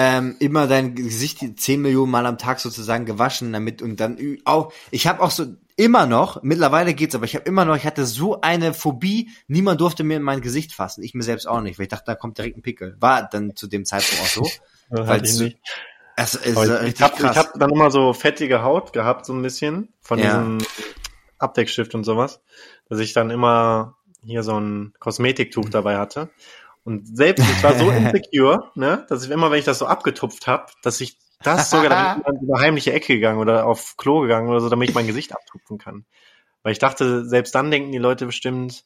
ähm, 0.00 0.36
immer 0.38 0.68
dein 0.68 0.94
Gesicht 0.94 1.40
die 1.40 1.56
10 1.56 1.82
Millionen 1.82 2.12
Mal 2.12 2.24
am 2.24 2.38
Tag 2.38 2.60
sozusagen 2.60 3.04
gewaschen 3.04 3.52
damit 3.52 3.82
und 3.82 3.98
dann 3.98 4.16
auch, 4.44 4.72
ich 4.92 5.08
habe 5.08 5.20
auch 5.20 5.32
so 5.32 5.46
immer 5.74 6.06
noch, 6.06 6.40
mittlerweile 6.44 6.94
geht's, 6.94 7.16
aber 7.16 7.24
ich 7.24 7.34
habe 7.34 7.44
immer 7.46 7.64
noch, 7.64 7.74
ich 7.74 7.84
hatte 7.84 8.06
so 8.06 8.40
eine 8.40 8.74
Phobie, 8.74 9.30
niemand 9.48 9.80
durfte 9.80 10.04
mir 10.04 10.18
in 10.18 10.22
mein 10.22 10.40
Gesicht 10.40 10.72
fassen, 10.72 11.02
ich 11.02 11.14
mir 11.14 11.24
selbst 11.24 11.48
auch 11.48 11.60
nicht, 11.62 11.80
weil 11.80 11.84
ich 11.84 11.88
dachte, 11.88 12.04
da 12.06 12.14
kommt 12.14 12.38
direkt 12.38 12.56
ein 12.56 12.62
Pickel. 12.62 12.96
War 13.00 13.28
dann 13.28 13.56
zu 13.56 13.66
dem 13.66 13.84
Zeitpunkt 13.84 14.22
auch 14.22 14.28
so. 14.28 14.48
Weil 14.90 15.24
ich 15.26 15.36
nicht. 15.40 15.58
Es 16.14 16.34
ist 16.36 16.56
Aber 16.56 16.80
richtig 16.80 16.94
ich 16.94 17.02
habe 17.02 17.16
krass. 17.16 17.36
hab 17.36 17.58
dann 17.58 17.70
immer 17.70 17.90
so 17.90 18.12
fettige 18.12 18.62
Haut 18.62 18.92
gehabt, 18.92 19.26
so 19.26 19.32
ein 19.32 19.42
bisschen, 19.42 19.88
von 20.00 20.20
Ja. 20.20 20.38
diesem 20.38 20.58
Abdeckstift 21.40 21.96
und 21.96 22.04
sowas, 22.04 22.40
dass 22.88 23.00
ich 23.00 23.14
dann 23.14 23.30
immer 23.30 23.96
hier 24.24 24.44
so 24.44 24.58
ein 24.58 24.94
Kosmetiktuch 25.00 25.68
dabei 25.70 25.96
hatte. 25.98 26.30
Und 26.88 27.06
selbst, 27.06 27.44
ich 27.46 27.62
war 27.62 27.74
so 27.74 27.90
insecure, 27.90 28.72
ne, 28.74 29.04
dass 29.10 29.22
ich 29.22 29.30
immer, 29.30 29.50
wenn 29.50 29.58
ich 29.58 29.66
das 29.66 29.78
so 29.78 29.84
abgetupft 29.84 30.46
habe, 30.46 30.72
dass 30.82 31.02
ich 31.02 31.18
das 31.42 31.68
sogar, 31.68 31.90
damit 31.90 32.24
in 32.42 32.50
eine 32.50 32.62
heimliche 32.62 32.94
Ecke 32.94 33.12
gegangen 33.12 33.40
oder 33.40 33.66
auf 33.66 33.98
Klo 33.98 34.20
gegangen 34.20 34.48
oder 34.48 34.60
so, 34.60 34.70
damit 34.70 34.88
ich 34.88 34.94
mein 34.94 35.06
Gesicht 35.06 35.34
abtupfen 35.34 35.76
kann. 35.76 36.06
Weil 36.62 36.72
ich 36.72 36.78
dachte, 36.78 37.26
selbst 37.26 37.54
dann 37.54 37.70
denken 37.70 37.92
die 37.92 37.98
Leute 37.98 38.24
bestimmt, 38.24 38.84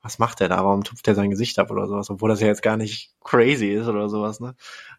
was 0.00 0.18
macht 0.18 0.40
der 0.40 0.48
da? 0.48 0.64
Warum 0.64 0.82
tupft 0.82 1.06
er 1.08 1.14
sein 1.14 1.28
Gesicht 1.28 1.58
ab 1.58 1.70
oder 1.70 1.86
sowas? 1.86 2.08
Obwohl 2.08 2.30
das 2.30 2.40
ja 2.40 2.46
jetzt 2.46 2.62
gar 2.62 2.78
nicht 2.78 3.12
crazy 3.22 3.68
ist 3.68 3.86
oder 3.86 4.08
sowas, 4.08 4.40
ne? 4.40 4.54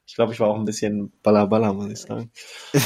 Ich 0.05 0.13
glaube, 0.13 0.31
ich 0.31 0.39
war 0.39 0.49
auch 0.49 0.59
ein 0.59 0.65
bisschen 0.65 1.11
ballerballer, 1.23 1.73
muss 1.73 1.89
ich 1.89 2.01
sagen. 2.01 2.31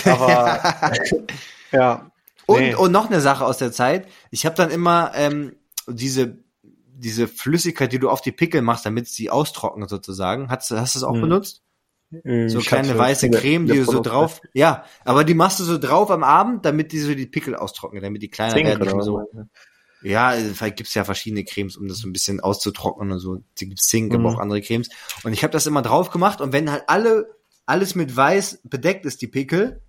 Aber 0.06 0.62
ja. 1.74 2.10
Und, 2.45 2.60
nee. 2.62 2.74
und 2.74 2.93
noch 2.93 3.10
eine 3.10 3.20
Sache 3.20 3.45
aus 3.45 3.58
der 3.58 3.74
Zeit. 3.74 4.08
Ich 4.30 4.45
habe 4.45 4.56
dann 4.56 4.72
immer 4.72 5.12
ähm, 5.14 5.58
diese 5.88 6.38
diese 7.02 7.28
Flüssigkeit, 7.28 7.91
die 7.91 7.99
du 7.99 8.10
auf 8.10 8.22
die 8.22 8.32
Pickel 8.32 8.62
machst, 8.62 8.86
damit 8.86 9.08
sie 9.08 9.30
austrocknen 9.30 9.88
sozusagen. 9.89 10.49
Hast, 10.49 10.72
du- 10.72 10.78
hast 10.80 10.95
du 10.95 10.99
das 10.99 11.04
auch 11.04 11.14
Hm. 11.16 11.22
benutzt? 11.22 11.62
Äh, 12.24 12.47
So 12.49 12.60
ich 12.60 12.66
kleine 12.66 12.97
weiße 12.97 13.28
viele- 13.28 13.39
Creme, 13.39 13.66
die 13.68 13.78
du 13.78 13.86
so 13.86 14.02
drauf. 14.02 14.41
Ja, 14.54 14.84
aber 15.06 15.24
die 15.24 15.34
machst 15.34 15.60
du 15.60 15.64
so 15.64 15.78
drauf 15.78 16.12
am 16.12 16.24
Abend, 16.24 16.66
damit 16.66 16.91
die 16.91 16.99
so 16.99 17.14
die 17.16 17.26
Pickel 17.26 17.56
austrocknen, 17.56 18.02
damit 18.04 18.22
die 18.22 18.30
kleiner 18.30 18.54
Zink 18.54 18.68
werden. 18.68 19.02
So. 19.02 19.22
Ja, 20.04 20.32
vielleicht 20.32 20.78
gibt's 20.78 20.93
ja 20.95 21.04
verschiedene 21.04 21.43
Cremes, 21.43 21.78
um 21.78 21.88
das 21.88 21.99
so 21.99 22.08
ein 22.08 22.14
bisschen 22.14 22.39
auszutrocknen 22.39 23.12
und 23.12 23.20
so. 23.20 23.36
Da 23.38 23.66
gibt's 23.66 23.88
Zink, 23.88 24.14
aber 24.14 24.30
Mhm. 24.30 24.36
auch 24.36 24.39
andere 24.39 24.62
Cremes. 24.62 24.89
Und 25.24 25.34
ich 25.34 25.43
habe 25.43 25.52
das 25.54 25.68
immer 25.68 25.82
drauf 25.84 26.10
gemacht 26.10 26.41
und 26.41 26.54
wenn 26.54 26.72
halt 26.72 26.84
alle 26.88 27.28
alles 27.68 27.95
mit 27.95 28.14
weiß 28.16 28.62
bedeckt 28.64 29.06
ist, 29.06 29.22
die 29.22 29.28
Pickel, 29.28 29.82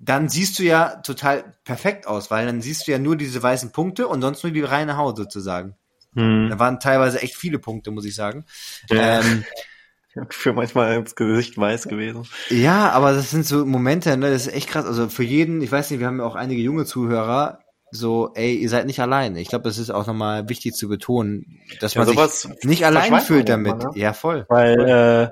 dann 0.00 0.28
siehst 0.28 0.58
du 0.58 0.64
ja 0.64 0.96
total 0.96 1.54
perfekt 1.62 2.06
aus, 2.08 2.30
weil 2.30 2.46
dann 2.46 2.60
siehst 2.62 2.86
du 2.88 2.90
ja 2.92 2.98
nur 2.98 3.14
diese 3.16 3.40
weißen 3.42 3.70
Punkte 3.70 4.08
und 4.08 4.20
sonst 4.22 4.42
nur 4.42 4.52
die 4.52 4.62
reine 4.62 4.96
Haut 4.96 5.16
sozusagen. 5.18 5.76
Hm. 6.14 6.48
Da 6.50 6.58
waren 6.58 6.80
teilweise 6.80 7.22
echt 7.22 7.36
viele 7.36 7.58
Punkte, 7.58 7.90
muss 7.90 8.04
ich 8.04 8.14
sagen. 8.14 8.44
Ja. 8.90 9.20
Ähm, 9.20 9.44
Für 10.30 10.52
manchmal 10.52 10.94
ins 10.94 11.16
Gesicht 11.16 11.58
weiß 11.58 11.88
gewesen. 11.88 12.28
Ja, 12.48 12.90
aber 12.90 13.12
das 13.14 13.32
sind 13.32 13.44
so 13.44 13.66
Momente, 13.66 14.16
ne, 14.16 14.30
das 14.30 14.46
ist 14.46 14.54
echt 14.54 14.68
krass. 14.68 14.86
Also 14.86 15.08
für 15.08 15.24
jeden, 15.24 15.60
ich 15.60 15.72
weiß 15.72 15.90
nicht, 15.90 15.98
wir 15.98 16.06
haben 16.06 16.20
ja 16.20 16.24
auch 16.24 16.36
einige 16.36 16.62
junge 16.62 16.84
Zuhörer, 16.84 17.58
so, 17.90 18.30
ey, 18.34 18.54
ihr 18.54 18.68
seid 18.68 18.86
nicht 18.86 19.00
alleine. 19.00 19.40
Ich 19.40 19.48
glaube, 19.48 19.64
das 19.64 19.76
ist 19.78 19.90
auch 19.90 20.06
nochmal 20.06 20.48
wichtig 20.48 20.74
zu 20.74 20.88
betonen, 20.88 21.60
dass 21.80 21.94
Ja, 21.94 22.04
man 22.04 22.08
sowas 22.08 22.42
sich 22.42 22.62
nicht 22.62 22.86
allein 22.86 23.20
fühlt 23.20 23.48
damit. 23.48 23.72
immer, 23.82 23.92
ne? 23.92 24.00
Ja, 24.00 24.12
voll. 24.12 24.46
Weil 24.48 24.88
äh, 24.88 25.30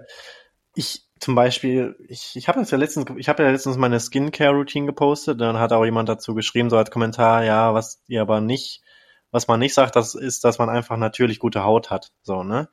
ich 0.75 1.05
zum 1.21 1.37
Beispiel, 1.37 1.97
ich, 2.09 2.33
ich 2.35 2.49
habe 2.49 2.59
das 2.59 2.73
ja 2.73 2.79
letztens, 2.79 3.07
ich 3.17 3.29
habe 3.29 3.45
ja 3.45 3.51
letztens 3.51 3.77
meine 3.77 4.01
Skincare-Routine 4.01 4.87
gepostet, 4.87 5.41
dann 5.41 5.59
hat 5.59 5.73
auch 5.73 5.85
jemand 5.85 6.09
dazu 6.09 6.35
geschrieben, 6.35 6.71
so 6.71 6.77
als 6.77 6.91
Kommentar, 6.91 7.45
ja, 7.45 7.73
was 7.75 8.01
ihr 8.09 8.21
aber 8.23 8.41
nicht, 8.41 8.82
was 9.33 9.49
man 9.49 9.59
nicht 9.59 9.75
sagt, 9.75 9.97
das 9.97 10.15
ist, 10.15 10.45
dass 10.45 10.59
man 10.59 10.69
einfach 10.71 10.97
natürlich 10.97 11.41
gute 11.41 11.65
Haut 11.65 11.91
hat. 11.91 12.13
So, 12.23 12.45
ne? 12.45 12.69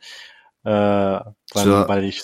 Äh, 0.64 0.70
weil, 0.70 1.34
So. 1.54 1.88
weil 1.88 2.04
ich 2.04 2.22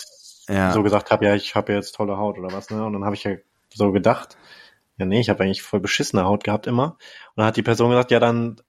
Ja. 0.48 0.70
so 0.72 0.82
gesagt 0.84 1.10
habe, 1.10 1.24
ja, 1.24 1.34
ich 1.34 1.56
habe 1.56 1.72
jetzt 1.72 1.96
tolle 1.96 2.16
Haut 2.18 2.38
oder 2.38 2.52
was, 2.52 2.70
ne? 2.70 2.84
Und 2.84 2.92
dann 2.92 3.04
habe 3.04 3.16
ich 3.16 3.24
ja 3.24 3.32
so 3.74 3.90
gedacht, 3.90 4.36
ja, 4.98 5.04
nee, 5.06 5.18
ich 5.20 5.28
habe 5.30 5.42
eigentlich 5.42 5.62
voll 5.62 5.80
beschissene 5.80 6.24
Haut 6.24 6.44
gehabt 6.44 6.66
immer. 6.68 6.92
Und 6.92 7.38
dann 7.38 7.46
hat 7.46 7.56
die 7.56 7.62
Person 7.62 7.90
gesagt, 7.90 8.10
ja, 8.12 8.20
dann 8.20 8.60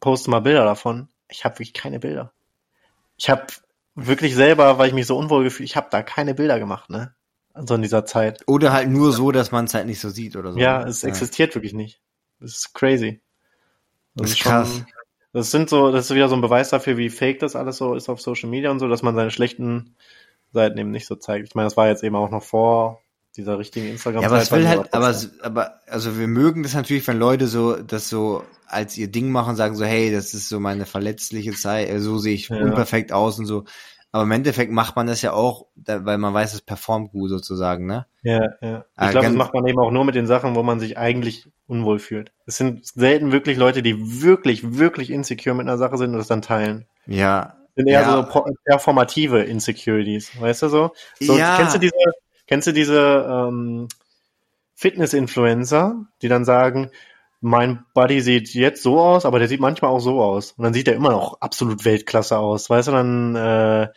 poste 0.00 0.30
mal 0.30 0.40
Bilder 0.40 0.64
davon. 0.64 1.08
Ich 1.28 1.44
habe 1.44 1.54
wirklich 1.56 1.72
keine 1.74 1.98
Bilder. 1.98 2.32
Ich 3.16 3.28
habe 3.30 3.46
wirklich 3.94 4.34
selber, 4.34 4.78
weil 4.78 4.88
ich 4.88 4.94
mich 4.94 5.06
so 5.06 5.16
unwohl 5.16 5.44
gefühlt, 5.44 5.68
ich 5.68 5.76
habe 5.76 5.88
da 5.90 6.02
keine 6.02 6.34
Bilder 6.34 6.58
gemacht, 6.58 6.90
ne? 6.90 7.14
Also 7.52 7.74
in 7.76 7.82
dieser 7.82 8.04
Zeit. 8.04 8.42
Oder 8.46 8.72
halt 8.72 8.88
nur 8.88 9.12
so, 9.12 9.30
dass 9.30 9.52
man 9.52 9.66
es 9.66 9.74
halt 9.74 9.86
nicht 9.86 10.00
so 10.00 10.08
sieht 10.08 10.36
oder 10.36 10.52
so. 10.52 10.58
Ja, 10.58 10.82
es 10.82 11.04
existiert 11.04 11.54
wirklich 11.54 11.72
nicht. 11.72 12.00
Das 12.40 12.50
ist 12.52 12.74
crazy. 12.74 13.22
Das 14.16 14.30
ist 14.30 14.38
schon- 14.38 14.50
krass. 14.52 14.84
Das 15.34 15.50
sind 15.50 15.68
so, 15.68 15.90
das 15.90 16.06
ist 16.06 16.14
wieder 16.14 16.28
so 16.28 16.36
ein 16.36 16.40
Beweis 16.40 16.70
dafür, 16.70 16.96
wie 16.96 17.10
fake 17.10 17.40
das 17.40 17.56
alles 17.56 17.76
so 17.76 17.94
ist 17.94 18.08
auf 18.08 18.20
Social 18.20 18.48
Media 18.48 18.70
und 18.70 18.78
so, 18.78 18.88
dass 18.88 19.02
man 19.02 19.16
seine 19.16 19.32
schlechten 19.32 19.96
Seiten 20.52 20.78
eben 20.78 20.92
nicht 20.92 21.06
so 21.06 21.16
zeigt. 21.16 21.48
Ich 21.48 21.54
meine, 21.56 21.66
das 21.66 21.76
war 21.76 21.88
jetzt 21.88 22.04
eben 22.04 22.14
auch 22.14 22.30
noch 22.30 22.44
vor 22.44 23.02
dieser 23.36 23.58
richtigen 23.58 23.88
Instagram. 23.88 24.22
Ja, 24.22 24.28
aber 24.28 24.38
es 24.38 24.52
will 24.52 24.68
halt, 24.68 24.94
aber, 24.94 25.12
aber, 25.42 25.80
also 25.88 26.20
wir 26.20 26.28
mögen 26.28 26.62
das 26.62 26.74
natürlich, 26.74 27.06
wenn 27.08 27.18
Leute 27.18 27.48
so, 27.48 27.76
das 27.76 28.08
so 28.08 28.44
als 28.68 28.96
ihr 28.96 29.08
Ding 29.08 29.32
machen, 29.32 29.56
sagen 29.56 29.74
so, 29.74 29.84
hey, 29.84 30.12
das 30.12 30.34
ist 30.34 30.48
so 30.48 30.60
meine 30.60 30.86
verletzliche 30.86 31.52
Zeit, 31.52 31.88
äh, 31.90 31.98
so 31.98 32.16
sehe 32.18 32.34
ich 32.34 32.48
Ja. 32.48 32.56
unperfekt 32.56 33.10
aus 33.10 33.36
und 33.40 33.46
so. 33.46 33.64
Aber 34.12 34.22
im 34.22 34.30
Endeffekt 34.30 34.70
macht 34.70 34.94
man 34.94 35.08
das 35.08 35.20
ja 35.22 35.32
auch, 35.32 35.66
weil 35.74 36.18
man 36.18 36.32
weiß, 36.32 36.54
es 36.54 36.62
performt 36.62 37.10
gut 37.10 37.30
sozusagen, 37.30 37.86
ne? 37.86 38.06
Ja, 38.22 38.50
ja. 38.62 38.84
Ah, 38.94 39.06
Ich 39.06 39.10
glaube, 39.10 39.26
das 39.26 39.34
macht 39.34 39.52
man 39.52 39.66
eben 39.66 39.80
auch 39.80 39.90
nur 39.90 40.04
mit 40.04 40.14
den 40.14 40.28
Sachen, 40.28 40.54
wo 40.54 40.62
man 40.62 40.78
sich 40.78 40.96
eigentlich 40.96 41.48
unwohl 41.66 41.98
fühlt. 41.98 42.32
Es 42.46 42.56
sind 42.56 42.86
selten 42.86 43.32
wirklich 43.32 43.56
Leute, 43.56 43.82
die 43.82 44.22
wirklich, 44.22 44.78
wirklich 44.78 45.10
insecure 45.10 45.54
mit 45.54 45.66
einer 45.66 45.78
Sache 45.78 45.96
sind 45.96 46.10
und 46.10 46.18
das 46.18 46.28
dann 46.28 46.42
teilen. 46.42 46.86
Ja. 47.06 47.56
sind 47.76 47.88
eher 47.88 48.02
Ja. 48.02 48.28
so 48.32 48.42
performative 48.64 49.42
Insecurities, 49.42 50.40
weißt 50.40 50.62
du 50.62 50.68
so? 50.68 50.92
so 51.20 51.36
Ja. 51.36 51.56
Kennst 51.56 51.74
du 51.74 51.78
diese, 51.80 51.94
kennst 52.46 52.66
du 52.68 52.72
diese 52.72 53.26
ähm, 53.28 53.88
Fitness-Influencer, 54.76 55.96
die 56.22 56.28
dann 56.28 56.44
sagen, 56.44 56.90
mein 57.40 57.84
Buddy 57.94 58.20
sieht 58.20 58.54
jetzt 58.54 58.82
so 58.82 59.00
aus, 59.00 59.26
aber 59.26 59.38
der 59.38 59.48
sieht 59.48 59.60
manchmal 59.60 59.90
auch 59.90 60.00
so 60.00 60.22
aus. 60.22 60.52
Und 60.52 60.64
dann 60.64 60.72
sieht 60.74 60.88
er 60.88 60.94
immer 60.94 61.10
noch 61.10 61.40
absolut 61.40 61.84
Weltklasse 61.84 62.38
aus, 62.38 62.70
weißt 62.70 62.88
du? 62.88 62.92
Dann 62.92 63.36
äh, 63.36 63.88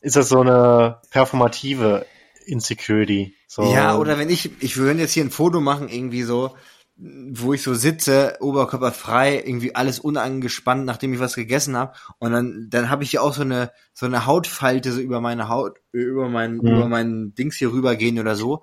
ist 0.00 0.16
das 0.16 0.28
so 0.28 0.40
eine 0.40 1.00
performative 1.10 2.06
Insecurity. 2.46 3.34
So. 3.46 3.72
Ja, 3.72 3.96
oder 3.96 4.18
wenn 4.18 4.28
ich, 4.30 4.50
ich 4.60 4.76
würde 4.76 5.00
jetzt 5.00 5.12
hier 5.12 5.24
ein 5.24 5.30
Foto 5.30 5.60
machen, 5.60 5.88
irgendwie 5.88 6.22
so, 6.22 6.56
wo 6.98 7.52
ich 7.52 7.62
so 7.62 7.74
sitze, 7.74 8.36
Oberkörper 8.40 8.90
frei, 8.90 9.42
irgendwie 9.44 9.74
alles 9.74 10.00
unangespannt, 10.00 10.86
nachdem 10.86 11.12
ich 11.12 11.20
was 11.20 11.34
gegessen 11.34 11.76
habe. 11.76 11.92
Und 12.18 12.32
dann, 12.32 12.68
dann 12.70 12.88
habe 12.88 13.04
ich 13.04 13.12
ja 13.12 13.20
auch 13.20 13.34
so 13.34 13.42
eine, 13.42 13.70
so 13.92 14.06
eine 14.06 14.24
Hautfalte 14.24 14.92
so 14.92 15.00
über 15.00 15.20
meine 15.20 15.48
Haut, 15.48 15.78
über 15.92 16.28
mein, 16.30 16.56
Mhm. 16.56 16.66
über 16.66 16.88
meinen 16.88 17.34
Dings 17.34 17.56
hier 17.56 17.70
rübergehen 17.72 18.18
oder 18.18 18.34
so. 18.34 18.62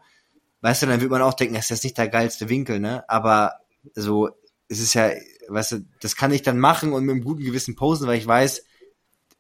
Weißt 0.62 0.82
du, 0.82 0.88
dann 0.88 1.02
wird 1.02 1.12
man 1.12 1.22
auch 1.22 1.36
denken, 1.36 1.54
das 1.54 1.66
ist 1.66 1.70
jetzt 1.70 1.84
nicht 1.84 1.98
der 1.98 2.08
geilste 2.08 2.50
Winkel, 2.50 2.80
ne? 2.80 3.08
Aber 3.08 3.54
so, 3.94 4.30
es 4.68 4.80
ist 4.80 4.96
ja, 4.96 5.12
weißt 5.50 5.72
du, 5.74 5.86
das 6.02 6.16
kann 6.16 6.32
ich 6.32 6.42
dann 6.42 6.58
machen 6.58 6.94
und 6.94 7.04
mit 7.04 7.14
einem 7.14 7.24
guten 7.24 7.44
Gewissen 7.44 7.76
posen, 7.76 8.08
weil 8.08 8.18
ich 8.18 8.26
weiß, 8.26 8.64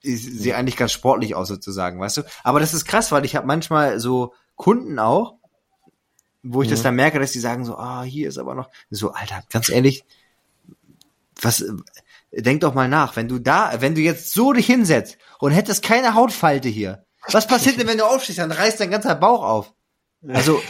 ich 0.01 0.21
sehe 0.21 0.55
eigentlich 0.55 0.77
ganz 0.77 0.91
sportlich 0.91 1.33
aus 1.33 1.47
sozusagen, 1.47 1.99
weißt 1.99 2.17
du? 2.17 2.21
Aber 2.43 2.59
das 2.59 2.73
ist 2.73 2.85
krass, 2.85 3.11
weil 3.11 3.25
ich 3.25 3.35
habe 3.35 3.47
manchmal 3.47 3.99
so 3.99 4.33
Kunden 4.55 4.99
auch, 4.99 5.37
wo 6.43 6.61
ich 6.61 6.69
das 6.69 6.79
Mhm. 6.79 6.83
dann 6.83 6.95
merke, 6.95 7.19
dass 7.19 7.31
die 7.31 7.39
sagen 7.39 7.65
so, 7.65 7.77
ah, 7.77 8.03
hier 8.03 8.27
ist 8.29 8.37
aber 8.37 8.53
noch 8.53 8.69
so, 8.89 9.11
Alter, 9.11 9.43
ganz 9.51 9.69
ehrlich, 9.69 10.03
was, 11.41 11.63
denk 12.31 12.61
doch 12.61 12.73
mal 12.73 12.87
nach, 12.87 13.15
wenn 13.15 13.27
du 13.27 13.39
da, 13.39 13.73
wenn 13.79 13.95
du 13.95 14.01
jetzt 14.01 14.33
so 14.33 14.53
dich 14.53 14.65
hinsetzt 14.65 15.17
und 15.39 15.51
hättest 15.51 15.83
keine 15.83 16.13
Hautfalte 16.13 16.69
hier, 16.69 17.05
was 17.31 17.47
passiert 17.47 17.79
denn, 17.79 17.87
wenn 17.87 17.97
du 17.97 18.05
aufstehst, 18.05 18.39
dann 18.39 18.51
reißt 18.51 18.79
dein 18.79 18.91
ganzer 18.91 19.15
Bauch 19.15 19.43
auf. 19.43 19.73
Also, 20.27 20.61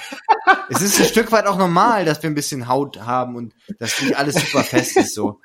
es 0.70 0.82
ist 0.82 1.00
ein 1.00 1.06
Stück 1.06 1.32
weit 1.32 1.46
auch 1.46 1.58
normal, 1.58 2.06
dass 2.06 2.24
wir 2.24 2.30
ein 2.30 2.36
bisschen 2.36 2.68
Haut 2.68 3.02
haben 3.02 3.36
und 3.36 3.54
dass 3.80 4.02
nicht 4.02 4.16
alles 4.18 4.36
super 4.36 4.64
fest 4.64 4.98
ist, 4.98 5.14
so. 5.14 5.42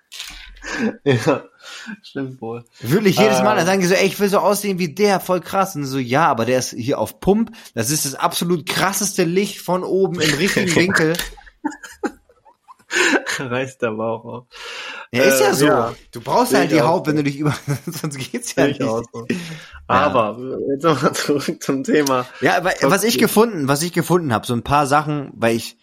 ja, 1.05 1.45
stimmt 2.02 2.40
wohl. 2.40 2.64
Wirklich 2.80 3.18
jedes 3.18 3.38
Mal, 3.42 3.52
Ähm. 3.52 3.56
dann 3.58 3.66
sagen 3.66 3.80
die 3.80 3.86
so, 3.86 3.94
ey, 3.94 4.06
ich 4.06 4.18
will 4.20 4.28
so 4.28 4.38
aussehen 4.38 4.78
wie 4.78 4.92
der, 4.94 5.20
voll 5.20 5.40
krass. 5.40 5.74
Und 5.76 5.84
so, 5.84 5.98
ja, 5.98 6.26
aber 6.26 6.44
der 6.44 6.58
ist 6.58 6.70
hier 6.70 6.98
auf 6.98 7.20
Pump. 7.20 7.50
Das 7.74 7.90
ist 7.90 8.04
das 8.04 8.14
absolut 8.14 8.66
krasseste 8.66 9.24
Licht 9.24 9.60
von 9.60 9.82
oben 9.84 10.20
im 10.20 10.34
richtigen 10.34 10.74
Winkel. 10.76 11.16
Reißt 13.38 13.82
der 13.82 13.90
Bauch 13.92 14.24
auf. 14.24 14.44
Ja, 15.12 15.22
ist 15.24 15.40
ja 15.40 15.50
Äh, 15.50 15.54
so. 15.54 15.66
ja. 15.66 15.94
Du 16.10 16.20
brauchst 16.20 16.54
halt 16.54 16.72
die 16.72 16.80
Haut, 16.80 17.06
wenn 17.06 17.16
du 17.16 17.22
dich 17.22 17.36
über, 17.38 17.54
sonst 17.86 18.16
geht's 18.18 18.54
ja 18.56 18.66
nicht. 18.66 18.80
so. 18.82 19.02
Aber 19.86 20.38
jetzt 20.70 20.82
nochmal 20.84 21.12
zurück 21.14 21.62
zum 21.62 21.84
Thema. 21.84 22.26
Ja, 22.40 22.56
aber 22.56 22.72
was 22.82 23.04
ich 23.04 23.18
gefunden, 23.18 23.68
was 23.68 23.82
ich 23.82 23.92
gefunden 23.92 24.32
habe, 24.32 24.46
so 24.46 24.54
ein 24.54 24.62
paar 24.64 24.86
Sachen, 24.86 25.30
weil 25.34 25.54
ich, 25.56 25.76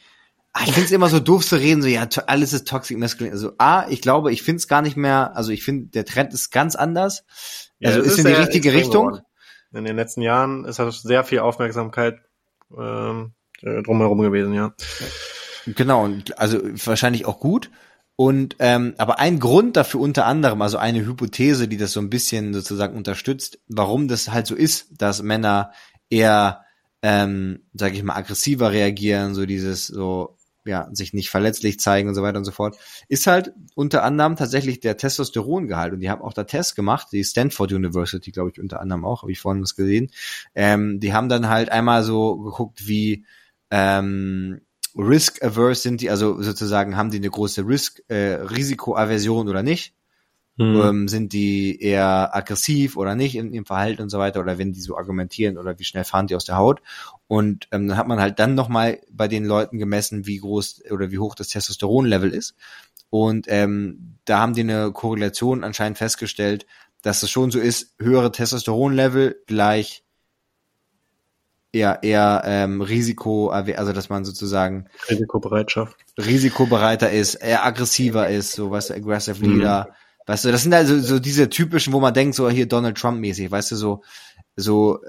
ah, 0.56 0.62
ich 0.64 0.72
finde 0.72 0.86
es 0.86 0.92
immer 0.92 1.10
so 1.10 1.20
doof 1.20 1.46
zu 1.46 1.58
reden, 1.58 1.82
so 1.82 1.88
ja, 1.90 2.08
alles 2.28 2.54
ist 2.54 2.68
toxic 2.68 2.98
masculine. 2.98 3.34
Also 3.34 3.52
A, 3.58 3.88
ich 3.90 4.02
glaube, 4.02 4.32
ich 4.32 4.42
finde 4.42 4.58
es 4.58 4.68
gar 4.68 4.82
nicht 4.82 4.96
mehr, 4.96 5.36
also 5.36 5.52
ich 5.52 5.64
finde, 5.64 5.88
der 5.88 6.06
Trend 6.06 6.34
ist 6.34 6.50
ganz 6.50 6.76
anders. 6.76 7.26
Also 7.84 8.00
es 8.00 8.08
ist 8.08 8.20
in 8.20 8.26
die 8.26 8.32
richtige 8.32 8.74
Richtung. 8.74 9.08
geworden. 9.08 9.26
In 9.74 9.84
den 9.84 9.98
letzten 9.98 10.22
Jahren 10.22 10.64
ist 10.64 10.80
halt 10.80 10.94
sehr 10.94 11.26
viel 11.26 11.40
Aufmerksamkeit 11.40 12.20
ähm, 12.76 13.34
äh, 13.62 13.84
drumherum 13.84 14.22
gewesen, 14.22 14.54
ja. 14.54 14.74
Genau, 15.66 16.06
und 16.06 16.40
also 16.40 16.60
wahrscheinlich 16.64 17.26
auch 17.26 17.40
gut. 17.42 17.70
Und 18.16 18.56
ähm, 18.60 18.96
aber 18.98 19.20
ein 19.20 19.40
Grund 19.40 19.76
dafür 19.76 20.00
unter 20.00 20.26
anderem, 20.26 20.62
also 20.62 20.78
eine 20.78 21.06
Hypothese, 21.06 21.68
die 21.68 21.76
das 21.76 21.92
so 21.92 22.00
ein 22.00 22.10
bisschen 22.10 22.54
sozusagen 22.54 22.96
unterstützt, 22.96 23.60
warum 23.68 24.08
das 24.08 24.32
halt 24.32 24.48
so 24.48 24.56
ist, 24.56 25.02
dass 25.02 25.22
Männer 25.22 25.72
eher, 26.10 26.62
ähm, 27.02 27.66
sage 27.74 27.98
ich 27.98 28.04
mal, 28.04 28.16
aggressiver 28.16 28.72
reagieren, 28.72 29.36
so 29.36 29.46
dieses 29.46 29.88
so 29.88 30.38
ja 30.66 30.90
sich 30.92 31.14
nicht 31.14 31.30
verletzlich 31.30 31.80
zeigen 31.80 32.10
und 32.10 32.16
so 32.16 32.22
weiter 32.22 32.38
und 32.38 32.46
so 32.46 32.52
fort, 32.52 32.78
ist 33.08 33.28
halt 33.28 33.54
unter 33.76 34.04
anderem 34.04 34.36
tatsächlich 34.36 34.80
der 34.80 34.98
Testosterongehalt. 34.98 35.94
Und 35.94 36.00
die 36.00 36.10
haben 36.10 36.22
auch 36.22 36.34
da 36.34 36.44
Tests 36.44 36.76
gemacht, 36.76 37.08
die 37.12 37.24
Stanford 37.24 37.72
University, 37.72 38.32
glaube 38.32 38.52
ich, 38.54 38.60
unter 38.60 38.82
anderem 38.82 39.06
auch, 39.06 39.22
habe 39.22 39.32
ich 39.32 39.40
vorhin 39.40 39.62
was 39.62 39.76
gesehen. 39.76 40.12
Ähm, 40.54 41.00
die 41.00 41.14
haben 41.14 41.30
dann 41.30 41.50
halt 41.50 41.70
einmal 41.70 42.04
so 42.04 42.38
geguckt, 42.38 42.88
wie 42.88 43.26
ähm, 43.72 44.62
risk-averse 44.96 45.82
sind 45.82 46.02
die, 46.02 46.10
also 46.10 46.42
sozusagen 46.42 46.96
haben 46.96 47.12
die 47.12 47.18
eine 47.18 47.30
große 47.30 47.68
Risk, 47.68 48.02
äh, 48.08 48.36
Risikoaversion 48.36 49.50
oder 49.50 49.64
nicht? 49.64 49.94
Mhm. 50.58 50.82
Ähm, 50.82 51.08
sind 51.10 51.34
die 51.34 51.82
eher 51.82 52.34
aggressiv 52.34 52.96
oder 52.96 53.14
nicht 53.16 53.36
in 53.36 53.52
ihrem 53.52 53.66
Verhalten 53.66 54.02
und 54.02 54.10
so 54.10 54.20
weiter 54.20 54.40
oder 54.40 54.58
wenn 54.58 54.72
die 54.72 54.80
so 54.80 54.98
argumentieren 54.98 55.58
oder 55.58 55.78
wie 55.80 55.84
schnell 55.84 56.06
fahren 56.06 56.28
die 56.28 56.36
aus 56.36 56.46
der 56.46 56.56
Haut? 56.56 56.82
Und 57.28 57.68
ähm, 57.72 57.90
dann 57.90 57.98
hat 57.98 58.08
man 58.08 58.22
halt 58.22 58.40
dann 58.40 58.56
nochmal 58.56 59.02
bei 59.12 59.28
den 59.28 59.46
Leuten 59.46 59.78
gemessen, 59.80 60.26
wie 60.26 60.38
groß 60.38 60.84
oder 60.92 61.12
wie 61.12 61.20
hoch 61.20 61.36
das 61.36 61.50
Testosteronlevel 61.50 62.34
ist. 62.34 62.56
Und 63.10 63.48
ähm, 63.50 64.18
da 64.24 64.40
haben 64.40 64.54
die 64.54 64.62
eine 64.62 64.92
Korrelation 64.92 65.64
anscheinend 65.64 65.98
festgestellt, 65.98 66.66
dass 67.02 67.22
es 67.22 67.30
schon 67.30 67.52
so 67.52 67.60
ist, 67.60 67.94
höhere 68.00 68.32
Testosteronlevel 68.32 69.44
gleich 69.48 70.04
eher 71.74 72.02
eher 72.04 72.44
ähm, 72.46 72.82
Risiko, 72.82 73.50
also 73.50 73.92
dass 73.92 74.08
man 74.10 74.24
sozusagen 74.24 74.88
Risikobereitschaft. 75.10 75.98
risikobereiter 76.18 77.12
ist, 77.12 77.36
eher 77.36 77.66
aggressiver 77.66 78.30
ist, 78.30 78.54
so 78.54 78.72
weißt 78.72 78.92
du, 78.92 78.94
aggressive 78.94 79.46
Mhm. 79.46 79.86
Weißt 80.26 80.46
du, 80.46 80.52
das 80.52 80.64
sind 80.64 80.74
also 80.74 81.00
so 81.00 81.20
diese 81.20 81.50
typischen, 81.50 81.94
wo 81.94 82.00
man 82.00 82.14
denkt, 82.14 82.36
so 82.36 82.50
hier 82.50 82.68
Donald 82.68 82.98
Trump 82.98 83.20
mäßig, 83.20 83.52
weißt 83.52 83.72
du, 83.72 83.76
so 83.76 84.04
so 84.56 85.02
äh, 85.04 85.08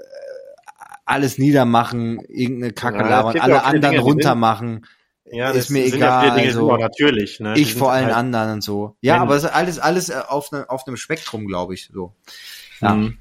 alles 1.05 1.37
niedermachen, 1.37 2.19
irgendeine 2.27 2.73
Kacke 2.73 2.99
Ja, 2.99 3.09
labern, 3.09 3.35
ja 3.35 3.41
alle 3.41 3.63
anderen 3.63 3.93
Dinge, 3.95 4.03
runtermachen. 4.03 4.85
Ja, 5.25 5.51
Ist 5.51 5.69
mir 5.69 5.87
ja 5.87 5.95
egal, 5.95 6.21
viele 6.23 6.35
Dinge, 6.35 6.47
also 6.47 6.71
auch 6.71 6.77
natürlich, 6.77 7.39
ne? 7.39 7.53
Ich 7.57 7.73
vor 7.75 7.91
allen 7.91 8.05
halt- 8.05 8.15
anderen 8.15 8.53
und 8.53 8.61
so. 8.61 8.95
Ja, 9.01 9.17
aber 9.21 9.35
es 9.35 9.43
ist 9.43 9.49
alles 9.49 9.79
alles 9.79 10.09
äh, 10.09 10.21
auf 10.27 10.51
ne, 10.51 10.69
auf 10.69 10.87
einem 10.87 10.97
Spektrum, 10.97 11.47
glaube 11.47 11.73
ich, 11.73 11.89
so. 11.91 12.13
Ja. 12.79 12.95
Mhm. 12.95 13.17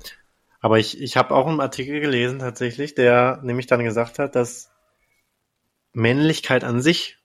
Aber 0.60 0.78
ich, 0.78 1.00
ich 1.00 1.16
habe 1.16 1.34
auch 1.34 1.46
einen 1.46 1.60
Artikel 1.60 2.00
gelesen 2.00 2.40
tatsächlich, 2.40 2.94
der 2.94 3.40
nämlich 3.42 3.66
dann 3.66 3.84
gesagt 3.84 4.18
hat, 4.18 4.34
dass 4.34 4.70
Männlichkeit 5.92 6.64
an 6.64 6.80
sich 6.80 7.18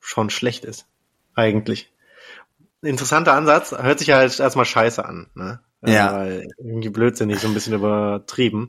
schon 0.00 0.30
schlecht 0.30 0.64
ist. 0.64 0.86
Eigentlich. 1.34 1.91
Interessanter 2.82 3.34
Ansatz, 3.34 3.72
hört 3.72 3.98
sich 3.98 4.10
halt 4.10 4.38
erstmal 4.38 4.64
scheiße 4.64 5.04
an, 5.04 5.30
ne? 5.34 5.60
Äh, 5.82 5.94
Ja. 5.94 6.12
Weil 6.16 6.48
irgendwie 6.58 6.90
blödsinnig, 6.90 7.38
so 7.38 7.48
ein 7.48 7.54
bisschen 7.54 7.74
übertrieben. 7.74 8.68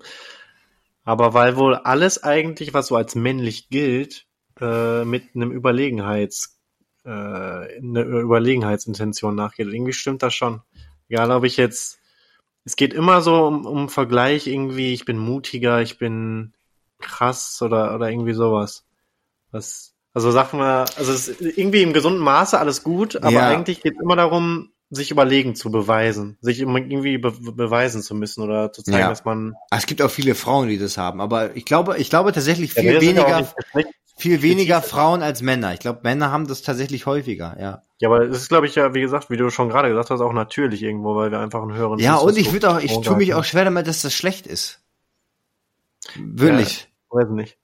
Aber 1.04 1.34
weil 1.34 1.58
wohl 1.58 1.76
alles 1.76 2.24
eigentlich, 2.24 2.74
was 2.74 2.88
so 2.88 2.96
als 2.96 3.16
männlich 3.16 3.70
gilt, 3.70 4.26
äh, 4.62 5.04
mit 5.04 5.36
einem 5.36 5.52
Überlegenheits, 5.52 6.60
äh, 7.06 7.10
eine 7.10 8.04
Überlegenheitsintention 8.04 9.36
nachgeht. 9.36 9.68
Irgendwie 9.68 9.94
stimmt 9.94 10.24
das 10.24 10.34
schon. 10.34 10.62
Egal, 11.10 11.32
ob 11.32 11.44
ich 11.44 11.58
jetzt 11.58 12.00
es 12.66 12.76
geht 12.76 12.94
immer 12.94 13.22
so 13.22 13.46
um, 13.46 13.66
um 13.66 13.90
Vergleich 13.90 14.48
irgendwie, 14.48 14.94
ich 14.94 15.06
bin 15.06 15.18
mutiger, 15.18 15.82
ich 15.82 15.98
bin 15.98 16.54
krass 17.00 17.62
oder, 17.62 17.94
oder 17.94 18.10
irgendwie 18.10 18.34
sowas. 18.34 18.86
Was, 19.52 19.93
also 20.14 20.32
sagen 20.32 20.58
wir, 20.60 20.86
also 20.98 21.12
es 21.12 21.28
ist 21.28 21.42
irgendwie 21.42 21.82
im 21.82 21.94
gesunden 21.94 22.22
Maße 22.22 22.60
alles 22.60 22.84
gut, 22.84 23.16
aber 23.18 23.32
Ja. 23.32 23.48
eigentlich 23.48 23.82
geht 23.82 23.94
es 23.96 24.02
immer 24.02 24.16
darum, 24.16 24.70
sich 24.90 25.10
überlegen 25.10 25.56
zu 25.56 25.72
beweisen, 25.72 26.38
sich 26.42 26.60
irgendwie 26.60 27.18
be 27.18 27.32
beweisen 27.32 28.04
zu 28.04 28.14
müssen 28.14 28.44
oder 28.44 28.72
zu 28.72 28.84
zeigen, 28.84 29.00
Ja. 29.00 29.10
dass 29.10 29.26
man 29.26 29.56
Ah, 29.72 29.78
Es 29.78 29.88
gibt 29.88 30.02
auch 30.04 30.12
viele 30.12 30.36
Frauen, 30.36 30.68
die 30.68 30.78
das 30.78 30.98
haben, 30.98 31.20
aber 31.20 31.56
ich 31.56 31.66
glaube, 31.66 31.98
ich 31.98 32.10
glaube 32.12 32.32
tatsächlich 32.32 32.76
Ja, 32.76 32.82
viel 32.82 32.94
ja 32.94 33.02
weniger 33.02 33.54
viel 34.16 34.44
weniger 34.44 34.84
Frauen 34.84 35.24
als 35.24 35.42
Männer. 35.42 35.74
Ich 35.74 35.80
glaube, 35.80 36.02
Männer 36.04 36.32
haben 36.32 36.46
das 36.48 36.62
tatsächlich 36.62 37.08
häufiger, 37.08 37.58
ja. 37.60 37.82
Ja, 38.00 38.10
aber 38.10 38.22
es 38.22 38.38
ist, 38.38 38.50
glaube 38.50 38.68
ich, 38.68 38.76
ja, 38.76 38.94
wie 38.94 39.02
gesagt, 39.02 39.32
wie 39.32 39.38
du 39.38 39.50
schon 39.50 39.70
gerade 39.70 39.90
gesagt 39.90 40.12
hast, 40.12 40.22
auch 40.22 40.34
natürlich 40.34 40.84
irgendwo, 40.84 41.16
weil 41.16 41.32
wir 41.32 41.40
einfach 41.40 41.64
einen 41.64 41.74
höheren 41.74 41.98
Ja, 41.98 42.18
und 42.18 42.38
ich 42.38 42.52
würde 42.54 42.70
auch, 42.70 42.80
ich 42.80 43.02
tue 43.02 43.16
mich 43.18 43.34
auch 43.34 43.44
schwer 43.44 43.66
damit, 43.66 43.88
dass 43.88 44.04
das 44.04 44.14
schlecht 44.14 44.46
ist. 44.46 44.82
Wirklich. 46.16 46.88
Weiß 47.10 47.30
nicht. 47.30 47.58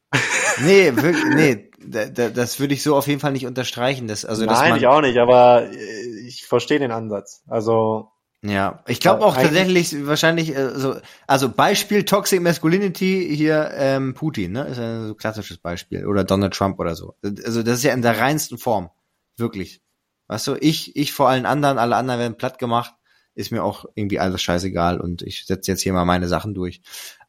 Nee, 0.62 0.96
wirklich, 0.96 1.36
nee, 1.36 1.72
da, 1.80 2.06
da, 2.06 2.30
das 2.30 2.60
würde 2.60 2.74
ich 2.74 2.84
so 2.84 2.96
auf 2.96 3.08
jeden 3.08 3.20
Fall 3.20 3.32
nicht 3.32 3.46
unterstreichen. 3.46 4.08
Dass, 4.08 4.26
also, 4.26 4.46
dass 4.46 4.60
Nein, 4.60 4.72
man, 4.72 4.80
ich 4.80 4.88
auch 4.88 5.02
nicht, 5.02 5.18
aber 5.18 5.70
äh, 5.72 6.20
ich 6.28 6.46
verstehe 6.46 6.80
den 6.80 6.92
Ansatz. 6.92 7.44
Also, 7.48 8.12
Ja, 8.42 8.84
ich 8.88 9.00
glaube 9.00 9.26
auch 9.26 9.36
tatsächlich 9.36 10.06
wahrscheinlich 10.06 10.56
äh, 10.56 10.72
so 10.76 10.96
also 11.28 11.50
Beispiel 11.50 12.06
Toxic 12.06 12.42
Masculinity 12.42 13.34
hier 13.36 13.72
ähm, 13.76 14.14
Putin, 14.14 14.54
ne, 14.54 14.64
ist 14.66 14.78
ja 14.78 15.02
so 15.02 15.14
ein 15.14 15.18
klassisches 15.18 15.58
Beispiel 15.58 16.06
oder 16.06 16.24
Donald 16.24 16.54
Trump 16.54 16.80
oder 16.80 16.96
so. 16.96 17.16
Also 17.24 17.64
das 17.64 17.80
ist 17.80 17.84
ja 17.84 17.94
in 17.94 18.02
der 18.02 18.20
reinsten 18.20 18.58
Form, 18.58 18.92
wirklich. 19.36 19.82
Weißt 20.28 20.48
du, 20.48 20.56
ich 20.60 20.96
ich 20.96 21.12
vor 21.12 21.28
allen 21.28 21.46
anderen, 21.46 21.78
alle 21.78 21.96
anderen 21.96 22.20
werden 22.20 22.38
platt 22.38 22.60
gemacht, 22.60 22.94
ist 23.36 23.52
mir 23.52 23.64
auch 23.64 23.86
irgendwie 23.96 24.20
alles 24.20 24.42
scheißegal 24.42 25.02
und 25.02 25.22
ich 25.22 25.46
setze 25.46 25.72
jetzt 25.72 25.82
hier 25.82 25.94
mal 25.94 26.06
meine 26.06 26.28
Sachen 26.28 26.54
durch. 26.54 26.82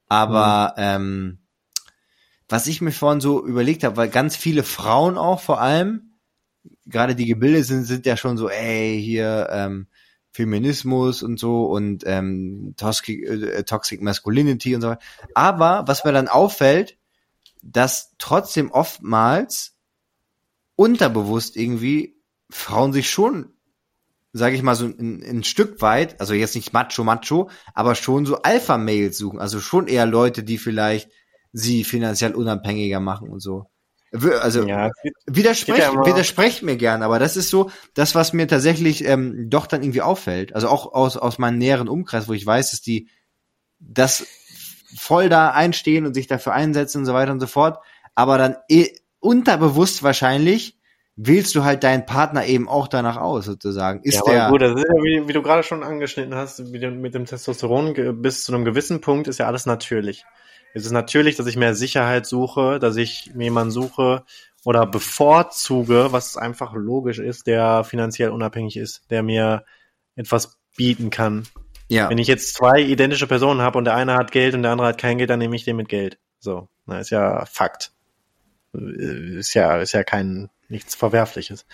Aber 0.06 0.74
ähm, 0.76 1.38
was 2.50 2.66
ich 2.66 2.80
mir 2.80 2.92
vorhin 2.92 3.20
so 3.20 3.46
überlegt 3.46 3.84
habe, 3.84 3.96
weil 3.96 4.08
ganz 4.08 4.36
viele 4.36 4.64
Frauen 4.64 5.16
auch 5.16 5.40
vor 5.40 5.60
allem, 5.60 6.18
gerade 6.84 7.14
die 7.14 7.26
gebildet 7.26 7.64
sind, 7.64 7.84
sind 7.84 8.06
ja 8.06 8.16
schon 8.16 8.36
so, 8.36 8.48
ey, 8.50 9.00
hier 9.00 9.48
ähm, 9.52 9.86
Feminismus 10.32 11.22
und 11.22 11.38
so 11.38 11.66
und 11.66 12.02
ähm, 12.06 12.74
Toxic, 12.76 13.22
äh, 13.22 13.62
Toxic 13.62 14.02
Masculinity 14.02 14.74
und 14.74 14.80
so 14.82 14.88
weiter. 14.88 15.02
Aber 15.34 15.84
was 15.86 16.04
mir 16.04 16.12
dann 16.12 16.28
auffällt, 16.28 16.98
dass 17.62 18.14
trotzdem 18.18 18.70
oftmals 18.72 19.76
unterbewusst 20.74 21.56
irgendwie 21.56 22.16
Frauen 22.50 22.92
sich 22.92 23.10
schon, 23.10 23.54
sage 24.32 24.56
ich 24.56 24.62
mal, 24.62 24.74
so 24.74 24.86
ein, 24.86 25.22
ein 25.22 25.44
Stück 25.44 25.80
weit, 25.82 26.20
also 26.20 26.34
jetzt 26.34 26.56
nicht 26.56 26.72
macho, 26.72 27.04
macho, 27.04 27.48
aber 27.74 27.94
schon 27.94 28.26
so 28.26 28.42
Alpha-Mails 28.42 29.18
suchen. 29.18 29.38
Also 29.38 29.60
schon 29.60 29.86
eher 29.86 30.06
Leute, 30.06 30.42
die 30.42 30.58
vielleicht 30.58 31.10
sie 31.52 31.84
finanziell 31.84 32.34
unabhängiger 32.34 33.00
machen 33.00 33.28
und 33.28 33.40
so. 33.40 33.66
Also 34.12 34.66
ja, 34.66 34.90
widersprecht, 35.26 35.78
ja 35.78 36.04
widersprecht 36.04 36.64
mir 36.64 36.76
gern, 36.76 37.02
aber 37.02 37.20
das 37.20 37.36
ist 37.36 37.48
so 37.48 37.70
das, 37.94 38.16
was 38.16 38.32
mir 38.32 38.48
tatsächlich 38.48 39.04
ähm, 39.04 39.48
doch 39.48 39.68
dann 39.68 39.82
irgendwie 39.82 40.02
auffällt. 40.02 40.52
Also 40.52 40.68
auch 40.68 40.92
aus, 40.92 41.16
aus 41.16 41.38
meinem 41.38 41.58
näheren 41.58 41.88
Umkreis, 41.88 42.26
wo 42.28 42.32
ich 42.32 42.44
weiß, 42.44 42.72
dass 42.72 42.82
die 42.82 43.08
das 43.78 44.26
voll 44.96 45.28
da 45.28 45.50
einstehen 45.50 46.06
und 46.06 46.14
sich 46.14 46.26
dafür 46.26 46.54
einsetzen 46.54 46.98
und 46.98 47.06
so 47.06 47.14
weiter 47.14 47.30
und 47.30 47.38
so 47.38 47.46
fort. 47.46 47.78
Aber 48.16 48.36
dann 48.36 48.56
eh, 48.68 48.88
unterbewusst 49.20 50.02
wahrscheinlich 50.02 50.76
wählst 51.14 51.54
du 51.54 51.64
halt 51.64 51.84
deinen 51.84 52.06
Partner 52.06 52.46
eben 52.46 52.68
auch 52.68 52.88
danach 52.88 53.16
aus, 53.16 53.44
sozusagen. 53.44 54.02
Ist 54.02 54.22
ja, 54.26 54.32
der, 54.32 54.48
gut, 54.50 54.62
das 54.62 54.72
ist 54.72 54.86
ja, 54.88 55.02
wie, 55.02 55.28
wie 55.28 55.32
du 55.32 55.42
gerade 55.42 55.62
schon 55.62 55.82
angeschnitten 55.82 56.34
hast, 56.34 56.72
wie 56.72 56.86
mit 56.90 57.14
dem 57.14 57.26
Testosteron 57.26 58.22
bis 58.22 58.42
zu 58.42 58.54
einem 58.54 58.64
gewissen 58.64 59.00
Punkt 59.00 59.28
ist 59.28 59.38
ja 59.38 59.46
alles 59.46 59.66
natürlich. 59.66 60.24
Es 60.74 60.84
ist 60.84 60.92
natürlich, 60.92 61.36
dass 61.36 61.46
ich 61.46 61.56
mehr 61.56 61.74
Sicherheit 61.74 62.26
suche, 62.26 62.78
dass 62.78 62.96
ich 62.96 63.32
mir 63.34 63.44
jemanden 63.44 63.72
suche 63.72 64.24
oder 64.64 64.86
bevorzuge, 64.86 66.08
was 66.10 66.36
einfach 66.36 66.74
logisch 66.74 67.18
ist, 67.18 67.46
der 67.46 67.84
finanziell 67.84 68.30
unabhängig 68.30 68.76
ist, 68.76 69.10
der 69.10 69.22
mir 69.22 69.64
etwas 70.16 70.58
bieten 70.76 71.10
kann. 71.10 71.46
Ja. 71.88 72.08
Wenn 72.08 72.18
ich 72.18 72.28
jetzt 72.28 72.54
zwei 72.54 72.80
identische 72.80 73.26
Personen 73.26 73.62
habe 73.62 73.78
und 73.78 73.84
der 73.84 73.96
eine 73.96 74.14
hat 74.14 74.30
Geld 74.30 74.54
und 74.54 74.62
der 74.62 74.72
andere 74.72 74.88
hat 74.88 74.98
kein 74.98 75.18
Geld, 75.18 75.30
dann 75.30 75.40
nehme 75.40 75.56
ich 75.56 75.64
den 75.64 75.76
mit 75.76 75.88
Geld. 75.88 76.18
So, 76.38 76.68
na, 76.86 77.00
ist 77.00 77.10
ja 77.10 77.44
Fakt. 77.46 77.92
Ist 78.72 79.54
ja, 79.54 79.76
ist 79.78 79.92
ja 79.92 80.04
kein 80.04 80.50
nichts 80.68 80.94
Verwerfliches. 80.94 81.66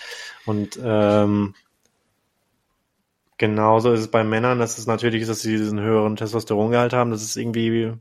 Und 0.46 0.78
ähm, 0.82 1.54
genauso 3.36 3.92
ist 3.92 4.00
es 4.00 4.10
bei 4.10 4.24
Männern, 4.24 4.58
dass 4.58 4.78
es 4.78 4.86
natürlich 4.86 5.22
ist, 5.22 5.28
dass 5.28 5.42
sie 5.42 5.58
diesen 5.58 5.80
höheren 5.80 6.16
Testosterongehalt 6.16 6.94
haben. 6.94 7.10
Das 7.10 7.22
ist 7.22 7.36
irgendwie 7.36 7.92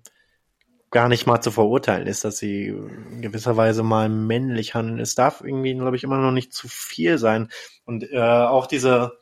gar 0.91 1.09
nicht 1.09 1.25
mal 1.27 1.41
zu 1.41 1.51
verurteilen 1.51 2.07
ist, 2.07 2.23
dass 2.23 2.37
sie 2.37 2.67
in 2.67 3.21
gewisser 3.21 3.57
Weise 3.57 3.83
mal 3.83 4.09
männlich 4.09 4.75
handeln. 4.75 4.99
Es 4.99 5.15
darf 5.15 5.41
irgendwie, 5.41 5.73
glaube 5.75 5.95
ich, 5.95 6.03
immer 6.03 6.17
noch 6.17 6.31
nicht 6.31 6.53
zu 6.53 6.67
viel 6.67 7.17
sein. 7.17 7.49
Und 7.85 8.09
äh, 8.11 8.19
auch 8.19 8.67
diese 8.67 9.17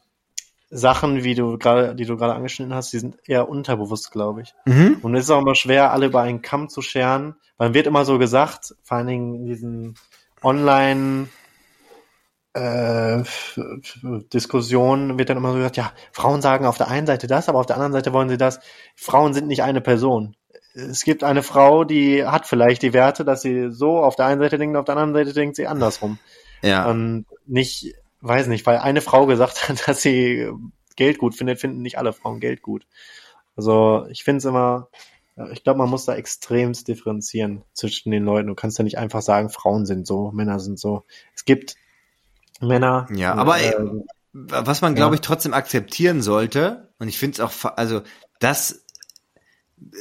Sachen, 0.70 1.24
wie 1.24 1.36
du 1.36 1.58
gerade, 1.58 1.96
die 1.96 2.06
du 2.06 2.18
gerade 2.18 2.34
angeschnitten 2.34 2.74
hast, 2.74 2.94
die 2.94 3.00
sind 3.00 3.18
eher 3.28 3.50
unterbewusst, 3.50 4.12
glaube 4.12 4.42
ich. 4.42 4.54
Mhm. 4.66 4.98
Und 5.02 5.16
es 5.16 5.26
ist 5.26 5.30
auch 5.32 5.42
immer 5.42 5.56
schwer, 5.56 5.92
alle 5.92 6.08
über 6.08 6.22
einen 6.22 6.42
Kamm 6.42 6.70
zu 6.70 6.82
scheren. 6.82 7.36
Man 7.58 7.74
wird 7.74 7.88
immer 7.88 8.06
so 8.06 8.18
gesagt, 8.20 8.76
vor 8.84 8.98
allen 8.98 9.08
Dingen 9.08 9.36
in 9.36 9.46
diesen 9.46 9.96
Online- 10.42 11.28
äh, 12.56 13.24
Diskussionen 14.32 15.18
wird 15.18 15.30
dann 15.30 15.38
immer 15.38 15.50
so 15.52 15.58
gesagt, 15.58 15.78
ja, 15.78 15.92
Frauen 16.12 16.44
sagen 16.44 16.68
auf 16.68 16.78
der 16.78 16.88
einen 16.88 17.08
Seite 17.08 17.26
das, 17.26 17.50
aber 17.50 17.60
auf 17.60 17.66
der 17.66 17.78
anderen 17.78 17.94
Seite 17.94 18.14
wollen 18.14 18.30
sie 18.30 18.38
das. 18.38 18.60
Frauen 18.96 19.34
sind 19.34 19.48
nicht 19.48 19.64
eine 19.64 19.82
Person 19.82 20.36
es 20.74 21.04
gibt 21.04 21.24
eine 21.24 21.44
Frau, 21.44 21.84
die 21.84 22.26
hat 22.26 22.48
vielleicht 22.48 22.82
die 22.82 22.94
Werte, 22.94 23.24
dass 23.24 23.42
sie 23.42 23.72
so 23.72 24.00
auf 24.00 24.16
der 24.16 24.26
einen 24.26 24.42
Seite 24.42 24.58
denkt, 24.58 24.76
auf 24.76 24.86
der 24.86 24.98
anderen 24.98 25.14
Seite 25.14 25.34
denkt 25.34 25.56
sie 25.56 25.68
andersrum. 25.68 26.18
Ja. 26.62 26.90
Und 26.90 27.26
nicht, 27.46 27.94
weiß 28.22 28.48
nicht, 28.48 28.66
weil 28.66 28.78
eine 28.78 29.02
Frau 29.02 29.26
gesagt 29.26 29.70
hat, 29.70 29.88
dass 29.88 30.02
sie 30.02 30.50
Geld 30.96 31.18
gut 31.18 31.36
findet, 31.36 31.60
finden 31.60 31.82
nicht 31.82 31.98
alle 31.98 32.14
Frauen 32.14 32.40
Geld 32.40 32.62
gut. 32.62 32.88
Also 33.56 34.08
ich 34.10 34.24
finde 34.24 34.40
es 34.40 34.46
immer, 34.46 34.90
ich 35.52 35.64
glaube, 35.64 35.80
man 35.80 35.90
muss 35.90 36.06
da 36.06 36.16
extremst 36.16 36.88
differenzieren 36.88 37.64
zwischen 37.74 38.12
den 38.12 38.24
Leuten. 38.24 38.48
Du 38.48 38.56
kannst 38.56 38.78
ja 38.78 38.84
nicht 38.84 38.98
einfach 38.98 39.22
sagen, 39.22 39.50
Frauen 39.50 39.86
sind 39.86 40.08
so, 40.08 40.32
Männer 40.32 40.60
sind 40.60 40.80
so. 40.80 41.04
Es 41.36 41.46
gibt 41.46 41.76
Männer. 42.62 43.08
Ja, 43.14 43.34
aber 43.36 43.60
äh, 43.60 43.76
was 44.32 44.82
man, 44.82 44.96
glaube 44.96 45.16
ja. 45.16 45.20
ich, 45.20 45.22
trotzdem 45.22 45.54
akzeptieren 45.54 46.22
sollte, 46.22 46.90
und 46.98 47.08
ich 47.08 47.20
finde 47.20 47.34
es 47.34 47.40
auch, 47.40 47.76
also 47.76 48.02
das 48.40 48.83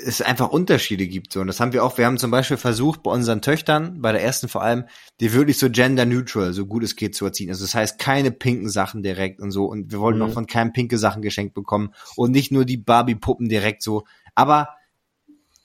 es 0.04 0.22
einfach 0.22 0.48
Unterschiede 0.50 1.06
gibt. 1.06 1.32
So. 1.32 1.40
Und 1.40 1.46
das 1.46 1.60
haben 1.60 1.72
wir 1.72 1.84
auch, 1.84 1.98
wir 1.98 2.06
haben 2.06 2.18
zum 2.18 2.30
Beispiel 2.30 2.56
versucht, 2.56 3.02
bei 3.02 3.10
unseren 3.10 3.42
Töchtern, 3.42 4.00
bei 4.00 4.12
der 4.12 4.22
ersten 4.22 4.48
vor 4.48 4.62
allem, 4.62 4.84
die 5.20 5.32
wirklich 5.32 5.58
so 5.58 5.70
gender 5.70 6.04
neutral, 6.04 6.52
so 6.52 6.66
gut 6.66 6.82
es 6.82 6.96
geht 6.96 7.14
zu 7.14 7.24
erziehen. 7.24 7.50
Also 7.50 7.64
das 7.64 7.74
heißt, 7.74 7.98
keine 7.98 8.30
pinken 8.30 8.68
Sachen 8.68 9.02
direkt 9.02 9.40
und 9.40 9.50
so. 9.50 9.66
Und 9.66 9.92
wir 9.92 10.00
wollten 10.00 10.20
mhm. 10.20 10.26
auch 10.26 10.32
von 10.32 10.46
keinem 10.46 10.72
pinke 10.72 10.98
Sachen 10.98 11.22
geschenkt 11.22 11.54
bekommen. 11.54 11.92
Und 12.16 12.32
nicht 12.32 12.52
nur 12.52 12.64
die 12.64 12.76
Barbie-Puppen 12.76 13.48
direkt 13.48 13.82
so. 13.82 14.04
Aber 14.34 14.68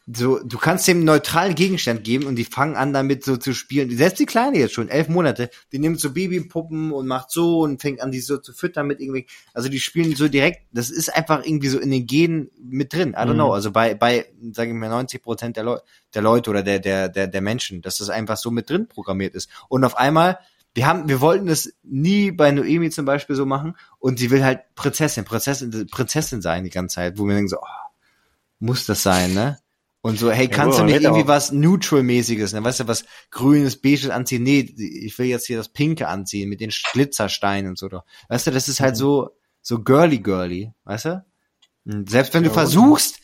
so, 0.10 0.40
du 0.42 0.58
kannst 0.58 0.88
dem 0.88 1.04
neutralen 1.04 1.54
Gegenstand 1.54 2.06
geben 2.06 2.28
und 2.28 2.38
die 2.38 2.46
fangen 2.46 2.78
an 2.78 2.94
damit 2.94 3.26
so 3.26 3.36
zu 3.36 3.54
spielen. 3.54 3.96
Selbst 3.96 4.20
die 4.20 4.26
Kleine 4.26 4.58
jetzt 4.58 4.74
schon, 4.74 4.88
elf 4.88 5.10
Monate, 5.10 5.50
die 5.74 5.80
nimmt 5.80 6.00
so 6.00 6.14
Babypuppen 6.14 6.94
und 6.94 7.08
macht 7.08 7.30
so 7.30 7.60
und 7.60 7.82
fängt 7.82 8.00
an, 8.00 8.12
die 8.12 8.22
so 8.22 8.38
zu 8.38 8.54
füttern 8.54 8.88
mit 8.88 9.02
irgendwie, 9.02 9.28
also 9.54 9.68
die 9.68 9.82
spielen 9.82 10.16
so 10.16 10.30
direkt, 10.30 10.62
das 10.72 10.90
ist 10.90 11.14
einfach 11.14 11.44
irgendwie 11.46 11.68
so 11.68 11.78
in 11.78 11.92
den 11.92 12.08
Genen 12.08 12.50
mit 12.58 12.94
drin. 12.94 13.10
I 13.10 13.16
don't 13.16 13.34
mhm. 13.34 13.34
know, 13.34 13.52
also 13.52 13.72
bei, 13.72 13.96
bei, 13.96 14.26
sage 14.54 14.70
ich 14.70 14.76
mal, 14.76 14.88
90 14.88 15.22
Prozent 15.22 15.58
der, 15.58 15.66
Leu 15.66 15.78
der 16.14 16.22
Leute 16.22 16.52
oder 16.52 16.64
der, 16.64 16.80
der, 16.80 17.10
der, 17.10 17.28
der 17.28 17.42
Menschen, 17.42 17.82
dass 17.82 17.98
das 17.98 18.10
einfach 18.10 18.38
so 18.38 18.50
mit 18.50 18.70
drin 18.70 18.88
programmiert 18.88 19.36
ist. 19.36 19.50
Und 19.68 19.84
auf 19.84 19.98
einmal, 19.98 20.40
wir 20.74 20.88
haben, 20.88 21.10
wir 21.10 21.20
wollten 21.20 21.48
das 21.48 21.74
nie 21.84 22.32
bei 22.32 22.52
Noemi 22.52 22.92
zum 22.92 23.04
Beispiel 23.04 23.36
so 23.36 23.46
machen 23.46 23.76
und 24.00 24.20
sie 24.20 24.32
will 24.32 24.46
halt 24.46 24.62
Prinzessin, 24.76 25.26
Prinzessin, 25.26 25.88
Prinzessin 25.92 26.42
sein 26.42 26.64
die 26.64 26.70
ganze 26.70 26.96
Zeit, 26.96 27.18
wo 27.18 27.26
wir 27.26 27.34
denken 27.34 27.50
so, 27.50 27.58
oh, 27.58 27.90
muss 28.60 28.86
das 28.86 29.04
sein, 29.04 29.34
ne? 29.34 29.60
Und 30.02 30.20
so, 30.20 30.32
hey, 30.32 30.48
kannst 30.48 30.78
ja, 30.78 30.86
du 30.86 30.92
nicht 30.92 31.04
irgendwie 31.04 31.24
auch. 31.24 31.28
was 31.28 31.52
Neutral-mäßiges, 31.52 32.54
ne? 32.54 32.64
Weißt 32.64 32.82
du, 32.82 32.88
was 32.88 33.06
grünes, 33.32 33.82
beiges 33.82 34.10
anziehen? 34.10 34.44
Nee, 34.44 34.60
ich 34.78 35.18
will 35.18 35.26
jetzt 35.26 35.48
hier 35.48 35.58
das 35.58 35.70
Pinke 35.70 36.08
anziehen 36.08 36.50
mit 36.50 36.62
den 36.62 36.72
Glitzersteinen 36.94 37.72
und 37.72 37.78
so. 37.78 37.90
Doch. 37.90 38.04
Weißt 38.30 38.48
du, 38.48 38.52
das 38.52 38.70
ist 38.70 38.80
halt 38.80 38.94
mhm. 38.96 39.00
so, 39.00 39.30
so 39.62 39.80
girly-girly, 39.84 40.72
weißt 40.86 41.06
du? 41.06 41.26
Und 41.86 42.10
selbst 42.10 42.34
wenn 42.34 42.44
ja, 42.44 42.50
du 42.50 42.54
versuchst, 42.54 43.20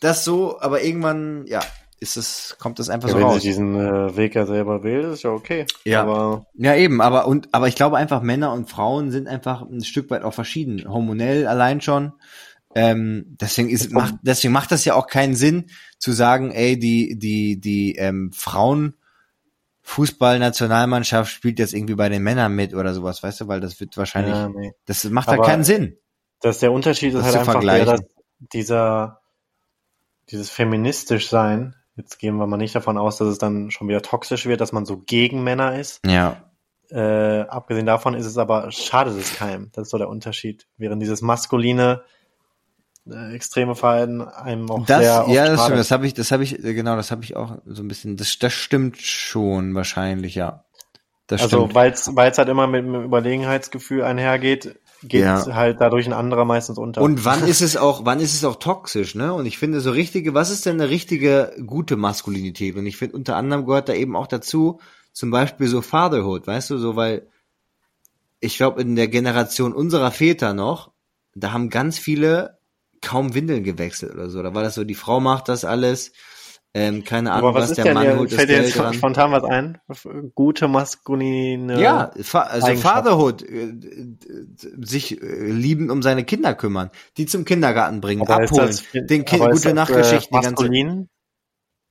das 0.00 0.24
so, 0.24 0.60
aber 0.60 0.82
irgendwann, 0.82 1.44
ja, 1.46 1.60
ist 2.02 2.16
es, 2.16 2.56
kommt 2.58 2.78
das 2.78 2.90
einfach 2.90 3.08
ja, 3.08 3.12
so 3.12 3.18
wenn 3.18 3.24
raus. 3.24 3.34
Wenn 3.34 3.40
sie 3.40 3.48
diesen 3.48 3.76
äh, 3.76 4.16
Weg 4.16 4.34
ja 4.34 4.44
selber 4.44 4.82
will, 4.82 5.00
ist 5.12 5.22
ja 5.22 5.30
okay. 5.30 5.66
Ja. 5.84 6.02
Aber 6.02 6.46
ja, 6.54 6.74
eben, 6.74 7.00
aber 7.00 7.26
und, 7.26 7.48
aber 7.52 7.68
ich 7.68 7.76
glaube 7.76 7.96
einfach, 7.96 8.22
Männer 8.22 8.52
und 8.52 8.68
Frauen 8.68 9.10
sind 9.10 9.28
einfach 9.28 9.62
ein 9.62 9.84
Stück 9.84 10.10
weit 10.10 10.22
auch 10.22 10.34
verschieden. 10.34 10.84
Hormonell 10.88 11.46
allein 11.46 11.80
schon. 11.80 12.12
Ähm, 12.74 13.36
deswegen 13.40 13.68
ist, 13.68 13.92
macht, 13.92 14.14
deswegen 14.22 14.52
macht 14.52 14.72
das 14.72 14.84
ja 14.84 14.94
auch 14.94 15.06
keinen 15.06 15.34
Sinn 15.34 15.66
zu 15.98 16.12
sagen, 16.12 16.50
ey, 16.50 16.78
die, 16.78 17.18
die, 17.18 17.60
die 17.60 17.96
ähm, 17.96 18.32
Frauen 18.32 18.94
Fußballnationalmannschaft 19.82 21.30
spielt 21.30 21.58
jetzt 21.58 21.74
irgendwie 21.74 21.96
bei 21.96 22.08
den 22.08 22.22
Männern 22.22 22.54
mit 22.54 22.74
oder 22.74 22.94
sowas, 22.94 23.22
weißt 23.22 23.42
du, 23.42 23.48
weil 23.48 23.60
das 23.60 23.80
wird 23.80 23.96
wahrscheinlich, 23.96 24.34
ja, 24.34 24.48
nee. 24.48 24.72
das 24.86 25.04
macht 25.04 25.28
da 25.28 25.36
keinen 25.38 25.64
Sinn. 25.64 25.98
Dass 26.40 26.60
der 26.60 26.72
Unterschied 26.72 27.14
ist 27.14 27.22
halt 27.22 27.36
einfach 27.36 27.60
der, 27.60 27.84
dass 27.84 28.00
dieser, 28.52 29.20
dieses 30.30 30.50
feministisch 30.50 31.28
sein, 31.28 31.74
jetzt 31.96 32.18
gehen 32.18 32.36
wir 32.36 32.46
mal 32.46 32.56
nicht 32.56 32.74
davon 32.74 32.96
aus, 32.96 33.18
dass 33.18 33.28
es 33.28 33.38
dann 33.38 33.70
schon 33.70 33.88
wieder 33.88 34.02
toxisch 34.02 34.46
wird, 34.46 34.60
dass 34.60 34.72
man 34.72 34.86
so 34.86 34.98
gegen 34.98 35.42
Männer 35.44 35.78
ist. 35.78 36.00
Ja. 36.06 36.50
Äh, 36.90 37.42
abgesehen 37.42 37.86
davon 37.86 38.14
ist 38.14 38.26
es 38.26 38.38
aber, 38.38 38.70
schadet 38.70 39.18
es 39.18 39.34
keinem. 39.34 39.70
Das 39.72 39.84
ist 39.84 39.90
so 39.90 39.98
der 39.98 40.08
Unterschied. 40.08 40.66
Während 40.76 41.00
dieses 41.02 41.22
maskuline, 41.22 42.02
äh, 43.10 43.34
extreme 43.34 43.74
Verhalten 43.74 44.22
einem 44.22 44.70
auch 44.70 44.86
das, 44.86 45.00
sehr 45.00 45.26
Ja, 45.28 45.48
das 45.48 45.64
stimmt, 45.64 45.78
das 45.78 45.90
habe 45.90 46.06
ich, 46.06 46.14
das 46.14 46.30
habe 46.30 46.44
ich, 46.44 46.64
äh, 46.64 46.74
genau, 46.74 46.96
das 46.96 47.10
habe 47.10 47.24
ich 47.24 47.36
auch 47.36 47.58
so 47.66 47.82
ein 47.82 47.88
bisschen, 47.88 48.16
das, 48.16 48.38
das 48.38 48.52
stimmt 48.52 48.98
schon 48.98 49.74
wahrscheinlich, 49.74 50.34
ja. 50.34 50.64
Das 51.26 51.42
also 51.42 51.74
weil 51.74 51.92
es 51.92 52.38
halt 52.38 52.48
immer 52.48 52.66
mit 52.66 52.84
einem 52.84 53.04
Überlegenheitsgefühl 53.04 54.02
einhergeht, 54.02 54.78
geht 55.02 55.22
ja. 55.22 55.44
halt 55.54 55.80
dadurch 55.80 56.06
ein 56.06 56.12
anderer 56.12 56.44
meistens 56.44 56.78
unter. 56.78 57.00
Und 57.00 57.24
wann 57.24 57.44
ist 57.46 57.60
es 57.60 57.76
auch, 57.76 58.04
wann 58.04 58.20
ist 58.20 58.34
es 58.34 58.44
auch 58.44 58.56
toxisch, 58.56 59.14
ne? 59.14 59.32
Und 59.32 59.46
ich 59.46 59.58
finde 59.58 59.80
so 59.80 59.90
richtige, 59.90 60.34
was 60.34 60.50
ist 60.50 60.66
denn 60.66 60.80
eine 60.80 60.90
richtige 60.90 61.54
gute 61.66 61.96
Maskulinität? 61.96 62.76
Und 62.76 62.86
ich 62.86 62.96
finde 62.96 63.16
unter 63.16 63.36
anderem 63.36 63.64
gehört 63.66 63.88
da 63.88 63.94
eben 63.94 64.16
auch 64.16 64.26
dazu, 64.26 64.80
zum 65.12 65.30
Beispiel 65.30 65.66
so 65.66 65.82
Fatherhood, 65.82 66.46
weißt 66.46 66.70
du, 66.70 66.78
so 66.78 66.96
weil 66.96 67.26
ich 68.40 68.56
glaube 68.56 68.80
in 68.80 68.96
der 68.96 69.08
Generation 69.08 69.72
unserer 69.72 70.10
Väter 70.10 70.54
noch, 70.54 70.90
da 71.34 71.52
haben 71.52 71.70
ganz 71.70 71.98
viele 71.98 72.58
kaum 73.02 73.34
Windeln 73.34 73.64
gewechselt 73.64 74.14
oder 74.14 74.30
so. 74.30 74.42
Da 74.42 74.54
war 74.54 74.62
das 74.62 74.74
so, 74.74 74.84
die 74.84 74.94
Frau 74.94 75.20
macht 75.20 75.48
das 75.48 75.64
alles. 75.64 76.12
Ähm, 76.74 77.04
keine 77.04 77.32
Ahnung, 77.32 77.52
was, 77.52 77.70
was 77.70 77.76
der 77.76 77.92
Mann 77.92 78.16
holt. 78.16 78.32
Fällt 78.32 78.48
dir 78.48 78.62
jetzt 78.62 78.78
dran. 78.78 78.94
spontan 78.94 79.30
was 79.30 79.44
ein? 79.44 79.78
Gute 80.34 80.68
maskuline. 80.68 81.78
Ja, 81.78 82.10
also 82.32 82.76
Fatherhood, 82.76 83.42
äh, 83.42 83.74
sich 84.80 85.20
äh, 85.20 85.50
liebend 85.50 85.90
um 85.90 86.00
seine 86.00 86.24
Kinder 86.24 86.54
kümmern, 86.54 86.90
die 87.18 87.26
zum 87.26 87.44
Kindergarten 87.44 88.00
bringen, 88.00 88.22
aber 88.22 88.44
abholen, 88.44 88.68
das, 88.68 88.84
den 88.94 89.26
Kind 89.26 89.50
gute 89.50 89.74
Nachgeschichten. 89.74 90.34
Äh, 90.34 90.42
maskulin? 90.42 91.08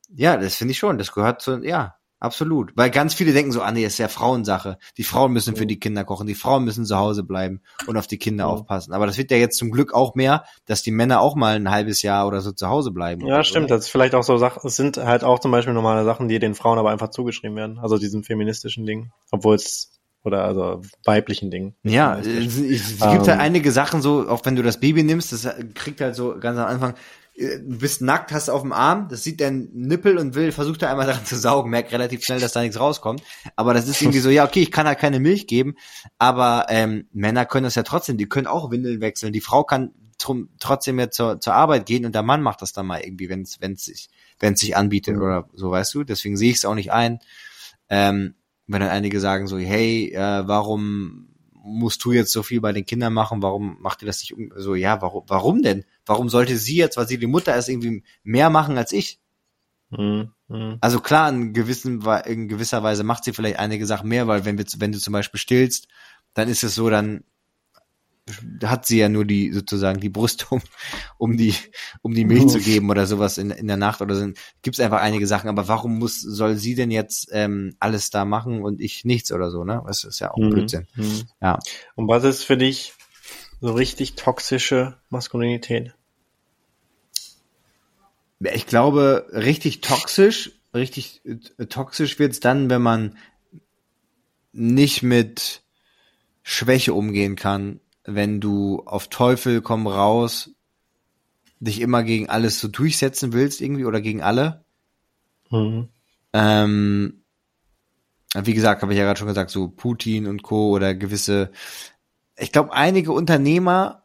Ja, 0.10 0.38
das 0.38 0.56
finde 0.56 0.72
ich 0.72 0.80
schon. 0.80 0.98
Das 0.98 1.12
gehört 1.12 1.44
zu, 1.44 1.64
ja, 1.64 1.96
absolut. 2.22 2.72
Weil 2.76 2.90
ganz 2.90 3.14
viele 3.14 3.34
denken 3.34 3.52
so, 3.52 3.62
ah 3.62 3.72
nee, 3.72 3.84
ist 3.84 3.98
ja 3.98 4.08
Frauensache. 4.08 4.78
Die 4.98 5.04
Frauen 5.04 5.34
müssen 5.34 5.56
für 5.58 5.66
die 5.66 5.80
Kinder 5.80 6.06
kochen, 6.06 6.28
die 6.28 6.36
Frauen 6.36 6.64
müssen 6.64 6.86
zu 6.86 6.96
Hause 6.98 7.24
bleiben 7.24 7.62
und 7.88 7.98
auf 7.98 8.08
die 8.08 8.18
Kinder 8.18 8.46
Ja. 8.46 8.50
aufpassen. 8.50 8.94
Aber 8.94 9.06
das 9.08 9.18
wird 9.18 9.32
ja 9.32 9.38
jetzt 9.38 9.58
zum 9.58 9.72
Glück 9.72 9.94
auch 9.94 10.16
mehr, 10.16 10.46
dass 10.66 10.82
die 10.84 10.92
Männer 10.92 11.20
auch 11.20 11.36
mal 11.36 11.56
ein 11.56 11.70
halbes 11.70 12.02
Jahr 12.02 12.28
oder 12.28 12.40
so 12.42 12.52
zu 12.54 12.70
Hause 12.70 12.92
bleiben. 12.92 13.22
Ja, 13.28 13.36
oder 13.36 13.44
stimmt. 13.44 13.70
Das 13.72 13.82
ist 13.86 13.90
vielleicht 13.90 14.16
auch 14.16 14.24
so 14.24 14.38
Sachen, 14.38 14.62
es 14.66 14.76
sind 14.78 14.98
halt 14.98 15.24
auch 15.26 15.40
zum 15.40 15.52
Beispiel 15.52 15.74
normale 15.74 16.06
Sachen, 16.06 16.28
die 16.30 16.40
den 16.40 16.56
Frauen 16.56 16.78
aber 16.80 16.92
einfach 16.92 17.10
zugeschrieben 17.10 17.58
werden. 17.58 17.80
Also 17.80 17.98
diesem 17.98 18.24
feministischen 18.24 18.86
Ding. 18.86 19.12
Obwohl 19.32 19.56
es, 19.56 19.92
oder 20.24 20.44
also 20.44 20.82
weiblichen 21.04 21.50
Ding. 21.50 21.74
Ja, 21.84 22.20
es, 22.20 22.28
gibt 22.28 23.02
halt 23.02 23.28
Ähm. 23.28 23.40
einige 23.40 23.72
Sachen 23.72 24.02
so, 24.04 24.30
auch 24.30 24.46
wenn 24.46 24.56
du 24.56 24.62
das 24.62 24.80
Baby 24.80 25.02
nimmst, 25.04 25.34
das 25.34 25.48
kriegt 25.74 26.00
halt 26.00 26.16
so 26.16 26.38
ganz 26.40 26.60
am 26.60 26.68
Anfang, 26.68 26.94
du 27.38 27.78
bist 27.80 28.02
nackt, 28.02 28.32
hast 28.32 28.50
auf 28.50 28.62
dem 28.62 28.74
Arm, 28.74 29.08
das 29.10 29.24
sieht 29.24 29.42
dein 29.42 29.70
Nippel 29.74 30.18
und 30.18 30.36
will, 30.36 30.52
versucht 30.52 30.82
da 30.82 30.92
einmal 30.92 31.08
dran 31.08 31.26
zu 31.26 31.38
saugen, 31.38 31.70
merkt 31.70 31.92
relativ 31.92 32.24
schnell, 32.24 32.40
dass 32.40 32.54
da 32.54 32.62
nichts 32.62 32.80
rauskommt. 32.80 33.24
Aber 33.56 33.74
das 33.74 33.88
ist 33.88 34.02
irgendwie 34.02 34.20
so, 34.20 34.30
ja, 34.30 34.46
okay, 34.46 34.62
ich 34.62 34.72
kann 34.72 34.86
halt 34.88 35.00
keine 35.00 35.20
Milch 35.20 35.48
geben, 35.48 35.76
aber 36.18 36.66
ähm, 36.70 37.08
Männer 37.14 37.46
können 37.46 37.64
das 37.64 37.76
ja 37.76 37.84
trotzdem, 37.84 38.18
die 38.18 38.28
können 38.30 38.48
auch 38.48 38.70
Windeln 38.72 39.02
wechseln. 39.02 39.34
Die 39.34 39.42
Frau 39.42 39.64
kann 39.64 39.92
trum, 40.18 40.50
trotzdem 40.60 41.00
ja 41.00 41.10
zur, 41.10 41.40
zur 41.40 41.54
Arbeit 41.54 41.86
gehen 41.86 42.06
und 42.06 42.14
der 42.14 42.24
Mann 42.24 42.42
macht 42.42 42.62
das 42.62 42.74
dann 42.74 42.86
mal 42.86 43.02
irgendwie, 43.02 43.30
wenn 43.30 43.42
es 43.42 43.86
sich, 43.86 44.10
wenn 44.40 44.54
es 44.54 44.60
sich 44.60 44.78
anbietet 44.78 45.16
Mhm. 45.16 45.22
oder 45.22 45.50
so, 45.54 45.72
weißt 45.72 45.94
du. 45.96 46.04
Deswegen 46.04 46.38
sehe 46.38 46.52
ich 46.52 46.58
es 46.58 46.66
auch 46.66 46.76
nicht 46.76 46.92
ein. 46.92 47.20
Ähm, 47.90 48.36
wenn 48.68 48.82
dann 48.82 48.90
einige 48.90 49.20
sagen 49.20 49.48
so, 49.48 49.58
hey, 49.58 50.14
äh, 50.14 50.48
warum 50.48 51.31
musst 51.64 52.04
du 52.04 52.12
jetzt 52.12 52.32
so 52.32 52.44
viel 52.44 52.62
bei 52.62 52.72
den 52.72 52.86
Kindern 52.86 53.14
machen? 53.14 53.42
Warum 53.42 53.78
macht 53.80 54.02
ihr 54.02 54.08
das 54.08 54.22
nicht 54.22 54.34
um? 54.34 54.52
So, 54.56 54.76
ja, 54.76 55.02
warum, 55.02 55.24
warum 55.28 55.62
denn? 55.62 55.86
Warum 56.06 56.30
sollte 56.30 56.58
sie 56.58 56.76
jetzt, 56.76 56.98
weil 56.98 57.08
sie 57.08 57.18
die 57.18 57.28
Mutter 57.28 57.56
ist, 57.56 57.70
irgendwie 57.70 58.04
mehr 58.24 58.50
machen 58.50 58.78
als 58.78 58.92
ich? 58.92 59.20
Mhm. 59.90 60.32
Mhm. 60.48 60.78
Also 60.82 61.00
klar, 61.00 61.30
in, 61.30 61.54
gewissen, 61.54 62.02
in 62.26 62.48
gewisser 62.48 62.84
Weise 62.84 63.04
macht 63.04 63.24
sie 63.24 63.34
vielleicht 63.34 63.60
einige 63.60 63.86
Sachen 63.86 64.10
mehr, 64.10 64.28
weil 64.28 64.46
wenn 64.46 64.58
wir, 64.58 64.66
wenn 64.78 64.92
du 64.92 65.00
zum 65.00 65.14
Beispiel 65.14 65.40
stillst, 65.40 65.88
dann 66.34 66.48
ist 66.48 66.64
es 66.64 66.76
so, 66.76 66.90
dann 66.90 67.24
hat 68.64 68.86
sie 68.86 69.00
ja 69.00 69.10
nur 69.10 69.26
die 69.26 69.52
sozusagen 69.52 70.00
die 70.00 70.10
Brust 70.10 70.48
um, 70.52 70.62
um 71.18 71.38
die 71.38 71.56
um 72.02 72.14
die 72.14 72.26
Milch 72.26 72.48
zu 72.48 72.60
geben 72.60 72.90
oder 72.90 73.06
sowas 73.06 73.38
in, 73.38 73.52
in 73.52 73.68
der 73.68 73.78
Nacht 73.78 74.02
oder 74.02 74.16
so. 74.16 74.26
Gibt 74.62 74.78
es 74.78 74.80
einfach 74.80 75.02
einige 75.02 75.28
Sachen, 75.28 75.50
aber 75.50 75.68
warum 75.68 76.00
muss 76.00 76.22
soll 76.22 76.56
sie 76.56 76.76
denn 76.76 76.92
jetzt 76.92 77.30
ähm, 77.32 77.76
alles 77.80 78.10
da 78.10 78.26
machen 78.26 78.64
und 78.64 78.82
ich 78.82 79.06
nichts 79.06 79.32
oder 79.32 79.50
so, 79.50 79.64
ne? 79.64 79.84
Das 79.86 80.04
ist 80.04 80.20
ja 80.20 80.32
auch 80.32 80.38
Mhm. 80.38 80.50
Blödsinn. 80.50 80.88
Mhm. 80.96 81.24
Ja. 81.42 81.60
Und 81.96 82.08
was 82.08 82.24
ist 82.24 82.44
für 82.44 82.58
dich 82.58 82.94
so 83.60 83.74
richtig 83.74 84.16
toxische 84.16 84.98
Maskulinität? 85.10 85.94
Ich 88.54 88.66
glaube, 88.66 89.28
richtig 89.34 89.82
toxisch, 89.82 90.52
richtig 90.74 91.22
äh, 91.26 91.66
toxisch 91.68 92.18
wird's 92.18 92.40
dann, 92.40 92.70
wenn 92.70 92.82
man 92.82 93.18
nicht 94.52 95.04
mit 95.04 95.62
Schwäche 96.44 96.94
umgehen 96.94 97.36
kann, 97.36 97.80
wenn 98.06 98.40
du 98.40 98.84
auf 98.86 99.08
Teufel 99.08 99.62
komm 99.62 99.88
raus 99.88 100.52
dich 101.60 101.80
immer 101.80 102.04
gegen 102.04 102.28
alles 102.28 102.60
so 102.60 102.68
durchsetzen 102.68 103.34
willst 103.34 103.62
irgendwie 103.62 103.86
oder 103.86 104.02
gegen 104.02 104.22
alle. 104.22 104.66
Mhm. 105.52 105.90
Ähm, 106.34 107.24
wie 108.36 108.54
gesagt, 108.54 108.82
habe 108.82 108.94
ich 108.94 109.00
ja 109.00 109.06
gerade 109.06 109.20
schon 109.20 109.28
gesagt, 109.28 109.52
so 109.52 109.68
Putin 109.68 110.28
und 110.28 110.42
Co. 110.42 110.72
oder 110.72 110.96
gewisse, 110.96 111.52
ich 112.38 112.52
glaube, 112.52 112.74
einige 112.74 113.12
Unternehmer, 113.12 114.04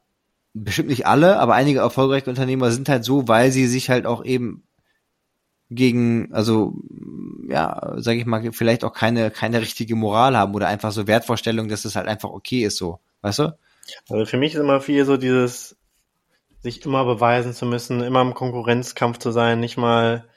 bestimmt 0.52 0.89
nicht 0.89 1.06
alle, 1.06 1.39
aber 1.39 1.55
einige 1.55 1.81
erfolgreiche 1.81 2.28
Unternehmer 2.28 2.70
sind 2.70 2.89
halt 2.89 3.05
so, 3.05 3.28
weil 3.28 3.52
sie 3.52 3.66
sich 3.66 3.89
halt 3.89 4.06
auch 4.06 4.24
eben 4.24 4.64
gegen, 5.70 6.32
also 6.32 6.74
ja, 7.48 7.94
sage 7.97 8.18
ich 8.18 8.27
mal, 8.27 8.52
vielleicht 8.52 8.85
auch 8.85 8.93
keine 8.93 9.31
keine 9.31 9.60
richtige 9.60 9.97
Moral 9.97 10.36
haben 10.36 10.55
oder 10.55 10.68
einfach 10.68 10.93
so 10.93 11.06
Wertvorstellungen, 11.06 11.70
dass 11.70 11.85
es 11.85 11.97
halt 11.97 12.09
einfach 12.09 12.31
okay 12.31 12.64
ist, 12.64 12.77
so, 12.77 13.01
weißt 13.23 13.39
du? 13.40 13.59
Also 14.08 14.26
für 14.26 14.36
mich 14.36 14.54
ist 14.54 14.60
immer 14.60 14.80
viel 14.80 15.04
so 15.04 15.16
dieses, 15.16 15.76
sich 16.60 16.84
immer 16.84 17.04
beweisen 17.04 17.52
zu 17.52 17.66
müssen, 17.66 18.02
immer 18.02 18.22
im 18.22 18.34
Konkurrenzkampf 18.34 19.18
zu 19.18 19.30
sein, 19.30 19.60
nicht 19.60 19.76
mal, 19.76 20.28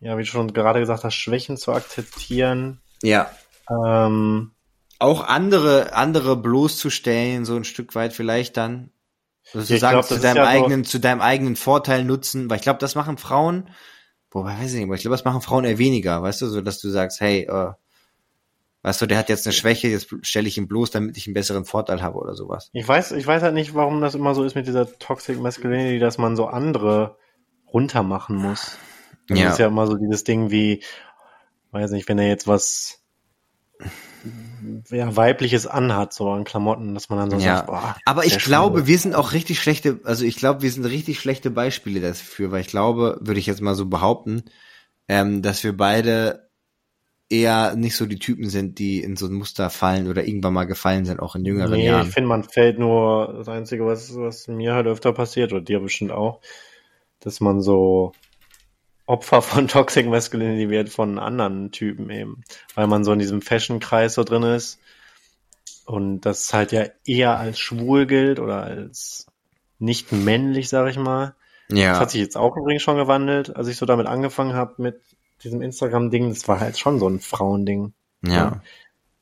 ja, 0.00 0.16
wie 0.18 0.22
du 0.22 0.28
schon 0.28 0.52
gerade 0.52 0.80
gesagt 0.80 1.04
hast, 1.04 1.14
Schwächen 1.14 1.56
zu 1.56 1.72
akzeptieren. 1.72 2.80
Ja. 3.02 3.30
Ähm, 3.70 4.52
Auch 4.98 5.26
andere 5.26 5.94
andere 5.94 6.36
bloßzustellen, 6.36 7.44
so 7.44 7.56
ein 7.56 7.64
Stück 7.64 7.94
weit 7.94 8.12
vielleicht 8.12 8.56
dann. 8.56 8.90
Sozusagen 9.52 9.98
glaub, 9.98 10.06
zu 10.06 10.18
deinem 10.18 10.38
ja 10.38 10.46
eigenen, 10.46 10.84
zu 10.84 10.98
deinem 10.98 11.20
eigenen 11.20 11.56
Vorteil 11.56 12.04
nutzen, 12.04 12.48
weil 12.48 12.56
ich 12.56 12.62
glaube, 12.62 12.78
das 12.78 12.94
machen 12.94 13.18
Frauen, 13.18 13.68
wobei 14.30 14.58
weiß 14.58 14.70
ich 14.70 14.76
nicht, 14.76 14.84
aber 14.84 14.94
ich 14.94 15.02
glaube, 15.02 15.16
das 15.16 15.24
machen 15.24 15.42
Frauen 15.42 15.64
eher 15.64 15.78
weniger, 15.78 16.22
weißt 16.22 16.42
du, 16.42 16.46
so 16.46 16.62
dass 16.62 16.80
du 16.80 16.88
sagst, 16.88 17.20
hey, 17.20 17.42
äh, 17.42 17.72
weißt 18.84 19.02
du, 19.02 19.06
der 19.06 19.18
hat 19.18 19.28
jetzt 19.28 19.46
eine 19.46 19.52
Schwäche, 19.54 19.88
jetzt 19.88 20.14
stelle 20.22 20.46
ich 20.46 20.58
ihn 20.58 20.68
bloß, 20.68 20.90
damit 20.92 21.16
ich 21.16 21.26
einen 21.26 21.34
besseren 21.34 21.64
Vorteil 21.64 22.02
habe 22.02 22.18
oder 22.18 22.34
sowas. 22.34 22.68
ich 22.72 22.86
weiß, 22.86 23.12
ich 23.12 23.26
weiß 23.26 23.42
halt 23.42 23.54
nicht, 23.54 23.74
warum 23.74 24.00
das 24.00 24.14
immer 24.14 24.34
so 24.34 24.44
ist 24.44 24.54
mit 24.54 24.66
dieser 24.66 24.86
Toxic 24.98 25.40
Masculinity, 25.40 25.98
dass 25.98 26.18
man 26.18 26.36
so 26.36 26.46
andere 26.46 27.16
runtermachen 27.72 28.36
muss. 28.36 28.78
Das 29.28 29.38
Ja. 29.38 29.50
ist 29.52 29.58
ja 29.58 29.66
immer 29.66 29.86
so 29.86 29.96
dieses 29.96 30.22
Ding 30.22 30.50
wie, 30.50 30.84
weiß 31.72 31.90
nicht, 31.90 32.08
wenn 32.08 32.18
er 32.18 32.28
jetzt 32.28 32.46
was 32.46 33.00
ja, 34.90 35.14
weibliches 35.16 35.66
anhat, 35.66 36.12
so 36.14 36.30
an 36.30 36.44
Klamotten, 36.44 36.94
dass 36.94 37.08
man 37.08 37.18
dann 37.18 37.30
so 37.30 37.38
Ja. 37.38 37.56
sagt, 37.56 37.66
boah, 37.66 37.96
Aber 38.04 38.24
ich 38.24 38.38
glaube, 38.38 38.80
Schwule. 38.80 38.86
wir 38.86 38.98
sind 38.98 39.14
auch 39.14 39.32
richtig 39.32 39.60
schlechte, 39.60 40.00
also 40.04 40.24
ich 40.24 40.36
glaube, 40.36 40.62
wir 40.62 40.70
sind 40.70 40.84
richtig 40.84 41.20
schlechte 41.20 41.50
Beispiele 41.50 42.00
dafür, 42.00 42.50
weil 42.50 42.60
ich 42.60 42.68
glaube, 42.68 43.18
würde 43.20 43.40
ich 43.40 43.46
jetzt 43.46 43.60
mal 43.60 43.74
so 43.74 43.86
behaupten, 43.86 44.44
ähm, 45.08 45.42
dass 45.42 45.62
wir 45.64 45.76
beide 45.76 46.43
eher 47.30 47.74
nicht 47.76 47.96
so 47.96 48.06
die 48.06 48.18
Typen 48.18 48.48
sind, 48.48 48.78
die 48.78 49.02
in 49.02 49.16
so 49.16 49.26
ein 49.26 49.32
Muster 49.32 49.70
fallen 49.70 50.08
oder 50.08 50.26
irgendwann 50.26 50.54
mal 50.54 50.64
gefallen 50.64 51.04
sind, 51.04 51.20
auch 51.20 51.34
in 51.34 51.44
jüngeren 51.44 51.72
Nee, 51.72 51.86
Jahren. 51.86 52.06
ich 52.06 52.12
finde, 52.12 52.28
man 52.28 52.44
fällt 52.44 52.78
nur, 52.78 53.34
das 53.38 53.48
Einzige, 53.48 53.86
was, 53.86 54.14
was 54.16 54.48
mir 54.48 54.74
halt 54.74 54.86
öfter 54.86 55.12
passiert, 55.12 55.52
oder 55.52 55.62
dir 55.62 55.80
bestimmt 55.80 56.12
auch, 56.12 56.40
dass 57.20 57.40
man 57.40 57.60
so 57.60 58.12
Opfer 59.06 59.42
von 59.42 59.68
Toxic 59.68 60.06
Masculinity 60.06 60.70
wird 60.70 60.88
von 60.90 61.18
anderen 61.18 61.70
Typen 61.70 62.10
eben. 62.10 62.42
Weil 62.74 62.86
man 62.86 63.04
so 63.04 63.12
in 63.12 63.18
diesem 63.18 63.42
Fashion-Kreis 63.42 64.14
so 64.14 64.24
drin 64.24 64.42
ist 64.42 64.78
und 65.86 66.22
das 66.22 66.52
halt 66.52 66.72
ja 66.72 66.86
eher 67.04 67.38
als 67.38 67.58
schwul 67.58 68.06
gilt 68.06 68.40
oder 68.40 68.62
als 68.62 69.26
nicht 69.78 70.12
männlich, 70.12 70.68
sag 70.68 70.88
ich 70.88 70.96
mal. 70.96 71.34
Das 71.68 71.78
ja. 71.78 71.98
hat 71.98 72.10
sich 72.10 72.20
jetzt 72.20 72.36
auch 72.36 72.56
übrigens 72.56 72.82
schon 72.82 72.96
gewandelt, 72.96 73.54
als 73.54 73.68
ich 73.68 73.76
so 73.76 73.86
damit 73.86 74.06
angefangen 74.06 74.54
habe 74.54 74.74
mit 74.78 75.00
diesem 75.42 75.62
Instagram-Ding. 75.62 76.30
Das 76.30 76.46
war 76.48 76.60
halt 76.60 76.78
schon 76.78 76.98
so 76.98 77.08
ein 77.08 77.20
Frauending. 77.20 77.92
Ja. 78.22 78.62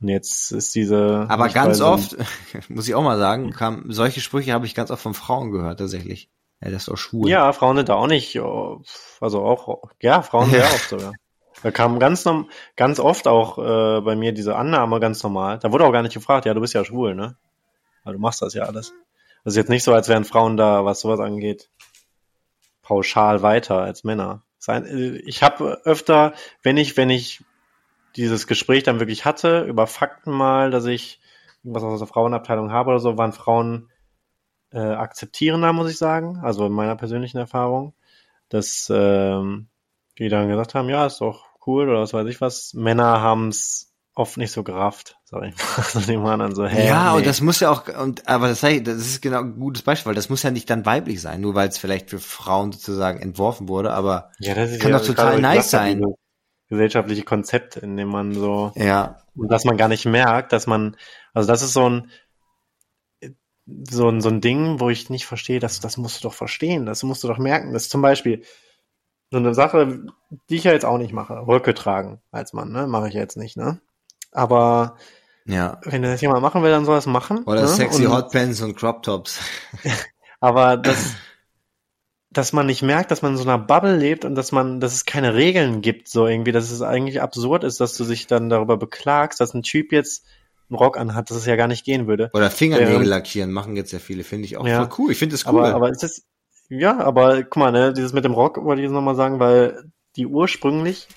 Und 0.01 0.09
jetzt 0.09 0.51
ist 0.51 0.75
diese. 0.75 1.27
Aber 1.29 1.49
ganz 1.49 1.81
oft, 1.81 2.17
muss 2.69 2.89
ich 2.89 2.95
auch 2.95 3.03
mal 3.03 3.19
sagen, 3.19 3.53
kam, 3.53 3.93
solche 3.93 4.21
Sprüche 4.21 4.53
habe 4.53 4.67
ich 4.67 4.75
ganz 4.75 4.91
oft 4.91 5.03
von 5.03 5.15
Frauen 5.15 5.53
gehört, 5.53 5.79
tatsächlich. 5.79 6.29
Ja, 6.61 6.71
das 6.71 6.83
ist 6.83 6.89
doch 6.89 6.97
schwul. 6.97 7.29
Ja, 7.29 7.53
Frauen 7.53 7.77
sind 7.77 7.89
da 7.89 7.95
auch 7.95 8.07
nicht, 8.07 8.39
oh, 8.41 8.83
also 9.21 9.45
auch, 9.45 9.83
ja, 10.01 10.23
Frauen 10.23 10.51
sehr 10.51 10.65
oft 10.65 10.89
sogar. 10.89 11.13
Da 11.63 11.71
kam 11.71 12.01
ganz, 12.01 12.29
ganz 12.77 12.99
oft 12.99 13.29
auch 13.29 13.59
äh, 13.59 14.01
bei 14.01 14.17
mir 14.17 14.33
diese 14.33 14.57
Annahme 14.57 14.99
ganz 14.99 15.23
normal. 15.23 15.59
Da 15.61 15.71
wurde 15.71 15.85
auch 15.85 15.93
gar 15.93 16.03
nicht 16.03 16.15
gefragt, 16.15 16.45
ja, 16.45 16.55
du 16.55 16.61
bist 16.61 16.75
ja 16.75 16.85
schwul, 16.85 17.15
ne? 17.15 17.37
Weil 18.03 18.15
du 18.15 18.19
machst 18.19 18.43
das 18.43 18.55
ja 18.55 18.65
alles. 18.65 18.93
Das 19.45 19.53
ist 19.53 19.57
jetzt 19.57 19.71
nicht 19.71 19.85
so, 19.85 19.93
als 19.93 20.09
wären 20.09 20.25
Frauen 20.25 20.57
da, 20.57 20.85
was 20.85 21.01
sowas 21.01 21.21
angeht, 21.21 21.69
pauschal 22.83 23.43
weiter 23.43 23.79
als 23.79 24.03
Männer. 24.03 24.43
Sein- 24.63 24.87
äh, 24.87 25.17
Ich 25.27 25.43
habe 25.43 25.81
öfter, 25.85 26.35
wenn 26.63 26.77
ich, 26.77 26.97
wenn 26.97 27.11
ich 27.11 27.45
dieses 28.17 28.47
Gespräch 28.47 28.85
dann 28.85 29.01
wirklich 29.01 29.25
hatte, 29.25 29.63
über 29.63 29.89
Fakten 29.89 30.31
mal, 30.33 30.71
dass 30.71 30.87
ich 30.87 31.21
irgendwas 31.65 31.83
aus 31.83 31.99
der 31.99 32.09
Frauenabteilung 32.09 32.71
habe 32.71 32.91
oder 32.91 33.01
so, 33.01 33.19
waren 33.19 33.33
Frauen 33.33 33.91
äh, 34.73 34.79
akzeptierender, 34.81 35.73
muss 35.73 35.91
ich 35.91 35.99
sagen, 35.99 36.39
also 36.43 36.67
in 36.67 36.73
meiner 36.73 36.97
persönlichen 36.97 37.39
Erfahrung, 37.39 37.95
dass 38.51 38.91
ähm, 38.95 39.69
die 40.19 40.29
dann 40.29 40.49
gesagt 40.49 40.75
haben, 40.77 40.89
ja, 40.89 41.07
ist 41.07 41.21
doch 41.21 41.47
cool 41.67 41.89
oder 41.89 42.01
was 42.01 42.15
weiß 42.15 42.29
ich 42.29 42.41
was. 42.41 42.75
Männer 42.75 43.21
haben 43.21 43.49
es 43.49 43.92
oft 44.15 44.37
nicht 44.37 44.53
so 44.53 44.63
gerafft, 44.63 45.17
sag 45.25 45.45
ich 45.45 45.55
mal. 45.57 46.03
Die 46.07 46.23
waren 46.23 46.41
dann 46.41 46.55
so, 46.55 46.67
hä, 46.67 46.87
ja, 46.87 47.13
nee. 47.13 47.19
und 47.19 47.27
das 47.27 47.41
muss 47.41 47.61
ja 47.61 47.71
auch, 47.71 47.89
und 47.89 48.29
aber 48.29 48.49
das, 48.49 48.61
das 48.61 48.87
ist 48.87 49.23
genau 49.23 49.41
ein 49.41 49.59
gutes 49.59 49.83
Beispiel, 49.83 50.11
weil 50.11 50.15
das 50.15 50.29
muss 50.29 50.43
ja 50.43 50.51
nicht 50.51 50.69
dann 50.69 50.85
weiblich 50.85 51.21
sein, 51.21 51.41
nur 51.41 51.55
weil 51.55 51.69
es 51.69 51.79
vielleicht 51.79 52.11
für 52.11 52.19
Frauen 52.19 52.73
sozusagen 52.73 53.21
entworfen 53.21 53.69
wurde, 53.69 53.93
aber 53.93 54.31
ja, 54.39 54.55
das 54.55 54.71
ist 54.71 54.81
kann 54.81 54.93
ja 54.93 54.99
doch 54.99 55.07
total 55.07 55.41
nice 55.41 55.71
sein. 55.71 56.03
Gesellschaftliche 56.69 57.23
Konzept, 57.23 57.77
in 57.77 57.97
dem 57.97 58.09
man 58.09 58.33
so 58.33 58.73
ja, 58.77 59.19
Und 59.35 59.51
dass 59.51 59.65
man 59.65 59.77
gar 59.77 59.89
nicht 59.89 60.07
merkt, 60.07 60.53
dass 60.53 60.67
man, 60.67 60.97
also 61.35 61.47
das 61.47 61.63
ist 61.63 61.75
so 61.75 61.89
ein, 61.89 62.11
so 63.91 64.09
ein, 64.09 64.21
so 64.21 64.29
ein 64.29 64.41
Ding, 64.41 64.81
wo 64.81 64.89
ich 64.89 65.11
nicht 65.11 65.27
verstehe, 65.27 65.61
das, 65.61 65.81
das 65.81 65.97
musst 65.97 66.19
du 66.19 66.29
doch 66.29 66.35
verstehen, 66.35 66.87
das 66.87 67.03
musst 67.03 67.25
du 67.25 67.29
doch 67.29 67.39
merken. 67.39 67.73
Das 67.73 67.85
ist 67.85 67.91
zum 67.91 68.03
Beispiel 68.03 68.43
so 69.31 69.39
eine 69.39 69.55
Sache, 69.55 70.05
die 70.51 70.57
ich 70.57 70.65
ja 70.65 70.73
jetzt 70.73 70.85
auch 70.85 70.99
nicht 70.99 71.13
mache. 71.13 71.47
Röcke 71.47 71.75
tragen 71.75 72.21
als 72.31 72.53
Mann, 72.53 72.73
ne? 72.73 72.87
Mache 72.87 73.09
ich 73.09 73.15
jetzt 73.15 73.37
nicht, 73.37 73.57
ne? 73.57 73.81
Aber 74.33 74.97
ja. 75.45 75.81
wenn 75.85 76.03
das 76.03 76.21
jemand 76.21 76.43
machen 76.43 76.63
will, 76.63 76.71
dann 76.71 76.85
soll 76.85 76.97
er 76.97 76.99
es 76.99 77.07
machen. 77.07 77.45
Oder 77.45 77.63
ne? 77.63 77.69
sexy 77.69 78.07
Und- 78.07 78.13
Hotpants 78.13 78.61
und 78.63 78.77
Crop 78.77 79.03
Tops. 79.03 79.39
Aber 80.41 80.77
das, 80.77 81.15
dass 82.31 82.53
man 82.53 82.67
nicht 82.67 82.83
merkt, 82.83 83.11
dass 83.11 83.23
man 83.23 83.33
in 83.33 83.39
so 83.39 83.45
einer 83.45 83.59
Bubble 83.59 83.97
lebt 83.97 84.25
und 84.25 84.35
dass 84.35 84.51
man, 84.51 84.81
dass 84.81 84.95
es 84.95 85.05
keine 85.05 85.35
Regeln 85.35 85.83
gibt, 85.83 86.09
so 86.09 86.27
irgendwie, 86.27 86.53
dass 86.53 86.71
es 86.71 86.83
eigentlich 86.83 87.21
absurd 87.21 87.63
ist, 87.63 87.81
dass 87.81 87.97
du 87.97 88.05
dich 88.05 88.27
dann 88.27 88.49
darüber 88.49 88.77
beklagst, 88.77 89.41
dass 89.41 89.55
ein 89.55 89.63
Typ 89.63 89.93
jetzt 89.93 90.25
einen 90.69 90.79
Rock 90.79 90.97
anhat, 90.97 91.31
dass 91.31 91.37
es 91.37 91.47
ja 91.47 91.57
gar 91.57 91.69
nicht 91.69 91.85
gehen 91.85 92.07
würde. 92.07 92.31
Oder 92.33 92.51
Fingernägel 92.51 93.05
lackieren 93.05 93.53
machen 93.53 93.77
jetzt 93.77 93.93
ja 93.93 93.99
viele, 93.99 94.25
finde 94.25 94.47
ich 94.47 94.57
auch 94.57 94.67
ja. 94.67 94.79
voll 94.79 94.99
cool. 94.99 95.13
Ich 95.13 95.19
finde 95.19 95.35
das 95.35 95.47
cool. 95.47 95.65
Aber, 95.65 95.75
aber 95.75 95.91
es 95.91 96.03
ist, 96.03 96.25
ja, 96.69 96.99
aber 96.99 97.43
guck 97.43 97.59
mal, 97.59 97.73
ne, 97.73 97.93
dieses 97.93 98.13
mit 98.13 98.25
dem 98.25 98.33
Rock 98.33 98.63
wollte 98.65 98.81
ich 98.81 98.87
jetzt 98.87 98.95
nochmal 98.95 99.15
sagen, 99.15 99.39
weil 99.39 99.85
die 100.17 100.27
ursprünglich 100.27 101.09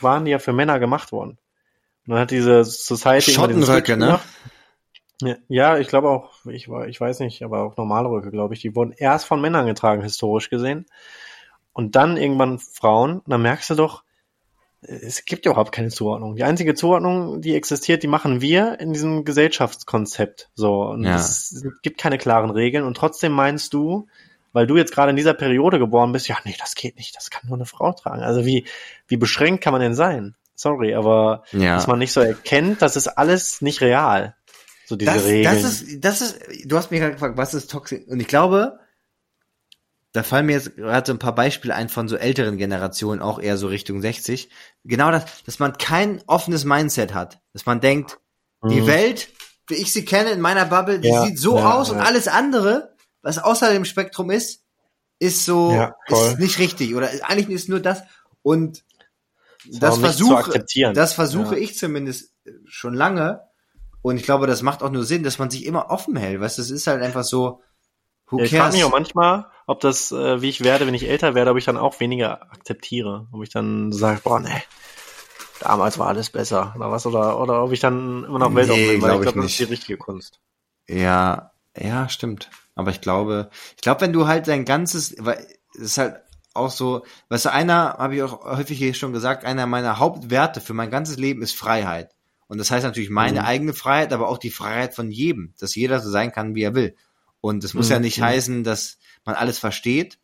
waren 0.00 0.24
die 0.24 0.30
ja 0.30 0.38
für 0.38 0.52
Männer 0.52 0.78
gemacht 0.78 1.12
worden. 1.12 1.38
Und 2.06 2.12
dann 2.12 2.20
hat 2.20 2.30
diese 2.30 2.64
Society 2.64 3.32
Schottenröcke, 3.32 3.96
ne? 3.96 4.20
Ja, 5.48 5.78
ich 5.78 5.88
glaube 5.88 6.10
auch, 6.10 6.44
ich, 6.46 6.68
ich 6.68 7.00
weiß 7.00 7.20
nicht, 7.20 7.42
aber 7.42 7.62
auch 7.62 7.76
normale 7.76 8.08
Röcke, 8.08 8.30
glaube 8.30 8.54
ich, 8.54 8.60
die 8.60 8.74
wurden 8.74 8.92
erst 8.92 9.26
von 9.26 9.40
Männern 9.40 9.66
getragen, 9.66 10.02
historisch 10.02 10.50
gesehen. 10.50 10.86
Und 11.72 11.96
dann 11.96 12.16
irgendwann 12.16 12.58
Frauen. 12.58 13.20
Und 13.20 13.30
dann 13.30 13.42
merkst 13.42 13.70
du 13.70 13.74
doch, 13.74 14.02
es 14.82 15.24
gibt 15.24 15.46
ja 15.46 15.52
überhaupt 15.52 15.72
keine 15.72 15.88
Zuordnung. 15.88 16.36
Die 16.36 16.44
einzige 16.44 16.74
Zuordnung, 16.74 17.40
die 17.40 17.54
existiert, 17.54 18.02
die 18.02 18.08
machen 18.08 18.40
wir 18.40 18.78
in 18.80 18.92
diesem 18.92 19.24
Gesellschaftskonzept. 19.24 20.50
So. 20.54 20.82
Und 20.82 21.04
ja. 21.04 21.16
es 21.16 21.64
gibt 21.82 21.98
keine 21.98 22.18
klaren 22.18 22.50
Regeln. 22.50 22.84
Und 22.84 22.96
trotzdem 22.96 23.32
meinst 23.32 23.72
du, 23.72 24.06
weil 24.52 24.66
du 24.66 24.76
jetzt 24.76 24.92
gerade 24.92 25.10
in 25.10 25.16
dieser 25.16 25.34
Periode 25.34 25.78
geboren 25.78 26.12
bist, 26.12 26.28
ja, 26.28 26.36
nee, 26.44 26.54
das 26.58 26.74
geht 26.74 26.96
nicht, 26.96 27.16
das 27.16 27.30
kann 27.30 27.48
nur 27.48 27.56
eine 27.56 27.66
Frau 27.66 27.92
tragen. 27.92 28.22
Also 28.22 28.44
wie, 28.44 28.66
wie 29.08 29.16
beschränkt 29.16 29.64
kann 29.64 29.72
man 29.72 29.80
denn 29.80 29.94
sein? 29.94 30.34
Sorry, 30.54 30.94
aber 30.94 31.44
ja. 31.52 31.74
dass 31.76 31.86
man 31.86 31.98
nicht 31.98 32.12
so 32.12 32.20
erkennt, 32.20 32.80
das 32.80 32.96
ist 32.96 33.08
alles 33.08 33.60
nicht 33.60 33.80
real. 33.80 34.36
So 34.86 34.96
diese 34.96 35.12
das, 35.12 35.24
Regeln. 35.24 35.54
Das 35.54 35.64
ist, 35.64 36.04
das 36.04 36.20
ist, 36.20 36.38
du 36.64 36.76
hast 36.76 36.90
mich 36.90 37.00
gerade 37.00 37.14
gefragt, 37.14 37.36
was 37.36 37.54
ist 37.54 37.70
toxisch? 37.70 38.02
Und 38.06 38.20
ich 38.20 38.28
glaube, 38.28 38.78
da 40.12 40.22
fallen 40.22 40.46
mir 40.46 40.52
jetzt 40.52 40.76
gerade 40.76 41.06
so 41.06 41.12
ein 41.12 41.18
paar 41.18 41.34
Beispiele 41.34 41.74
ein 41.74 41.88
von 41.88 42.06
so 42.06 42.16
älteren 42.16 42.56
Generationen, 42.56 43.20
auch 43.20 43.40
eher 43.40 43.56
so 43.56 43.66
Richtung 43.66 44.00
60. 44.00 44.48
Genau 44.84 45.10
das, 45.10 45.24
dass 45.44 45.58
man 45.58 45.76
kein 45.76 46.22
offenes 46.28 46.64
Mindset 46.64 47.14
hat. 47.14 47.40
Dass 47.52 47.66
man 47.66 47.80
denkt, 47.80 48.20
mhm. 48.62 48.68
die 48.68 48.86
Welt, 48.86 49.28
wie 49.66 49.74
ich 49.74 49.92
sie 49.92 50.04
kenne 50.04 50.30
in 50.30 50.40
meiner 50.40 50.66
Bubble, 50.66 51.00
die 51.00 51.08
ja, 51.08 51.24
sieht 51.24 51.38
so 51.38 51.58
ja, 51.58 51.74
aus 51.74 51.88
ja. 51.88 51.94
und 51.94 52.00
alles 52.00 52.28
andere, 52.28 52.94
was 53.22 53.38
außer 53.38 53.72
dem 53.72 53.84
Spektrum 53.84 54.30
ist, 54.30 54.62
ist 55.18 55.44
so, 55.44 55.90
ist 56.06 56.38
nicht 56.38 56.58
richtig. 56.60 56.94
Oder 56.94 57.08
eigentlich 57.22 57.48
ist 57.48 57.68
nur 57.68 57.80
das. 57.80 58.02
Und 58.42 58.84
das 59.70 59.98
versuche, 59.98 60.64
das 60.92 61.14
versuche 61.14 61.58
ich 61.58 61.76
zumindest 61.76 62.34
schon 62.66 62.94
lange, 62.94 63.40
und 64.04 64.18
ich 64.18 64.24
glaube, 64.24 64.46
das 64.46 64.60
macht 64.60 64.82
auch 64.82 64.90
nur 64.90 65.04
Sinn, 65.04 65.22
dass 65.22 65.38
man 65.38 65.48
sich 65.48 65.64
immer 65.64 65.88
offen 65.88 66.14
hält. 66.14 66.38
Weißt 66.38 66.58
du, 66.58 66.62
das 66.62 66.70
ist 66.70 66.86
halt 66.86 67.02
einfach 67.02 67.24
so. 67.24 67.62
Who 68.26 68.36
cares? 68.36 68.52
Ich 68.52 68.58
frage 68.58 68.72
mich 68.74 68.84
auch 68.84 68.90
manchmal, 68.90 69.46
ob 69.66 69.80
das, 69.80 70.12
äh, 70.12 70.42
wie 70.42 70.50
ich 70.50 70.62
werde, 70.62 70.86
wenn 70.86 70.92
ich 70.92 71.08
älter 71.08 71.34
werde, 71.34 71.50
ob 71.50 71.56
ich 71.56 71.64
dann 71.64 71.78
auch 71.78 72.00
weniger 72.00 72.42
akzeptiere. 72.52 73.28
Ob 73.32 73.42
ich 73.42 73.48
dann 73.48 73.92
sage, 73.92 74.20
boah, 74.22 74.40
nee, 74.40 74.62
damals 75.60 75.98
war 75.98 76.08
alles 76.08 76.28
besser 76.28 76.74
oder 76.76 76.90
was 76.90 77.06
oder 77.06 77.40
oder 77.40 77.64
ob 77.64 77.72
ich 77.72 77.80
dann 77.80 78.24
immer 78.24 78.40
noch 78.40 78.54
weltoffen 78.54 78.82
nee, 78.82 78.92
bin, 78.92 79.00
weil 79.00 79.08
glaub 79.12 79.20
ich 79.20 79.32
glaube, 79.32 79.40
das 79.40 79.52
ist 79.52 79.60
die 79.60 79.64
richtige 79.64 79.96
Kunst. 79.96 80.38
Ja, 80.86 81.52
ja, 81.74 82.10
stimmt. 82.10 82.50
Aber 82.74 82.90
ich 82.90 83.00
glaube, 83.00 83.48
ich 83.74 83.80
glaube, 83.80 84.02
wenn 84.02 84.12
du 84.12 84.26
halt 84.26 84.48
dein 84.48 84.66
ganzes, 84.66 85.14
weil 85.18 85.38
es 85.76 85.80
ist 85.80 85.98
halt 85.98 86.20
auch 86.54 86.70
so, 86.70 87.04
weißt 87.28 87.46
du, 87.46 87.52
einer, 87.52 87.96
habe 87.98 88.16
ich 88.16 88.22
auch 88.22 88.44
häufig 88.44 88.78
hier 88.78 88.94
schon 88.94 89.12
gesagt, 89.12 89.44
einer 89.44 89.66
meiner 89.66 89.98
Hauptwerte 89.98 90.60
für 90.60 90.74
mein 90.74 90.90
ganzes 90.90 91.16
Leben 91.16 91.42
ist 91.42 91.56
Freiheit. 91.56 92.14
Und 92.46 92.58
das 92.58 92.70
heißt 92.70 92.84
natürlich 92.84 93.10
meine 93.10 93.40
mhm. 93.40 93.46
eigene 93.46 93.72
Freiheit, 93.74 94.12
aber 94.12 94.28
auch 94.28 94.38
die 94.38 94.50
Freiheit 94.50 94.94
von 94.94 95.10
jedem, 95.10 95.54
dass 95.58 95.74
jeder 95.74 96.00
so 96.00 96.10
sein 96.10 96.32
kann, 96.32 96.54
wie 96.54 96.62
er 96.62 96.74
will. 96.74 96.94
Und 97.40 97.64
das 97.64 97.74
muss 97.74 97.88
mhm. 97.88 97.92
ja 97.92 97.98
nicht 98.00 98.22
heißen, 98.22 98.64
dass 98.64 98.98
man 99.24 99.34
alles 99.34 99.58
versteht, 99.58 100.18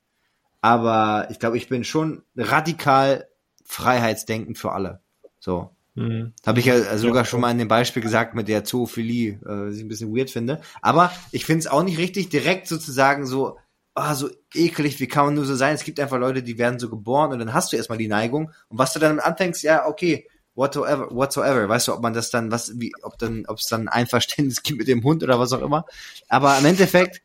aber 0.61 1.28
ich 1.31 1.39
glaube, 1.39 1.57
ich 1.57 1.69
bin 1.69 1.85
schon 1.85 2.23
radikal 2.36 3.28
freiheitsdenkend 3.65 4.59
für 4.59 4.73
alle. 4.73 5.01
So. 5.39 5.70
Mhm. 5.94 6.35
Habe 6.47 6.61
ich 6.61 6.66
ja 6.66 6.97
sogar 6.98 7.24
schon 7.24 7.40
mal 7.40 7.51
in 7.51 7.59
dem 7.59 7.69
Beispiel 7.69 8.02
gesagt 8.02 8.35
mit 8.35 8.48
der 8.48 8.65
Zoophilie, 8.65 9.32
äh, 9.32 9.39
was 9.69 9.77
ich 9.77 9.82
ein 9.82 9.89
bisschen 9.89 10.15
weird 10.16 10.31
finde. 10.31 10.61
Aber 10.82 11.12
ich 11.32 11.44
finde 11.44 11.61
es 11.61 11.66
auch 11.66 11.82
nicht 11.82 11.98
richtig, 11.98 12.28
direkt 12.28 12.69
sozusagen 12.69 13.27
so, 13.27 13.59
ah, 13.95 14.15
so 14.15 14.31
ekelig, 14.55 15.01
wie 15.01 15.09
kann 15.09 15.27
man 15.27 15.35
nur 15.35 15.45
so 15.45 15.55
sein? 15.55 15.75
Es 15.75 15.85
gibt 15.85 16.01
einfach 16.01 16.19
Leute, 16.19 16.43
die 16.43 16.59
werden 16.59 16.79
so 16.79 16.89
geboren 16.89 17.33
und 17.33 17.39
dann 17.39 17.55
hast 17.55 17.73
du 17.73 17.77
erstmal 17.77 17.99
die 17.99 18.09
Neigung. 18.09 18.53
Und 18.69 18.79
was 18.79 18.93
du 18.93 18.99
dann 18.99 19.21
anfängst, 19.21 19.62
ja, 19.62 19.87
okay, 19.87 20.27
whatsoever, 20.55 21.09
whatsoever. 21.11 21.69
Weißt 21.69 21.89
du, 21.89 21.95
ob 21.95 22.03
man 22.03 22.12
das 22.12 22.31
dann, 22.31 22.51
was, 22.51 22.79
wie, 22.79 22.93
ob 23.03 23.19
dann, 23.19 23.45
ob 23.47 23.59
es 23.59 23.67
dann 23.67 23.89
ein 23.89 24.07
Verständnis 24.07 24.62
gibt 24.62 24.79
mit 24.79 24.89
dem 24.89 25.03
Hund 25.05 25.23
oder 25.23 25.39
was 25.39 25.53
auch 25.53 25.62
immer. 25.62 25.87
Aber 26.29 26.57
im 26.59 26.65
Endeffekt 26.65 27.23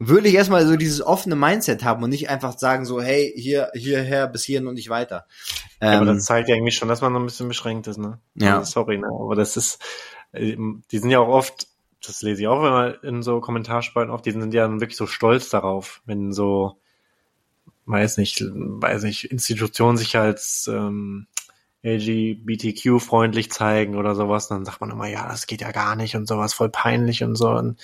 würde 0.00 0.28
ich 0.28 0.34
erstmal 0.34 0.64
so 0.66 0.76
dieses 0.76 1.02
offene 1.02 1.34
Mindset 1.34 1.82
haben 1.82 2.04
und 2.04 2.10
nicht 2.10 2.30
einfach 2.30 2.56
sagen 2.56 2.84
so, 2.84 3.00
hey, 3.02 3.32
hier, 3.36 3.70
hierher, 3.74 4.28
bis 4.28 4.44
hierhin 4.44 4.68
und 4.68 4.74
nicht 4.74 4.90
weiter. 4.90 5.26
Ähm, 5.80 5.92
ja, 5.92 5.96
aber 5.96 6.06
das 6.06 6.16
ähm, 6.16 6.20
zeigt 6.20 6.48
ja 6.48 6.54
irgendwie 6.54 6.72
schon, 6.72 6.88
dass 6.88 7.00
man 7.00 7.12
so 7.12 7.18
ein 7.18 7.24
bisschen 7.24 7.48
beschränkt 7.48 7.88
ist, 7.88 7.98
ne? 7.98 8.20
Ja. 8.34 8.58
Also, 8.58 8.70
sorry, 8.70 8.98
ne? 8.98 9.08
Aber 9.08 9.34
das 9.34 9.56
ist, 9.56 9.82
ähm, 10.32 10.84
die 10.92 10.98
sind 10.98 11.10
ja 11.10 11.18
auch 11.18 11.28
oft, 11.28 11.66
das 12.04 12.22
lese 12.22 12.42
ich 12.42 12.48
auch 12.48 12.60
immer 12.60 13.02
in 13.02 13.22
so 13.22 13.40
Kommentarspalten 13.40 14.12
oft, 14.12 14.24
die 14.24 14.32
sind 14.32 14.54
ja 14.54 14.70
wirklich 14.80 14.96
so 14.96 15.06
stolz 15.06 15.50
darauf, 15.50 16.00
wenn 16.06 16.32
so, 16.32 16.78
weiß 17.86 18.18
nicht, 18.18 18.42
weiß 18.44 19.02
nicht, 19.02 19.24
Institutionen 19.24 19.96
sich 19.96 20.16
als 20.16 20.68
ähm, 20.72 21.26
LGBTQ-freundlich 21.82 23.50
zeigen 23.50 23.96
oder 23.96 24.14
sowas, 24.14 24.48
dann 24.48 24.64
sagt 24.64 24.80
man 24.80 24.90
immer, 24.90 25.08
ja, 25.08 25.28
das 25.28 25.46
geht 25.46 25.60
ja 25.60 25.72
gar 25.72 25.96
nicht 25.96 26.16
und 26.16 26.26
sowas, 26.26 26.54
voll 26.54 26.70
peinlich 26.70 27.22
und 27.22 27.36
so. 27.36 27.50
Und, 27.50 27.78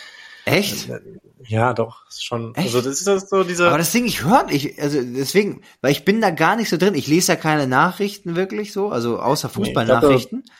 Echt? 0.45 0.91
Äh, 0.91 1.01
ja, 1.47 1.73
doch, 1.73 2.05
schon. 2.11 2.55
Echt? 2.55 2.67
Also 2.67 2.81
das 2.81 2.99
ist 2.99 3.07
das 3.07 3.29
so 3.29 3.45
diese. 3.45 3.69
Aber 3.69 3.79
das 3.79 3.93
Ding, 3.93 4.05
ich 4.07 4.25
höre, 4.25 4.47
ich, 4.51 4.81
also 4.81 5.01
deswegen, 5.03 5.63
weil 5.81 5.93
ich 5.93 6.05
bin 6.05 6.21
da 6.21 6.31
gar 6.31 6.57
nicht 6.57 6.69
so 6.69 6.77
drin. 6.77 6.95
Ich 6.95 7.07
lese 7.07 7.33
ja 7.33 7.37
keine 7.37 7.67
Nachrichten 7.67 8.37
wirklich 8.37 8.73
so, 8.73 8.91
also 8.91 9.19
außer 9.21 9.49
Fußballnachrichten. 9.49 10.43
Nee, 10.45 10.53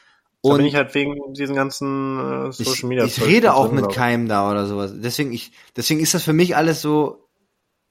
und 0.45 0.53
da 0.53 0.57
bin 0.59 0.67
ich 0.67 0.75
halt 0.75 0.95
wegen 0.95 1.33
diesen 1.33 1.57
ganzen 1.57 2.49
äh, 2.49 2.53
Social 2.53 2.89
Media. 2.89 3.05
Ich, 3.05 3.19
ich 3.19 3.25
rede 3.25 3.55
auch 3.55 3.73
mit 3.73 3.91
keinem 3.91 4.29
da 4.29 4.51
oder 4.51 4.67
sowas. 4.67 4.93
Deswegen 4.95 5.33
ich, 5.33 5.53
deswegen 5.75 6.01
ist 6.01 6.13
das 6.13 6.23
für 6.23 6.35
mich 6.35 6.55
alles 6.55 6.83
so, 6.83 7.29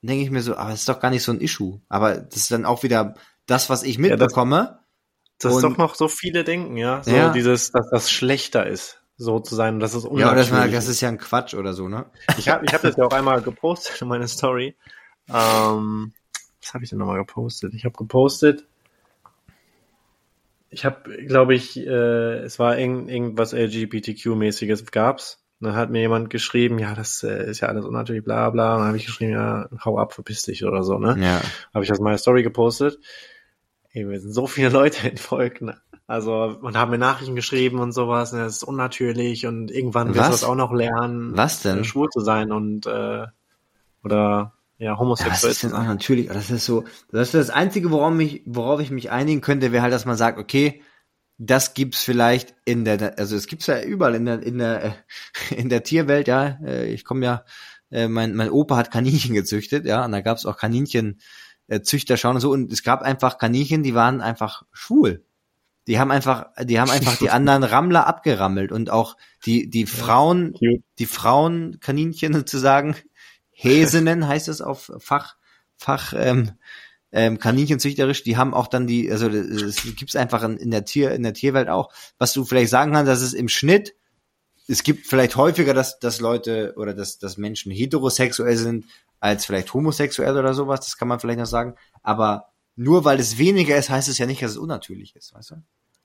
denke 0.02 0.24
ich 0.24 0.30
mir 0.30 0.42
so, 0.44 0.56
aber 0.56 0.72
es 0.72 0.82
ist 0.82 0.90
doch 0.90 1.00
gar 1.00 1.10
nicht 1.10 1.24
so 1.24 1.32
ein 1.32 1.42
Issue. 1.42 1.82
Aber 1.90 2.16
das 2.16 2.38
ist 2.38 2.52
dann 2.52 2.66
auch 2.66 2.84
wieder 2.84 3.16
das, 3.48 3.70
was 3.70 3.82
ich 3.82 3.98
mitbekomme. 3.98 4.56
Ja, 4.56 4.80
das 5.40 5.56
ist 5.56 5.64
doch 5.64 5.78
noch 5.78 5.96
so 5.96 6.08
viele 6.08 6.44
denken, 6.44 6.78
ja. 6.78 7.02
So 7.04 7.12
ja. 7.12 7.32
dieses, 7.32 7.72
dass 7.72 7.90
das 7.90 8.12
schlechter 8.12 8.68
ist, 8.68 9.02
so 9.18 9.40
zu 9.40 9.56
sein, 9.56 9.80
dass 9.80 9.96
es 9.96 10.08
Ja, 10.14 10.36
das, 10.36 10.52
war, 10.52 10.68
das 10.68 10.88
ist 10.88 11.02
ja 11.02 11.10
ein 11.10 11.18
Quatsch 11.18 11.56
oder 11.56 11.74
so, 11.74 11.90
ne? 11.90 12.06
Ich 12.38 12.50
habe 12.50 12.66
ich 12.66 12.74
hab 12.74 12.84
das 12.84 12.96
ja 12.96 13.06
auch 13.06 13.14
einmal 13.14 13.42
gepostet 13.42 14.00
in 14.02 14.08
meine 14.08 14.28
Story. 14.28 14.78
Ähm, 15.28 16.14
was 16.62 16.74
habe 16.74 16.84
ich 16.84 16.92
denn 16.92 17.00
nochmal 17.00 17.18
gepostet? 17.18 17.74
Ich 17.74 17.84
habe 17.84 17.96
gepostet, 17.98 18.68
ich 20.74 20.86
habe, 20.86 21.26
glaube 21.26 21.54
ich, 21.56 21.78
äh, 21.78 22.40
es 22.40 22.60
war 22.60 22.78
irgend, 22.78 23.10
irgendwas 23.10 23.54
LGBTQ-mäßiges 23.54 24.92
gab's. 24.92 25.44
dann 25.60 25.76
hat 25.76 25.90
mir 25.90 26.02
jemand 26.02 26.30
geschrieben, 26.30 26.80
ja, 26.80 26.94
das 26.94 27.24
äh, 27.24 27.50
ist 27.50 27.62
ja 27.62 27.70
alles 27.70 27.86
unnatürlich, 27.86 28.24
bla 28.24 28.50
bla. 28.50 28.74
Und 28.74 28.80
dann 28.80 28.88
habe 28.88 28.98
ich 28.98 29.06
geschrieben, 29.06 29.32
ja, 29.32 29.70
hau 29.86 29.98
ab, 29.98 30.14
verpiss 30.14 30.44
dich 30.44 30.66
oder 30.66 30.84
so, 30.84 31.00
ne? 31.00 31.16
Ja. 31.20 31.42
Habe 31.74 31.86
ich 31.86 31.92
aus 31.92 32.00
meiner 32.00 32.18
Story 32.18 32.44
gepostet 32.44 33.00
ey, 33.94 34.10
wir 34.10 34.20
sind 34.20 34.34
so 34.34 34.48
viele 34.48 34.70
Leute 34.82 35.08
entfolgt. 35.10 35.62
Ne? 35.62 35.78
Also, 36.06 36.58
und 36.62 36.78
haben 36.78 36.92
mir 36.92 36.98
Nachrichten 36.98 37.36
geschrieben 37.36 37.80
und 37.80 37.94
sowas, 37.94 38.34
ne, 38.34 38.40
das 38.40 38.58
ist 38.58 38.64
unnatürlich 38.64 39.46
und 39.46 39.72
irgendwann 39.72 40.14
wirst 40.14 40.28
du 40.28 40.32
das 40.32 40.44
auch 40.44 40.56
noch 40.56 40.74
lernen, 40.74 41.36
Was 41.38 41.62
denn? 41.62 41.80
Äh, 41.80 41.84
schwul 41.86 42.10
zu 42.10 42.20
sein 42.20 42.52
und 42.52 42.86
äh, 42.86 43.26
oder 44.04 44.54
ja, 44.78 44.98
homosexuell. 44.98 45.34
Ja, 45.34 45.42
das 45.42 45.52
ist 45.52 45.64
denn 45.64 45.74
auch 45.74 45.86
natürlich, 45.86 46.28
das 46.28 46.50
ist 46.50 46.66
so, 46.66 46.84
das 47.12 47.28
ist 47.28 47.34
das 47.34 47.50
Einzige, 47.50 47.92
worauf, 47.92 48.14
mich, 48.14 48.42
worauf 48.46 48.80
ich 48.80 48.92
mich 48.92 49.12
einigen 49.12 49.42
könnte, 49.42 49.72
wäre 49.72 49.84
halt, 49.84 49.94
dass 49.94 50.06
man 50.06 50.18
sagt, 50.18 50.38
okay, 50.38 50.82
das 51.38 51.74
gibt's 51.74 52.04
vielleicht 52.04 52.56
in 52.66 52.86
der, 52.86 53.18
also 53.18 53.36
es 53.36 53.48
gibt's 53.48 53.68
ja 53.68 53.82
überall 53.82 54.16
in 54.16 54.26
der, 54.26 54.44
in 54.44 54.58
der, 54.58 54.96
in 55.56 55.70
der 55.70 55.84
Tierwelt, 55.84 56.28
ja. 56.28 56.60
Äh, 56.64 56.94
ich 56.94 57.06
komme 57.06 57.26
ja, 57.26 57.46
äh, 57.92 58.08
mein, 58.08 58.36
mein 58.36 58.50
Opa 58.50 58.78
hat 58.78 58.92
Kaninchen 58.92 59.34
gezüchtet, 59.34 59.86
ja, 59.86 60.04
und 60.06 60.12
da 60.12 60.22
gab's 60.22 60.46
auch 60.46 60.58
Kaninchen, 60.58 61.20
äh, 61.68 61.82
Züchter 61.82 62.18
schauen 62.18 62.36
und 62.36 62.42
so. 62.42 62.52
Und 62.52 62.72
es 62.72 62.84
gab 62.84 63.02
einfach 63.02 63.38
Kaninchen, 63.38 63.84
die 63.84 63.96
waren 63.96 64.22
einfach 64.22 64.64
schwul. 64.72 65.26
Die 65.88 66.00
haben 66.00 66.12
einfach, 66.12 66.48
die 66.62 66.80
haben 66.80 66.90
einfach 66.92 67.18
die 67.18 67.30
anderen 67.30 67.64
Rammler 67.64 68.08
abgerammelt 68.08 68.72
und 68.72 68.90
auch 68.90 69.18
die, 69.46 69.70
die 69.70 69.86
Frauen, 69.86 70.56
die 71.00 71.06
Frauenkaninchen 71.06 72.34
sozusagen, 72.34 72.96
Häsinnen 73.54 74.28
heißt 74.28 74.48
es 74.48 74.62
auf 74.62 74.92
Fach, 75.00 75.36
Fach, 75.76 76.14
ähm, 76.16 76.52
ähm, 77.12 77.38
Kaninchenzüchterisch, 77.40 78.24
die 78.24 78.38
haben 78.38 78.54
auch 78.54 78.68
dann 78.68 78.88
die, 78.88 79.12
also 79.12 79.28
es 79.28 79.84
gibt's 79.96 80.16
einfach 80.16 80.44
in, 80.44 80.58
in 80.58 80.72
der 80.72 80.84
Tier, 80.84 81.12
in 81.12 81.24
der 81.24 81.34
Tierwelt 81.34 81.70
auch, 81.70 81.94
was 82.18 82.34
du 82.34 82.44
vielleicht 82.44 82.72
sagen 82.72 82.92
kannst, 82.92 83.10
dass 83.10 83.22
es 83.22 83.34
im 83.34 83.50
Schnitt, 83.50 83.94
es 84.68 84.84
gibt 84.84 85.06
vielleicht 85.06 85.36
häufiger, 85.36 85.74
dass, 85.74 86.00
dass 86.00 86.20
Leute 86.20 86.74
oder 86.76 86.94
dass, 86.94 87.20
dass 87.20 87.38
Menschen 87.38 87.72
heterosexuell 87.72 88.58
sind, 88.58 88.86
als 89.20 89.46
vielleicht 89.46 89.74
homosexuell 89.74 90.38
oder 90.38 90.54
sowas, 90.54 90.82
das 90.82 90.98
kann 90.98 91.08
man 91.08 91.20
vielleicht 91.20 91.40
noch 91.40 91.46
sagen. 91.46 91.76
Aber 92.02 92.48
nur 92.76 93.06
weil 93.06 93.20
es 93.20 93.38
weniger 93.38 93.78
ist, 93.78 93.90
heißt 93.90 94.10
es 94.10 94.18
ja 94.18 94.26
nicht, 94.26 94.42
dass 94.42 94.52
es 94.52 94.58
unnatürlich 94.58 95.16
ist, 95.16 95.34
weißt 95.34 95.52
du? 95.52 95.56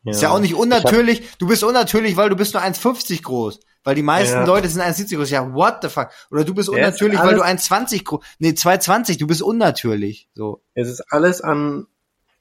Ja. 0.04 0.12
Ist 0.12 0.22
ja 0.22 0.30
auch 0.30 0.40
nicht 0.40 0.54
unnatürlich. 0.54 1.22
Du 1.38 1.48
bist 1.48 1.64
unnatürlich, 1.64 2.16
weil 2.16 2.30
du 2.30 2.36
bist 2.36 2.54
nur 2.54 2.62
1,50 2.62 3.22
groß. 3.22 3.60
Weil 3.84 3.94
die 3.94 4.02
meisten 4.02 4.36
ja. 4.36 4.44
Leute 4.44 4.68
sind 4.68 4.82
1,70 4.82 5.16
groß. 5.16 5.30
Ja, 5.30 5.54
what 5.54 5.78
the 5.82 5.88
fuck? 5.88 6.10
Oder 6.30 6.44
du 6.44 6.54
bist 6.54 6.68
unnatürlich, 6.68 7.18
weil 7.20 7.34
du 7.34 7.42
1,20 7.42 8.04
groß. 8.04 8.24
Nee, 8.38 8.50
2,20. 8.50 9.18
Du 9.18 9.26
bist 9.26 9.42
unnatürlich. 9.42 10.28
So. 10.34 10.62
Es 10.74 10.88
ist 10.88 11.12
alles 11.12 11.40
an 11.40 11.86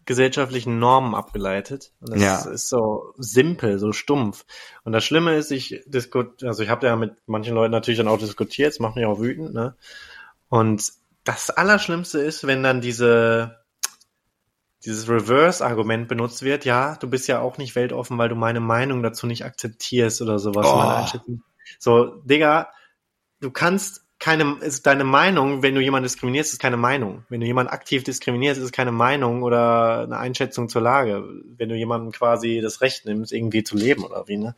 gesellschaftlichen 0.06 0.80
Normen 0.80 1.14
abgeleitet. 1.14 1.92
Und 2.00 2.14
das 2.14 2.22
ja. 2.22 2.50
ist 2.50 2.70
so 2.70 3.14
simpel, 3.18 3.78
so 3.78 3.92
stumpf. 3.92 4.46
Und 4.84 4.94
das 4.94 5.04
Schlimme 5.04 5.36
ist, 5.36 5.52
ich 5.52 5.84
diskut, 5.86 6.44
also 6.44 6.64
ich 6.64 6.70
habe 6.70 6.88
ja 6.88 6.96
mit 6.96 7.14
manchen 7.28 7.54
Leuten 7.54 7.72
natürlich 7.72 8.00
dann 8.00 8.08
auch 8.08 8.18
diskutiert, 8.18 8.72
es 8.72 8.80
macht 8.80 8.96
mich 8.96 9.06
auch 9.06 9.20
wütend, 9.20 9.54
ne? 9.54 9.76
Und 10.50 10.94
das 11.26 11.50
Allerschlimmste 11.50 12.20
ist, 12.20 12.48
wenn 12.48 12.64
dann 12.64 12.80
diese 12.80 13.57
dieses 14.88 15.10
Reverse-Argument 15.10 16.08
benutzt 16.08 16.44
wird, 16.44 16.64
ja, 16.64 16.96
du 16.96 17.10
bist 17.10 17.28
ja 17.28 17.42
auch 17.42 17.58
nicht 17.58 17.76
weltoffen, 17.76 18.18
weil 18.18 18.30
du 18.30 18.36
meine 18.36 18.62
Meinung 18.62 19.04
dazu 19.04 19.28
nicht 19.28 19.44
akzeptierst 19.44 20.22
oder 20.22 20.40
sowas. 20.40 20.66
Oh. 21.14 21.20
So, 21.78 22.06
Digga, 22.24 22.70
du 23.42 23.52
kannst 23.52 24.06
keine, 24.18 24.58
ist 24.62 24.88
deine 24.88 25.04
Meinung, 25.04 25.62
wenn 25.62 25.76
du 25.76 25.82
jemanden 25.82 26.06
diskriminierst, 26.06 26.54
ist 26.54 26.60
keine 26.60 26.78
Meinung. 26.78 27.26
Wenn 27.30 27.42
du 27.42 27.46
jemanden 27.46 27.72
aktiv 27.72 28.04
diskriminierst, 28.04 28.58
ist 28.58 28.66
es 28.66 28.72
keine 28.72 28.94
Meinung 28.94 29.44
oder 29.44 30.04
eine 30.04 30.18
Einschätzung 30.18 30.70
zur 30.70 30.82
Lage. 30.82 31.24
Wenn 31.58 31.70
du 31.70 31.76
jemandem 31.76 32.12
quasi 32.14 32.62
das 32.62 32.82
Recht 32.82 33.06
nimmst, 33.06 33.32
irgendwie 33.32 33.64
zu 33.64 33.76
leben 33.76 34.06
oder 34.06 34.28
wie, 34.28 34.38
ne? 34.38 34.56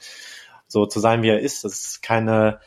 So 0.68 0.86
zu 0.86 1.00
sein, 1.00 1.24
wie 1.24 1.30
er 1.30 1.40
ist, 1.40 1.64
das 1.64 1.74
ist 1.74 2.04
keine, 2.04 2.60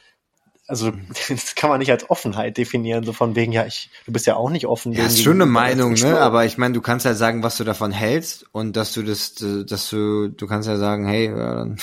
also 0.67 0.93
das 1.29 1.55
kann 1.55 1.71
man 1.71 1.79
nicht 1.79 1.91
als 1.91 2.09
Offenheit 2.09 2.57
definieren, 2.57 3.05
so 3.05 3.13
von 3.13 3.35
wegen, 3.35 3.53
ja, 3.53 3.67
ich, 3.67 3.91
du 4.07 4.13
bist 4.13 4.27
ja 4.27 4.37
auch 4.37 4.51
nicht 4.51 4.67
offen. 4.67 4.93
Ja, 4.93 5.07
ist 5.07 5.23
schon 5.23 5.35
eine 5.35 5.47
Meinung, 5.47 5.95
ne? 5.95 6.21
Aber 6.21 6.45
ich 6.45 6.59
meine, 6.59 6.75
du 6.75 6.81
kannst 6.81 7.05
ja 7.05 7.15
sagen, 7.15 7.43
was 7.43 7.57
du 7.57 7.65
davon 7.65 7.93
hältst 7.93 8.47
und 8.53 8.77
dass 8.77 8.93
du 8.93 9.03
das, 9.03 9.35
dass 9.35 9.91
du, 9.91 10.29
du 10.29 10.47
kannst 10.47 10.69
ja 10.69 10.77
sagen, 10.77 11.07
hey, 11.07 11.27
ja, 11.27 11.55
dann 11.65 11.79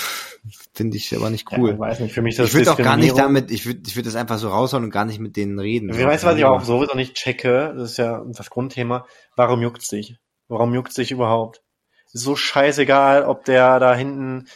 finde 0.73 0.97
ich 0.97 1.15
aber 1.15 1.29
nicht 1.29 1.47
cool. 1.51 1.71
Ja, 1.71 1.79
weiß 1.79 1.99
nicht, 1.99 2.13
für 2.13 2.21
mich 2.21 2.35
das 2.35 2.49
Ich 2.49 2.53
würde 2.55 2.71
auch 2.71 2.77
gar 2.77 2.97
nicht 2.97 3.17
damit, 3.17 3.51
ich 3.51 3.65
würde, 3.65 3.81
ich 3.85 3.95
würde 3.95 4.07
das 4.07 4.15
einfach 4.15 4.37
so 4.37 4.49
raushauen 4.49 4.85
und 4.85 4.91
gar 4.91 5.05
nicht 5.05 5.19
mit 5.19 5.35
denen 5.35 5.59
reden. 5.59 5.89
Ich 5.89 5.97
weiß, 6.03 6.23
was 6.23 6.37
ich 6.37 6.45
auch 6.45 6.63
sowieso 6.63 6.95
nicht 6.95 7.15
checke, 7.15 7.73
das 7.75 7.91
ist 7.91 7.97
ja 7.97 8.23
das 8.27 8.49
Grundthema, 8.49 9.05
warum 9.35 9.61
juckt's 9.61 9.89
dich? 9.89 10.17
Warum 10.47 10.73
juckt's 10.73 10.95
dich 10.95 11.11
überhaupt? 11.11 11.61
So 12.11 12.35
scheißegal, 12.35 13.23
ob 13.23 13.45
der 13.45 13.79
da 13.79 13.93
hinten 13.93 14.47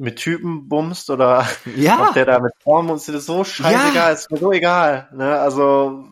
mit 0.00 0.16
Typen 0.16 0.68
bumst 0.68 1.10
oder 1.10 1.46
ja. 1.76 2.08
ob 2.08 2.14
der 2.14 2.24
da 2.24 2.40
mit 2.40 2.52
Frauen 2.62 2.86
bumst, 2.86 3.08
ist 3.08 3.26
so 3.26 3.44
scheißegal, 3.44 3.94
ja. 3.94 4.10
ist 4.10 4.30
mir 4.30 4.38
so 4.38 4.52
egal. 4.52 5.08
Ne? 5.12 5.38
Also 5.38 6.06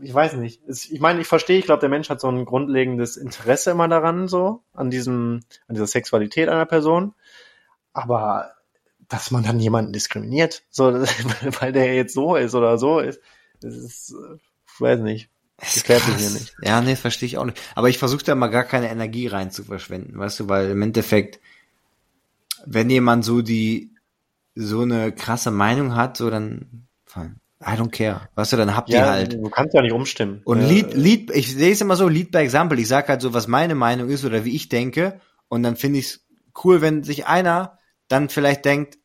ich 0.00 0.14
weiß 0.14 0.34
nicht. 0.34 0.62
Ich 0.66 1.00
meine, 1.00 1.20
ich 1.20 1.26
verstehe, 1.26 1.58
ich 1.58 1.66
glaube, 1.66 1.80
der 1.80 1.88
Mensch 1.88 2.08
hat 2.08 2.20
so 2.20 2.28
ein 2.28 2.44
grundlegendes 2.44 3.16
Interesse 3.16 3.72
immer 3.72 3.88
daran, 3.88 4.26
so, 4.28 4.62
an 4.72 4.90
diesem, 4.90 5.40
an 5.68 5.74
dieser 5.74 5.86
Sexualität 5.86 6.48
einer 6.48 6.64
Person. 6.64 7.14
Aber 7.92 8.52
dass 9.08 9.30
man 9.30 9.42
dann 9.42 9.60
jemanden 9.60 9.92
diskriminiert, 9.92 10.62
so, 10.70 10.84
weil 11.60 11.72
der 11.72 11.94
jetzt 11.94 12.14
so 12.14 12.36
ist 12.36 12.54
oder 12.54 12.78
so 12.78 13.00
ist, 13.00 13.20
das 13.60 13.74
ist, 13.74 14.14
ich 14.66 14.80
weiß 14.80 15.00
nicht. 15.00 15.28
Das 15.58 15.84
klärt 15.84 16.02
sich 16.02 16.16
mir 16.16 16.30
nicht. 16.30 16.54
Ja, 16.62 16.80
nee, 16.80 16.96
verstehe 16.96 17.26
ich 17.26 17.38
auch 17.38 17.44
nicht. 17.44 17.60
Aber 17.74 17.88
ich 17.88 17.98
versuche 17.98 18.24
da 18.24 18.34
mal 18.34 18.48
gar 18.48 18.64
keine 18.64 18.90
Energie 18.90 19.26
rein 19.26 19.50
zu 19.50 19.64
verschwenden, 19.64 20.18
weißt 20.18 20.40
du, 20.40 20.48
weil 20.48 20.70
im 20.70 20.82
Endeffekt 20.82 21.38
wenn 22.66 22.90
jemand 22.90 23.24
so 23.24 23.42
die, 23.42 23.94
so 24.54 24.80
eine 24.82 25.12
krasse 25.12 25.50
Meinung 25.50 25.94
hat, 25.94 26.16
so 26.16 26.30
dann, 26.30 26.86
I 27.64 27.76
don't 27.76 27.90
care. 27.90 28.28
Weißt 28.34 28.52
du, 28.52 28.56
dann 28.56 28.74
habt 28.74 28.90
ja, 28.90 28.98
ihr 28.98 29.10
halt. 29.10 29.32
Du 29.34 29.48
kannst 29.48 29.74
ja 29.74 29.82
nicht 29.82 29.92
umstimmen. 29.92 30.40
Und 30.44 30.62
ja. 30.62 30.66
Lead, 30.66 30.94
Lead, 30.94 31.30
ich 31.30 31.54
sehe 31.54 31.72
es 31.72 31.80
immer 31.80 31.96
so, 31.96 32.08
Lead 32.08 32.32
by 32.32 32.38
Example. 32.38 32.78
Ich 32.80 32.88
sag 32.88 33.08
halt 33.08 33.22
so, 33.22 33.34
was 33.34 33.46
meine 33.46 33.74
Meinung 33.74 34.08
ist 34.08 34.24
oder 34.24 34.44
wie 34.44 34.54
ich 34.56 34.68
denke. 34.68 35.20
Und 35.48 35.62
dann 35.62 35.76
finde 35.76 36.00
ich 36.00 36.06
es 36.06 36.26
cool, 36.64 36.80
wenn 36.80 37.04
sich 37.04 37.26
einer 37.26 37.78
dann 38.08 38.28
vielleicht 38.28 38.64
denkt, 38.64 38.98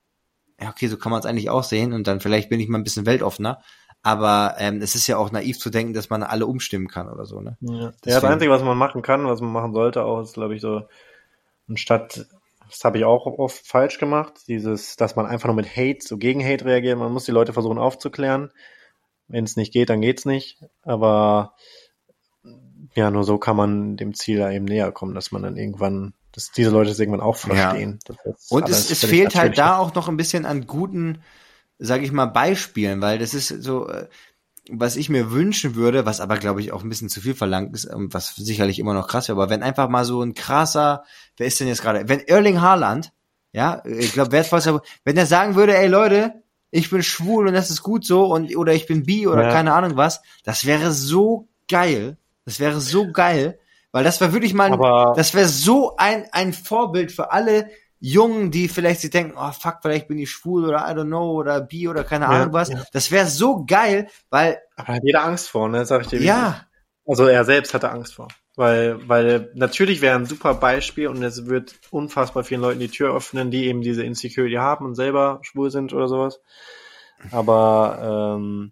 ja, 0.59 0.69
okay, 0.69 0.87
so 0.87 0.97
kann 0.97 1.11
man 1.11 1.19
es 1.19 1.25
eigentlich 1.25 1.49
auch 1.49 1.63
sehen 1.63 1.93
und 1.93 2.07
dann 2.07 2.19
vielleicht 2.19 2.49
bin 2.49 2.59
ich 2.59 2.67
mal 2.67 2.79
ein 2.79 2.83
bisschen 2.83 3.05
weltoffener. 3.05 3.61
Aber 4.01 4.55
ähm, 4.57 4.81
es 4.81 4.95
ist 4.95 5.07
ja 5.07 5.17
auch 5.17 5.31
naiv 5.31 5.59
zu 5.59 5.69
denken, 5.69 5.93
dass 5.93 6.09
man 6.09 6.23
alle 6.23 6.45
umstimmen 6.45 6.87
kann 6.87 7.09
oder 7.09 7.25
so, 7.25 7.41
ne? 7.41 7.57
Ja, 7.61 7.73
ja 7.75 7.91
das 8.01 8.23
Einzige, 8.23 8.51
was 8.51 8.63
man 8.63 8.77
machen 8.77 9.01
kann, 9.01 9.25
was 9.25 9.41
man 9.41 9.51
machen 9.51 9.73
sollte, 9.73 10.03
auch 10.03 10.21
ist, 10.21 10.33
glaube 10.33 10.55
ich, 10.55 10.61
so, 10.61 10.87
anstatt 11.67 12.25
das 12.69 12.83
habe 12.83 12.97
ich 12.97 13.05
auch 13.05 13.25
oft 13.25 13.65
falsch 13.65 13.97
gemacht. 13.97 14.33
Dieses, 14.47 14.95
dass 14.95 15.15
man 15.15 15.25
einfach 15.25 15.47
nur 15.47 15.55
mit 15.55 15.75
Hate, 15.75 15.99
so 16.01 16.17
gegen 16.17 16.43
Hate 16.43 16.65
reagiert. 16.65 16.97
Man 16.97 17.11
muss 17.11 17.25
die 17.25 17.31
Leute 17.31 17.53
versuchen 17.53 17.77
aufzuklären. 17.77 18.51
Wenn 19.27 19.43
es 19.43 19.55
nicht 19.57 19.73
geht, 19.73 19.89
dann 19.89 20.01
geht's 20.01 20.25
nicht. 20.25 20.61
Aber 20.83 21.53
ja, 22.95 23.11
nur 23.11 23.23
so 23.23 23.37
kann 23.37 23.55
man 23.55 23.97
dem 23.97 24.13
Ziel 24.13 24.39
da 24.39 24.51
eben 24.51 24.65
näher 24.65 24.91
kommen, 24.91 25.15
dass 25.15 25.31
man 25.31 25.43
dann 25.43 25.57
irgendwann, 25.57 26.13
dass 26.31 26.51
diese 26.51 26.69
Leute 26.69 26.91
es 26.91 26.99
irgendwann 26.99 27.21
auch 27.21 27.35
verstehen. 27.35 27.99
Ja. 28.07 28.15
Und 28.49 28.69
es, 28.69 28.89
es 28.89 29.05
fehlt 29.05 29.35
halt 29.35 29.57
da 29.57 29.77
auch 29.77 29.93
noch 29.93 30.07
ein 30.07 30.17
bisschen 30.17 30.45
an 30.45 30.65
guten, 30.65 31.21
sage 31.79 32.05
ich 32.05 32.11
mal, 32.11 32.25
Beispielen, 32.27 33.01
weil 33.01 33.19
das 33.19 33.33
ist 33.33 33.49
so, 33.49 33.87
äh, 33.87 34.07
was 34.71 34.95
ich 34.95 35.09
mir 35.09 35.31
wünschen 35.31 35.75
würde, 35.75 36.05
was 36.05 36.19
aber 36.19 36.37
glaube 36.37 36.61
ich 36.61 36.71
auch 36.71 36.83
ein 36.83 36.89
bisschen 36.89 37.09
zu 37.09 37.21
viel 37.21 37.35
verlangt 37.35 37.73
ist, 37.73 37.85
ähm, 37.85 38.09
was 38.11 38.35
sicherlich 38.35 38.79
immer 38.79 38.93
noch 38.93 39.07
krass 39.07 39.27
wäre, 39.27 39.37
aber 39.37 39.49
wenn 39.49 39.63
einfach 39.63 39.89
mal 39.89 40.05
so 40.05 40.21
ein 40.21 40.33
krasser, 40.33 41.03
wer 41.37 41.47
ist 41.47 41.59
denn 41.59 41.67
jetzt 41.67 41.81
gerade, 41.81 42.07
wenn 42.09 42.21
Erling 42.21 42.61
Haaland, 42.61 43.11
ja, 43.51 43.81
ich 43.85 44.13
glaube 44.13 44.31
wertvollster, 44.31 44.81
wenn 45.03 45.17
er 45.17 45.25
sagen 45.25 45.55
würde, 45.55 45.77
ey 45.77 45.87
Leute, 45.87 46.43
ich 46.71 46.89
bin 46.89 47.03
schwul 47.03 47.47
und 47.47 47.53
das 47.53 47.69
ist 47.69 47.81
gut 47.81 48.05
so 48.05 48.25
und 48.25 48.55
oder 48.55 48.73
ich 48.73 48.87
bin 48.87 49.03
bi 49.03 49.27
oder 49.27 49.43
ja. 49.43 49.51
keine 49.51 49.73
Ahnung 49.73 49.95
was, 49.95 50.21
das 50.43 50.65
wäre 50.65 50.91
so 50.91 51.47
geil, 51.67 52.17
das 52.45 52.59
wäre 52.59 52.79
so 52.79 53.11
geil, 53.11 53.59
weil 53.91 54.03
das 54.03 54.19
wäre 54.21 54.33
wirklich 54.33 54.53
mal, 54.53 54.71
aber 54.71 55.13
das 55.15 55.33
wäre 55.33 55.47
so 55.47 55.95
ein 55.97 56.25
ein 56.31 56.53
Vorbild 56.53 57.11
für 57.11 57.31
alle 57.31 57.69
Jungen, 57.99 58.51
die 58.51 58.67
vielleicht 58.67 59.01
sich 59.01 59.09
denken, 59.09 59.37
oh 59.37 59.51
fuck, 59.51 59.77
vielleicht 59.81 60.07
bin 60.07 60.19
ich 60.19 60.29
schwul 60.29 60.65
oder 60.65 60.87
I 60.87 60.93
don't 60.93 61.05
know 61.05 61.31
oder 61.31 61.61
bi 61.61 61.87
oder 61.87 62.03
keine 62.03 62.27
Ahnung 62.27 62.53
was. 62.53 62.69
Ja. 62.69 62.83
Das 62.91 63.11
wäre 63.11 63.25
so 63.27 63.65
geil, 63.65 64.07
weil. 64.29 64.59
Aber 64.75 64.93
hat 64.93 65.03
jeder 65.03 65.23
Angst 65.23 65.49
vor, 65.49 65.67
ne? 65.69 65.85
Sag 65.85 66.01
ich 66.01 66.07
dir. 66.07 66.21
Ja. 66.21 66.65
Also 67.05 67.25
er 67.25 67.45
selbst 67.45 67.73
hatte 67.73 67.89
Angst 67.89 68.15
vor. 68.15 68.27
Weil, 68.55 69.07
weil 69.07 69.51
natürlich 69.53 70.01
wäre 70.01 70.15
ein 70.15 70.25
super 70.25 70.55
Beispiel 70.55 71.07
und 71.07 71.21
es 71.21 71.45
wird 71.45 71.75
unfassbar 71.91 72.43
vielen 72.43 72.61
Leuten 72.61 72.79
die 72.79 72.87
Tür 72.89 73.15
öffnen, 73.15 73.51
die 73.51 73.67
eben 73.67 73.81
diese 73.81 74.03
Insecurity 74.03 74.55
haben 74.55 74.83
und 74.85 74.95
selber 74.95 75.39
schwul 75.43 75.69
sind 75.69 75.93
oder 75.93 76.07
sowas. 76.07 76.39
Aber 77.31 78.35
ähm, 78.39 78.71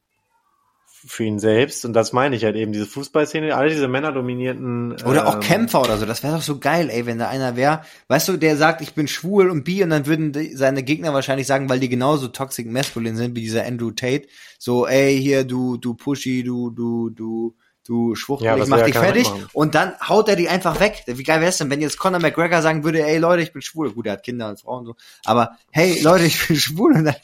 für 1.05 1.23
ihn 1.23 1.39
selbst. 1.39 1.85
Und 1.85 1.93
das 1.93 2.13
meine 2.13 2.35
ich 2.35 2.43
halt 2.43 2.55
eben, 2.55 2.71
diese 2.71 2.85
Fußballszene, 2.85 3.55
alle 3.55 3.69
diese 3.69 3.87
männerdominierten. 3.87 4.93
Oder 5.05 5.27
auch 5.27 5.35
ähm, 5.35 5.39
Kämpfer 5.41 5.81
oder 5.81 5.97
so, 5.97 6.05
das 6.05 6.23
wäre 6.23 6.35
doch 6.35 6.41
so 6.41 6.59
geil, 6.59 6.89
ey, 6.89 7.05
wenn 7.05 7.19
da 7.19 7.29
einer 7.29 7.55
wäre, 7.55 7.81
weißt 8.07 8.27
du, 8.27 8.37
der 8.37 8.57
sagt, 8.57 8.81
ich 8.81 8.93
bin 8.93 9.07
schwul 9.07 9.49
und 9.49 9.63
bi 9.63 9.83
und 9.83 9.91
dann 9.91 10.05
würden 10.05 10.31
die, 10.31 10.55
seine 10.55 10.83
Gegner 10.83 11.13
wahrscheinlich 11.13 11.47
sagen, 11.47 11.69
weil 11.69 11.79
die 11.79 11.89
genauso 11.89 12.27
toxic 12.27 12.69
masculine 12.69 13.17
sind 13.17 13.35
wie 13.35 13.41
dieser 13.41 13.65
Andrew 13.65 13.91
Tate, 13.91 14.27
so, 14.57 14.87
ey, 14.87 15.19
hier, 15.21 15.43
du, 15.43 15.77
du 15.77 15.93
Pushy, 15.93 16.43
du, 16.43 16.71
du, 16.71 17.09
du, 17.09 17.55
du 17.85 18.15
Schwuchtel, 18.15 18.47
ja, 18.47 18.57
ich 18.57 18.67
mach 18.67 18.81
dich 18.81 18.97
fertig. 18.97 19.29
Und 19.53 19.75
dann 19.75 19.93
haut 19.99 20.27
er 20.27 20.35
die 20.35 20.49
einfach 20.49 20.79
weg. 20.79 21.03
Wie 21.05 21.23
geil 21.23 21.39
wäre 21.39 21.49
es 21.49 21.57
denn, 21.57 21.69
wenn 21.69 21.81
jetzt 21.81 21.99
Conor 21.99 22.19
McGregor 22.19 22.61
sagen 22.61 22.83
würde, 22.83 23.05
ey 23.05 23.17
Leute, 23.19 23.43
ich 23.43 23.53
bin 23.53 23.61
schwul. 23.61 23.93
Gut, 23.93 24.07
er 24.07 24.13
hat 24.13 24.23
Kinder 24.23 24.49
und 24.49 24.59
Frauen 24.59 24.79
und 24.79 24.85
so. 24.85 24.95
Aber 25.23 25.57
hey 25.69 26.01
Leute, 26.01 26.25
ich 26.25 26.47
bin 26.47 26.55
schwul. 26.59 26.93
Und 26.93 27.05
dann, 27.05 27.15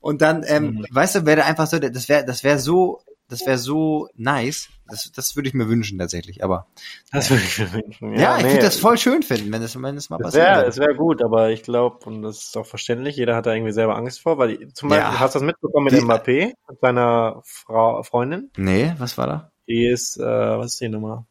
und 0.00 0.22
dann 0.22 0.44
ähm, 0.46 0.64
mhm. 0.64 0.86
weißt 0.90 1.14
du, 1.14 1.26
wäre 1.26 1.44
einfach 1.44 1.66
so, 1.66 1.78
das 1.78 2.08
wäre 2.08 2.24
das 2.24 2.44
wäre 2.44 2.58
so 2.58 3.00
das 3.30 3.46
wäre 3.46 3.58
so 3.58 4.08
nice. 4.16 4.68
Das, 4.88 5.10
das 5.12 5.36
würde 5.36 5.48
ich 5.48 5.54
mir 5.54 5.68
wünschen 5.68 5.98
tatsächlich, 5.98 6.42
aber. 6.42 6.66
Das 7.12 7.30
würde 7.30 7.42
ich 7.42 7.58
mir 7.58 7.72
wünschen. 7.72 8.12
Ja, 8.14 8.20
ja 8.20 8.36
ich 8.38 8.44
nee, 8.44 8.50
würde 8.50 8.64
das 8.64 8.76
voll 8.76 8.98
schön 8.98 9.22
finden, 9.22 9.52
wenn 9.52 9.62
das, 9.62 9.80
wenn 9.80 9.94
das 9.94 10.10
mal 10.10 10.18
passiert. 10.18 10.44
Wär, 10.44 10.66
es 10.66 10.78
wäre 10.78 10.94
gut, 10.94 11.22
aber 11.22 11.50
ich 11.50 11.62
glaube, 11.62 12.04
und 12.06 12.22
das 12.22 12.38
ist 12.38 12.56
auch 12.56 12.66
verständlich, 12.66 13.16
jeder 13.16 13.36
hat 13.36 13.46
da 13.46 13.54
irgendwie 13.54 13.72
selber 13.72 13.96
Angst 13.96 14.20
vor, 14.20 14.38
weil 14.38 14.72
zum 14.74 14.88
Beispiel, 14.88 15.12
ja. 15.12 15.20
hast 15.20 15.34
du 15.34 15.38
das 15.38 15.46
mitbekommen 15.46 15.84
mit 15.84 15.94
die, 15.94 16.00
Mbappé, 16.00 16.52
mit 16.68 16.80
seiner 16.80 17.40
Frau, 17.44 18.02
Freundin? 18.02 18.50
Nee, 18.56 18.94
was 18.98 19.16
war 19.16 19.26
da? 19.26 19.52
Die 19.68 19.86
ist, 19.86 20.18
äh, 20.18 20.24
was 20.24 20.72
ist 20.72 20.80
die 20.80 20.88
Nummer? 20.88 21.26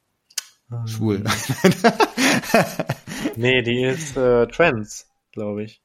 Schwul. 0.85 1.23
nee, 3.35 3.63
die 3.63 3.83
ist 3.83 4.15
äh, 4.15 4.45
trans, 4.47 5.07
glaube 5.31 5.63
ich. 5.63 5.81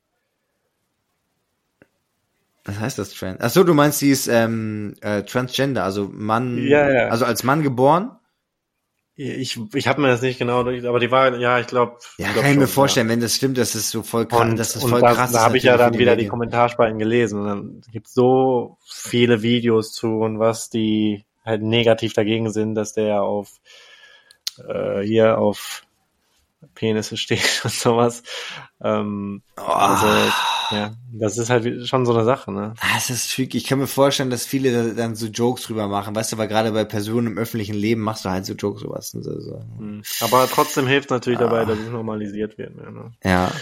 Was 2.64 2.80
heißt 2.80 2.98
das 2.98 3.12
Trans? 3.12 3.38
Ach 3.40 3.50
so, 3.50 3.62
du 3.62 3.74
meinst, 3.74 3.98
sie 3.98 4.10
ist 4.10 4.26
ähm, 4.26 4.94
äh, 5.02 5.22
Transgender, 5.22 5.84
also 5.84 6.10
Mann, 6.12 6.58
ja, 6.66 6.90
ja. 6.90 7.08
also 7.08 7.24
als 7.24 7.44
Mann 7.44 7.62
geboren? 7.62 8.18
Ich, 9.16 9.60
ich 9.74 9.86
habe 9.86 10.00
mir 10.00 10.08
das 10.08 10.22
nicht 10.22 10.40
genau 10.40 10.64
durch, 10.64 10.84
aber 10.84 10.98
die 10.98 11.10
war, 11.10 11.38
ja, 11.38 11.60
ich 11.60 11.68
glaube. 11.68 11.98
Ja, 12.18 12.32
glaub 12.32 12.42
kann 12.42 12.52
ich 12.52 12.58
mir 12.58 12.66
vorstellen, 12.66 13.06
ja. 13.06 13.12
wenn 13.12 13.20
das 13.20 13.36
stimmt, 13.36 13.58
das 13.58 13.76
ist 13.76 13.90
so 13.90 14.02
voll 14.02 14.26
krass, 14.26 14.40
und, 14.40 14.58
das 14.58 14.74
ist 14.74 14.82
voll 14.82 15.00
das, 15.00 15.14
krass. 15.14 15.30
Da 15.30 15.42
habe 15.42 15.56
ich 15.56 15.62
ja 15.62 15.76
dann 15.76 15.98
wieder 15.98 16.16
die 16.16 16.26
Kommentarspalten 16.26 16.98
gelesen 16.98 17.40
und 17.40 17.46
dann 17.46 17.80
gibt's 17.92 18.12
so 18.12 18.78
viele 18.84 19.42
Videos 19.42 19.92
zu 19.92 20.18
und 20.18 20.40
was 20.40 20.68
die 20.68 21.24
halt 21.44 21.62
negativ 21.62 22.12
dagegen 22.12 22.50
sind, 22.50 22.74
dass 22.74 22.92
der 22.92 23.22
auf 23.22 23.60
äh, 24.66 25.02
hier 25.02 25.38
auf 25.38 25.82
Penisse 26.74 27.16
steht 27.16 27.60
und 27.64 27.72
sowas. 27.72 28.22
Ähm, 28.82 29.42
Oh. 29.56 29.62
Also, 29.62 30.06
ja, 30.74 30.94
das 31.12 31.38
ist 31.38 31.48
halt 31.50 31.86
schon 31.88 32.04
so 32.06 32.14
eine 32.14 32.24
Sache, 32.24 32.50
ne? 32.52 32.74
Das 32.94 33.08
ist 33.10 33.32
tricky. 33.32 33.56
Ich 33.58 33.64
kann 33.66 33.78
mir 33.78 33.86
vorstellen, 33.86 34.30
dass 34.30 34.44
viele 34.46 34.72
da- 34.88 34.94
dann 34.94 35.14
so 35.14 35.26
Jokes 35.26 35.62
drüber 35.62 35.86
machen. 35.88 36.14
Weißt 36.14 36.32
du, 36.32 36.38
weil 36.38 36.48
gerade 36.48 36.72
bei 36.72 36.84
Personen 36.84 37.28
im 37.28 37.38
öffentlichen 37.38 37.74
Leben 37.74 38.00
machst 38.00 38.24
du 38.24 38.30
halt 38.30 38.46
so 38.46 38.54
Jokes 38.54 38.82
sowas. 38.82 39.14
Und 39.14 39.22
so, 39.22 39.38
so. 39.40 39.60
Hm. 39.78 40.02
Aber 40.20 40.48
trotzdem 40.50 40.86
hilft 40.86 41.10
natürlich 41.10 41.38
dabei, 41.38 41.60
Ah. 41.60 41.64
dass 41.66 41.78
es 41.78 41.88
normalisiert 41.88 42.58
wird. 42.58 42.72
Ja, 42.76 42.90
ne? 42.90 43.12
Ja, 43.22 43.52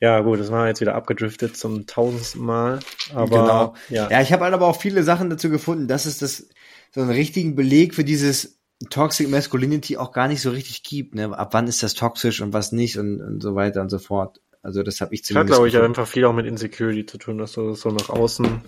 ja 0.00 0.20
gut, 0.20 0.38
das 0.40 0.50
war 0.50 0.66
jetzt 0.66 0.80
wieder 0.80 0.94
abgedriftet 0.94 1.56
zum 1.56 1.86
tausendsten 1.86 2.42
Mal. 2.44 2.80
Aber 3.14 3.26
genau. 3.28 3.74
ja. 3.88 4.10
Ja, 4.10 4.20
ich 4.20 4.32
habe 4.32 4.44
halt 4.44 4.54
aber 4.54 4.66
auch 4.66 4.80
viele 4.80 5.02
Sachen 5.02 5.30
dazu 5.30 5.48
gefunden, 5.48 5.88
dass 5.88 6.04
es 6.06 6.18
das 6.18 6.48
so 6.92 7.00
einen 7.00 7.10
richtigen 7.10 7.54
Beleg 7.56 7.94
für 7.94 8.04
dieses 8.04 8.60
Toxic 8.90 9.28
Masculinity 9.28 9.96
auch 9.96 10.12
gar 10.12 10.28
nicht 10.28 10.42
so 10.42 10.50
richtig 10.50 10.82
gibt. 10.82 11.14
Ne? 11.14 11.36
Ab 11.36 11.50
wann 11.52 11.66
ist 11.68 11.82
das 11.82 11.94
toxisch 11.94 12.40
und 12.40 12.52
was 12.52 12.72
nicht 12.72 12.98
und, 12.98 13.20
und 13.20 13.42
so 13.42 13.54
weiter 13.54 13.80
und 13.80 13.88
so 13.90 13.98
fort. 13.98 14.40
Also 14.62 14.82
das 14.82 15.00
habe 15.00 15.14
ich 15.14 15.22
Das 15.22 15.28
hat, 15.30 15.32
zumindest. 15.48 15.56
glaube 15.56 15.68
ich, 15.68 15.78
einfach 15.78 16.06
viel 16.06 16.24
auch 16.24 16.32
mit 16.32 16.46
Insecurity 16.46 17.06
zu 17.06 17.18
tun, 17.18 17.38
dass 17.38 17.52
du 17.52 17.68
das 17.70 17.80
so 17.80 17.90
nach 17.90 18.08
außen 18.08 18.62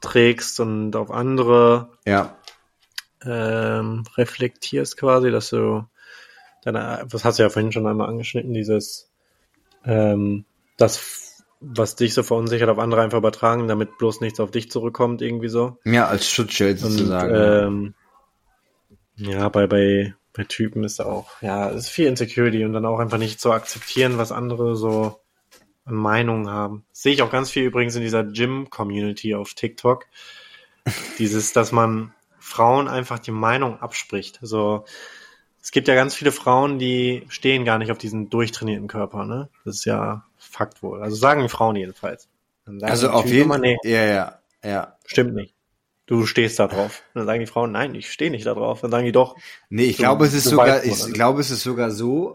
trägst 0.00 0.60
und 0.60 0.94
auf 0.96 1.10
andere 1.10 1.90
ja, 2.06 2.36
ähm, 3.24 4.04
reflektierst 4.16 4.96
quasi, 4.96 5.30
dass 5.30 5.50
du 5.50 5.84
deine, 6.62 7.04
was 7.10 7.24
hast 7.24 7.38
du 7.38 7.42
ja 7.42 7.48
vorhin 7.48 7.72
schon 7.72 7.86
einmal 7.86 8.08
angeschnitten, 8.08 8.52
dieses 8.54 9.10
ähm, 9.84 10.44
das, 10.76 11.42
was 11.60 11.96
dich 11.96 12.14
so 12.14 12.22
verunsichert, 12.22 12.68
auf 12.68 12.78
andere 12.78 13.00
einfach 13.02 13.18
übertragen, 13.18 13.68
damit 13.68 13.96
bloß 13.98 14.20
nichts 14.20 14.40
auf 14.40 14.50
dich 14.50 14.70
zurückkommt, 14.70 15.22
irgendwie 15.22 15.48
so. 15.48 15.78
ja, 15.84 16.06
als 16.06 16.28
Schutzschild 16.28 16.82
Und 16.82 16.90
sozusagen. 16.92 17.34
ähm, 17.34 17.94
ja, 19.16 19.48
bei, 19.48 19.66
bei, 19.66 20.14
bei 20.32 20.44
Typen 20.44 20.84
ist 20.84 21.00
auch, 21.00 21.30
ja, 21.40 21.70
es 21.70 21.84
ist 21.84 21.88
viel 21.90 22.06
Insecurity 22.06 22.64
und 22.64 22.72
dann 22.72 22.86
auch 22.86 22.98
einfach 22.98 23.18
nicht 23.18 23.40
zu 23.40 23.52
akzeptieren, 23.52 24.18
was 24.18 24.32
andere 24.32 24.76
so 24.76 25.20
an 25.84 25.94
Meinungen 25.94 26.48
haben. 26.48 26.84
Das 26.90 27.02
sehe 27.02 27.12
ich 27.12 27.22
auch 27.22 27.30
ganz 27.30 27.50
viel 27.50 27.64
übrigens 27.64 27.94
in 27.94 28.02
dieser 28.02 28.24
Gym-Community 28.24 29.34
auf 29.34 29.54
TikTok. 29.54 30.06
Dieses, 31.18 31.52
dass 31.52 31.72
man 31.72 32.12
Frauen 32.38 32.88
einfach 32.88 33.18
die 33.18 33.30
Meinung 33.30 33.80
abspricht. 33.80 34.38
So, 34.42 34.84
es 35.62 35.70
gibt 35.70 35.88
ja 35.88 35.94
ganz 35.94 36.14
viele 36.14 36.32
Frauen, 36.32 36.78
die 36.78 37.24
stehen 37.28 37.64
gar 37.64 37.78
nicht 37.78 37.90
auf 37.90 37.98
diesen 37.98 38.28
durchtrainierten 38.28 38.88
Körper, 38.88 39.24
ne? 39.24 39.48
Das 39.64 39.76
ist 39.76 39.84
ja 39.86 40.24
Fakt 40.36 40.82
wohl. 40.82 41.02
Also 41.02 41.16
sagen 41.16 41.48
Frauen 41.48 41.76
jedenfalls. 41.76 42.28
Also 42.82 43.08
auf 43.10 43.26
jeden 43.26 43.48
Fall. 43.48 43.60
nee, 43.60 43.76
Ja, 43.82 44.04
ja, 44.04 44.38
ja. 44.62 44.98
Stimmt 45.06 45.34
nicht. 45.34 45.53
Du 46.06 46.26
stehst 46.26 46.58
da 46.58 46.68
drauf. 46.68 47.02
Und 47.14 47.20
dann 47.20 47.26
sagen 47.26 47.40
die 47.40 47.46
Frauen, 47.46 47.72
nein, 47.72 47.94
ich 47.94 48.12
stehe 48.12 48.30
nicht 48.30 48.46
da 48.46 48.54
drauf. 48.54 48.80
Dann 48.82 48.90
sagen 48.90 49.06
die 49.06 49.12
doch, 49.12 49.36
Nee, 49.70 49.84
ich 49.84 49.96
So 49.96 50.02
glaube, 50.02 50.26
es 50.26 50.34
ist 50.34 50.44
sogar, 50.44 50.84
ich 50.84 51.12
glaube, 51.12 51.40
es 51.40 51.50
ist 51.50 51.62
sogar 51.62 51.90
so, 51.90 52.34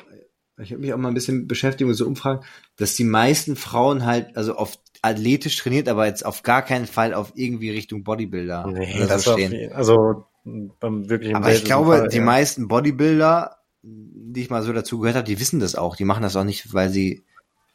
ich 0.57 0.71
habe 0.71 0.81
mich 0.81 0.93
auch 0.93 0.97
mal 0.97 1.09
ein 1.09 1.13
bisschen 1.13 1.47
beschäftigt 1.47 1.87
mit 1.87 1.95
so 1.95 2.07
Umfragen, 2.07 2.43
dass 2.77 2.95
die 2.95 3.03
meisten 3.03 3.55
Frauen 3.55 4.05
halt, 4.05 4.35
also 4.35 4.55
auf 4.55 4.79
athletisch 5.01 5.57
trainiert, 5.57 5.87
aber 5.87 6.07
jetzt 6.07 6.25
auf 6.25 6.43
gar 6.43 6.61
keinen 6.61 6.85
Fall 6.85 7.13
auf 7.13 7.31
irgendwie 7.35 7.69
Richtung 7.69 8.03
Bodybuilder 8.03 8.67
nee, 8.67 9.05
das 9.07 9.23
so 9.23 9.33
stehen. 9.33 9.71
also 9.71 10.25
beim 10.43 11.09
wirklichen 11.09 11.35
Aber 11.35 11.53
ich 11.53 11.63
glaube, 11.63 11.97
Fall, 11.97 12.07
die 12.09 12.17
ja. 12.17 12.23
meisten 12.23 12.67
Bodybuilder, 12.67 13.57
die 13.81 14.41
ich 14.41 14.49
mal 14.49 14.63
so 14.63 14.73
dazu 14.73 14.99
gehört 14.99 15.15
habe, 15.15 15.25
die 15.25 15.39
wissen 15.39 15.59
das 15.59 15.75
auch. 15.75 15.95
Die 15.95 16.05
machen 16.05 16.23
das 16.23 16.35
auch 16.35 16.43
nicht, 16.43 16.73
weil 16.73 16.89
sie 16.89 17.23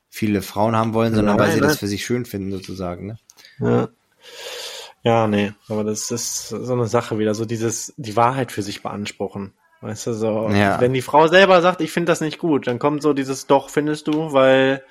viele 0.08 0.42
Frauen 0.42 0.76
haben 0.76 0.92
wollen, 0.92 1.14
sondern 1.14 1.38
weil 1.38 1.46
Nein, 1.46 1.54
sie 1.54 1.60
nein. 1.60 1.68
das 1.70 1.78
für 1.78 1.88
sich 1.88 2.04
schön 2.04 2.24
finden, 2.24 2.52
sozusagen. 2.52 3.06
Ne? 3.06 3.18
Ja. 3.58 3.88
Ja, 5.04 5.26
nee, 5.26 5.52
aber 5.68 5.84
das 5.84 6.10
ist 6.10 6.48
so 6.48 6.72
eine 6.72 6.86
Sache 6.86 7.18
wieder, 7.18 7.34
so 7.34 7.44
dieses, 7.44 7.92
die 7.96 8.16
Wahrheit 8.16 8.50
für 8.50 8.62
sich 8.62 8.82
beanspruchen. 8.82 9.52
Weißt 9.80 10.06
du, 10.06 10.14
so, 10.14 10.48
Ja. 10.48 10.80
wenn 10.80 10.94
die 10.94 11.02
Frau 11.02 11.28
selber 11.28 11.60
sagt, 11.60 11.82
ich 11.82 11.92
finde 11.92 12.10
das 12.10 12.22
nicht 12.22 12.38
gut, 12.38 12.66
dann 12.66 12.78
kommt 12.78 13.02
so 13.02 13.12
dieses 13.12 13.46
Doch, 13.46 13.68
findest 13.68 14.06
du, 14.08 14.32
weil 14.32 14.82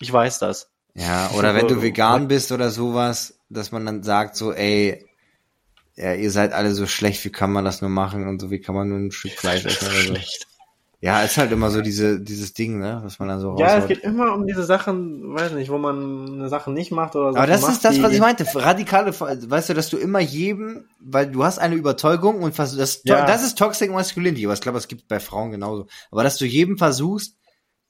ich 0.00 0.12
weiß 0.12 0.40
das. 0.40 0.68
Ja, 0.94 1.30
oder 1.38 1.54
wenn 1.54 1.68
du 1.68 1.76
So, 1.76 1.82
vegan 1.82 2.26
bist 2.28 2.50
oder 2.52 2.70
sowas, 2.70 3.38
dass 3.48 3.70
man 3.72 3.86
dann 3.86 4.02
sagt 4.02 4.36
so, 4.36 4.52
ey, 4.52 5.06
ja, 5.94 6.14
ihr 6.14 6.30
seid 6.30 6.52
alle 6.52 6.72
so 6.72 6.86
schlecht, 6.86 7.24
wie 7.24 7.30
kann 7.30 7.52
man 7.52 7.64
das 7.64 7.80
nur 7.82 7.90
machen 7.90 8.26
und 8.26 8.40
so, 8.40 8.50
wie 8.50 8.60
kann 8.60 8.74
man 8.74 8.88
nur 8.88 8.98
ein 8.98 9.12
Stück 9.12 9.32
Fleisch 9.32 9.64
essen 9.64 9.86
oder 9.86 9.94
so. 9.94 10.02
Schlecht. 10.02 10.46
Ja, 11.04 11.20
ist 11.24 11.36
halt 11.36 11.50
immer 11.50 11.68
so 11.70 11.80
diese, 11.82 12.20
dieses 12.20 12.54
Ding, 12.54 12.78
ne, 12.78 13.00
was 13.02 13.18
man 13.18 13.26
dann 13.26 13.40
so 13.40 13.58
Ja, 13.58 13.76
es 13.78 13.88
geht 13.88 14.04
immer 14.04 14.32
um 14.34 14.46
diese 14.46 14.62
Sachen, 14.62 15.34
weiß 15.34 15.50
nicht, 15.50 15.68
wo 15.68 15.76
man 15.76 16.32
eine 16.34 16.48
Sache 16.48 16.70
nicht 16.70 16.92
macht 16.92 17.16
oder 17.16 17.26
Aber 17.30 17.34
Sachen 17.38 17.50
das 17.50 17.60
macht, 17.62 17.72
ist 17.72 17.84
das, 17.84 18.00
was 18.02 18.12
ich 18.12 18.20
meinte. 18.20 18.46
Radikale, 18.54 19.12
weißt 19.20 19.70
du, 19.70 19.74
dass 19.74 19.90
du 19.90 19.96
immer 19.96 20.20
jedem, 20.20 20.84
weil 21.00 21.28
du 21.28 21.42
hast 21.42 21.58
eine 21.58 21.74
Überzeugung 21.74 22.40
und 22.44 22.54
versuchst, 22.54 22.80
das, 22.80 23.00
Ja. 23.04 23.26
das 23.26 23.42
ist 23.44 23.58
Toxic 23.58 23.90
Masculinity, 23.90 24.44
aber 24.46 24.54
ich 24.54 24.60
glaube, 24.60 24.78
es 24.78 24.86
gibt 24.86 25.08
bei 25.08 25.18
Frauen 25.18 25.50
genauso. 25.50 25.88
Aber 26.12 26.22
dass 26.22 26.36
du 26.38 26.44
jedem 26.46 26.78
versuchst, 26.78 27.36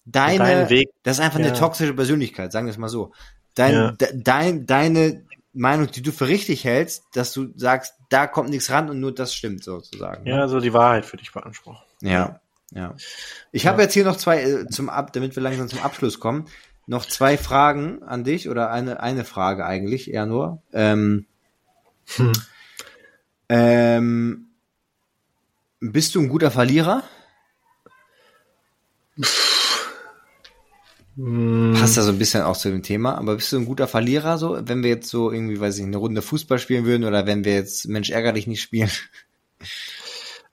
deine, 0.07 0.39
Deinen 0.39 0.71
Weg. 0.71 0.89
das 1.03 1.19
ist 1.19 1.23
einfach 1.25 1.39
Ja. 1.39 1.47
eine 1.49 1.55
toxische 1.55 1.93
Persönlichkeit, 1.93 2.51
sagen 2.51 2.65
wir 2.67 2.71
es 2.73 2.79
mal 2.79 2.89
so. 2.89 3.13
Dein, 3.55 3.75
Ja. 3.75 3.91
de, 3.93 4.09
dein, 4.23 4.65
deine 4.65 5.27
Meinung, 5.53 5.91
die 5.91 6.01
du 6.01 6.13
für 6.13 6.29
richtig 6.29 6.65
hältst, 6.65 7.03
dass 7.13 7.35
du 7.35 7.49
sagst, 7.57 7.93
da 8.09 8.27
kommt 8.27 8.49
nichts 8.49 8.71
ran 8.71 8.89
und 8.89 9.01
nur 9.01 9.13
das 9.13 9.35
stimmt 9.35 9.63
sozusagen. 9.65 10.25
ne? 10.25 10.31
Ja, 10.31 10.49
so 10.49 10.61
die 10.61 10.73
Wahrheit 10.73 11.05
für 11.05 11.19
dich 11.19 11.31
beanspruchen. 11.31 11.83
Ja, 12.01 12.41
ja. 12.75 12.95
Ich 13.53 13.67
habe 13.67 13.83
jetzt 13.83 13.95
hier 13.95 14.05
noch 14.05 14.17
zwei 14.17 14.43
äh, 14.43 14.67
zum 14.69 14.89
Ab, 14.89 15.13
damit 15.13 15.37
wir 15.37 15.43
langsam 15.43 15.69
zum 15.69 15.81
Abschluss 15.81 16.21
kommen, 16.21 16.47
noch 16.87 17.07
zwei 17.07 17.39
Fragen 17.39 18.03
an 18.03 18.25
dich 18.25 18.49
oder 18.49 18.71
eine 18.71 19.01
eine 19.01 19.25
Frage 19.25 19.65
eigentlich 19.65 20.11
eher 20.13 20.27
nur. 20.27 20.63
Ähm, 20.73 21.27
Hm. 22.17 22.33
ähm, 23.49 24.47
bist 25.81 26.15
du 26.15 26.21
ein 26.21 26.29
guter 26.29 26.51
Verlierer? 26.51 27.05
Hm, 31.17 31.77
Passt 31.79 31.97
ja 31.97 32.03
so 32.03 32.11
ein 32.11 32.19
bisschen 32.19 32.43
auch 32.43 32.57
zu 32.57 32.71
dem 32.71 32.83
Thema, 32.83 33.17
aber 33.19 33.37
bist 33.37 33.53
du 33.53 33.59
ein 33.59 33.67
guter 33.67 33.87
Verlierer 33.87 34.39
so, 34.39 34.59
wenn 34.67 34.83
wir 34.83 34.91
jetzt 34.91 35.11
so 35.11 35.31
irgendwie, 35.31 35.61
weiß 35.61 35.79
ich, 35.79 35.85
eine 35.85 35.99
Runde 35.99 36.23
Fußball 36.23 36.59
spielen 36.59 36.85
würden 36.87 37.05
oder 37.05 37.27
wenn 37.27 37.45
wir 37.45 37.55
jetzt 37.55 37.87
Mensch 37.87 38.11
ärger 38.11 38.33
dich 38.33 38.47
nicht 38.47 38.63
spielen? 38.63 38.91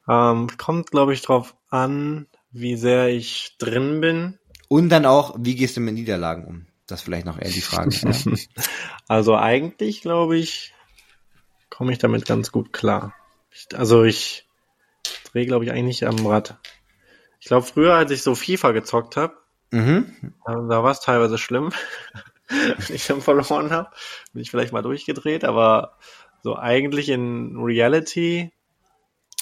Ähm, 0.07 0.47
kommt, 0.57 0.91
glaube 0.91 1.13
ich, 1.13 1.21
drauf 1.21 1.55
an, 1.69 2.27
wie 2.51 2.75
sehr 2.75 3.09
ich 3.09 3.55
drin 3.59 4.01
bin. 4.01 4.39
Und 4.67 4.89
dann 4.89 5.05
auch, 5.05 5.35
wie 5.39 5.55
gehst 5.55 5.77
du 5.77 5.81
mit 5.81 5.93
Niederlagen 5.95 6.45
um? 6.45 6.65
Das 6.87 7.01
vielleicht 7.01 7.25
noch 7.25 7.39
eher 7.39 7.49
die 7.51 7.61
Frage. 7.61 7.95
ja. 8.03 8.11
Also 9.07 9.35
eigentlich, 9.35 10.01
glaube 10.01 10.37
ich, 10.37 10.73
komme 11.69 11.91
ich 11.91 11.97
damit 11.99 12.25
ganz 12.25 12.51
gut 12.51 12.73
klar. 12.73 13.13
Ich, 13.51 13.67
also 13.77 14.03
ich 14.03 14.47
drehe, 15.31 15.45
glaube 15.45 15.65
ich, 15.65 15.71
eigentlich 15.71 16.01
nicht 16.01 16.05
am 16.07 16.25
Rad. 16.25 16.59
Ich 17.39 17.47
glaube, 17.47 17.65
früher, 17.65 17.95
als 17.95 18.11
ich 18.11 18.21
so 18.21 18.35
FIFA 18.35 18.71
gezockt 18.71 19.17
habe, 19.17 19.35
Mhm. 19.71 20.33
da, 20.45 20.53
da 20.53 20.83
war 20.83 20.91
es 20.91 20.99
teilweise 20.99 21.37
schlimm, 21.37 21.71
wenn 22.49 22.95
ich 22.95 23.05
dann 23.05 23.21
verloren 23.21 23.69
habe. 23.71 23.89
Bin 24.33 24.41
ich 24.41 24.49
vielleicht 24.49 24.73
mal 24.73 24.81
durchgedreht, 24.81 25.43
aber 25.43 25.97
so 26.41 26.55
eigentlich 26.55 27.09
in 27.09 27.55
Reality 27.57 28.51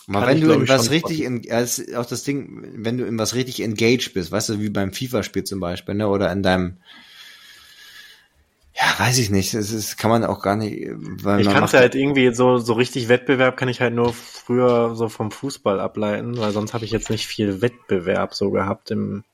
Mal 0.09 0.21
Kann 0.21 0.29
wenn 0.29 0.37
ich, 0.37 0.43
du 0.43 0.51
in 0.53 0.67
was 0.69 0.89
richtig, 0.89 1.21
in, 1.21 1.41
das 1.41 1.79
ist 1.79 1.93
auch 1.93 2.05
das 2.05 2.23
Ding, 2.23 2.63
wenn 2.75 2.97
du 2.97 3.05
in 3.05 3.19
was 3.19 3.35
richtig 3.35 3.61
engaged 3.61 4.13
bist, 4.13 4.31
weißt 4.31 4.49
du, 4.49 4.61
wie 4.61 4.69
beim 4.69 4.93
FIFA-Spiel 4.93 5.43
zum 5.43 5.59
Beispiel, 5.59 5.95
ne, 5.95 6.07
oder 6.07 6.31
in 6.31 6.43
deinem, 6.43 6.77
ja, 8.73 8.85
weiß 8.99 9.17
ich 9.17 9.29
nicht, 9.29 9.53
das 9.53 9.71
ist, 9.71 9.97
kann 9.97 10.09
man 10.09 10.23
auch 10.23 10.41
gar 10.41 10.55
nicht, 10.55 10.87
weil 10.95 11.41
Ich 11.41 11.49
kann 11.49 11.65
es 11.65 11.73
halt 11.73 11.93
irgendwie 11.93 12.33
so, 12.33 12.57
so 12.57 12.71
richtig 12.73 13.09
Wettbewerb 13.09 13.57
kann 13.57 13.67
ich 13.67 13.81
halt 13.81 13.93
nur 13.93 14.13
früher 14.13 14.95
so 14.95 15.09
vom 15.09 15.29
Fußball 15.29 15.81
ableiten, 15.81 16.37
weil 16.37 16.51
sonst 16.51 16.73
habe 16.73 16.85
ich 16.85 16.91
jetzt 16.91 17.09
nicht 17.09 17.27
viel 17.27 17.61
Wettbewerb 17.61 18.33
so 18.33 18.49
gehabt 18.49 18.91
im, 18.91 19.25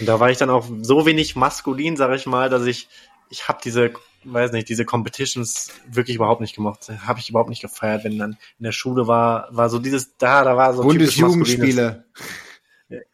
und 0.00 0.06
da 0.08 0.20
war 0.20 0.30
ich 0.30 0.38
dann 0.38 0.48
auch 0.48 0.66
so 0.80 1.04
wenig 1.04 1.36
maskulin, 1.36 1.98
sag 1.98 2.14
ich 2.14 2.24
mal, 2.24 2.48
dass 2.48 2.64
ich, 2.64 2.88
ich 3.28 3.46
habe 3.48 3.58
diese, 3.62 3.92
weiß 4.24 4.52
nicht, 4.52 4.68
diese 4.68 4.84
Competitions 4.84 5.70
wirklich 5.88 6.16
überhaupt 6.16 6.40
nicht 6.40 6.54
gemocht. 6.54 6.90
Habe 7.06 7.20
ich 7.20 7.30
überhaupt 7.30 7.50
nicht 7.50 7.62
gefeiert, 7.62 8.04
wenn 8.04 8.18
dann 8.18 8.32
in 8.58 8.64
der 8.64 8.72
Schule 8.72 9.06
war, 9.06 9.48
war 9.50 9.68
so 9.70 9.78
dieses, 9.78 10.16
da, 10.16 10.44
da 10.44 10.56
war 10.56 10.74
so 10.74 10.82
Bundesjugendspiele. 10.82 12.04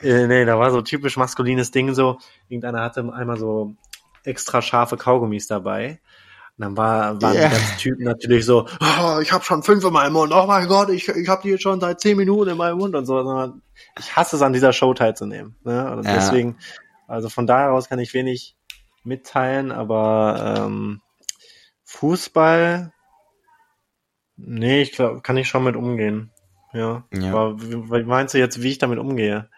äh, 0.00 0.26
nee, 0.26 0.44
da 0.44 0.58
war 0.58 0.70
so 0.70 0.82
typisch 0.82 1.16
maskulines 1.16 1.70
Ding 1.70 1.94
so. 1.94 2.18
Irgendeiner 2.48 2.82
hatte 2.82 3.00
einmal 3.12 3.36
so 3.38 3.74
extra 4.24 4.62
scharfe 4.62 4.96
Kaugummis 4.96 5.46
dabei. 5.46 6.00
Und 6.56 6.62
dann 6.64 6.76
war, 6.76 7.20
waren 7.20 7.34
Ja. 7.34 7.48
die 7.48 7.54
ganzen 7.54 7.76
Typen 7.78 8.04
natürlich 8.04 8.44
so, 8.44 8.66
oh, 8.80 9.18
ich 9.20 9.32
habe 9.32 9.44
schon 9.44 9.62
fünf 9.64 9.84
in 9.84 9.92
meinem 9.92 10.12
Mund, 10.12 10.32
oh 10.32 10.46
mein 10.46 10.68
Gott, 10.68 10.88
ich, 10.88 11.08
ich 11.08 11.28
habe 11.28 11.42
die 11.42 11.48
jetzt 11.50 11.62
schon 11.62 11.80
seit 11.80 12.00
zehn 12.00 12.16
Minuten 12.16 12.50
in 12.50 12.56
meinem 12.56 12.78
Mund 12.78 12.94
und 12.94 13.06
so. 13.06 13.22
Sondern 13.24 13.62
Ich 13.98 14.14
hasse 14.14 14.36
es, 14.36 14.42
an 14.42 14.52
dieser 14.52 14.72
Show 14.72 14.94
teilzunehmen. 14.94 15.56
Ne? 15.64 15.90
Und 15.96 16.04
Ja. 16.04 16.14
deswegen, 16.14 16.56
also 17.08 17.28
von 17.28 17.46
daher 17.46 17.72
aus 17.72 17.88
kann 17.88 17.98
ich 17.98 18.14
wenig 18.14 18.56
mitteilen, 19.04 19.72
aber 19.72 20.56
ähm, 20.66 21.00
Fußball, 21.84 22.92
nee, 24.36 24.82
ich 24.82 24.92
glaube, 24.92 25.20
kann 25.22 25.36
ich 25.36 25.48
schon 25.48 25.64
mit 25.64 25.76
umgehen. 25.76 26.30
Ja. 26.72 27.04
Ja. 27.14 27.30
Aber 27.30 27.62
wie, 27.62 28.02
meinst 28.04 28.34
du 28.34 28.38
jetzt, 28.38 28.62
wie 28.62 28.70
ich 28.70 28.78
damit 28.78 28.98
umgehe? 28.98 29.48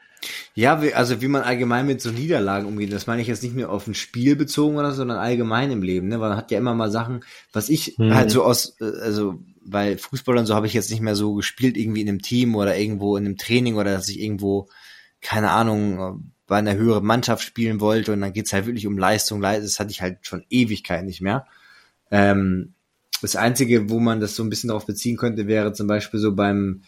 Ja, 0.54 0.82
wie, 0.82 0.94
also 0.94 1.20
wie 1.20 1.28
man 1.28 1.42
allgemein 1.42 1.86
mit 1.86 2.00
so 2.00 2.10
Niederlagen 2.10 2.66
umgeht, 2.66 2.92
das 2.92 3.06
meine 3.06 3.22
ich 3.22 3.28
jetzt 3.28 3.42
nicht 3.42 3.54
nur 3.54 3.70
auf 3.70 3.86
ein 3.86 3.94
Spiel 3.94 4.36
bezogen 4.36 4.76
oder 4.76 4.90
so, 4.90 4.98
sondern 4.98 5.18
allgemein 5.18 5.70
im 5.70 5.82
Leben, 5.82 6.08
ne? 6.08 6.20
Weil 6.20 6.30
man 6.30 6.38
hat 6.38 6.50
ja 6.50 6.58
immer 6.58 6.74
mal 6.74 6.90
Sachen, 6.90 7.24
was 7.52 7.68
ich 7.68 7.94
Hm. 7.98 8.14
halt 8.14 8.30
so 8.30 8.42
aus, 8.42 8.76
äh, 8.80 8.84
also 9.02 9.38
weil 9.62 9.98
Fußball 9.98 10.36
und 10.38 10.46
so 10.46 10.54
habe 10.54 10.66
ich 10.66 10.74
jetzt 10.74 10.90
nicht 10.90 11.02
mehr 11.02 11.16
so 11.16 11.34
gespielt, 11.34 11.76
irgendwie 11.76 12.00
in 12.00 12.08
einem 12.08 12.22
Team 12.22 12.54
oder 12.54 12.76
irgendwo 12.76 13.16
in 13.16 13.26
einem 13.26 13.36
Training 13.36 13.76
oder 13.76 13.92
dass 13.92 14.08
ich 14.08 14.20
irgendwo, 14.20 14.68
keine 15.20 15.50
Ahnung, 15.50 16.32
bei 16.46 16.56
einer 16.56 16.76
höheren 16.76 17.04
Mannschaft 17.04 17.42
spielen 17.42 17.80
wollte 17.80 18.12
und 18.12 18.20
dann 18.20 18.32
geht's 18.32 18.52
halt 18.52 18.66
wirklich 18.66 18.86
um 18.86 18.98
Leistung. 18.98 19.40
Das 19.42 19.80
hatte 19.80 19.90
ich 19.90 20.00
halt 20.00 20.18
schon 20.22 20.44
Ewigkeit 20.48 21.04
nicht 21.04 21.20
mehr. 21.20 21.46
Ähm, 22.10 22.74
das 23.22 23.36
Einzige, 23.36 23.90
wo 23.90 23.98
man 23.98 24.20
das 24.20 24.36
so 24.36 24.42
ein 24.42 24.50
bisschen 24.50 24.68
darauf 24.68 24.86
beziehen 24.86 25.16
könnte, 25.16 25.46
wäre 25.46 25.72
zum 25.72 25.86
Beispiel 25.86 26.20
so 26.20 26.34
beim, 26.34 26.82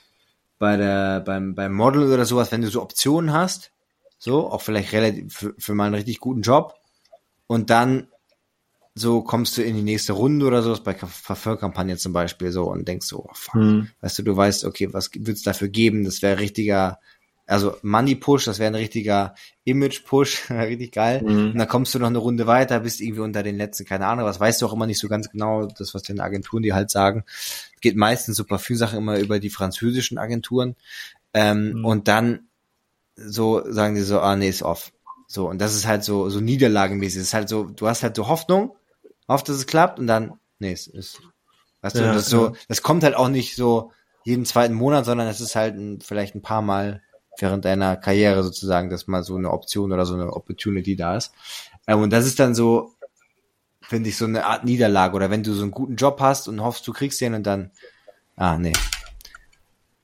bei 0.59 0.76
der, 0.76 1.20
beim, 1.20 1.55
beim 1.55 1.72
Model 1.72 2.12
oder 2.12 2.24
sowas, 2.24 2.52
wenn 2.52 2.62
du 2.62 2.68
so 2.68 2.82
Optionen 2.82 3.32
hast, 3.32 3.72
so, 4.18 4.51
auch 4.51 4.62
vielleicht 4.62 4.93
relativ 4.93 5.32
für, 5.32 5.55
für 5.59 5.74
mal 5.74 5.86
einen 5.86 5.94
richtig 5.94 6.20
guten 6.20 6.43
Job 6.43 6.74
und 7.47 7.70
dann 7.70 8.09
so 8.94 9.22
kommst 9.22 9.56
du 9.56 9.62
in 9.62 9.76
die 9.76 9.82
nächste 9.82 10.12
Runde 10.12 10.44
oder 10.44 10.62
sowas 10.62 10.82
bei 10.82 10.93
Verfolgkampagne 10.94 11.97
zum 11.97 12.12
Beispiel 12.12 12.51
so 12.51 12.64
und 12.64 12.89
denkst 12.89 13.06
so, 13.06 13.24
oh, 13.24 13.30
fuck, 13.32 13.55
hm. 13.55 13.89
weißt 14.01 14.18
du, 14.18 14.22
du 14.24 14.36
weißt, 14.36 14.64
okay, 14.64 14.93
was 14.93 15.10
wird's 15.14 15.43
dafür 15.43 15.68
geben? 15.68 16.05
Das 16.05 16.20
wäre 16.20 16.40
richtiger, 16.40 16.98
also 17.49 17.77
Money 17.81 18.15
Push, 18.15 18.45
das 18.45 18.59
wäre 18.59 18.70
ein 18.70 18.75
richtiger 18.75 19.35
Image 19.65 20.05
Push, 20.05 20.51
richtig 20.51 20.93
geil. 20.93 21.23
Mhm. 21.23 21.53
Und 21.53 21.59
dann 21.59 21.66
kommst 21.66 21.95
du 21.95 21.99
noch 21.99 22.09
eine 22.09 22.19
Runde 22.19 22.47
weiter, 22.47 22.81
bist 22.81 23.01
irgendwie 23.01 23.23
unter 23.23 23.43
den 23.43 23.57
letzten, 23.57 23.87
keine 23.87 24.07
Ahnung, 24.07 24.27
was 24.27 24.39
weißt 24.39 24.61
du 24.61 24.66
auch 24.66 24.75
immer 24.75 24.87
nicht 24.87 25.01
so 25.01 25.09
ganz 25.09 25.31
genau, 25.31 25.66
das 25.66 25.95
was 25.95 26.03
deine 26.03 26.23
Agenturen 26.23 26.62
dir 26.62 26.75
halt 26.75 26.91
sagen. 26.91 27.25
Geht 27.81 27.97
meistens 27.97 28.37
so 28.37 28.45
Parfümsachen 28.45 28.99
immer 28.99 29.19
über 29.19 29.41
die 29.41 29.49
französischen 29.49 30.19
Agenturen. 30.19 30.77
Ähm, 31.33 31.73
mhm. 31.73 31.85
Und 31.87 32.07
dann 32.07 32.49
so 33.16 33.62
sagen 33.73 33.95
die 33.95 34.03
so, 34.03 34.20
ah 34.20 34.37
nee, 34.37 34.51
ist 34.51 34.62
off. 34.62 34.93
So, 35.27 35.49
und 35.49 35.59
das 35.59 35.75
ist 35.75 35.87
halt 35.87 36.05
so, 36.05 36.29
so 36.29 36.41
niederlagenmäßig. 36.41 37.20
Das 37.20 37.29
ist 37.29 37.35
halt 37.35 37.49
so, 37.49 37.65
du 37.65 37.89
hast 37.89 38.03
halt 38.03 38.15
so 38.15 38.29
Hoffnung, 38.29 38.77
hofft, 39.27 39.49
dass 39.49 39.57
es 39.57 39.66
klappt 39.66 39.99
und 39.99 40.07
dann, 40.07 40.35
nee, 40.59 40.73
es 40.73 40.87
ist, 40.87 41.23
weißt 41.81 41.97
ja, 41.97 42.09
du, 42.09 42.15
das 42.15 42.31
ja. 42.31 42.39
so, 42.39 42.57
das 42.69 42.83
kommt 42.83 43.05
halt 43.05 43.15
auch 43.15 43.29
nicht 43.29 43.57
so 43.57 43.93
jeden 44.25 44.45
zweiten 44.45 44.75
Monat, 44.75 45.07
sondern 45.07 45.29
es 45.29 45.41
ist 45.41 45.57
halt 45.57 45.77
ein, 45.77 46.03
vielleicht 46.03 46.35
ein 46.35 46.43
paar 46.43 46.61
Mal 46.61 47.03
während 47.39 47.65
deiner 47.65 47.97
Karriere 47.97 48.43
sozusagen, 48.43 48.90
dass 48.90 49.06
mal 49.06 49.23
so 49.23 49.36
eine 49.36 49.51
Option 49.51 49.93
oder 49.93 50.06
so 50.06 50.15
eine 50.15 50.32
Opportunity 50.32 50.97
da 50.97 51.16
ist. 51.16 51.32
Ähm, 51.86 52.02
und 52.02 52.10
das 52.10 52.27
ist 52.27 52.39
dann 52.39 52.55
so, 52.55 52.94
finde 53.81 54.09
ich, 54.10 54.16
so 54.16 54.27
eine 54.27 54.44
Art 54.47 54.65
Niederlage. 54.65 55.16
Oder 55.16 55.31
wenn 55.31 55.43
du 55.43 55.52
so 55.52 55.62
einen 55.62 55.70
guten 55.70 55.97
Job 55.97 56.20
hast 56.20 56.48
und 56.48 56.62
hoffst, 56.62 56.86
du 56.86 56.93
kriegst 56.93 57.20
den 57.20 57.35
und 57.35 57.47
dann, 57.47 57.70
ah, 58.36 58.59
nee. 58.59 58.73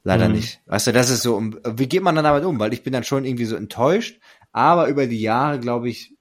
Leider 0.02 0.28
mhm. 0.28 0.36
nicht. 0.36 0.60
Weißt 0.66 0.86
du, 0.86 0.92
das 0.92 1.10
ist 1.10 1.22
so, 1.22 1.42
wie 1.42 1.88
geht 1.88 2.02
man 2.02 2.14
dann 2.14 2.24
damit 2.24 2.44
um? 2.44 2.58
Weil 2.58 2.72
ich 2.72 2.82
bin 2.82 2.92
dann 2.92 3.04
schon 3.04 3.24
irgendwie 3.24 3.46
so 3.46 3.56
enttäuscht, 3.56 4.20
aber 4.52 4.88
über 4.88 5.06
die 5.06 5.20
Jahre, 5.20 5.58
glaube 5.58 5.88
ich, 5.88 6.13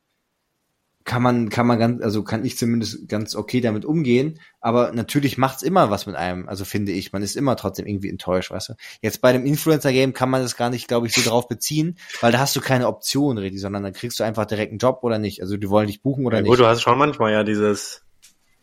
kann 1.05 1.21
man, 1.21 1.49
kann 1.49 1.67
man 1.67 1.79
ganz, 1.79 2.01
also 2.01 2.23
kann 2.23 2.45
ich 2.45 2.57
zumindest 2.57 3.07
ganz 3.09 3.35
okay 3.35 3.61
damit 3.61 3.85
umgehen. 3.85 4.39
Aber 4.61 4.91
natürlich 4.93 5.37
macht's 5.37 5.61
immer 5.61 5.89
was 5.89 6.05
mit 6.05 6.15
einem. 6.15 6.47
Also 6.47 6.65
finde 6.65 6.91
ich, 6.91 7.11
man 7.11 7.21
ist 7.21 7.35
immer 7.35 7.55
trotzdem 7.55 7.85
irgendwie 7.85 8.09
enttäuscht, 8.09 8.51
weißt 8.51 8.69
du. 8.69 8.73
Jetzt 9.01 9.21
bei 9.21 9.33
dem 9.33 9.45
Influencer-Game 9.45 10.13
kann 10.13 10.29
man 10.29 10.41
das 10.41 10.55
gar 10.55 10.69
nicht, 10.69 10.87
glaube 10.87 11.07
ich, 11.07 11.13
so 11.13 11.29
drauf 11.29 11.47
beziehen, 11.47 11.97
weil 12.21 12.31
da 12.31 12.39
hast 12.39 12.55
du 12.55 12.61
keine 12.61 12.87
Option, 12.87 13.37
richtig, 13.37 13.61
sondern 13.61 13.83
dann 13.83 13.93
kriegst 13.93 14.19
du 14.19 14.23
einfach 14.23 14.45
direkt 14.45 14.71
einen 14.71 14.79
Job 14.79 14.99
oder 15.01 15.19
nicht. 15.19 15.41
Also 15.41 15.57
die 15.57 15.69
wollen 15.69 15.87
dich 15.87 16.01
buchen 16.01 16.25
oder 16.25 16.37
ja, 16.37 16.41
nicht. 16.43 16.49
Gut, 16.49 16.59
du 16.59 16.67
hast 16.67 16.81
schon 16.81 16.97
manchmal 16.97 17.33
ja 17.33 17.43
dieses, 17.43 18.03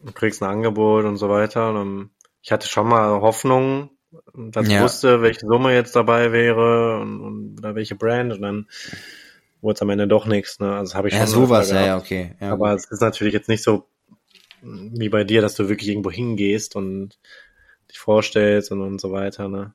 du 0.03 0.13
kriegst 0.13 0.43
ein 0.43 0.49
Angebot 0.49 1.05
und 1.05 1.17
so 1.17 1.29
weiter. 1.29 1.73
Und 1.75 2.11
ich 2.43 2.53
hatte 2.53 2.69
schon 2.69 2.89
mal 2.89 3.21
Hoffnung, 3.21 3.91
dass 4.35 4.67
ich 4.67 4.73
ja. 4.73 4.83
wusste, 4.83 5.23
welche 5.23 5.47
Summe 5.47 5.75
jetzt 5.75 5.95
dabei 5.95 6.33
wäre 6.33 7.01
und, 7.01 7.21
und 7.21 7.59
oder 7.59 7.75
welche 7.75 7.95
Brand 7.95 8.33
und 8.33 8.43
dann 8.43 8.67
wurde 9.61 9.75
es 9.75 9.83
am 9.83 9.91
Ende 9.91 10.09
doch 10.09 10.27
nichts. 10.27 10.59
Ne? 10.59 10.75
Also 10.75 10.95
habe 10.95 11.09
ich 11.09 11.15
schon. 11.15 11.21
Ja, 11.21 11.27
sowas, 11.27 11.71
ja, 11.71 11.87
ja, 11.87 11.99
okay. 11.99 12.35
Ja, 12.41 12.53
Aber 12.53 12.71
gut. 12.71 12.79
es 12.79 12.91
ist 12.91 13.01
natürlich 13.01 13.35
jetzt 13.35 13.49
nicht 13.49 13.63
so 13.63 13.87
wie 14.63 15.09
bei 15.09 15.25
dir, 15.25 15.41
dass 15.41 15.55
du 15.55 15.69
wirklich 15.69 15.89
irgendwo 15.89 16.11
hingehst 16.11 16.77
und 16.77 17.19
dich 17.91 17.99
vorstellst 17.99 18.71
und, 18.73 18.83
und 18.83 19.01
so 19.01 19.13
weiter. 19.13 19.49
Ne? 19.49 19.75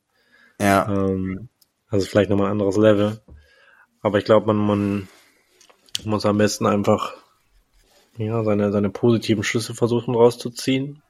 Ja. 0.59 0.87
Ähm, 0.87 1.49
also 1.89 2.05
vielleicht 2.05 2.29
nochmal 2.29 2.47
ein 2.47 2.53
anderes 2.53 2.77
Level. 2.77 3.19
Aber 4.01 4.19
ich 4.19 4.25
glaube, 4.25 4.53
man, 4.53 4.57
man 4.57 5.07
muss 6.03 6.25
am 6.25 6.37
besten 6.37 6.65
einfach 6.65 7.15
ja, 8.17 8.43
seine, 8.43 8.71
seine 8.71 8.89
positiven 8.89 9.43
Schlüsse 9.43 9.73
versuchen 9.73 10.15
rauszuziehen. 10.15 11.01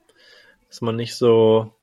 Dass 0.69 0.81
man 0.81 0.95
nicht 0.95 1.15
so 1.15 1.73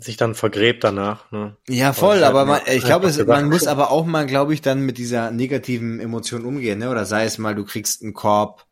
sich 0.00 0.16
dann 0.16 0.34
vergräbt 0.34 0.84
danach. 0.84 1.30
Ne? 1.32 1.56
Ja, 1.68 1.92
voll, 1.92 2.22
aber 2.24 2.44
man, 2.44 2.60
ich 2.66 2.84
glaube, 2.84 3.12
man 3.26 3.48
muss 3.48 3.66
aber 3.66 3.90
auch 3.90 4.06
mal, 4.06 4.26
glaube 4.26 4.54
ich, 4.54 4.62
dann 4.62 4.80
mit 4.80 4.98
dieser 4.98 5.30
negativen 5.30 6.00
Emotion 6.00 6.44
umgehen, 6.44 6.78
ne? 6.78 6.90
Oder 6.90 7.04
sei 7.04 7.24
es 7.24 7.38
mal, 7.38 7.54
du 7.54 7.64
kriegst 7.64 8.02
einen 8.02 8.14
Korb 8.14 8.66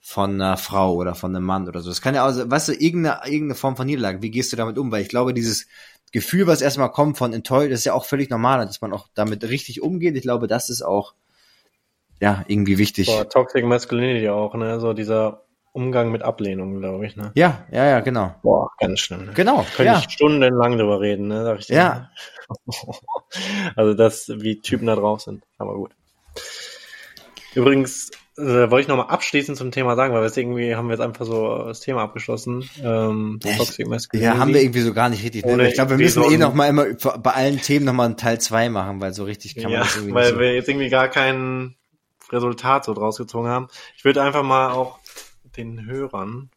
von 0.00 0.34
einer 0.34 0.56
Frau 0.56 0.94
oder 0.94 1.14
von 1.14 1.36
einem 1.36 1.44
Mann 1.44 1.68
oder 1.68 1.80
so. 1.80 1.90
Das 1.90 2.00
kann 2.00 2.14
ja 2.14 2.26
auch, 2.26 2.34
weißt 2.34 2.68
du, 2.68 2.72
irgendeine, 2.72 3.20
irgendeine 3.26 3.54
Form 3.54 3.76
von 3.76 3.86
Niederlage. 3.86 4.22
Wie 4.22 4.30
gehst 4.30 4.52
du 4.52 4.56
damit 4.56 4.78
um? 4.78 4.90
Weil 4.90 5.02
ich 5.02 5.08
glaube, 5.08 5.34
dieses 5.34 5.66
Gefühl, 6.12 6.46
was 6.46 6.62
erstmal 6.62 6.90
kommt 6.90 7.18
von 7.18 7.32
enttäuscht, 7.32 7.70
ist 7.70 7.84
ja 7.84 7.92
auch 7.92 8.06
völlig 8.06 8.30
normal, 8.30 8.64
dass 8.66 8.80
man 8.80 8.92
auch 8.92 9.08
damit 9.14 9.44
richtig 9.44 9.82
umgeht. 9.82 10.16
Ich 10.16 10.22
glaube, 10.22 10.46
das 10.46 10.70
ist 10.70 10.82
auch, 10.82 11.14
ja, 12.20 12.44
irgendwie 12.48 12.78
wichtig. 12.78 13.06
Boah, 13.06 13.28
Toxic 13.28 13.64
Masculinity 13.64 14.30
auch, 14.30 14.54
ne? 14.54 14.80
So 14.80 14.94
dieser 14.94 15.44
Umgang 15.72 16.10
mit 16.10 16.22
Ablehnung, 16.22 16.80
glaube 16.80 17.06
ich, 17.06 17.16
ne? 17.16 17.30
Ja, 17.34 17.64
ja, 17.70 17.86
ja, 17.86 18.00
genau. 18.00 18.34
Boah, 18.42 18.70
ganz 18.78 19.00
schlimm. 19.00 19.26
Ne? 19.26 19.32
Genau. 19.34 19.64
Könnte 19.76 19.92
ja. 19.92 19.98
ich 19.98 20.10
stundenlang 20.12 20.76
drüber 20.76 21.00
reden, 21.00 21.28
ne? 21.28 21.44
Sag 21.44 21.60
ich 21.60 21.66
dir. 21.66 21.74
Ja. 21.74 22.10
also 23.76 23.94
das, 23.94 24.28
wie 24.28 24.60
Typen 24.60 24.86
da 24.86 24.96
drauf 24.96 25.20
sind. 25.20 25.44
Aber 25.58 25.74
gut. 25.74 25.92
Übrigens, 27.54 28.10
äh, 28.40 28.70
wollte 28.70 28.82
ich 28.82 28.88
nochmal 28.88 29.08
abschließend 29.08 29.58
zum 29.58 29.70
Thema 29.70 29.96
sagen, 29.96 30.14
weil 30.14 30.22
wir 30.22 30.36
irgendwie 30.36 30.74
haben 30.74 30.88
wir 30.88 30.94
jetzt 30.94 31.02
einfach 31.02 31.26
so 31.26 31.64
das 31.64 31.80
Thema 31.80 32.02
abgeschlossen. 32.02 32.68
Ähm, 32.82 33.38
Toxic 33.40 33.86
Ja, 34.14 34.38
haben 34.38 34.54
wir 34.54 34.62
irgendwie 34.62 34.80
so 34.80 34.94
gar 34.94 35.08
nicht 35.08 35.22
richtig. 35.22 35.44
Ne? 35.44 35.68
Ich 35.68 35.74
glaube, 35.74 35.90
wir 35.90 35.98
müssen 35.98 36.22
eh 36.24 36.36
noch 36.36 36.54
mal 36.54 36.68
immer 36.68 36.86
bei 37.18 37.32
allen 37.32 37.60
Themen 37.60 37.84
noch 37.84 37.92
mal 37.92 38.06
einen 38.06 38.16
Teil 38.16 38.40
zwei 38.40 38.68
machen, 38.68 39.00
weil 39.00 39.12
so 39.12 39.24
richtig 39.24 39.56
kann 39.56 39.64
man 39.64 39.72
ja, 39.72 39.80
das 39.80 39.96
irgendwie 39.96 40.14
weil 40.14 40.32
so. 40.32 40.38
wir 40.38 40.54
jetzt 40.54 40.68
irgendwie 40.68 40.88
gar 40.88 41.08
kein 41.08 41.76
Resultat 42.30 42.84
so 42.84 42.94
draus 42.94 43.18
gezogen 43.18 43.48
haben. 43.48 43.68
Ich 43.96 44.04
würde 44.04 44.22
einfach 44.22 44.42
mal 44.42 44.70
auch 44.70 44.99
den 45.56 45.86
Hörern, 45.86 46.50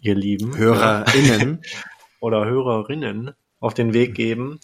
ihr 0.00 0.14
Lieben. 0.14 0.56
HörerInnen. 0.56 1.62
oder 2.20 2.44
Hörerinnen 2.44 3.32
auf 3.58 3.74
den 3.74 3.92
Weg 3.92 4.14
geben. 4.14 4.60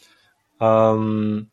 Ähm, 0.60 1.50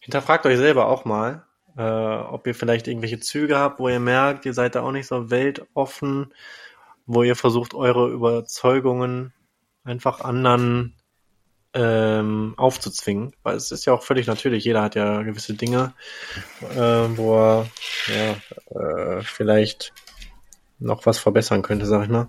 hinterfragt 0.00 0.46
euch 0.46 0.56
selber 0.56 0.88
auch 0.88 1.04
mal, 1.04 1.44
äh, 1.76 1.82
ob 1.82 2.46
ihr 2.46 2.54
vielleicht 2.54 2.88
irgendwelche 2.88 3.20
Züge 3.20 3.58
habt, 3.58 3.78
wo 3.78 3.88
ihr 3.88 4.00
merkt, 4.00 4.46
ihr 4.46 4.54
seid 4.54 4.74
da 4.74 4.82
auch 4.82 4.92
nicht 4.92 5.06
so 5.06 5.30
weltoffen, 5.30 6.32
wo 7.06 7.22
ihr 7.22 7.36
versucht, 7.36 7.74
eure 7.74 8.08
Überzeugungen 8.08 9.32
einfach 9.84 10.20
anderen 10.20 10.94
ähm, 11.74 12.54
aufzuzwingen, 12.56 13.32
weil 13.42 13.56
es 13.56 13.70
ist 13.70 13.84
ja 13.84 13.92
auch 13.92 14.02
völlig 14.02 14.26
natürlich, 14.26 14.64
jeder 14.64 14.82
hat 14.82 14.94
ja 14.94 15.22
gewisse 15.22 15.54
Dinge, 15.54 15.92
äh, 16.74 16.76
wo 16.76 17.36
er 17.36 17.66
ja, 18.06 19.18
äh, 19.18 19.22
vielleicht 19.22 19.92
noch 20.78 21.06
was 21.06 21.18
verbessern 21.18 21.62
könnte, 21.62 21.86
sag 21.86 22.04
ich 22.04 22.10
mal. 22.10 22.28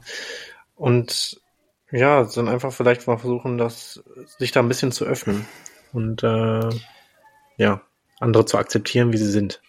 Und 0.76 1.41
ja, 1.91 2.24
dann 2.24 2.48
einfach 2.48 2.74
vielleicht 2.74 3.07
mal 3.07 3.18
versuchen, 3.18 3.57
das 3.57 4.03
sich 4.38 4.52
da 4.52 4.60
ein 4.60 4.68
bisschen 4.68 4.91
zu 4.91 5.06
öffnen 5.06 5.45
und 5.94 6.24
äh, 6.24 6.69
ja, 7.57 7.82
andere 8.19 8.45
zu 8.45 8.57
akzeptieren, 8.57 9.14
wie 9.14 9.18
sie 9.18 9.32
sind. 9.32 9.61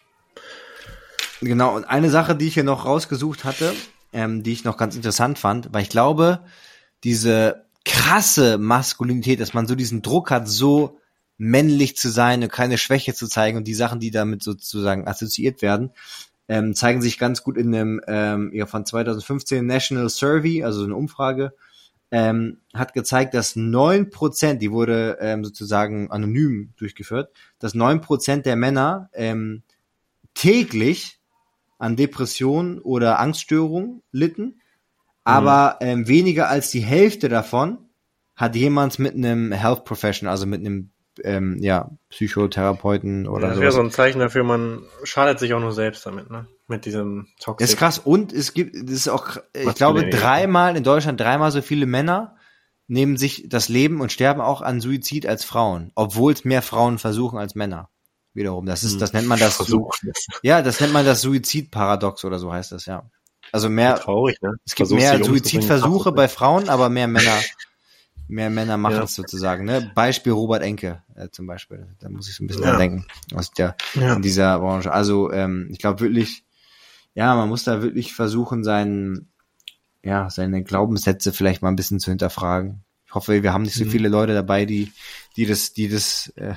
Genau, 1.40 1.76
und 1.76 1.84
eine 1.84 2.10
Sache, 2.10 2.34
die 2.34 2.48
ich 2.48 2.54
hier 2.54 2.64
noch 2.64 2.84
rausgesucht 2.84 3.44
hatte, 3.44 3.72
ähm, 4.12 4.42
die 4.42 4.52
ich 4.52 4.64
noch 4.64 4.76
ganz 4.76 4.96
interessant 4.96 5.38
fand, 5.38 5.72
weil 5.72 5.82
ich 5.82 5.88
glaube, 5.88 6.40
diese 7.04 7.66
krasse 7.84 8.58
Maskulinität, 8.58 9.40
dass 9.40 9.54
man 9.54 9.66
so 9.66 9.74
diesen 9.74 10.02
Druck 10.02 10.30
hat, 10.30 10.48
so 10.48 10.98
männlich 11.36 11.96
zu 11.96 12.10
sein 12.10 12.42
und 12.42 12.52
keine 12.52 12.78
Schwäche 12.78 13.14
zu 13.14 13.28
zeigen 13.28 13.56
und 13.56 13.64
die 13.64 13.74
Sachen, 13.74 14.00
die 14.00 14.10
damit 14.10 14.42
sozusagen 14.42 15.06
assoziiert 15.06 15.62
werden, 15.62 15.92
ähm, 16.48 16.74
zeigen 16.74 17.02
sich 17.02 17.18
ganz 17.18 17.42
gut 17.42 17.56
in 17.56 17.70
dem 17.72 18.00
ähm, 18.06 18.50
ja, 18.54 18.66
von 18.66 18.84
2015 18.84 19.64
National 19.64 20.08
Survey, 20.08 20.64
also 20.64 20.84
eine 20.84 20.96
Umfrage, 20.96 21.52
ähm, 22.10 22.58
hat 22.72 22.94
gezeigt, 22.94 23.34
dass 23.34 23.54
neun 23.54 24.10
Prozent, 24.10 24.62
die 24.62 24.72
wurde 24.72 25.18
ähm, 25.20 25.44
sozusagen 25.44 26.10
anonym 26.10 26.72
durchgeführt, 26.76 27.30
dass 27.58 27.74
neun 27.74 28.00
Prozent 28.00 28.46
der 28.46 28.56
Männer 28.56 29.10
ähm, 29.12 29.62
täglich 30.32 31.20
an 31.78 31.96
Depressionen 31.96 32.80
oder 32.80 33.18
Angststörungen 33.18 34.02
litten, 34.10 34.60
aber 35.24 35.78
mhm. 35.80 35.86
ähm, 35.86 36.08
weniger 36.08 36.48
als 36.48 36.70
die 36.70 36.80
Hälfte 36.80 37.28
davon 37.28 37.78
hat 38.34 38.56
jemand 38.56 38.98
mit 38.98 39.14
einem 39.14 39.52
Health 39.52 39.84
Professional, 39.84 40.32
also 40.32 40.46
mit 40.46 40.60
einem 40.60 40.90
ähm, 41.24 41.56
ja, 41.60 41.90
Psychotherapeuten 42.10 43.26
oder 43.28 43.48
so. 43.48 43.52
Das 43.54 43.60
wäre 43.60 43.72
so 43.72 43.80
ein 43.80 43.90
Zeichen 43.90 44.18
dafür, 44.18 44.44
man 44.44 44.82
schadet 45.02 45.38
sich 45.38 45.54
auch 45.54 45.60
nur 45.60 45.72
selbst 45.72 46.04
damit, 46.06 46.30
ne? 46.30 46.46
Mit 46.66 46.84
diesem 46.84 47.28
Toxic. 47.40 47.64
Das 47.64 47.70
ist 47.70 47.78
krass. 47.78 47.98
Und 47.98 48.32
es 48.32 48.52
gibt, 48.52 48.74
das 48.74 48.92
ist 48.92 49.08
auch, 49.08 49.38
ich 49.54 49.74
glaube, 49.74 50.08
dreimal 50.08 50.76
in 50.76 50.84
Deutschland, 50.84 51.20
dreimal 51.20 51.50
so 51.50 51.62
viele 51.62 51.86
Männer 51.86 52.36
nehmen 52.88 53.16
sich 53.16 53.48
das 53.48 53.68
Leben 53.68 54.00
und 54.00 54.12
sterben 54.12 54.40
auch 54.40 54.62
an 54.62 54.80
Suizid 54.80 55.26
als 55.26 55.44
Frauen, 55.44 55.92
obwohl 55.94 56.32
es 56.32 56.44
mehr 56.44 56.62
Frauen 56.62 56.98
versuchen 56.98 57.38
als 57.38 57.54
Männer. 57.54 57.90
Wiederum. 58.34 58.66
Das 58.66 58.82
ist, 58.82 58.92
hm. 58.92 58.98
das 59.00 59.12
nennt 59.12 59.28
man 59.28 59.38
das. 59.38 59.56
Versuchen. 59.56 60.12
Ja, 60.42 60.62
das 60.62 60.80
nennt 60.80 60.92
man 60.92 61.04
das 61.04 61.22
Suizidparadox 61.22 62.24
oder 62.24 62.38
so 62.38 62.52
heißt 62.52 62.72
das, 62.72 62.86
ja. 62.86 63.10
Also 63.52 63.68
mehr. 63.68 63.96
Traurig, 63.96 64.40
ne? 64.42 64.52
Es 64.64 64.74
gibt 64.74 64.88
Versuchst 64.88 65.10
mehr 65.12 65.24
Suizidversuche 65.24 66.12
bei 66.12 66.28
Frauen, 66.28 66.68
aber 66.68 66.88
mehr 66.88 67.08
Männer 67.08 67.36
Mehr 68.28 68.50
Männer 68.50 68.76
machen 68.76 68.96
Ja. 68.96 69.02
es 69.04 69.14
sozusagen, 69.14 69.64
ne? 69.64 69.90
Beispiel 69.94 70.32
Robert 70.32 70.62
Enke 70.62 71.02
äh, 71.16 71.28
zum 71.30 71.46
Beispiel. 71.46 71.88
Da 71.98 72.08
muss 72.10 72.28
ich 72.28 72.36
so 72.36 72.44
ein 72.44 72.46
bisschen 72.46 72.62
Ja. 72.62 72.70
dran 72.70 72.78
denken 72.78 73.06
aus 73.34 73.50
der 73.52 73.74
Ja. 73.94 74.14
in 74.14 74.22
dieser 74.22 74.58
Branche. 74.58 74.92
Also 74.92 75.32
ähm, 75.32 75.68
ich 75.70 75.78
glaube 75.78 76.00
wirklich, 76.00 76.44
ja, 77.14 77.34
man 77.34 77.48
muss 77.48 77.64
da 77.64 77.82
wirklich 77.82 78.14
versuchen, 78.14 78.64
seinen, 78.64 79.32
ja, 80.04 80.28
seine 80.30 80.62
Glaubenssätze 80.62 81.32
vielleicht 81.32 81.62
mal 81.62 81.68
ein 81.70 81.76
bisschen 81.76 82.00
zu 82.00 82.10
hinterfragen. 82.10 82.84
Ich 83.06 83.14
hoffe, 83.14 83.42
wir 83.42 83.52
haben 83.54 83.62
nicht 83.62 83.74
so 83.76 83.84
Mhm. 83.86 83.90
viele 83.90 84.08
Leute 84.10 84.34
dabei, 84.34 84.66
die, 84.66 84.92
die 85.36 85.46
das, 85.46 85.72
die 85.72 85.88
das 85.88 86.28
äh, 86.36 86.54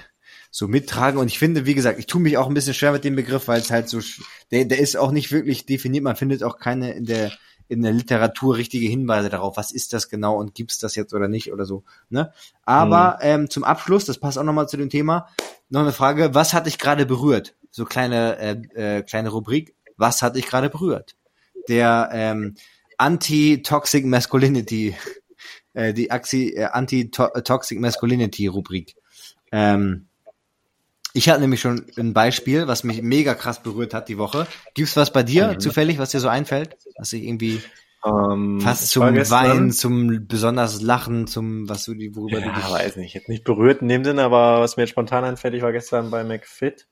so 0.49 0.68
mittragen. 0.68 1.18
Und 1.19 1.27
ich 1.27 1.39
finde, 1.39 1.65
wie 1.65 1.73
gesagt, 1.73 1.98
ich 1.98 2.07
tue 2.07 2.19
mich 2.22 2.38
auch 2.38 2.48
ein 2.48 2.53
bisschen 2.53 2.73
schwer 2.73 2.91
mit 2.91 3.06
dem 3.06 3.15
Begriff, 3.15 3.48
weil 3.48 3.61
es 3.61 3.72
halt 3.72 3.88
so, 3.88 4.02
der, 4.52 4.65
der 4.65 4.80
ist 4.80 4.98
auch 4.98 5.11
nicht 5.11 5.31
wirklich 5.31 5.65
definiert. 5.65 6.03
Man 6.03 6.18
findet 6.18 6.43
auch 6.43 6.57
keine 6.60 6.91
in 6.91 7.06
der 7.06 7.31
in 7.72 7.81
der 7.81 7.93
Literatur 7.93 8.57
richtige 8.57 8.88
Hinweise 8.88 9.30
darauf, 9.30 9.56
was 9.56 9.72
ist 9.72 9.93
das 9.93 10.10
genau 10.10 10.35
und 10.35 10.53
gibt's 10.53 10.77
das 10.77 10.95
jetzt 10.95 11.14
oder 11.14 11.30
nicht 11.30 11.53
oder 11.53 11.65
so. 11.65 11.85
Ne? 12.10 12.34
Aber 12.65 13.19
ähm, 13.22 13.49
zum 13.49 13.64
Abschluss, 13.64 14.03
das 14.03 14.18
passt 14.18 14.38
auch 14.38 14.43
nochmal 14.43 14.68
zu 14.68 14.76
dem 14.76 14.89
Thema, 14.89 15.30
noch 15.69 15.80
eine 15.80 15.93
Frage, 15.93 16.35
was 16.35 16.53
hat 16.53 16.65
dich 16.65 16.77
gerade 16.77 17.06
berührt? 17.06 17.56
So 17.72 17.85
kleine 17.85 18.38
äh, 18.76 18.98
äh, 18.98 19.03
kleine 19.03 19.30
Rubrik, 19.30 19.73
was 19.95 20.22
hat 20.22 20.35
dich 20.35 20.48
gerade 20.48 20.69
berührt? 20.69 21.15
Der 21.69 22.10
ähm, 22.11 22.56
Anti-Toxic 22.98 24.06
Masculinity, 24.06 24.98
äh, 25.73 25.93
die 25.93 26.11
Axi, 26.11 26.49
äh, 26.49 26.65
Anti-Toxic 26.65 27.80
Masculinity 27.80 28.48
Rubrik. 28.48 28.95
Ähm, 29.53 30.07
ich 31.13 31.29
hatte 31.29 31.41
nämlich 31.41 31.61
schon 31.61 31.85
ein 31.97 32.13
Beispiel, 32.13 32.67
was 32.67 32.83
mich 32.83 33.01
mega 33.01 33.33
krass 33.35 33.61
berührt 33.63 33.93
hat 33.93 34.09
die 34.09 34.17
Woche. 34.17 34.47
Gibt's 34.73 34.95
was 34.95 35.11
bei 35.13 35.23
dir 35.23 35.57
Mhm. 35.57 35.59
zufällig, 35.59 35.97
was 35.99 36.11
dir 36.11 36.19
so 36.19 36.27
einfällt? 36.29 36.77
Was 36.97 37.09
dich 37.09 37.23
irgendwie 37.23 37.63
Ähm, 38.05 38.57
fast 38.59 38.83
ich 38.83 38.89
zum 38.91 39.29
Weinen, 39.29 39.71
zum 39.71 40.27
besonders 40.27 40.81
Lachen, 40.81 41.27
zum 41.27 41.69
was 41.69 41.85
du 41.85 41.93
die 41.95 42.15
worüber 42.15 42.41
du 42.41 42.51
Ja, 42.51 42.53
dich 42.53 42.71
weiß 42.71 42.95
nicht, 42.97 43.13
jetzt 43.13 43.29
nicht 43.29 43.43
berührt 43.43 43.81
in 43.83 43.88
dem 43.88 44.03
Sinne, 44.03 44.23
aber 44.23 44.59
was 44.61 44.75
mir 44.77 44.83
jetzt 44.83 44.91
spontan 44.91 45.23
einfällt, 45.23 45.53
ich 45.53 45.61
war 45.61 45.71
gestern 45.71 46.09
bei 46.09 46.23
McFit. 46.23 46.88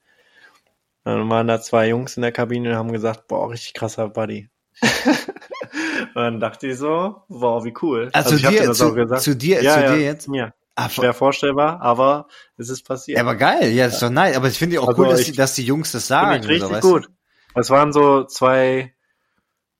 Dann 1.03 1.29
waren 1.29 1.47
da 1.47 1.59
zwei 1.59 1.89
Jungs 1.89 2.15
in 2.17 2.21
der 2.21 2.31
Kabine 2.31 2.69
und 2.69 2.75
haben 2.75 2.91
gesagt, 2.93 3.27
boah, 3.27 3.49
richtig 3.49 3.73
krasser 3.73 4.07
Buddy. 4.09 4.49
und 4.81 6.15
dann 6.15 6.39
dachte 6.39 6.67
ich 6.67 6.77
so, 6.77 7.23
wow, 7.27 7.63
wie 7.65 7.73
cool. 7.81 8.09
Also, 8.13 8.35
ich 8.35 8.45
hab 8.45 8.53
dir, 8.53 8.71
zu, 8.71 8.85
auch 8.85 8.95
gesagt. 8.95 9.23
zu 9.23 9.35
dir, 9.35 9.61
ja, 9.61 9.73
zu 9.73 9.83
ja, 9.83 9.95
dir 9.95 10.01
jetzt? 10.01 10.29
Ja, 10.31 10.53
Schwer 10.89 11.13
vorstellbar, 11.13 11.81
aber 11.81 12.27
es 12.57 12.69
ist 12.69 12.83
passiert. 12.87 13.17
Ja, 13.17 13.23
aber 13.23 13.35
geil, 13.35 13.71
ja, 13.71 13.85
das 13.85 13.95
ist 13.95 14.01
doch 14.03 14.09
nice. 14.09 14.35
Aber 14.37 14.47
ich 14.47 14.57
finde 14.57 14.75
ja 14.75 14.81
auch 14.81 14.87
Also 14.89 15.01
cool, 15.03 15.09
dass, 15.09 15.19
ich- 15.21 15.25
die, 15.31 15.33
dass 15.33 15.55
die 15.55 15.65
Jungs 15.65 15.91
das 15.91 16.07
sagen. 16.07 16.41
ich 16.43 16.47
richtig 16.47 16.67
so, 16.67 16.71
weißt 16.73 16.83
du? 16.83 16.93
gut. 16.93 17.09
Es 17.55 17.69
waren 17.69 17.91
so 17.91 18.23
zwei, 18.25 18.93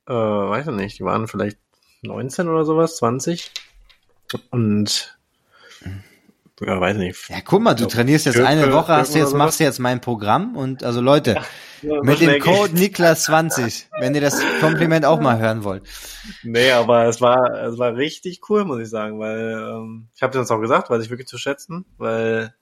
äh, 0.07 0.11
weiß 0.13 0.67
ich 0.67 0.73
nicht, 0.73 0.99
die 0.99 1.03
waren 1.03 1.27
vielleicht 1.27 1.57
19 2.01 2.47
oder 2.49 2.65
sowas, 2.65 2.97
20. 2.97 3.51
Und 4.51 5.17
ja, 6.61 6.79
weiß 6.79 6.97
nicht. 6.97 7.29
Ja, 7.29 7.37
guck 7.43 7.61
mal, 7.61 7.73
du 7.73 7.87
trainierst 7.87 8.25
jetzt 8.25 8.39
eine 8.39 8.71
Woche, 8.73 8.93
hast 8.93 9.15
du 9.15 9.19
jetzt, 9.19 9.33
machst 9.33 9.59
du 9.59 9.63
jetzt 9.63 9.79
mein 9.79 10.01
Programm 10.01 10.55
und 10.55 10.83
also 10.83 11.01
Leute, 11.01 11.41
Ja, 11.81 12.01
mit 12.03 12.19
dem 12.19 12.39
Code 12.41 12.73
geht's. 12.73 12.99
Niklas20, 12.99 13.85
wenn 13.99 14.15
ihr 14.15 14.21
das 14.21 14.41
Kompliment 14.59 15.05
auch 15.05 15.19
mal 15.19 15.39
hören 15.39 15.63
wollt. 15.63 15.83
Nee, 16.43 16.71
aber 16.71 17.05
es 17.05 17.21
war, 17.21 17.63
es 17.63 17.77
war 17.77 17.95
richtig 17.95 18.41
cool, 18.49 18.65
muss 18.65 18.79
ich 18.79 18.89
sagen, 18.89 19.19
weil 19.19 19.51
ähm, 19.51 20.07
ich 20.15 20.21
habe 20.21 20.37
das 20.37 20.51
auch 20.51 20.59
gesagt, 20.59 20.89
weiß 20.89 21.03
ich 21.03 21.09
wirklich 21.09 21.27
zu 21.27 21.37
schätzen, 21.37 21.85
weil 21.97 22.53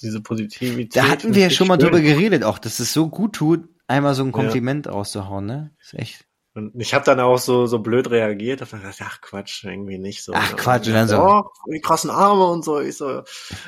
diese 0.00 0.20
Positivität. 0.20 0.96
Da 0.96 1.08
hatten 1.08 1.34
wir 1.34 1.42
ja 1.42 1.50
schon 1.50 1.68
mal 1.68 1.80
schön. 1.80 1.90
drüber 1.90 2.00
geredet, 2.00 2.44
auch, 2.44 2.58
dass 2.58 2.80
es 2.80 2.92
so 2.92 3.08
gut 3.08 3.34
tut, 3.34 3.68
einmal 3.86 4.14
so 4.14 4.24
ein 4.24 4.32
Kompliment 4.32 4.88
rauszuhauen, 4.88 5.46
ne? 5.46 5.70
Ist 5.80 5.94
echt. 5.94 6.24
Und 6.54 6.78
ich 6.78 6.92
habe 6.92 7.04
dann 7.04 7.18
auch 7.20 7.38
so 7.38 7.64
so 7.66 7.78
blöd 7.78 8.10
reagiert, 8.10 8.60
hab 8.60 8.68
dann 8.70 8.80
gesagt, 8.82 9.00
ach 9.02 9.20
Quatsch, 9.22 9.64
irgendwie 9.64 9.98
nicht 9.98 10.22
so. 10.22 10.32
Ach, 10.34 10.54
Quatsch, 10.56 10.86
und 10.88 10.92
dann 10.92 11.08
so- 11.08 11.18
Oh, 11.22 11.42
die 11.72 11.80
krassen 11.80 12.10
Arme 12.10 12.44
und 12.46 12.62
so. 12.64 12.78
Ich 12.80 12.96
so, 12.98 13.22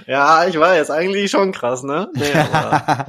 ja, 0.07 0.47
ich 0.47 0.59
weiß, 0.59 0.91
eigentlich 0.91 1.31
schon 1.31 1.53
krass, 1.53 1.83
ne? 1.83 2.11
Nee, 2.15 2.33
aber, 2.53 3.07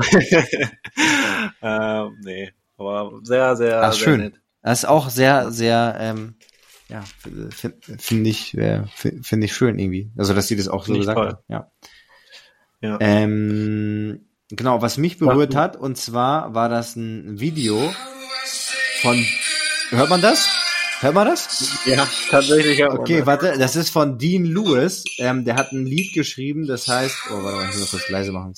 ähm, 1.62 2.18
nee, 2.24 2.52
aber 2.78 3.12
sehr, 3.24 3.56
sehr, 3.56 3.82
Ach, 3.84 3.94
sehr 3.94 4.04
schön. 4.04 4.20
nett. 4.22 4.42
Das 4.62 4.80
ist 4.80 4.86
auch 4.86 5.10
sehr, 5.10 5.52
sehr, 5.52 5.96
ähm, 6.00 6.36
ja, 6.88 7.04
finde 7.50 7.80
find 8.00 8.28
ich, 8.28 8.58
äh, 8.58 8.84
finde 8.96 9.46
ich 9.46 9.54
schön 9.56 9.78
irgendwie. 9.78 10.12
Also, 10.18 10.34
dass 10.34 10.48
sie 10.48 10.56
das 10.56 10.68
auch 10.68 10.86
so 10.86 10.94
Finde 10.94 11.00
ich 11.02 11.08
gesagt 11.08 11.34
hat. 11.34 11.44
Ja. 11.48 11.72
Ja. 12.82 12.98
Ähm, 13.00 14.28
genau, 14.50 14.82
was 14.82 14.98
mich 14.98 15.18
berührt 15.18 15.56
hat, 15.56 15.76
und 15.76 15.98
zwar 15.98 16.54
war 16.54 16.70
das 16.70 16.96
ein 16.96 17.40
Video 17.40 17.92
von, 19.02 19.26
hört 19.90 20.10
man 20.10 20.22
das? 20.22 20.48
Hört 21.02 21.14
man 21.14 21.28
das? 21.28 21.78
ja, 21.86 22.08
tatsächlich. 22.30 22.80
Ja, 22.80 22.90
Okay, 22.92 23.26
warte, 23.26 23.58
das 23.58 23.76
ist 23.76 23.90
von 23.90 24.18
Dean 24.18 24.46
Lewis. 24.46 25.04
Ähm, 25.18 25.46
der 25.46 25.56
hat 25.56 25.72
ein 25.72 25.86
Lied 25.86 26.14
geschrieben, 26.14 26.66
das 26.68 26.88
heißt, 26.88 27.16
oh, 27.32 27.44
warte 27.44 27.58
mal, 27.58 27.70
ich 27.70 27.78
muss 27.78 27.92
das 27.92 28.10
leise 28.10 28.32
machen. 28.32 28.54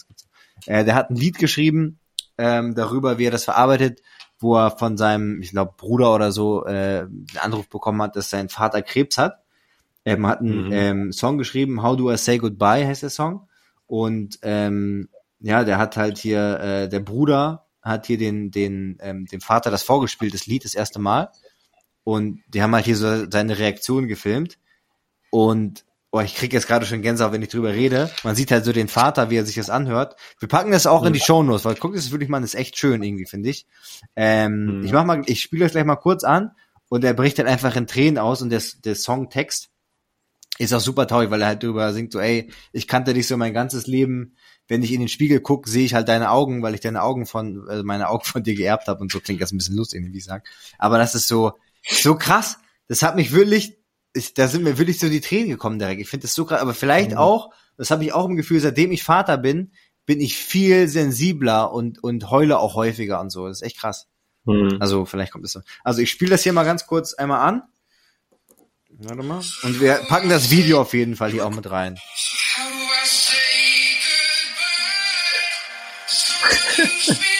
Äh, 0.65 0.85
der 0.85 0.95
hat 0.95 1.09
ein 1.09 1.15
Lied 1.15 1.37
geschrieben 1.39 1.99
ähm, 2.37 2.75
darüber, 2.75 3.17
wie 3.17 3.25
er 3.25 3.31
das 3.31 3.43
verarbeitet, 3.45 4.01
wo 4.39 4.55
er 4.55 4.71
von 4.71 4.97
seinem, 4.97 5.41
ich 5.41 5.51
glaube, 5.51 5.73
Bruder 5.77 6.13
oder 6.13 6.31
so 6.31 6.65
äh, 6.65 6.99
einen 7.01 7.27
Anruf 7.39 7.67
bekommen 7.69 8.01
hat, 8.01 8.15
dass 8.15 8.29
sein 8.29 8.49
Vater 8.49 8.81
Krebs 8.81 9.17
hat. 9.17 9.39
Er 10.03 10.21
hat 10.21 10.39
einen 10.39 10.67
Mhm. 10.67 10.71
ähm, 10.71 11.11
Song 11.11 11.37
geschrieben, 11.37 11.81
How 11.83 11.97
Do 11.97 12.11
I 12.11 12.17
Say 12.17 12.37
Goodbye 12.37 12.85
heißt 12.87 13.03
der 13.03 13.09
Song. 13.09 13.49
Und 13.87 14.39
ähm, 14.43 15.09
ja, 15.39 15.63
der 15.63 15.77
hat 15.79 15.97
halt 15.97 16.17
hier, 16.17 16.59
äh, 16.59 16.89
der 16.89 16.99
Bruder 17.01 17.66
hat 17.87 18.05
hier 18.07 18.17
den, 18.17 18.51
den, 18.51 18.97
ähm, 19.01 19.25
dem 19.25 19.41
Vater 19.41 19.71
das 19.71 19.83
vorgespielt, 19.83 20.33
das 20.33 20.45
Lied, 20.47 20.65
das 20.65 20.75
erste 20.75 20.99
Mal. 20.99 21.29
Und 22.03 22.41
die 22.47 22.61
haben 22.61 22.73
halt 22.73 22.85
hier 22.85 22.95
so 22.95 23.29
seine 23.29 23.57
Reaktion 23.57 24.07
gefilmt. 24.07 24.57
Und 25.29 25.83
oh, 26.11 26.21
ich 26.21 26.35
krieg 26.35 26.53
jetzt 26.53 26.67
gerade 26.67 26.85
schon 26.85 27.01
Gänsehaut, 27.01 27.33
wenn 27.33 27.41
ich 27.41 27.49
drüber 27.49 27.73
rede. 27.73 28.09
Man 28.23 28.35
sieht 28.35 28.51
halt 28.51 28.63
so 28.63 28.71
den 28.71 28.87
Vater, 28.87 29.29
wie 29.29 29.35
er 29.37 29.45
sich 29.45 29.55
das 29.55 29.69
anhört. 29.69 30.15
Wir 30.39 30.47
packen 30.47 30.71
das 30.71 30.87
auch 30.87 31.03
in 31.03 31.13
die 31.13 31.19
Shownotes, 31.19 31.65
weil 31.65 31.75
guck 31.75 31.93
das 31.95 32.11
wirklich 32.11 32.29
mal, 32.29 32.39
das 32.39 32.53
ist 32.53 32.59
echt 32.59 32.77
schön 32.77 33.03
irgendwie, 33.03 33.25
finde 33.25 33.49
ich. 33.49 33.65
Ähm, 34.15 34.77
Mhm. 34.79 34.85
Ich 34.85 34.91
mach 34.93 35.03
mal, 35.03 35.21
ich 35.25 35.41
spiele 35.41 35.65
das 35.65 35.73
gleich 35.73 35.85
mal 35.85 35.97
kurz 35.97 36.23
an 36.23 36.51
und 36.89 37.03
er 37.03 37.13
bricht 37.13 37.37
halt 37.39 37.47
einfach 37.49 37.75
in 37.75 37.87
Tränen 37.87 38.17
aus 38.17 38.41
und 38.41 38.49
der, 38.49 38.61
der 38.85 38.95
Songtext 38.95 39.69
ist 40.59 40.73
auch 40.73 40.79
super 40.79 41.07
traurig, 41.07 41.29
weil 41.29 41.41
er 41.41 41.47
halt 41.47 41.61
drüber 41.61 41.93
singt 41.93 42.13
so, 42.13 42.19
ey, 42.19 42.51
ich 42.71 42.87
kannte 42.87 43.13
dich 43.13 43.27
so 43.27 43.37
mein 43.37 43.53
ganzes 43.53 43.85
Leben. 43.85 44.35
Wenn 44.67 44.83
ich 44.83 44.91
in 44.91 44.99
den 44.99 45.09
Spiegel 45.09 45.39
guck, 45.39 45.67
sehe 45.67 45.85
ich 45.85 45.93
halt 45.93 46.07
deine 46.09 46.29
Augen, 46.31 46.61
weil 46.61 46.73
ich 46.75 46.81
deine 46.81 47.01
Augen 47.01 47.25
von, 47.25 47.67
äh, 47.69 47.83
meine 47.83 48.09
Augen 48.09 48.25
von 48.25 48.43
dir 48.43 48.55
geerbt 48.55 48.87
habe 48.87 48.99
und 48.99 49.11
so 49.11 49.19
klingt 49.19 49.41
das 49.41 49.51
ein 49.51 49.57
bisschen 49.57 49.75
lustig, 49.77 50.03
wie 50.05 50.17
ich 50.17 50.25
sag. 50.25 50.47
Aber 50.77 50.97
das 50.97 51.15
ist 51.15 51.27
so, 51.27 51.53
so 51.89 52.15
krass. 52.15 52.57
Das 52.87 53.01
hat 53.01 53.15
mich 53.15 53.31
wirklich, 53.31 53.77
ich, 54.13 54.33
da 54.33 54.47
sind 54.47 54.63
mir 54.63 54.77
wirklich 54.77 54.99
so 54.99 55.09
die 55.09 55.21
Tränen 55.21 55.49
gekommen 55.49 55.79
direkt. 55.79 56.01
Ich 56.01 56.09
finde 56.09 56.23
das 56.23 56.33
so 56.35 56.45
krass, 56.45 56.61
aber 56.61 56.73
vielleicht 56.73 57.11
Mhm. 57.11 57.17
auch, 57.17 57.53
das 57.77 57.91
habe 57.91 58.03
ich 58.03 58.13
auch 58.13 58.25
im 58.25 58.35
Gefühl, 58.35 58.59
seitdem 58.59 58.91
ich 58.91 59.03
Vater 59.03 59.37
bin, 59.37 59.71
bin 60.05 60.21
ich 60.21 60.37
viel 60.37 60.87
sensibler 60.87 61.71
und, 61.71 62.01
und 62.03 62.29
heule 62.29 62.59
auch 62.59 62.75
häufiger 62.75 63.19
und 63.19 63.29
so. 63.29 63.47
Das 63.47 63.57
ist 63.57 63.61
echt 63.67 63.79
krass. 63.79 64.07
Mhm. 64.45 64.77
Also 64.79 65.05
vielleicht 65.05 65.31
kommt 65.33 65.45
es 65.45 65.51
so. 65.51 65.61
Also 65.83 66.01
ich 66.01 66.09
spiele 66.09 66.31
das 66.31 66.43
hier 66.43 66.53
mal 66.53 66.63
ganz 66.63 66.87
kurz 66.87 67.13
einmal 67.13 67.41
an. 67.47 67.63
Warte 68.89 69.21
mal. 69.23 69.41
Und 69.63 69.79
wir 69.81 69.95
packen 70.07 70.29
das 70.29 70.49
Video 70.49 70.81
auf 70.81 70.93
jeden 70.93 71.15
Fall 71.15 71.31
hier 71.31 71.45
auch 71.45 71.51
mit 71.51 71.69
rein. 71.69 71.97
Yeah. 76.77 77.15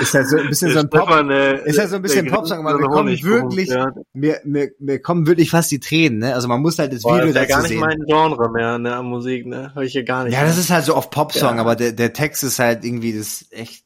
Ist 0.00 0.14
halt 0.14 0.28
so 0.28 0.36
ein 0.38 0.48
bisschen 0.48 0.72
so 0.72 0.80
ein 0.80 0.90
Pop. 0.90 1.08
Äh, 1.10 1.68
Ist 1.68 1.78
halt 1.78 1.90
so 1.90 1.96
ein 1.96 2.02
bisschen 2.02 2.26
Popsong, 2.26 2.60
aber 2.66 2.78
eine 2.78 2.86
kommen 2.88 3.08
wirklich, 3.22 3.68
Ja. 3.68 3.92
mir, 4.12 4.40
mir, 4.44 4.70
mir 4.78 4.98
kommen 5.00 5.26
wirklich 5.26 5.50
fast 5.50 5.70
die 5.70 5.80
Tränen, 5.80 6.18
ne? 6.18 6.34
Also 6.34 6.48
man 6.48 6.60
muss 6.60 6.78
halt 6.78 6.92
das 6.92 7.02
Boah, 7.02 7.16
Video 7.18 7.32
das 7.32 7.42
ist 7.44 7.48
ja 7.50 7.56
gar 7.56 7.62
nicht 7.62 7.68
sehen. 7.70 7.80
mein 7.80 8.04
Genre 8.06 8.50
mehr, 8.50 8.78
ne, 8.78 8.96
an 8.96 9.06
Musik, 9.06 9.46
ne, 9.46 9.72
höre 9.74 9.82
ich 9.84 9.92
hier 9.92 10.04
gar 10.04 10.24
nicht. 10.24 10.32
Ja, 10.32 10.40
mehr. 10.40 10.48
das 10.48 10.58
ist 10.58 10.70
halt 10.70 10.84
so 10.84 10.94
auf 10.94 11.10
Popsong, 11.10 11.56
Ja. 11.56 11.60
aber 11.60 11.76
der, 11.76 11.92
der 11.92 12.12
Text 12.12 12.42
ist 12.44 12.58
halt 12.58 12.84
irgendwie 12.84 13.16
das 13.16 13.46
echt, 13.50 13.84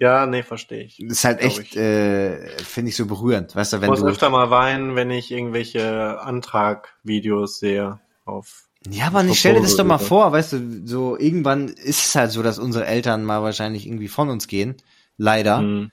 ja, 0.00 0.26
nee, 0.26 0.42
verstehe 0.42 0.84
ich. 0.84 0.98
das 1.08 1.18
ist 1.18 1.24
halt 1.24 1.40
echt, 1.40 1.58
ich. 1.58 1.76
äh, 1.76 2.46
finde 2.58 2.90
ich 2.90 2.96
so 2.96 3.06
berührend, 3.06 3.54
weißt 3.56 3.72
du, 3.72 3.76
Ich 3.76 3.82
wenn 3.82 3.90
muss 3.90 4.00
du, 4.00 4.06
öfter 4.06 4.30
mal 4.30 4.50
weinen, 4.50 4.94
wenn 4.94 5.10
ich 5.10 5.30
irgendwelche 5.32 6.20
Antragvideos 6.20 7.58
sehe 7.58 8.00
auf 8.24 8.64
ja, 8.88 9.08
aber 9.08 9.24
ich 9.24 9.40
stell 9.40 9.54
dir 9.54 9.62
das 9.62 9.74
doch 9.74 9.84
mal 9.84 9.98
vor, 9.98 10.30
weißt 10.30 10.52
du, 10.52 10.82
so 10.84 11.18
irgendwann 11.18 11.68
ist 11.68 12.06
es 12.06 12.14
halt 12.14 12.30
so, 12.30 12.42
dass 12.44 12.60
unsere 12.60 12.86
Eltern 12.86 13.24
mal 13.24 13.42
wahrscheinlich 13.42 13.84
irgendwie 13.86 14.06
von 14.06 14.28
uns 14.28 14.46
gehen, 14.46 14.76
leider, 15.16 15.58
Hm. 15.58 15.90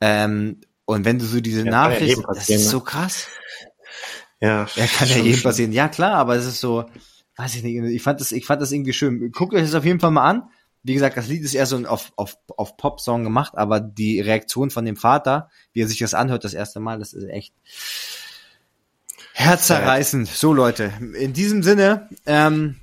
ähm, 0.00 0.60
und 0.84 1.04
wenn 1.04 1.18
du 1.18 1.24
so 1.24 1.40
diese 1.40 1.64
Ja, 1.66 1.92
jedem 1.92 2.24
das 2.28 2.48
ist 2.48 2.64
ne? 2.64 2.70
so 2.70 2.80
krass. 2.80 3.28
Ja, 4.40 4.66
Ja, 4.74 4.86
kann 4.86 5.08
ja 5.08 5.18
jedem 5.18 5.42
passieren. 5.42 5.72
Ja, 5.72 5.88
klar, 5.88 6.14
aber 6.14 6.34
es 6.36 6.46
ist 6.46 6.60
so, 6.60 6.84
weiß 7.36 7.54
ich 7.56 7.62
nicht, 7.62 7.76
ich 7.76 8.02
fand 8.02 8.20
das, 8.20 8.32
ich 8.32 8.46
fand 8.46 8.60
das 8.62 8.72
irgendwie 8.72 8.92
schön. 8.92 9.30
Guckt 9.32 9.54
euch 9.54 9.62
das 9.62 9.74
auf 9.74 9.84
jeden 9.84 10.00
Fall 10.00 10.10
mal 10.10 10.28
an. 10.28 10.50
Wie 10.82 10.94
gesagt, 10.94 11.16
das 11.18 11.28
Lied 11.28 11.42
ist 11.44 11.52
eher 11.54 11.66
so 11.66 11.76
ein 11.76 11.84
auf, 11.84 12.10
auf, 12.16 12.38
auf 12.56 12.78
Pop-Song 12.78 13.22
gemacht, 13.22 13.52
aber 13.56 13.80
die 13.80 14.18
Reaktion 14.20 14.70
von 14.70 14.84
dem 14.86 14.96
Vater, 14.96 15.50
wie 15.74 15.82
er 15.82 15.88
sich 15.88 15.98
das 15.98 16.14
anhört 16.14 16.42
das 16.42 16.54
erste 16.54 16.80
Mal, 16.80 16.98
das 16.98 17.12
ist 17.12 17.24
echt 17.28 17.54
Herzzerreißend. 19.34 20.28
So, 20.28 20.52
Leute, 20.52 20.92
in 21.18 21.32
diesem 21.32 21.62
Sinne, 21.62 22.08
ähm, 22.26 22.76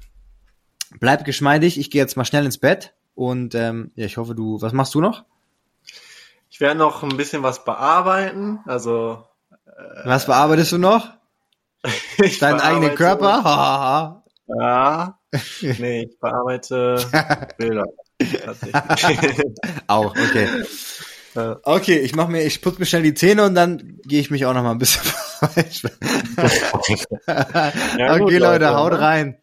bleib 0.99 1.26
geschmeidig. 1.26 1.77
Ich 1.80 1.91
gehe 1.91 2.01
jetzt 2.01 2.18
mal 2.18 2.26
schnell 2.26 2.45
ins 2.45 2.57
Bett 2.57 2.93
und 3.15 3.53
ähm, 3.55 3.91
ja, 3.95 4.05
ich 4.05 4.18
hoffe, 4.18 4.34
du, 4.35 4.61
was 4.61 4.73
machst 4.73 4.95
du 4.95 5.01
noch? 5.01 5.26
Ich 6.58 6.62
werde 6.62 6.80
noch 6.80 7.04
ein 7.04 7.16
bisschen 7.16 7.44
was 7.44 7.64
bearbeiten. 7.64 8.62
Also 8.66 9.24
Was 10.06 10.26
bearbeitest 10.26 10.72
du 10.72 10.80
noch? 10.80 11.08
Deinen 12.40 12.62
eigenen 12.62 12.96
Körper? 12.96 14.24
Ja. 14.48 15.20
Nee, 15.62 16.08
ich 16.10 16.20
bearbeite 16.20 16.98
Bilder. 17.60 17.86
Auch, 19.88 20.16
okay. 20.16 20.48
Okay, 21.62 22.00
ich 22.00 22.16
mach 22.16 22.28
mir, 22.28 22.42
ich 22.42 22.60
putze 22.60 22.80
mir 22.80 22.88
schnell 22.88 23.04
die 23.04 23.14
Zähne 23.14 23.46
und 23.46 23.54
dann 23.54 24.00
gehe 24.04 24.20
ich 24.20 24.32
mich 24.32 24.48
auch 24.48 24.56
noch 24.56 24.64
mal 24.64 24.72
ein 24.72 24.80
bisschen. 24.80 25.04
Ja, 28.00 28.14
okay, 28.16 28.20
gut, 28.20 28.32
Leute, 28.32 28.76
haut 28.76 28.94
ne? 28.94 29.00
rein. 29.00 29.38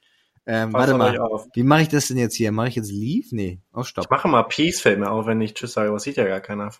Ähm, 0.47 0.73
warte 0.73 0.93
auf 0.93 0.99
mal. 0.99 1.19
auf. 1.19 1.47
Wie 1.55 1.63
mache 1.63 1.83
ich 1.83 1.89
das 1.89 2.09
denn 2.09 2.19
jetzt 2.19 2.35
hier? 2.35 2.53
Mache 2.53 2.69
ich 2.69 2.75
jetzt 2.77 2.91
Leave? 2.91 3.29
Nee. 3.31 3.61
Oh, 3.73 3.83
stopp. 3.83 4.05
Ich 4.05 4.11
mache 4.11 4.29
mal 4.29 4.43
Peace, 4.43 4.81
fällt 4.81 4.99
mir 4.99 5.11
auf, 5.11 5.27
wenn 5.27 5.41
ich 5.41 5.55
Tschüss 5.55 5.73
sage, 5.73 5.91
das 5.91 6.03
sieht 6.03 6.17
ja 6.17 6.27
gar 6.27 6.41
keiner. 6.41 6.71